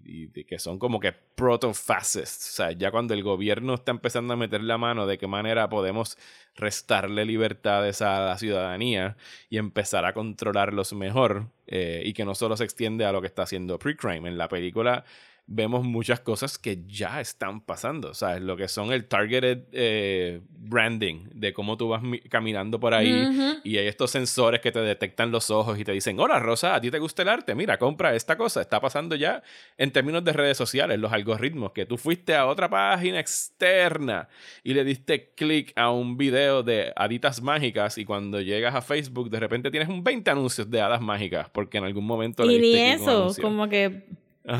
que 0.46 0.58
son 0.58 0.80
como 0.80 0.98
que 0.98 1.12
proto-fascists. 1.12 2.50
O 2.50 2.52
sea, 2.56 2.72
ya 2.72 2.90
cuando 2.90 3.14
el 3.14 3.22
gobierno 3.22 3.74
está 3.74 3.92
empezando 3.92 4.34
a 4.34 4.36
meter 4.36 4.64
la 4.64 4.78
mano 4.78 5.06
de 5.06 5.16
qué 5.16 5.28
manera 5.28 5.68
podemos 5.68 6.18
restarle 6.56 7.24
libertades 7.24 8.02
a 8.02 8.18
la 8.18 8.36
ciudadanía 8.36 9.16
y 9.48 9.58
empezar 9.58 10.06
a 10.06 10.12
controlarlos 10.12 10.92
mejor 10.94 11.52
eh, 11.68 12.02
y 12.04 12.14
que 12.14 12.24
no 12.24 12.34
solo 12.34 12.56
se 12.56 12.64
extiende 12.64 13.04
a 13.04 13.12
lo 13.12 13.20
que 13.20 13.28
está 13.28 13.42
haciendo 13.42 13.78
Pre-Crime. 13.78 14.28
En 14.28 14.38
la 14.38 14.48
película 14.48 15.04
vemos 15.48 15.84
muchas 15.84 16.18
cosas 16.18 16.58
que 16.58 16.82
ya 16.88 17.20
están 17.20 17.60
pasando. 17.60 18.10
O 18.10 18.14
sea, 18.14 18.40
lo 18.40 18.56
que 18.56 18.66
son 18.66 18.92
el 18.92 19.06
targeted 19.06 19.64
eh, 19.70 20.40
branding 20.50 21.28
de 21.32 21.52
cómo 21.52 21.76
tú 21.76 21.88
vas 21.88 22.02
mi- 22.02 22.18
caminando 22.18 22.80
por 22.80 22.94
ahí 22.94 23.12
Ujú. 23.26 23.60
y 23.62 23.76
hay 23.78 23.86
estos 23.86 24.10
sensores 24.10 24.60
que 24.60 24.72
te 24.72 24.80
detectan 24.80 25.30
los 25.30 25.50
ojos 25.50 25.78
y 25.78 25.84
te 25.84 25.92
dicen, 25.92 26.18
hola 26.18 26.40
Rosa, 26.40 26.74
¿a 26.74 26.80
ti 26.80 26.90
te 26.90 26.98
gusta 26.98 27.22
el 27.22 27.28
arte? 27.28 27.54
Mira, 27.54 27.78
compra 27.78 28.14
esta 28.16 28.36
cosa. 28.36 28.60
Está 28.60 28.80
pasando 28.80 29.14
ya 29.14 29.40
en 29.78 29.92
términos 29.92 30.24
de 30.24 30.32
redes 30.32 30.56
sociales, 30.56 30.98
los 30.98 31.12
algoritmos, 31.12 31.70
que 31.72 31.86
tú 31.86 31.96
fuiste 31.96 32.34
a 32.34 32.46
otra 32.46 32.68
página 32.68 33.20
externa 33.20 34.28
y 34.64 34.74
le 34.74 34.82
diste 34.84 35.30
clic 35.36 35.72
a 35.76 35.90
un 35.90 36.16
video 36.16 36.62
de 36.64 36.92
haditas 36.96 37.40
mágicas 37.40 37.98
y 37.98 38.04
cuando 38.04 38.40
llegas 38.40 38.74
a 38.74 38.82
Facebook 38.82 39.30
de 39.30 39.38
repente 39.40 39.70
tienes 39.70 39.88
un 39.88 40.02
20 40.02 40.28
anuncios 40.30 40.68
de 40.70 40.80
hadas 40.80 41.00
mágicas 41.00 41.48
porque 41.50 41.78
en 41.78 41.84
algún 41.84 42.04
momento 42.04 42.44
le 42.44 42.54
Y 42.54 42.58
ni 42.58 42.62
diste 42.72 42.96
un 43.04 43.28
eso, 43.28 43.42
como 43.42 43.68
que 43.68 44.06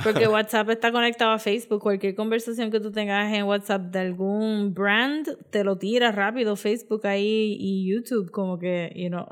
porque 0.03 0.27
WhatsApp 0.29 0.71
está 0.71 0.91
conectado 0.93 1.31
a 1.33 1.39
Facebook. 1.39 1.81
Cualquier 1.83 2.15
conversación 2.15 2.71
que 2.71 2.81
tú 2.81 2.91
tengas 2.93 3.33
en 3.33 3.45
WhatsApp 3.45 3.83
de 3.93 3.99
algún 4.01 4.75
brand, 4.75 5.29
te 5.51 5.65
lo 5.65 5.77
tira 5.79 6.13
rápido 6.13 6.57
Facebook 6.57 7.07
ahí 7.07 7.57
y 7.59 7.89
YouTube, 7.93 8.31
como 8.31 8.59
que, 8.59 8.93
you 8.97 9.09
know. 9.09 9.27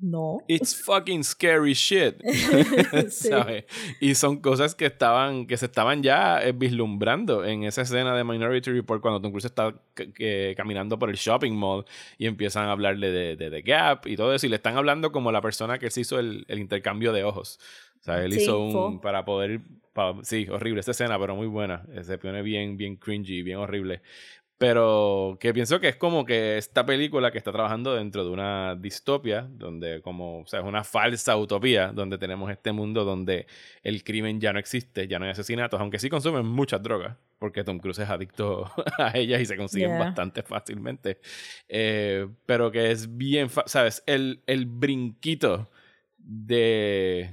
No. 0.00 0.38
It's 0.48 0.76
fucking 0.84 1.24
scary 1.24 1.72
shit. 1.72 2.16
Sí. 3.08 3.28
¿Sabes? 3.28 3.64
Y 4.00 4.14
son 4.14 4.38
cosas 4.40 4.74
que 4.74 4.86
estaban, 4.86 5.46
que 5.46 5.56
se 5.56 5.66
estaban 5.66 6.02
ya 6.02 6.42
eh, 6.42 6.52
vislumbrando 6.52 7.44
en 7.44 7.64
esa 7.64 7.82
escena 7.82 8.14
de 8.14 8.22
Minority 8.22 8.70
Report 8.70 9.00
cuando 9.00 9.20
Tom 9.20 9.30
Cruise 9.30 9.46
está 9.46 9.74
que- 9.94 10.52
caminando 10.56 10.98
por 10.98 11.08
el 11.10 11.16
shopping 11.16 11.52
mall 11.52 11.84
y 12.18 12.26
empiezan 12.26 12.66
a 12.66 12.72
hablarle 12.72 13.10
de, 13.10 13.36
de 13.36 13.50
The 13.50 13.62
Gap 13.62 14.06
y 14.06 14.16
todo 14.16 14.34
eso. 14.34 14.46
Y 14.46 14.50
le 14.50 14.56
están 14.56 14.76
hablando 14.76 15.10
como 15.10 15.32
la 15.32 15.40
persona 15.40 15.78
que 15.78 15.90
se 15.90 16.02
hizo 16.02 16.18
el, 16.18 16.44
el 16.48 16.58
intercambio 16.58 17.12
de 17.12 17.24
ojos. 17.24 17.58
O 18.04 18.06
sea, 18.06 18.22
él 18.22 18.32
Sí, 18.32 18.42
hizo 18.42 18.60
un. 18.60 19.00
Para 19.00 19.24
poder. 19.24 19.60
pa- 19.94 20.14
sí, 20.22 20.46
horrible 20.50 20.80
esta 20.80 20.90
escena, 20.90 21.18
pero 21.18 21.34
muy 21.34 21.46
buena. 21.46 21.86
Se 22.02 22.18
pone 22.18 22.42
bien, 22.42 22.76
bien 22.76 22.96
cringy, 22.96 23.42
bien 23.42 23.56
horrible. 23.58 24.02
Pero 24.58 25.36
que 25.40 25.52
pienso 25.52 25.80
que 25.80 25.88
es 25.88 25.96
como 25.96 26.24
que 26.24 26.58
esta 26.58 26.86
película 26.86 27.32
que 27.32 27.38
está 27.38 27.50
trabajando 27.50 27.94
dentro 27.94 28.24
de 28.24 28.30
una 28.30 28.76
distopia, 28.76 29.48
donde 29.50 30.00
como, 30.00 30.40
o 30.42 30.46
sea, 30.46 30.60
es 30.60 30.66
una 30.66 30.84
falsa 30.84 31.36
utopía, 31.36 31.88
donde 31.92 32.18
tenemos 32.18 32.50
este 32.50 32.70
mundo 32.72 33.04
donde 33.04 33.46
el 33.82 34.04
crimen 34.04 34.40
ya 34.40 34.52
no 34.52 34.58
existe, 34.60 35.08
ya 35.08 35.18
no 35.18 35.24
hay 35.24 35.32
asesinatos, 35.32 35.80
aunque 35.80 35.98
sí 35.98 36.08
consumen 36.08 36.46
muchas 36.46 36.82
drogas, 36.82 37.16
porque 37.40 37.64
Tom 37.64 37.78
Cruise 37.80 37.98
es 37.98 38.08
adicto 38.08 38.70
a 38.98 39.16
ellas 39.18 39.40
y 39.40 39.46
se 39.46 39.56
consiguen 39.56 39.90
Yeah. 39.90 39.98
bastante 39.98 40.42
fácilmente. 40.44 41.18
Eh, 41.68 42.28
pero 42.46 42.70
que 42.70 42.90
es 42.92 43.16
bien, 43.16 43.48
¿sabes? 43.66 44.02
El, 44.06 44.42
el 44.46 44.66
brinquito 44.66 45.68
de, 46.16 47.30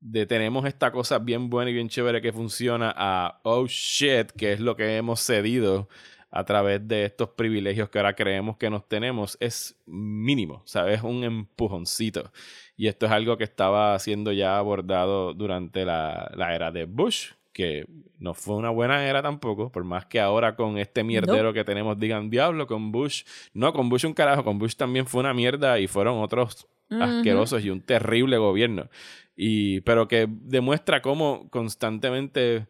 de 0.00 0.26
tenemos 0.26 0.64
esta 0.66 0.92
cosa 0.92 1.18
bien 1.18 1.50
buena 1.50 1.70
y 1.70 1.74
bien 1.74 1.88
chévere 1.88 2.20
que 2.20 2.32
funciona 2.32 2.92
a 2.96 3.40
oh 3.42 3.66
shit, 3.66 4.30
que 4.32 4.52
es 4.52 4.60
lo 4.60 4.76
que 4.76 4.96
hemos 4.96 5.20
cedido 5.20 5.88
a 6.30 6.44
través 6.44 6.86
de 6.86 7.06
estos 7.06 7.30
privilegios 7.30 7.88
que 7.88 7.98
ahora 7.98 8.14
creemos 8.14 8.56
que 8.58 8.70
nos 8.70 8.86
tenemos, 8.86 9.36
es 9.40 9.80
mínimo, 9.86 10.62
¿sabes? 10.66 11.02
Un 11.02 11.24
empujoncito. 11.24 12.32
Y 12.76 12.86
esto 12.86 13.06
es 13.06 13.12
algo 13.12 13.38
que 13.38 13.44
estaba 13.44 13.98
siendo 13.98 14.32
ya 14.32 14.58
abordado 14.58 15.32
durante 15.32 15.84
la, 15.84 16.30
la 16.34 16.54
era 16.54 16.70
de 16.70 16.84
Bush, 16.84 17.32
que 17.52 17.86
no 18.18 18.34
fue 18.34 18.56
una 18.56 18.70
buena 18.70 19.04
era 19.08 19.22
tampoco, 19.22 19.72
por 19.72 19.84
más 19.84 20.06
que 20.06 20.20
ahora 20.20 20.54
con 20.54 20.78
este 20.78 21.02
mierdero 21.02 21.52
que 21.52 21.64
tenemos 21.64 21.98
digan 21.98 22.30
diablo 22.30 22.66
con 22.66 22.92
Bush, 22.92 23.24
no, 23.52 23.72
con 23.72 23.88
Bush 23.88 24.04
un 24.06 24.14
carajo, 24.14 24.44
con 24.44 24.58
Bush 24.58 24.76
también 24.76 25.06
fue 25.06 25.20
una 25.20 25.34
mierda 25.34 25.80
y 25.80 25.88
fueron 25.88 26.22
otros 26.22 26.68
Asquerosos 26.90 27.64
y 27.64 27.70
un 27.70 27.80
terrible 27.82 28.38
gobierno. 28.38 28.88
Y, 29.36 29.80
pero 29.82 30.08
que 30.08 30.26
demuestra 30.28 31.02
cómo 31.02 31.48
constantemente 31.50 32.66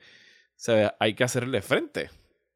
hay 0.99 1.15
que 1.15 1.25
hacerle 1.25 1.63
frente. 1.63 2.11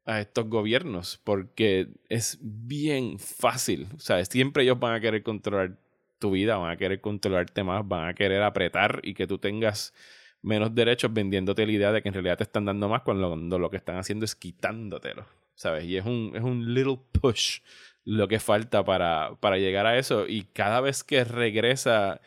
a 0.05 0.19
estos 0.19 0.49
gobiernos 0.49 1.19
porque 1.23 1.87
es 2.09 2.37
bien 2.41 3.19
fácil. 3.19 3.87
O 3.95 4.25
siempre 4.25 4.63
ellos 4.63 4.79
van 4.79 4.95
a 4.95 4.99
querer 4.99 5.23
controlar 5.23 5.77
tu 6.19 6.31
vida, 6.31 6.57
van 6.57 6.71
a 6.71 6.77
querer 6.77 7.01
controlarte 7.01 7.63
más, 7.63 7.87
van 7.87 8.07
a 8.09 8.13
querer 8.13 8.41
apretar 8.43 9.01
y 9.03 9.13
que 9.13 9.27
tú 9.27 9.37
tengas 9.37 9.93
menos 10.41 10.75
derechos 10.75 11.13
vendiéndote 11.13 11.65
la 11.65 11.71
idea 11.71 11.91
de 11.91 12.01
que 12.01 12.09
en 12.09 12.13
realidad 12.13 12.37
te 12.37 12.43
están 12.43 12.65
dando 12.65 12.89
más 12.89 13.01
cuando 13.01 13.59
lo 13.59 13.69
que 13.69 13.77
están 13.77 13.97
haciendo 13.97 14.25
es 14.25 14.35
quitándotelo, 14.35 15.25
¿sabes? 15.55 15.85
Y 15.85 15.97
es 15.97 16.05
un, 16.05 16.33
es 16.35 16.43
un 16.43 16.73
little 16.73 16.99
push 17.21 17.59
lo 18.05 18.27
que 18.27 18.39
falta 18.39 18.83
para, 18.83 19.35
para 19.39 19.57
llegar 19.57 19.85
a 19.85 19.97
eso 19.97 20.27
y 20.27 20.43
cada 20.43 20.81
vez 20.81 21.03
que 21.03 21.23
regresa 21.23 22.19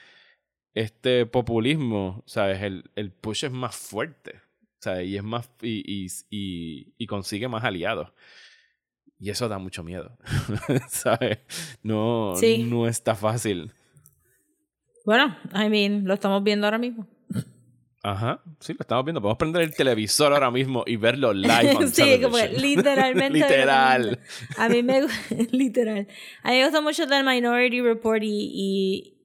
este 0.75 1.27
populismo, 1.27 2.23
¿sabes? 2.27 2.63
El, 2.63 2.91
el 2.97 3.11
push 3.11 3.45
es 3.45 3.51
más 3.53 3.77
fuerte, 3.77 4.41
¿sabes? 4.79 5.07
Y 5.09 5.17
es 5.17 5.23
más, 5.23 5.51
y, 5.63 5.83
y, 5.87 6.07
y, 6.31 6.93
y 6.99 7.07
consigue 7.07 7.49
más 7.49 7.65
aliados. 7.65 8.13
Y 9.19 9.31
eso 9.31 9.49
da 9.49 9.59
mucho 9.59 9.83
miedo, 9.83 10.19
¿sabes? 10.89 11.39
No, 11.83 12.35
Sí. 12.37 12.63
no 12.65 12.87
está 12.87 13.15
fácil. 13.15 13.73
Bueno, 15.07 15.37
I 15.55 15.69
mean, 15.71 16.05
lo 16.05 16.13
estamos 16.15 16.43
viendo 16.43 16.67
ahora 16.67 16.79
mismo. 16.79 17.07
Ajá, 18.07 18.41
sí, 18.61 18.73
lo 18.73 18.79
estamos 18.83 19.05
viendo. 19.05 19.21
Podemos 19.21 19.37
prender 19.37 19.63
el 19.63 19.75
televisor 19.75 20.33
ahora 20.33 20.53
mismo 20.53 20.85
y 20.87 20.95
verlo 20.95 21.33
live 21.33 21.75
on 21.77 21.89
sí, 21.89 22.21
como 22.23 22.37
que 22.37 22.49
literalmente. 22.57 23.41
Literal. 23.41 24.21
A 24.57 24.69
mí 24.69 24.85
me 24.85 25.09
literal. 25.51 26.07
A 26.45 26.51
mí 26.53 26.59
me 26.59 26.65
gusta 26.65 26.81
mucho 26.81 27.03
el 27.03 27.25
Minority 27.25 27.81
Report 27.81 28.23
y, 28.23 28.53
y, 28.55 29.19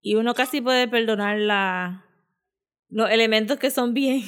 y 0.00 0.14
uno 0.14 0.32
casi 0.32 0.62
puede 0.62 0.88
perdonar 0.88 1.36
la, 1.40 2.06
los 2.88 3.10
elementos 3.10 3.58
que 3.58 3.70
son 3.70 3.92
bien, 3.92 4.22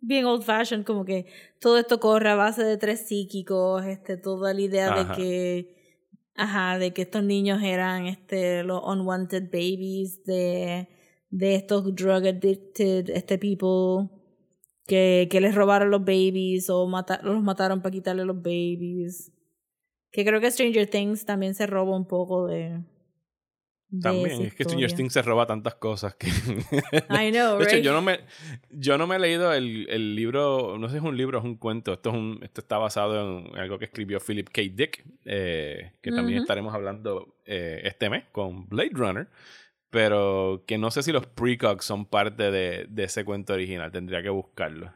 bien 0.00 0.24
old 0.26 0.44
fashioned, 0.44 0.86
como 0.86 1.04
que 1.04 1.26
todo 1.60 1.78
esto 1.78 1.98
corre 1.98 2.30
a 2.30 2.36
base 2.36 2.62
de 2.62 2.76
tres 2.76 3.08
psíquicos, 3.08 3.84
este, 3.84 4.16
toda 4.16 4.54
la 4.54 4.60
idea 4.60 4.92
Ajá. 4.92 5.02
de 5.02 5.16
que, 5.16 5.98
ajá, 6.36 6.78
de 6.78 6.92
que 6.92 7.02
estos 7.02 7.24
niños 7.24 7.60
eran 7.64 8.06
este, 8.06 8.62
los 8.62 8.80
unwanted 8.84 9.50
babies 9.50 10.24
de, 10.24 10.86
de 11.30 11.54
estos 11.54 11.94
drug 11.94 12.26
addicted, 12.26 13.10
este 13.10 13.38
people 13.38 14.08
que, 14.86 15.28
que 15.30 15.40
les 15.40 15.54
robaron 15.54 15.90
los 15.90 16.00
babies 16.00 16.70
o 16.70 16.86
mata- 16.86 17.20
los 17.22 17.42
mataron 17.42 17.82
para 17.82 17.92
quitarle 17.92 18.24
los 18.24 18.36
babies. 18.36 19.32
Que 20.10 20.24
creo 20.24 20.40
que 20.40 20.50
Stranger 20.50 20.88
Things 20.88 21.26
también 21.26 21.54
se 21.54 21.66
roba 21.66 21.94
un 21.94 22.08
poco 22.08 22.46
de. 22.46 22.82
de 23.90 24.00
También, 24.00 24.40
es 24.40 24.54
que 24.54 24.64
Stranger. 24.64 24.92
Things 24.94 25.12
se 25.12 25.20
roba 25.20 25.46
tantas 25.46 25.74
cosas 25.74 26.14
que... 26.14 26.28
I 27.10 27.30
know, 27.30 27.58
De 27.58 27.64
hecho, 27.64 27.76
yo 27.76 27.92
no 27.92 28.00
me, 28.00 28.20
yo 28.70 28.96
no 28.96 29.06
me 29.06 29.16
he 29.16 29.18
leído 29.18 29.52
el, 29.52 29.86
el 29.90 30.14
libro, 30.14 30.78
no 30.78 30.88
sé 30.88 30.92
si 30.92 30.98
es 30.98 31.04
un 31.04 31.18
libro 31.18 31.38
es 31.40 31.44
un 31.44 31.56
cuento, 31.58 31.92
esto, 31.92 32.08
es 32.08 32.16
un, 32.16 32.40
esto 32.42 32.62
está 32.62 32.78
basado 32.78 33.38
en 33.38 33.54
algo 33.58 33.78
que 33.78 33.84
escribió 33.84 34.18
Philip 34.18 34.48
K. 34.48 34.62
Dick, 34.72 35.04
eh, 35.26 35.92
que 36.00 36.10
también 36.10 36.40
estaremos 36.40 36.72
hablando 36.74 37.36
eh, 37.44 37.82
este 37.84 38.08
mes 38.08 38.24
con 38.32 38.66
Blade 38.66 38.92
Runner, 38.94 39.28
pero 39.90 40.64
que 40.66 40.78
no 40.78 40.90
sé 40.90 41.02
si 41.02 41.12
los 41.12 41.26
precogs 41.26 41.84
son 41.84 42.06
parte 42.06 42.50
de, 42.50 42.86
de 42.88 43.04
ese 43.04 43.24
cuento 43.24 43.52
original, 43.54 43.90
tendría 43.92 44.22
que 44.22 44.30
buscarlo. 44.30 44.92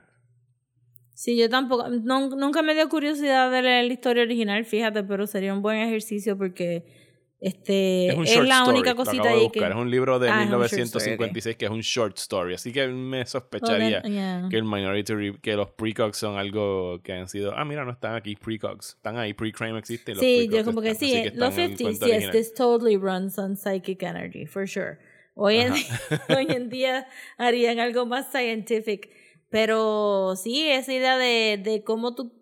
Sí, 1.15 1.37
yo 1.37 1.49
tampoco. 1.49 1.89
nun- 1.89 2.37
nunca 2.37 2.63
me 2.63 2.75
dio 2.75 2.89
curiosidad 2.89 3.51
de 3.51 3.63
leer 3.63 3.85
la 3.87 3.93
historia 3.93 4.23
original, 4.25 4.65
fíjate, 4.65 5.05
pero 5.05 5.27
sería 5.27 5.55
un 5.55 5.63
buen 5.63 5.79
ejercicio 5.79 6.37
porque 6.37 7.12
este 7.43 8.09
Es 8.09 8.15
un 8.17 8.25
es 8.25 8.35
short 8.35 8.47
la 8.49 8.59
story, 8.61 8.77
única 8.79 8.91
lo 8.91 8.97
cosita 8.97 9.23
acabo 9.23 9.29
de 9.29 9.41
ahí 9.41 9.47
buscar, 9.49 9.69
que. 9.69 9.75
es 9.75 9.83
un 9.83 9.91
libro 9.91 10.19
de 10.21 10.29
Ah, 10.31 10.43
es 10.43 10.47
un 10.47 10.51
short 10.51 10.63
story, 10.63 11.05
1956 11.11 11.57
que 11.57 11.65
es 11.65 11.71
un 11.71 11.81
short 11.81 12.19
story, 12.19 12.55
así 12.55 12.73
que 12.73 12.87
me 12.87 13.23
Oh, 13.23 13.27
sospecharía 13.27 14.01
then, 14.03 14.13
yeah. 14.13 14.47
que 14.49 14.57
el 14.57 14.65
Minority 14.65 15.39
que 15.43 15.57
los 15.57 15.71
precogs 15.71 16.17
son 16.17 16.39
algo 16.39 17.01
que 17.03 17.13
han 17.13 17.29
sido, 17.29 17.53
ah, 17.57 17.65
mira, 17.65 17.85
no 17.85 17.91
están 17.91 18.15
aquí 18.15 18.37
precogs, 18.37 18.91
están 18.91 19.19
ahí, 19.19 19.35
pre-crime 19.35 19.77
existe 19.79 20.13
y 20.13 20.15
los 20.15 20.21
Sí, 20.23 20.49
yo 20.51 20.65
como 20.65 20.81
que 20.81 20.91
están, 20.91 21.09
sí, 21.09 21.15
que 21.15 21.31
los 21.35 21.49
están 21.51 21.65
en 21.65 21.71
el 21.73 21.79
50s, 21.79 21.99
cuento 21.99 22.07
yes, 22.07 22.31
this 22.31 22.55
totally 22.55 22.97
runs 22.97 23.39
on 23.39 23.57
psychic 23.57 24.03
energy, 24.03 24.47
for 24.47 24.67
sure. 24.69 24.99
Hoy 25.35 25.57
en, 25.59 25.73
hoy 26.37 26.47
en 26.49 26.69
día 26.69 27.09
harían 27.39 27.81
algo 27.81 28.07
más 28.07 28.31
scientific, 28.31 29.11
pero 29.49 30.35
sí, 30.37 30.69
esa 30.69 30.93
idea 30.93 31.17
de, 31.19 31.61
de 31.63 31.83
cómo 31.83 32.15
tú, 32.15 32.33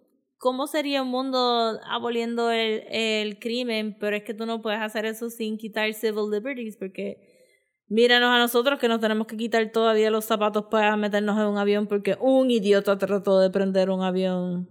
cómo 0.41 0.67
sería 0.67 1.03
un 1.03 1.09
mundo 1.09 1.79
aboliendo 1.85 2.51
el, 2.51 2.83
el 2.89 3.39
crimen, 3.39 3.95
pero 4.01 4.17
es 4.17 4.23
que 4.25 4.33
tú 4.33 4.47
no 4.47 4.63
puedes 4.63 4.81
hacer 4.81 5.05
eso 5.05 5.29
sin 5.29 5.59
quitar 5.59 5.93
civil 5.93 6.31
liberties, 6.33 6.79
porque 6.79 7.19
míranos 7.89 8.31
a 8.31 8.39
nosotros 8.39 8.81
que 8.81 8.89
nos 8.89 9.01
tenemos 9.01 9.27
que 9.27 9.37
quitar 9.37 9.71
todavía 9.71 10.11
los 10.11 10.25
zapatos 10.25 10.65
para 10.71 10.97
meternos 10.97 11.39
en 11.39 11.45
un 11.45 11.59
avión 11.59 11.87
porque 11.87 12.17
un 12.19 12.51
idiota 12.51 12.97
trató 12.97 13.39
de 13.39 13.51
prender 13.51 13.91
un 13.91 14.03
avión. 14.03 14.71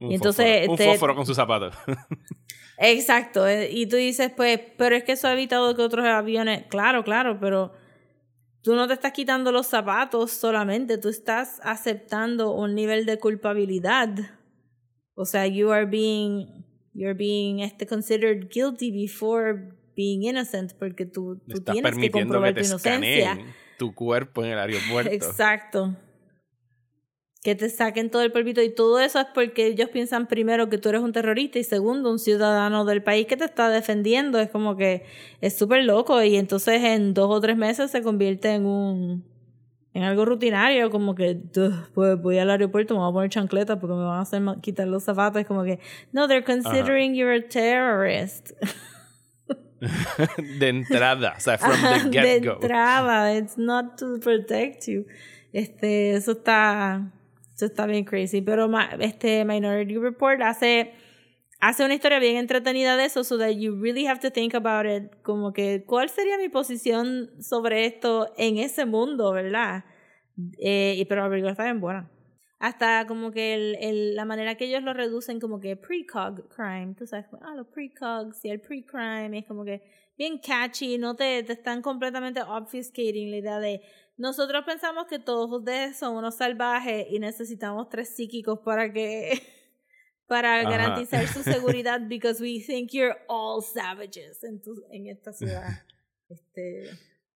Un 0.00 0.10
y 0.10 0.14
entonces, 0.16 0.66
fósforo, 0.66 0.72
un 0.72 0.76
te- 0.76 0.86
fósforo 0.86 1.14
con 1.14 1.24
sus 1.26 1.36
zapatos. 1.36 1.72
Exacto, 2.78 3.46
eh, 3.46 3.70
y 3.70 3.86
tú 3.86 3.94
dices, 3.94 4.32
pues, 4.36 4.58
pero 4.76 4.96
es 4.96 5.04
que 5.04 5.12
eso 5.12 5.28
ha 5.28 5.34
evitado 5.34 5.76
que 5.76 5.82
otros 5.82 6.04
aviones, 6.04 6.64
claro, 6.66 7.04
claro, 7.04 7.38
pero 7.38 7.72
tú 8.62 8.74
no 8.74 8.88
te 8.88 8.94
estás 8.94 9.12
quitando 9.12 9.52
los 9.52 9.68
zapatos 9.68 10.32
solamente, 10.32 10.98
tú 10.98 11.10
estás 11.10 11.60
aceptando 11.62 12.50
un 12.50 12.74
nivel 12.74 13.06
de 13.06 13.20
culpabilidad. 13.20 14.39
O 15.20 15.26
sea, 15.26 15.46
you 15.46 15.70
are 15.70 15.84
being, 15.84 16.64
you're 16.94 17.12
being 17.12 17.60
este, 17.60 17.86
considered 17.86 18.48
guilty 18.50 18.90
before 18.90 19.76
being 19.94 20.22
innocent, 20.22 20.72
porque 20.78 21.04
tú, 21.04 21.42
tú 21.46 21.58
Estás 21.58 21.74
tienes 21.74 21.90
que 21.90 22.10
permitiendo 22.10 22.16
que 22.16 22.22
comprobar 22.22 22.54
te 22.54 22.62
tu 22.62 22.66
inocencia. 22.68 23.38
tu 23.76 23.94
cuerpo 23.94 24.42
en 24.42 24.52
el 24.52 24.58
aeropuerto. 24.58 25.12
Exacto. 25.12 25.94
Que 27.42 27.54
te 27.54 27.68
saquen 27.68 28.10
todo 28.10 28.22
el 28.22 28.32
polvito 28.32 28.62
y 28.62 28.74
todo 28.74 28.98
eso 28.98 29.20
es 29.20 29.26
porque 29.34 29.66
ellos 29.66 29.90
piensan 29.90 30.26
primero 30.26 30.70
que 30.70 30.78
tú 30.78 30.88
eres 30.88 31.02
un 31.02 31.12
terrorista 31.12 31.58
y 31.58 31.64
segundo 31.64 32.10
un 32.10 32.18
ciudadano 32.18 32.86
del 32.86 33.02
país 33.02 33.26
que 33.26 33.36
te 33.36 33.44
está 33.44 33.68
defendiendo. 33.68 34.38
Es 34.38 34.48
como 34.48 34.74
que 34.74 35.04
es 35.42 35.54
súper 35.54 35.84
loco 35.84 36.22
y 36.22 36.36
entonces 36.36 36.82
en 36.82 37.12
dos 37.12 37.30
o 37.30 37.40
tres 37.42 37.58
meses 37.58 37.90
se 37.90 38.00
convierte 38.02 38.54
en 38.54 38.64
un 38.64 39.29
en 39.92 40.02
algo 40.04 40.24
rutinario 40.24 40.90
como 40.90 41.14
que 41.14 41.34
"Duh, 41.34 41.72
pues 41.94 42.20
voy 42.20 42.38
al 42.38 42.50
aeropuerto 42.50 42.94
me 42.94 43.00
voy 43.00 43.10
a 43.10 43.12
poner 43.12 43.30
chancleta 43.30 43.78
porque 43.80 43.94
me 43.94 44.04
van 44.04 44.18
a 44.18 44.20
hacer 44.22 44.42
quitar 44.60 44.86
los 44.88 45.02
zapatos 45.04 45.40
es 45.40 45.46
como 45.46 45.64
que 45.64 45.78
no 46.12 46.28
they're 46.28 46.44
considering 46.44 47.14
you're 47.14 47.34
a 47.36 47.48
terrorist 47.48 48.52
de 50.58 50.68
entrada, 50.68 51.34
o 51.36 51.40
sea, 51.40 51.58
from 51.58 51.72
Ajá, 51.72 52.04
the 52.04 52.10
de 52.10 52.20
get-go. 52.20 52.52
entrada, 52.60 53.34
it's 53.36 53.56
not 53.56 53.96
to 53.98 54.18
protect 54.20 54.86
you. 54.86 55.06
Este, 55.52 56.12
eso 56.12 56.32
está, 56.32 57.10
eso 57.54 57.66
está 57.66 57.86
bien 57.86 58.04
crazy. 58.04 58.42
Pero 58.42 58.70
este 59.00 59.44
Minority 59.44 59.96
Report 59.96 60.40
hace, 60.42 60.92
hace 61.60 61.84
una 61.84 61.94
historia 61.94 62.18
bien 62.18 62.36
entretenida 62.36 62.96
de 62.96 63.04
eso, 63.04 63.22
so 63.24 63.38
that 63.38 63.50
you 63.50 63.76
really 63.80 64.06
have 64.06 64.20
to 64.20 64.30
think 64.30 64.54
about 64.54 64.86
it. 64.86 65.12
Como 65.22 65.52
que, 65.52 65.84
¿cuál 65.86 66.08
sería 66.08 66.38
mi 66.38 66.48
posición 66.48 67.30
sobre 67.42 67.86
esto 67.86 68.32
en 68.36 68.58
ese 68.58 68.86
mundo, 68.86 69.32
verdad? 69.32 69.84
Eh, 70.58 70.94
y 70.96 71.04
pero 71.04 71.22
la 71.22 71.28
película 71.28 71.52
está 71.52 71.64
bien 71.64 71.80
buena. 71.80 72.10
Hasta 72.58 73.06
como 73.06 73.30
que 73.30 73.54
el, 73.54 73.76
el, 73.80 74.14
la 74.14 74.24
manera 74.24 74.54
que 74.56 74.66
ellos 74.66 74.82
lo 74.82 74.92
reducen 74.92 75.40
como 75.40 75.60
que 75.60 75.76
precog 75.76 76.48
crime, 76.48 76.94
tú 76.94 77.06
sabes, 77.06 77.26
ah, 77.40 77.54
los 77.54 77.66
precogs 77.68 78.44
y 78.44 78.50
el 78.50 78.60
pre-crime, 78.60 79.38
es 79.38 79.46
como 79.46 79.64
que 79.64 79.82
bien 80.18 80.38
catchy, 80.38 80.98
no 80.98 81.16
te, 81.16 81.42
te 81.42 81.54
están 81.54 81.80
completamente 81.80 82.42
obfuscating 82.42 83.30
la 83.30 83.36
idea 83.38 83.58
de 83.60 83.80
nosotros 84.18 84.64
pensamos 84.66 85.06
que 85.06 85.18
todos 85.18 85.50
ustedes 85.50 85.96
son 85.96 86.14
unos 86.14 86.34
salvajes 86.34 87.06
y 87.08 87.18
necesitamos 87.18 87.88
tres 87.88 88.14
psíquicos 88.14 88.58
para 88.58 88.92
que 88.92 89.40
para 90.30 90.60
Ajá. 90.60 90.70
garantizar 90.70 91.26
su 91.26 91.42
seguridad 91.42 92.00
because 92.08 92.40
we 92.40 92.60
think 92.60 92.92
you're 92.92 93.16
all 93.26 93.60
savages 93.62 94.44
en, 94.44 94.62
tu, 94.62 94.80
en 94.92 95.08
esta 95.08 95.32
ciudad. 95.32 95.82
Este, 96.30 96.88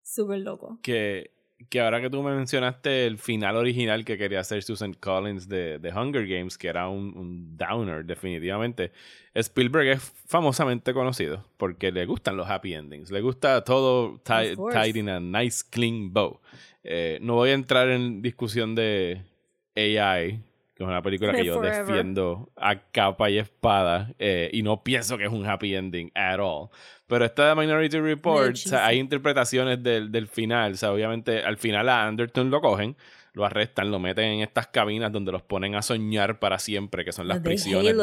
súper 0.04 0.38
loco. 0.38 0.78
que, 0.80 1.32
que 1.68 1.80
ahora 1.80 2.00
que 2.00 2.08
tú 2.08 2.22
me 2.22 2.32
mencionaste 2.32 3.06
el 3.06 3.18
final 3.18 3.56
original 3.56 4.04
que 4.04 4.16
quería 4.16 4.38
hacer 4.38 4.62
Susan 4.62 4.94
Collins 4.94 5.48
de, 5.48 5.80
de 5.80 5.92
Hunger 5.92 6.28
Games, 6.28 6.56
que 6.56 6.68
era 6.68 6.88
un, 6.88 7.12
un 7.16 7.56
downer 7.56 8.04
definitivamente, 8.04 8.92
Spielberg 9.34 9.88
es 9.88 10.12
famosamente 10.26 10.94
conocido 10.94 11.44
porque 11.56 11.90
le 11.90 12.06
gustan 12.06 12.36
los 12.36 12.48
happy 12.48 12.74
endings, 12.74 13.10
le 13.10 13.20
gusta 13.20 13.64
todo 13.64 14.20
ti- 14.20 14.54
tied 14.72 14.94
in 14.94 15.08
a 15.08 15.18
nice 15.18 15.64
clean 15.68 16.12
bow. 16.12 16.38
Eh, 16.84 17.18
no 17.20 17.34
voy 17.34 17.50
a 17.50 17.54
entrar 17.54 17.88
en 17.90 18.22
discusión 18.22 18.76
de 18.76 19.22
AI, 19.74 20.40
que 20.74 20.82
es 20.82 20.88
una 20.88 21.02
película 21.02 21.32
que 21.32 21.44
yo 21.44 21.54
Forever. 21.54 21.86
defiendo 21.86 22.50
a 22.56 22.76
capa 22.90 23.30
y 23.30 23.38
espada 23.38 24.12
eh, 24.18 24.50
y 24.52 24.62
no 24.62 24.82
pienso 24.82 25.16
que 25.16 25.24
es 25.24 25.30
un 25.30 25.46
happy 25.46 25.74
ending 25.76 26.10
at 26.14 26.40
all. 26.40 26.68
Pero 27.06 27.24
esta 27.24 27.48
de 27.48 27.54
Minority 27.54 28.00
Report, 28.00 28.52
o 28.52 28.56
sea, 28.56 28.78
cheesy. 28.80 28.90
hay 28.90 28.98
interpretaciones 28.98 29.82
del, 29.82 30.10
del 30.10 30.26
final. 30.26 30.72
O 30.72 30.76
sea, 30.76 30.92
obviamente 30.92 31.44
al 31.44 31.58
final 31.58 31.88
a 31.88 32.06
Anderton 32.06 32.50
lo 32.50 32.60
cogen. 32.60 32.96
Lo 33.34 33.44
arrestan, 33.44 33.90
lo 33.90 33.98
meten 33.98 34.24
en 34.26 34.40
estas 34.40 34.68
cabinas 34.68 35.12
donde 35.12 35.32
los 35.32 35.42
ponen 35.42 35.74
a 35.74 35.82
soñar 35.82 36.38
para 36.38 36.58
siempre, 36.58 37.04
que 37.04 37.12
son 37.12 37.28
las 37.28 37.38
They 37.42 37.54
prisiones 37.54 37.96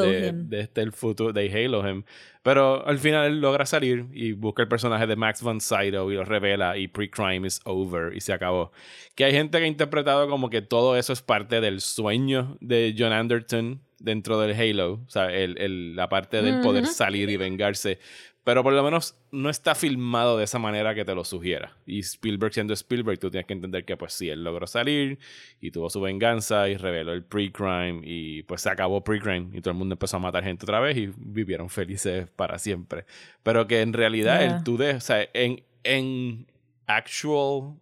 de, 0.50 0.60
este 0.60 0.82
el 0.82 0.92
futuro, 0.92 1.34
de 1.34 1.50
Halo 1.52 1.90
him. 1.90 2.04
Pero 2.44 2.86
al 2.86 3.00
final 3.00 3.28
él 3.28 3.40
logra 3.42 3.66
salir 3.66 4.08
y 4.14 4.34
busca 4.34 4.62
el 4.64 4.68
personaje 4.68 5.08
de 5.08 5.16
Max 5.16 5.42
von 5.42 5.62
Sydow 5.62 6.12
y 6.12 6.16
lo 6.16 6.26
revela 6.26 6.78
y 6.78 6.88
pre-crime 6.88 7.48
is 7.48 7.62
over 7.66 8.16
y 8.16 8.20
se 8.22 8.34
acabó. 8.34 8.72
Que 9.16 9.24
hay 9.26 9.32
gente 9.32 9.58
que 9.60 9.64
ha 9.66 9.68
interpretado 9.68 10.28
como 10.28 10.50
que 10.50 10.62
todo 10.62 10.98
eso 10.98 11.14
es 11.14 11.22
parte 11.22 11.62
del 11.62 11.82
sueño 11.82 12.58
de 12.60 12.94
John 12.98 13.14
Anderton 13.14 13.82
dentro 14.00 14.40
del 14.40 14.60
Halo, 14.60 14.94
o 15.06 15.10
sea, 15.10 15.32
el, 15.32 15.58
el- 15.60 15.96
la 15.96 16.10
parte 16.10 16.42
del 16.42 16.62
poder 16.62 16.88
salir 16.88 17.30
y 17.30 17.38
vengarse. 17.38 18.00
Pero 18.44 18.64
por 18.64 18.74
lo 18.74 18.84
menos 18.84 19.16
no 19.32 19.52
está 19.52 19.76
filmado 19.76 20.36
de 20.38 20.46
esa 20.46 20.58
manera 20.58 20.96
que 20.96 21.06
te 21.06 21.14
lo 21.14 21.24
sugiera. 21.24 21.78
Y 21.86 22.00
Spielberg 22.00 22.54
siendo 22.54 22.74
Spielberg, 22.74 23.20
tú 23.20 23.30
tienes 23.30 23.46
que 23.46 23.54
entender 23.54 23.86
que 23.86 23.96
pues 23.98 24.14
sí, 24.14 24.30
él 24.30 24.44
logró 24.44 24.66
salir 24.66 25.20
y 25.60 25.70
tuvo 25.70 25.92
su 25.92 26.02
venganza 26.02 26.68
y 26.68 26.76
reveló 26.76 27.14
el 27.14 27.24
pre-crime 27.24 28.02
y 28.04 28.42
pues 28.44 28.62
se 28.62 28.70
acabó 28.72 29.04
pre-crime 29.04 29.50
y 29.54 29.62
todo 29.62 29.74
el 29.74 29.78
mundo 29.78 29.94
empezó 29.94 30.18
a 30.18 30.22
matar 30.22 30.44
gente 30.44 30.66
otra 30.66 30.80
vez 30.80 30.98
y 30.98 31.12
vivieron 31.18 31.70
felices 31.70 32.28
para 32.36 32.58
siempre. 32.58 33.06
Pero 33.44 33.68
que 33.68 33.82
en 33.82 33.94
realidad 33.94 34.40
Yeah. 34.42 34.58
el 34.58 34.64
tú 34.64 34.76
de, 34.78 34.96
o 34.96 35.00
sea, 35.02 35.28
en, 35.34 35.64
en 35.84 36.48
actual 36.88 37.76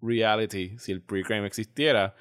reality, 0.00 0.78
si 0.78 0.92
el 0.92 1.02
pre-crime 1.02 1.46
existiera, 1.46 2.14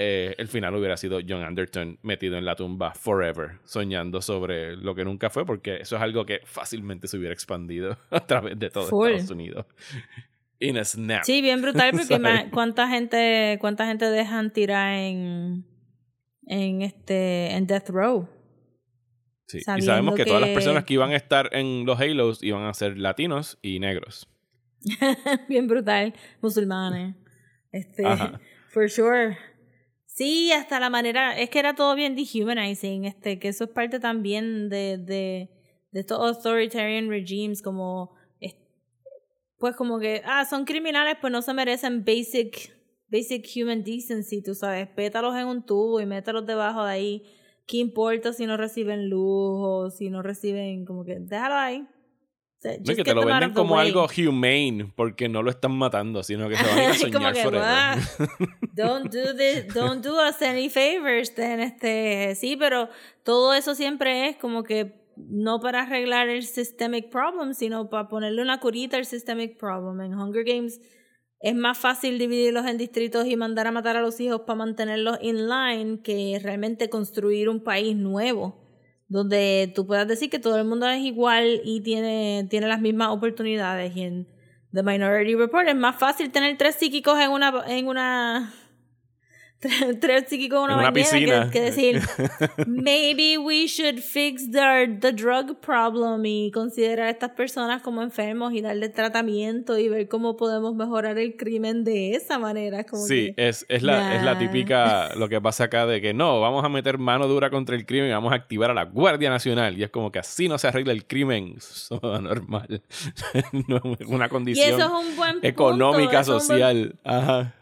eh, 0.00 0.36
el 0.38 0.46
final 0.46 0.76
hubiera 0.76 0.96
sido 0.96 1.18
John 1.28 1.42
Anderton 1.42 1.98
metido 2.02 2.38
en 2.38 2.44
la 2.44 2.54
tumba 2.54 2.94
forever, 2.94 3.58
soñando 3.64 4.22
sobre 4.22 4.76
lo 4.76 4.94
que 4.94 5.04
nunca 5.04 5.28
fue, 5.28 5.44
porque 5.44 5.78
eso 5.78 5.96
es 5.96 6.02
algo 6.02 6.24
que 6.24 6.40
fácilmente 6.44 7.08
se 7.08 7.18
hubiera 7.18 7.34
expandido 7.34 7.98
a 8.10 8.20
través 8.24 8.56
de 8.56 8.70
todo 8.70 8.86
Full. 8.86 9.08
Estados 9.08 9.32
Unidos. 9.32 9.66
In 10.60 10.78
a 10.78 10.84
snap. 10.84 11.24
Sí, 11.24 11.42
bien 11.42 11.60
brutal 11.60 11.90
porque 11.90 12.16
cuánta 12.52 12.88
gente, 12.88 13.58
cuánta 13.60 13.88
gente 13.88 14.04
dejan 14.04 14.52
tirar 14.52 14.94
en 14.94 15.64
en 16.46 16.82
este 16.82 17.50
en 17.56 17.66
Death 17.66 17.90
Row. 17.90 18.28
Sí, 19.46 19.58
Y 19.58 19.82
sabemos 19.82 20.14
que, 20.14 20.24
todas 20.24 20.42
las 20.42 20.50
personas 20.50 20.84
que 20.84 20.94
iban 20.94 21.10
a 21.10 21.16
estar 21.16 21.48
en 21.52 21.86
los 21.86 21.98
Halos 21.98 22.42
iban 22.44 22.66
a 22.66 22.74
ser 22.74 22.98
latinos 22.98 23.58
y 23.62 23.80
negros. 23.80 24.28
bien 25.48 25.66
brutal, 25.66 26.14
musulmanes. 26.40 27.16
Este, 27.72 28.06
Ajá. 28.06 28.38
for 28.68 28.88
sure. 28.88 29.36
Sí, 30.18 30.50
hasta 30.50 30.80
la 30.80 30.90
manera, 30.90 31.38
es 31.38 31.48
que 31.48 31.60
era 31.60 31.74
todo 31.76 31.94
bien 31.94 32.16
dehumanizing, 32.16 33.04
este, 33.04 33.38
que 33.38 33.46
eso 33.48 33.62
es 33.64 33.70
parte 33.70 34.00
también 34.00 34.68
de, 34.68 34.98
de, 34.98 35.48
de 35.92 36.00
estos 36.00 36.18
authoritarian 36.18 37.08
regimes, 37.08 37.62
como, 37.62 38.16
es- 38.40 38.56
pues 39.58 39.76
como 39.76 40.00
que, 40.00 40.22
ah, 40.24 40.44
son 40.44 40.64
criminales, 40.64 41.16
pues 41.20 41.32
no 41.32 41.40
se 41.42 41.54
merecen 41.54 42.04
basic, 42.04 42.74
basic 43.08 43.46
human 43.56 43.84
decency, 43.84 44.42
tú 44.42 44.56
sabes, 44.56 44.88
pétalos 44.88 45.36
en 45.36 45.46
un 45.46 45.64
tubo 45.64 46.00
y 46.00 46.06
mételos 46.06 46.46
debajo 46.46 46.84
de 46.84 46.90
ahí. 46.92 47.22
¿Qué 47.68 47.76
importa 47.78 48.32
si 48.32 48.46
no 48.46 48.56
reciben 48.56 49.08
luz 49.10 49.94
si 49.96 50.10
no 50.10 50.22
reciben, 50.22 50.84
como 50.84 51.04
que, 51.04 51.18
déjalo 51.20 51.54
ahí. 51.54 51.86
No, 52.64 52.94
que 52.96 53.04
te 53.04 53.14
lo 53.14 53.24
venden 53.24 53.52
como 53.52 53.76
way. 53.76 53.86
algo 53.86 54.06
humane, 54.28 54.92
porque 54.96 55.28
no 55.28 55.42
lo 55.42 55.50
están 55.50 55.72
matando, 55.72 56.22
sino 56.24 56.48
que 56.48 56.56
se 56.56 56.64
van 56.64 56.78
a 56.78 56.94
soñar 56.94 57.32
que, 57.34 57.42
forever. 57.42 57.62
"Ah, 57.64 57.96
don't 58.74 59.12
do 59.12 59.34
this, 59.36 59.72
don't 59.72 60.04
do 60.04 60.16
us 60.16 60.42
any 60.42 60.68
favors, 60.68 61.34
then, 61.34 61.60
este, 61.60 62.34
sí, 62.34 62.56
pero 62.56 62.88
todo 63.22 63.54
eso 63.54 63.76
siempre 63.76 64.28
es 64.28 64.36
como 64.36 64.64
que 64.64 65.06
no 65.16 65.60
para 65.60 65.82
arreglar 65.82 66.28
el 66.28 66.44
systemic 66.44 67.10
problem, 67.10 67.54
sino 67.54 67.88
para 67.88 68.08
ponerle 68.08 68.42
una 68.42 68.58
curita 68.60 68.96
al 68.96 69.04
systemic 69.04 69.56
problem. 69.56 70.00
En 70.00 70.14
Hunger 70.14 70.44
Games 70.44 70.80
es 71.40 71.54
más 71.54 71.78
fácil 71.78 72.18
dividirlos 72.18 72.66
en 72.66 72.78
distritos 72.78 73.26
y 73.26 73.36
mandar 73.36 73.68
a 73.68 73.72
matar 73.72 73.96
a 73.96 74.00
los 74.00 74.18
hijos 74.20 74.40
para 74.42 74.56
mantenerlos 74.56 75.18
in 75.22 75.48
line 75.48 76.02
que 76.02 76.40
realmente 76.42 76.88
construir 76.90 77.48
un 77.48 77.62
país 77.62 77.96
nuevo 77.96 78.67
donde 79.08 79.72
tú 79.74 79.86
puedas 79.86 80.06
decir 80.06 80.30
que 80.30 80.38
todo 80.38 80.58
el 80.58 80.64
mundo 80.64 80.86
es 80.88 81.00
igual 81.00 81.60
y 81.64 81.80
tiene, 81.80 82.46
tiene 82.50 82.68
las 82.68 82.80
mismas 82.80 83.08
oportunidades. 83.08 83.96
Y 83.96 84.02
en 84.02 84.28
The 84.72 84.82
Minority 84.82 85.34
Report 85.34 85.66
es 85.66 85.76
más 85.76 85.96
fácil 85.96 86.30
tener 86.30 86.56
tres 86.58 86.76
psíquicos 86.76 87.18
en 87.18 87.30
una 87.30 87.64
en 87.66 87.88
una 87.88 88.52
tres, 90.00 90.24
psíquicos 90.28 90.58
en 90.58 90.64
una, 90.74 90.76
una 90.76 90.92
piscina. 90.92 91.50
Que, 91.50 91.58
que 91.58 91.60
decir 91.60 92.00
maybe 92.66 93.38
we 93.38 93.66
should 93.66 93.98
fix 93.98 94.50
the, 94.50 94.96
the 95.00 95.12
drug 95.12 95.58
problem 95.60 96.24
y 96.24 96.50
considerar 96.52 97.06
a 97.06 97.10
estas 97.10 97.30
personas 97.30 97.82
como 97.82 98.02
enfermos 98.02 98.52
y 98.52 98.60
darle 98.60 98.88
tratamiento 98.88 99.76
y 99.76 99.88
ver 99.88 100.08
cómo 100.08 100.36
podemos 100.36 100.74
mejorar 100.74 101.18
el 101.18 101.36
crimen 101.36 101.82
de 101.82 102.12
esa 102.12 102.38
manera. 102.38 102.84
Como 102.84 103.02
Sí, 103.02 103.34
que, 103.34 103.48
es, 103.48 103.66
es, 103.68 103.82
la, 103.82 104.16
es 104.16 104.22
la 104.22 104.38
típica, 104.38 105.14
lo 105.16 105.28
que 105.28 105.40
pasa 105.40 105.64
acá 105.64 105.86
de 105.86 106.00
que 106.00 106.14
no, 106.14 106.40
vamos 106.40 106.64
a 106.64 106.68
meter 106.68 106.98
mano 106.98 107.26
dura 107.26 107.50
contra 107.50 107.74
el 107.74 107.84
crimen 107.84 108.10
y 108.10 108.12
vamos 108.12 108.32
a 108.32 108.36
activar 108.36 108.70
a 108.70 108.74
la 108.74 108.84
Guardia 108.84 109.30
Nacional. 109.30 109.76
Y 109.76 109.82
es 109.82 109.90
como 109.90 110.12
que 110.12 110.20
así 110.20 110.48
no 110.48 110.58
se 110.58 110.68
arregla 110.68 110.92
el 110.92 111.04
crimen. 111.06 111.54
Eso 111.58 112.00
es 112.14 112.22
normal. 112.22 112.82
no 113.66 113.80
una 114.06 114.26
y 114.26 114.28
condición 114.28 114.68
eso 114.68 114.78
es 114.78 115.06
un 115.08 115.16
buen 115.16 115.32
punto, 115.32 115.46
económica, 115.46 116.20
un 116.20 116.26
buen 116.26 116.40
social. 116.40 116.94
Ajá. 117.04 117.54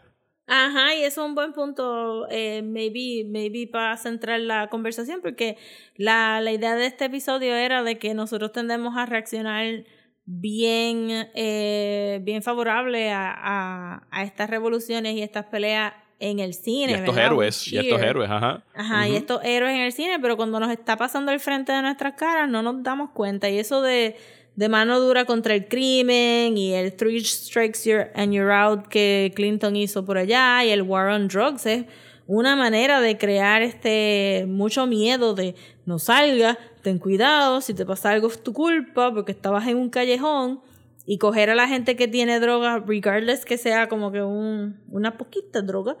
Ajá, 0.47 0.95
y 0.95 1.03
eso 1.03 1.21
es 1.21 1.27
un 1.27 1.35
buen 1.35 1.51
punto, 1.51 2.27
eh, 2.29 2.61
maybe, 2.63 3.25
maybe 3.29 3.67
para 3.67 3.97
centrar 3.97 4.39
la 4.39 4.69
conversación, 4.69 5.19
porque 5.21 5.57
la, 5.97 6.39
la 6.39 6.51
idea 6.53 6.75
de 6.75 6.85
este 6.85 7.05
episodio 7.05 7.53
era 7.53 7.83
de 7.83 7.99
que 7.99 8.13
nosotros 8.13 8.53
tendemos 8.53 8.95
a 8.95 9.05
reaccionar 9.05 9.83
bien, 10.23 11.29
eh, 11.35 12.19
bien 12.23 12.41
favorable 12.43 13.11
a, 13.11 13.33
a, 13.37 14.07
a 14.09 14.23
estas 14.23 14.49
revoluciones 14.49 15.15
y 15.15 15.21
estas 15.21 15.45
peleas 15.45 15.93
en 16.19 16.39
el 16.39 16.53
cine. 16.53 16.91
Y 16.91 16.95
estos 16.95 17.15
¿verdad? 17.15 17.31
héroes, 17.31 17.71
y 17.71 17.77
estos 17.77 18.01
héroes, 18.01 18.29
ajá. 18.29 18.63
Ajá, 18.73 19.07
y 19.07 19.15
estos 19.15 19.43
héroes 19.43 19.75
en 19.75 19.81
el 19.81 19.91
cine, 19.91 20.17
pero 20.19 20.35
cuando 20.35 20.59
nos 20.59 20.71
está 20.71 20.97
pasando 20.97 21.31
al 21.31 21.39
frente 21.39 21.71
de 21.71 21.81
nuestras 21.81 22.13
caras 22.13 22.49
no 22.49 22.61
nos 22.61 22.81
damos 22.83 23.11
cuenta. 23.11 23.49
Y 23.49 23.59
eso 23.59 23.81
de, 23.81 24.15
de 24.57 24.69
mano 24.69 24.99
dura 24.99 25.25
contra 25.25 25.53
el 25.53 25.67
crimen 25.67 26.57
y 26.57 26.73
el 26.73 26.91
Three 26.93 27.23
Strikes 27.23 27.83
you're, 27.85 28.11
and 28.15 28.33
You're 28.33 28.51
Out 28.51 28.87
que 28.87 29.31
Clinton 29.35 29.75
hizo 29.75 30.03
por 30.03 30.17
allá 30.17 30.65
y 30.65 30.71
el 30.71 30.81
War 30.81 31.09
on 31.09 31.27
Drugs. 31.27 31.67
Es 31.67 31.85
una 32.25 32.55
manera 32.55 32.99
de 32.99 33.19
crear 33.19 33.61
este 33.61 34.45
mucho 34.47 34.87
miedo 34.87 35.35
de 35.35 35.53
no 35.85 35.99
salga, 35.99 36.57
ten 36.81 36.97
cuidado, 36.97 37.61
si 37.61 37.75
te 37.75 37.85
pasa 37.85 38.09
algo 38.09 38.29
es 38.29 38.43
tu 38.43 38.51
culpa 38.51 39.13
porque 39.13 39.31
estabas 39.31 39.67
en 39.67 39.77
un 39.77 39.91
callejón 39.91 40.59
y 41.05 41.19
coger 41.19 41.51
a 41.51 41.55
la 41.55 41.67
gente 41.67 41.95
que 41.95 42.07
tiene 42.07 42.39
droga, 42.39 42.79
regardless 42.79 43.45
que 43.45 43.59
sea 43.59 43.87
como 43.87 44.11
que 44.11 44.23
un, 44.23 44.81
una 44.89 45.17
poquita 45.17 45.61
droga 45.61 45.97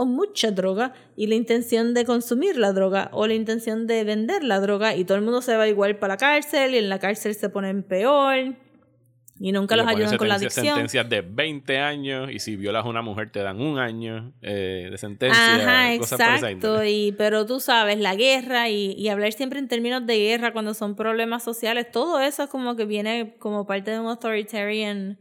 o 0.00 0.06
mucha 0.06 0.50
droga 0.50 0.94
y 1.14 1.26
la 1.26 1.34
intención 1.34 1.92
de 1.92 2.06
consumir 2.06 2.56
la 2.56 2.72
droga 2.72 3.10
o 3.12 3.26
la 3.26 3.34
intención 3.34 3.86
de 3.86 4.02
vender 4.02 4.42
la 4.42 4.58
droga 4.58 4.96
y 4.96 5.04
todo 5.04 5.18
el 5.18 5.24
mundo 5.24 5.42
se 5.42 5.58
va 5.58 5.68
igual 5.68 5.98
para 5.98 6.14
la 6.14 6.16
cárcel 6.16 6.74
y 6.74 6.78
en 6.78 6.88
la 6.88 6.98
cárcel 6.98 7.34
se 7.34 7.50
ponen 7.50 7.82
peor 7.82 8.56
y 9.38 9.52
nunca 9.52 9.74
Y 9.74 9.78
los 9.78 9.86
ayudan 9.86 10.16
con 10.16 10.28
la 10.28 10.36
adicción. 10.36 10.64
Sentencias 10.64 11.06
de 11.06 11.20
20 11.20 11.78
años 11.78 12.30
y 12.30 12.38
si 12.38 12.56
violas 12.56 12.86
a 12.86 12.88
una 12.88 13.02
mujer 13.02 13.30
te 13.30 13.40
dan 13.40 13.60
un 13.60 13.78
año 13.78 14.32
eh, 14.40 14.88
de 14.90 14.96
sentencia. 14.96 15.56
Ajá, 15.56 15.98
cosas 15.98 16.20
exacto. 16.20 16.82
Y, 16.82 17.12
pero 17.18 17.44
tú 17.44 17.60
sabes, 17.60 17.98
la 17.98 18.14
guerra 18.14 18.70
y, 18.70 18.92
y 18.92 19.08
hablar 19.08 19.34
siempre 19.34 19.58
en 19.58 19.68
términos 19.68 20.06
de 20.06 20.16
guerra 20.16 20.54
cuando 20.54 20.72
son 20.72 20.96
problemas 20.96 21.44
sociales, 21.44 21.90
todo 21.90 22.20
eso 22.20 22.44
es 22.44 22.48
como 22.48 22.74
que 22.74 22.86
viene 22.86 23.36
como 23.38 23.66
parte 23.66 23.90
de 23.90 24.00
un 24.00 24.06
authoritarian 24.06 25.18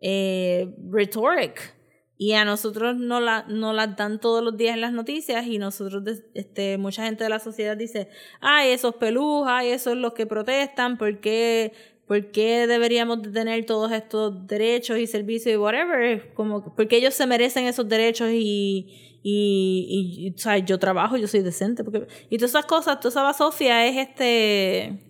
eh, 0.00 0.74
rhetoric. 0.90 1.74
Y 2.16 2.32
a 2.32 2.44
nosotros 2.44 2.96
no 2.96 3.20
la, 3.20 3.44
no 3.48 3.72
las 3.72 3.96
dan 3.96 4.20
todos 4.20 4.42
los 4.42 4.56
días 4.56 4.74
en 4.74 4.80
las 4.80 4.92
noticias 4.92 5.46
y 5.46 5.58
nosotros, 5.58 6.02
este, 6.34 6.78
mucha 6.78 7.04
gente 7.04 7.24
de 7.24 7.30
la 7.30 7.40
sociedad 7.40 7.76
dice, 7.76 8.08
ay, 8.40 8.70
esos 8.70 8.94
pelús, 8.96 9.44
ay, 9.48 9.70
esos 9.70 9.96
los 9.96 10.12
que 10.14 10.24
protestan, 10.24 10.96
¿por 10.96 11.20
qué, 11.20 11.72
por 12.06 12.30
qué 12.30 12.68
deberíamos 12.68 13.20
de 13.22 13.30
tener 13.30 13.66
todos 13.66 13.90
estos 13.90 14.46
derechos 14.46 14.98
y 14.98 15.08
servicios 15.08 15.54
y 15.54 15.56
whatever? 15.56 16.32
Como, 16.34 16.74
porque 16.76 16.96
ellos 16.98 17.14
se 17.14 17.26
merecen 17.26 17.66
esos 17.66 17.88
derechos 17.88 18.30
y, 18.30 19.18
y, 19.24 20.28
y, 20.28 20.34
o 20.34 20.38
sea, 20.38 20.58
yo 20.58 20.78
trabajo, 20.78 21.16
yo 21.16 21.26
soy 21.26 21.40
decente. 21.40 21.82
Porque, 21.82 22.06
y 22.30 22.38
todas 22.38 22.52
esas 22.52 22.66
cosas, 22.66 23.00
toda 23.00 23.10
esa 23.10 23.22
basofia 23.22 23.86
es 23.86 23.96
este 24.08 25.00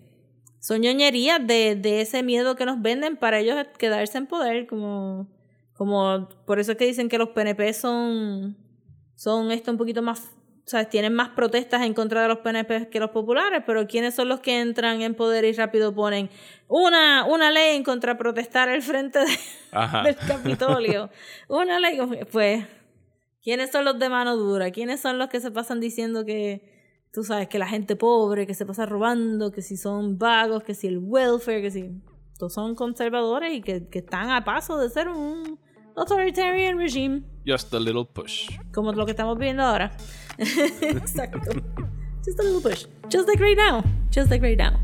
son 0.65 0.81
ñoñerías 0.81 1.45
de, 1.45 1.75
de 1.75 2.01
ese 2.01 2.23
miedo 2.23 2.55
que 2.55 2.65
nos 2.65 2.81
venden 2.81 3.17
para 3.17 3.39
ellos 3.39 3.55
quedarse 3.77 4.17
en 4.17 4.25
poder, 4.25 4.65
como, 4.65 5.27
como 5.75 6.29
por 6.45 6.59
eso 6.59 6.71
es 6.73 6.77
que 6.77 6.85
dicen 6.85 7.09
que 7.09 7.17
los 7.17 7.29
PNP 7.29 7.73
son, 7.73 8.57
son 9.15 9.51
esto 9.51 9.71
un 9.71 9.77
poquito 9.77 10.01
más, 10.01 10.21
o 10.65 10.67
sea, 10.69 10.85
tienen 10.89 11.13
más 11.13 11.29
protestas 11.29 11.83
en 11.83 11.93
contra 11.93 12.21
de 12.21 12.27
los 12.27 12.39
PNP 12.39 12.89
que 12.89 12.99
los 12.99 13.11
populares, 13.11 13.61
pero 13.65 13.85
¿quiénes 13.87 14.15
son 14.15 14.29
los 14.29 14.39
que 14.39 14.59
entran 14.61 15.01
en 15.01 15.13
poder 15.15 15.45
y 15.45 15.51
rápido 15.53 15.93
ponen 15.93 16.29
una, 16.67 17.25
una 17.25 17.51
ley 17.51 17.75
en 17.75 17.83
contra 17.83 18.13
de 18.13 18.19
protestar 18.19 18.69
al 18.69 18.81
frente 18.81 19.19
de- 19.19 19.25
del 20.03 20.15
Capitolio? 20.15 21.09
una 21.49 21.79
ley, 21.79 21.99
pues, 22.31 22.65
¿quiénes 23.43 23.71
son 23.71 23.85
los 23.85 23.99
de 23.99 24.09
mano 24.09 24.35
dura? 24.37 24.71
¿Quiénes 24.71 25.01
son 25.01 25.19
los 25.19 25.27
que 25.29 25.39
se 25.39 25.51
pasan 25.51 25.79
diciendo 25.79 26.25
que 26.25 26.73
tú 27.13 27.23
sabes, 27.23 27.47
que 27.47 27.59
la 27.59 27.67
gente 27.67 27.95
pobre, 27.95 28.45
que 28.47 28.53
se 28.53 28.65
pasa 28.65 28.85
robando, 28.85 29.51
que 29.51 29.61
si 29.61 29.77
son 29.77 30.17
vagos, 30.17 30.63
que 30.63 30.73
si 30.73 30.87
el 30.87 30.97
welfare, 30.99 31.61
que 31.61 31.71
si 31.71 31.91
todos 32.37 32.53
son 32.53 32.75
conservadores 32.75 33.53
y 33.53 33.61
que, 33.61 33.87
que 33.87 33.99
están 33.99 34.31
a 34.31 34.43
paso 34.43 34.77
de 34.77 34.89
ser 34.89 35.07
un 35.07 35.57
authoritarian 35.95 36.77
regime. 36.77 37.23
Just 37.45 37.73
a 37.73 37.79
little 37.79 38.05
push. 38.05 38.49
Como 38.73 38.91
lo 38.91 39.05
que 39.05 39.11
estamos 39.11 39.37
viendo 39.37 39.63
ahora. 39.63 39.91
Exacto. 40.37 41.39
Just 42.25 42.39
a 42.39 42.43
little 42.43 42.61
push. 42.61 42.85
Just 43.09 43.27
like 43.27 43.39
right 43.39 43.57
now. 43.57 43.83
Just 44.11 44.31
like 44.31 44.41
right 44.41 44.57
now. 44.57 44.79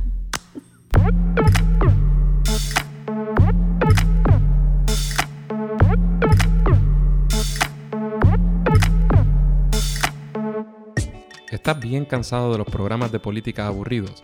¿Estás 11.52 11.80
bien 11.80 12.06
cansado 12.06 12.52
de 12.52 12.58
los 12.60 12.68
programas 12.68 13.12
de 13.12 13.20
política 13.20 13.68
aburridos? 13.68 14.24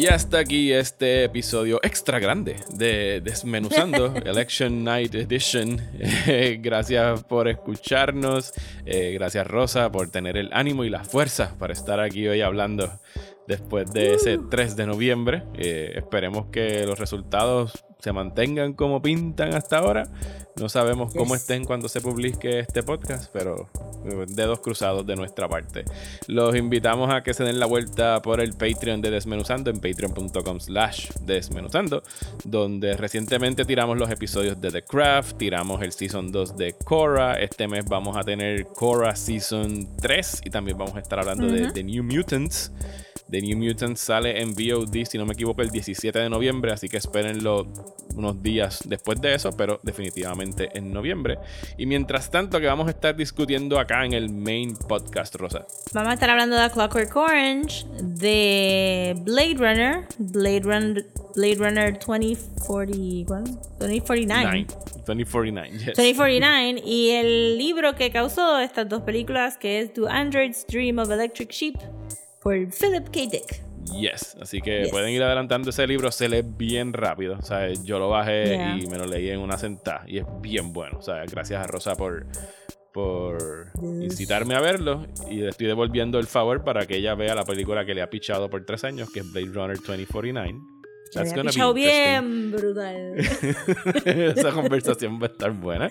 Y 0.00 0.06
hasta 0.06 0.38
aquí 0.38 0.72
este 0.72 1.24
episodio 1.24 1.78
extra 1.82 2.18
grande 2.18 2.56
de 2.72 3.20
Desmenuzando 3.20 4.14
Election 4.24 4.82
Night 4.82 5.14
Edition. 5.14 5.78
Eh, 5.98 6.58
gracias 6.62 7.22
por 7.24 7.48
escucharnos. 7.48 8.54
Eh, 8.86 9.12
gracias 9.12 9.46
Rosa 9.46 9.92
por 9.92 10.10
tener 10.10 10.38
el 10.38 10.48
ánimo 10.54 10.84
y 10.84 10.88
la 10.88 11.04
fuerza 11.04 11.54
para 11.58 11.74
estar 11.74 12.00
aquí 12.00 12.26
hoy 12.26 12.40
hablando 12.40 12.98
después 13.46 13.92
de 13.92 14.14
ese 14.14 14.38
3 14.38 14.74
de 14.74 14.86
noviembre. 14.86 15.42
Eh, 15.58 15.92
esperemos 15.96 16.46
que 16.46 16.86
los 16.86 16.98
resultados 16.98 17.84
se 18.00 18.12
mantengan 18.12 18.72
como 18.72 19.00
pintan 19.02 19.54
hasta 19.54 19.78
ahora. 19.78 20.08
No 20.56 20.68
sabemos 20.68 21.14
cómo 21.14 21.34
estén 21.34 21.64
cuando 21.64 21.88
se 21.88 22.00
publique 22.00 22.58
este 22.58 22.82
podcast, 22.82 23.30
pero 23.32 23.68
eh, 24.04 24.26
dedos 24.28 24.60
cruzados 24.60 25.06
de 25.06 25.16
nuestra 25.16 25.48
parte. 25.48 25.84
Los 26.26 26.56
invitamos 26.56 27.12
a 27.12 27.22
que 27.22 27.34
se 27.34 27.44
den 27.44 27.60
la 27.60 27.66
vuelta 27.66 28.20
por 28.20 28.40
el 28.40 28.52
Patreon 28.52 29.00
de 29.00 29.10
Desmenuzando 29.10 29.70
en 29.70 29.80
patreon.com 29.80 30.60
slash 30.60 31.10
desmenuzando, 31.20 32.02
donde 32.44 32.96
recientemente 32.96 33.64
tiramos 33.64 33.98
los 33.98 34.10
episodios 34.10 34.60
de 34.60 34.70
The 34.70 34.82
Craft, 34.82 35.38
tiramos 35.38 35.82
el 35.82 35.92
Season 35.92 36.30
2 36.30 36.56
de 36.56 36.74
Korra, 36.84 37.34
este 37.34 37.68
mes 37.68 37.84
vamos 37.86 38.16
a 38.16 38.22
tener 38.22 38.66
Korra 38.66 39.14
Season 39.16 39.96
3 39.96 40.42
y 40.44 40.50
también 40.50 40.76
vamos 40.76 40.96
a 40.96 41.00
estar 41.00 41.18
hablando 41.18 41.46
de 41.46 41.70
The 41.72 41.84
New 41.84 42.02
Mutants. 42.02 42.72
The 43.30 43.40
New 43.40 43.56
Mutants 43.56 44.00
sale 44.00 44.40
en 44.40 44.54
VOD, 44.54 45.04
si 45.04 45.18
no 45.18 45.24
me 45.26 45.34
equivoco, 45.34 45.62
el 45.62 45.70
17 45.70 46.18
de 46.18 46.28
noviembre, 46.28 46.72
así 46.72 46.88
que 46.88 46.96
espérenlo 46.96 47.66
unos 48.16 48.42
días 48.42 48.80
después 48.86 49.20
de 49.20 49.34
eso, 49.34 49.50
pero 49.56 49.80
definitivamente 49.82 50.68
en 50.74 50.92
noviembre. 50.92 51.38
Y 51.78 51.86
mientras 51.86 52.30
tanto, 52.30 52.60
que 52.60 52.66
vamos 52.66 52.88
a 52.88 52.90
estar 52.90 53.14
discutiendo 53.14 53.78
acá 53.78 54.04
en 54.04 54.12
el 54.12 54.30
main 54.30 54.74
podcast, 54.74 55.34
Rosa. 55.36 55.66
Vamos 55.92 56.10
a 56.10 56.14
estar 56.14 56.30
hablando 56.30 56.56
de 56.56 56.70
Clockwork 56.70 57.14
Orange, 57.16 57.86
de 58.02 59.14
Blade 59.24 59.54
Runner, 59.54 60.06
Blade, 60.18 60.60
Run, 60.60 61.04
Blade 61.36 61.56
Runner 61.56 61.98
2040, 61.98 63.26
¿cuál? 63.26 63.44
2049. 63.78 64.52
Nine. 64.52 64.66
2049, 65.06 65.70
yes. 65.70 65.86
2049 65.96 66.82
y 66.84 67.10
el 67.10 67.58
libro 67.58 67.94
que 67.94 68.10
causó 68.10 68.58
estas 68.60 68.88
dos 68.88 69.02
películas 69.02 69.56
que 69.56 69.80
es 69.80 69.94
Do 69.94 70.08
Androids 70.08 70.66
Dream 70.68 70.98
of 70.98 71.10
Electric 71.10 71.50
Sheep 71.50 71.76
por 72.42 72.54
Philip 72.54 73.04
K. 73.06 73.20
Dick. 73.30 73.62
Yes, 73.98 74.36
así 74.40 74.60
que 74.60 74.82
Yes. 74.82 74.90
pueden 74.90 75.10
ir 75.10 75.22
adelantando 75.22 75.70
ese 75.70 75.86
libro, 75.86 76.10
se 76.12 76.28
lee 76.28 76.42
bien 76.44 76.92
rápido. 76.92 77.36
O 77.38 77.42
sea, 77.42 77.68
yo 77.72 77.98
lo 77.98 78.08
bajé 78.08 78.44
Yeah. 78.48 78.78
y 78.78 78.86
me 78.86 78.98
lo 78.98 79.06
leí 79.06 79.30
en 79.30 79.40
una 79.40 79.56
sentada 79.58 80.04
y 80.06 80.18
es 80.18 80.24
bien 80.40 80.72
bueno. 80.72 80.98
O 80.98 81.02
sea, 81.02 81.24
gracias 81.24 81.62
a 81.62 81.66
Rosa 81.66 81.96
por, 81.96 82.26
por 82.92 83.70
incitarme 84.02 84.54
a 84.54 84.60
verlo 84.60 85.06
y 85.30 85.36
le 85.36 85.48
estoy 85.48 85.66
devolviendo 85.66 86.18
el 86.18 86.26
favor 86.26 86.62
para 86.62 86.86
que 86.86 86.96
ella 86.96 87.14
vea 87.14 87.34
la 87.34 87.44
película 87.44 87.84
que 87.84 87.94
le 87.94 88.02
ha 88.02 88.10
pichado 88.10 88.48
por 88.50 88.64
tres 88.64 88.84
años, 88.84 89.10
que 89.12 89.20
es 89.20 89.32
Blade 89.32 89.46
Runner 89.52 89.76
2049. 89.76 90.58
That's 91.12 91.56
Me 91.56 91.72
bien 91.72 92.52
brutal. 92.52 93.16
Esa 94.04 94.52
conversación 94.52 95.20
va 95.20 95.26
a 95.26 95.30
estar 95.30 95.50
buena. 95.52 95.90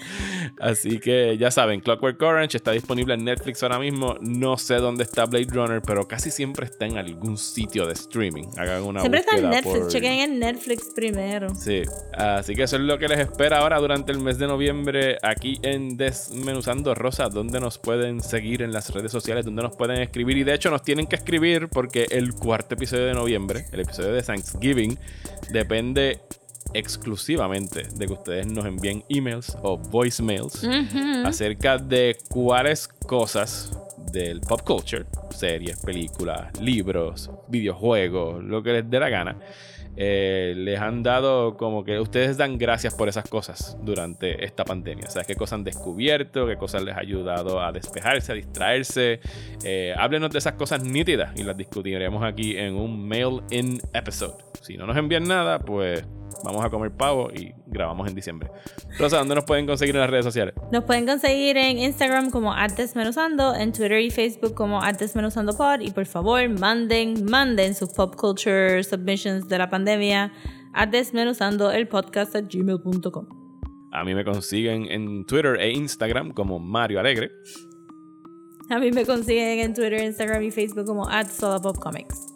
Así 0.60 1.00
que 1.00 1.38
ya 1.38 1.52
saben, 1.52 1.82
Clockwork 1.82 2.22
Orange 2.22 2.58
está 2.58 2.72
disponible 2.72 3.14
en 3.16 3.26
Netflix 3.26 3.62
ahora 3.64 3.80
mismo. 3.80 4.16
No 4.22 4.58
sé 4.58 4.76
dónde 4.76 5.04
está 5.04 5.26
Blade 5.26 5.48
Runner, 5.52 5.82
pero 5.82 6.08
casi 6.08 6.32
siempre 6.32 6.66
está 6.66 6.86
en 6.86 6.98
algún 6.98 7.38
sitio 7.38 7.86
de 7.86 7.94
streaming. 7.94 8.46
Hagan 8.58 8.84
una 8.84 9.02
Siempre 9.02 9.20
está 9.20 9.38
en 9.38 9.50
Netflix, 9.50 9.80
por- 9.80 9.88
chequen 9.90 10.20
en 10.20 10.40
Netflix 10.40 10.91
primero. 10.96 11.54
Sí, 11.56 11.82
así 12.14 12.56
que 12.56 12.64
eso 12.64 12.78
es 12.78 12.82
lo 12.84 12.98
que 12.98 13.08
les 13.08 13.20
espera 13.20 13.60
ahora 13.60 13.78
durante 13.80 14.12
el 14.12 14.20
mes 14.20 14.38
de 14.38 14.48
noviembre 14.48 15.18
aquí 15.22 15.60
en 15.64 15.98
Desmenuzando 15.98 16.96
Rosa, 16.96 17.30
donde 17.30 17.60
nos 17.60 17.78
pueden 17.78 18.22
seguir 18.22 18.62
en 18.62 18.72
las 18.72 18.94
redes 18.94 19.12
sociales, 19.12 19.46
donde 19.46 19.64
nos 19.64 19.76
pueden 19.76 20.02
escribir 20.02 20.38
y 20.38 20.44
de 20.44 20.54
hecho 20.54 20.70
nos 20.70 20.84
tienen 20.84 21.08
que 21.08 21.16
escribir 21.16 21.68
porque 21.70 22.08
el 22.10 22.34
cuarto 22.34 22.76
episodio 22.76 23.06
de 23.06 23.14
noviembre, 23.14 23.66
el 23.72 23.82
episodio 23.82 24.14
de 24.14 24.22
Thanksgiving, 24.22 24.98
depende 25.52 26.19
exclusivamente 26.73 27.84
de 27.95 28.06
que 28.06 28.14
ustedes 28.14 28.48
nos 28.48 28.65
envíen 28.65 29.03
emails 29.10 29.57
o 29.64 29.77
voicemails 29.77 30.64
acerca 31.26 31.77
de 31.77 32.18
cuáles 32.30 32.88
cosas 32.88 33.72
del 34.11 34.41
pop 34.41 34.61
culture, 34.61 35.06
series, 35.31 35.80
películas, 35.80 36.60
libros, 36.60 37.30
videojuegos, 37.48 38.44
lo 38.44 38.64
que 38.64 38.73
les 38.73 38.90
dé 38.90 38.99
la 38.99 39.10
gana, 39.10 39.36
eh, 40.02 40.54
les 40.56 40.80
han 40.80 41.04
dado 41.04 41.58
como 41.58 41.84
que 41.84 42.00
ustedes 42.00 42.38
dan 42.38 42.58
gracias 42.58 42.96
por 42.96 43.10
esas 43.10 43.28
cosas 43.28 43.78
durante 43.82 44.46
esta 44.46 44.64
pandemia. 44.64 45.08
O 45.08 45.12
sea, 45.12 45.26
qué 45.26 45.36
cosas 45.36 45.58
han 45.58 45.66
descubierto, 45.66 46.48
qué 46.48 46.56
cosas 46.56 46.84
les 46.84 46.96
ha 46.96 47.02
ayudado 47.02 47.62
a 47.62 47.74
despejarse, 47.74 48.32
a 48.32 48.36
distraerse. 48.36 49.20
Eh, 49.66 49.94
háblenos 49.98 50.32
de 50.32 50.38
esas 50.38 50.54
cosas 50.54 50.82
nítidas 50.86 51.38
y 51.38 51.44
las 51.44 51.58
discutiremos 51.58 52.24
aquí 52.24 52.56
en 52.56 52.76
un 52.76 53.10
mail-in 53.10 53.82
episode. 53.92 54.36
Si 54.62 54.78
no 54.78 54.88
nos 54.88 54.96
envían 54.96 55.28
nada, 55.28 55.60
pues 55.60 56.06
vamos 56.44 56.64
a 56.64 56.70
comer 56.70 56.91
pavo 56.91 57.30
y 57.32 57.53
grabamos 57.68 58.07
en 58.07 58.16
diciembre. 58.16 58.49
Rosa, 58.98 59.18
¿dónde 59.18 59.36
nos 59.36 59.45
pueden 59.45 59.66
conseguir 59.66 59.95
en 59.95 60.02
las 60.02 60.10
redes 60.10 60.26
sociales? 60.26 60.53
Nos 60.72 60.84
pueden 60.84 61.06
conseguir 61.06 61.57
en 61.57 61.78
Instagram 61.80 62.30
como 62.32 62.53
@desmenuzando, 62.76 63.56
en 63.56 63.72
Twitter 63.72 63.99
y 63.99 64.11
Facebook 64.11 64.53
como 64.53 64.82
@desmenuzandopod 64.82 65.82
y 65.82 65.91
por 65.91 66.06
favor 66.06 66.48
manden, 66.49 67.26
manden 67.26 67.76
sus 67.76 67.90
pop 67.90 68.16
culture 68.16 68.84
submissions 68.84 69.48
de 69.48 69.57
la 69.57 69.70
pandemia 69.70 70.32
a 70.74 70.86
desmenuzando 70.86 71.72
el 71.72 71.88
podcast 71.88 72.36
gmail.com. 72.36 73.28
A 73.91 74.03
mí 74.03 74.14
me 74.14 74.24
consiguen 74.24 74.86
en 74.86 75.26
Twitter 75.26 75.60
e 75.60 75.72
Instagram 75.72 76.32
como 76.32 76.60
Mario 76.60 76.99
Alegre. 76.99 77.32
A 78.70 78.78
mí 78.78 78.91
me 78.91 79.03
consiguen 79.03 79.60
en 79.60 79.74
Twitter, 79.74 80.03
Instagram 80.03 80.44
y 80.44 80.52
Facebook 80.52 80.86
como 80.86 81.06
@solapopcomics. 81.06 82.28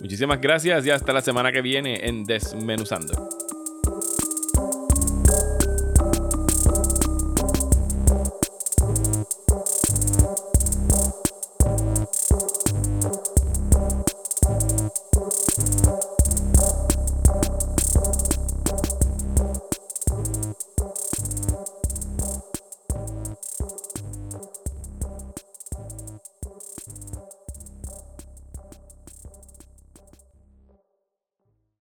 Muchísimas 0.00 0.40
gracias 0.40 0.86
y 0.86 0.90
hasta 0.90 1.12
la 1.12 1.20
semana 1.20 1.52
que 1.52 1.60
viene 1.60 2.08
en 2.08 2.24
Desmenuzando. 2.24 3.12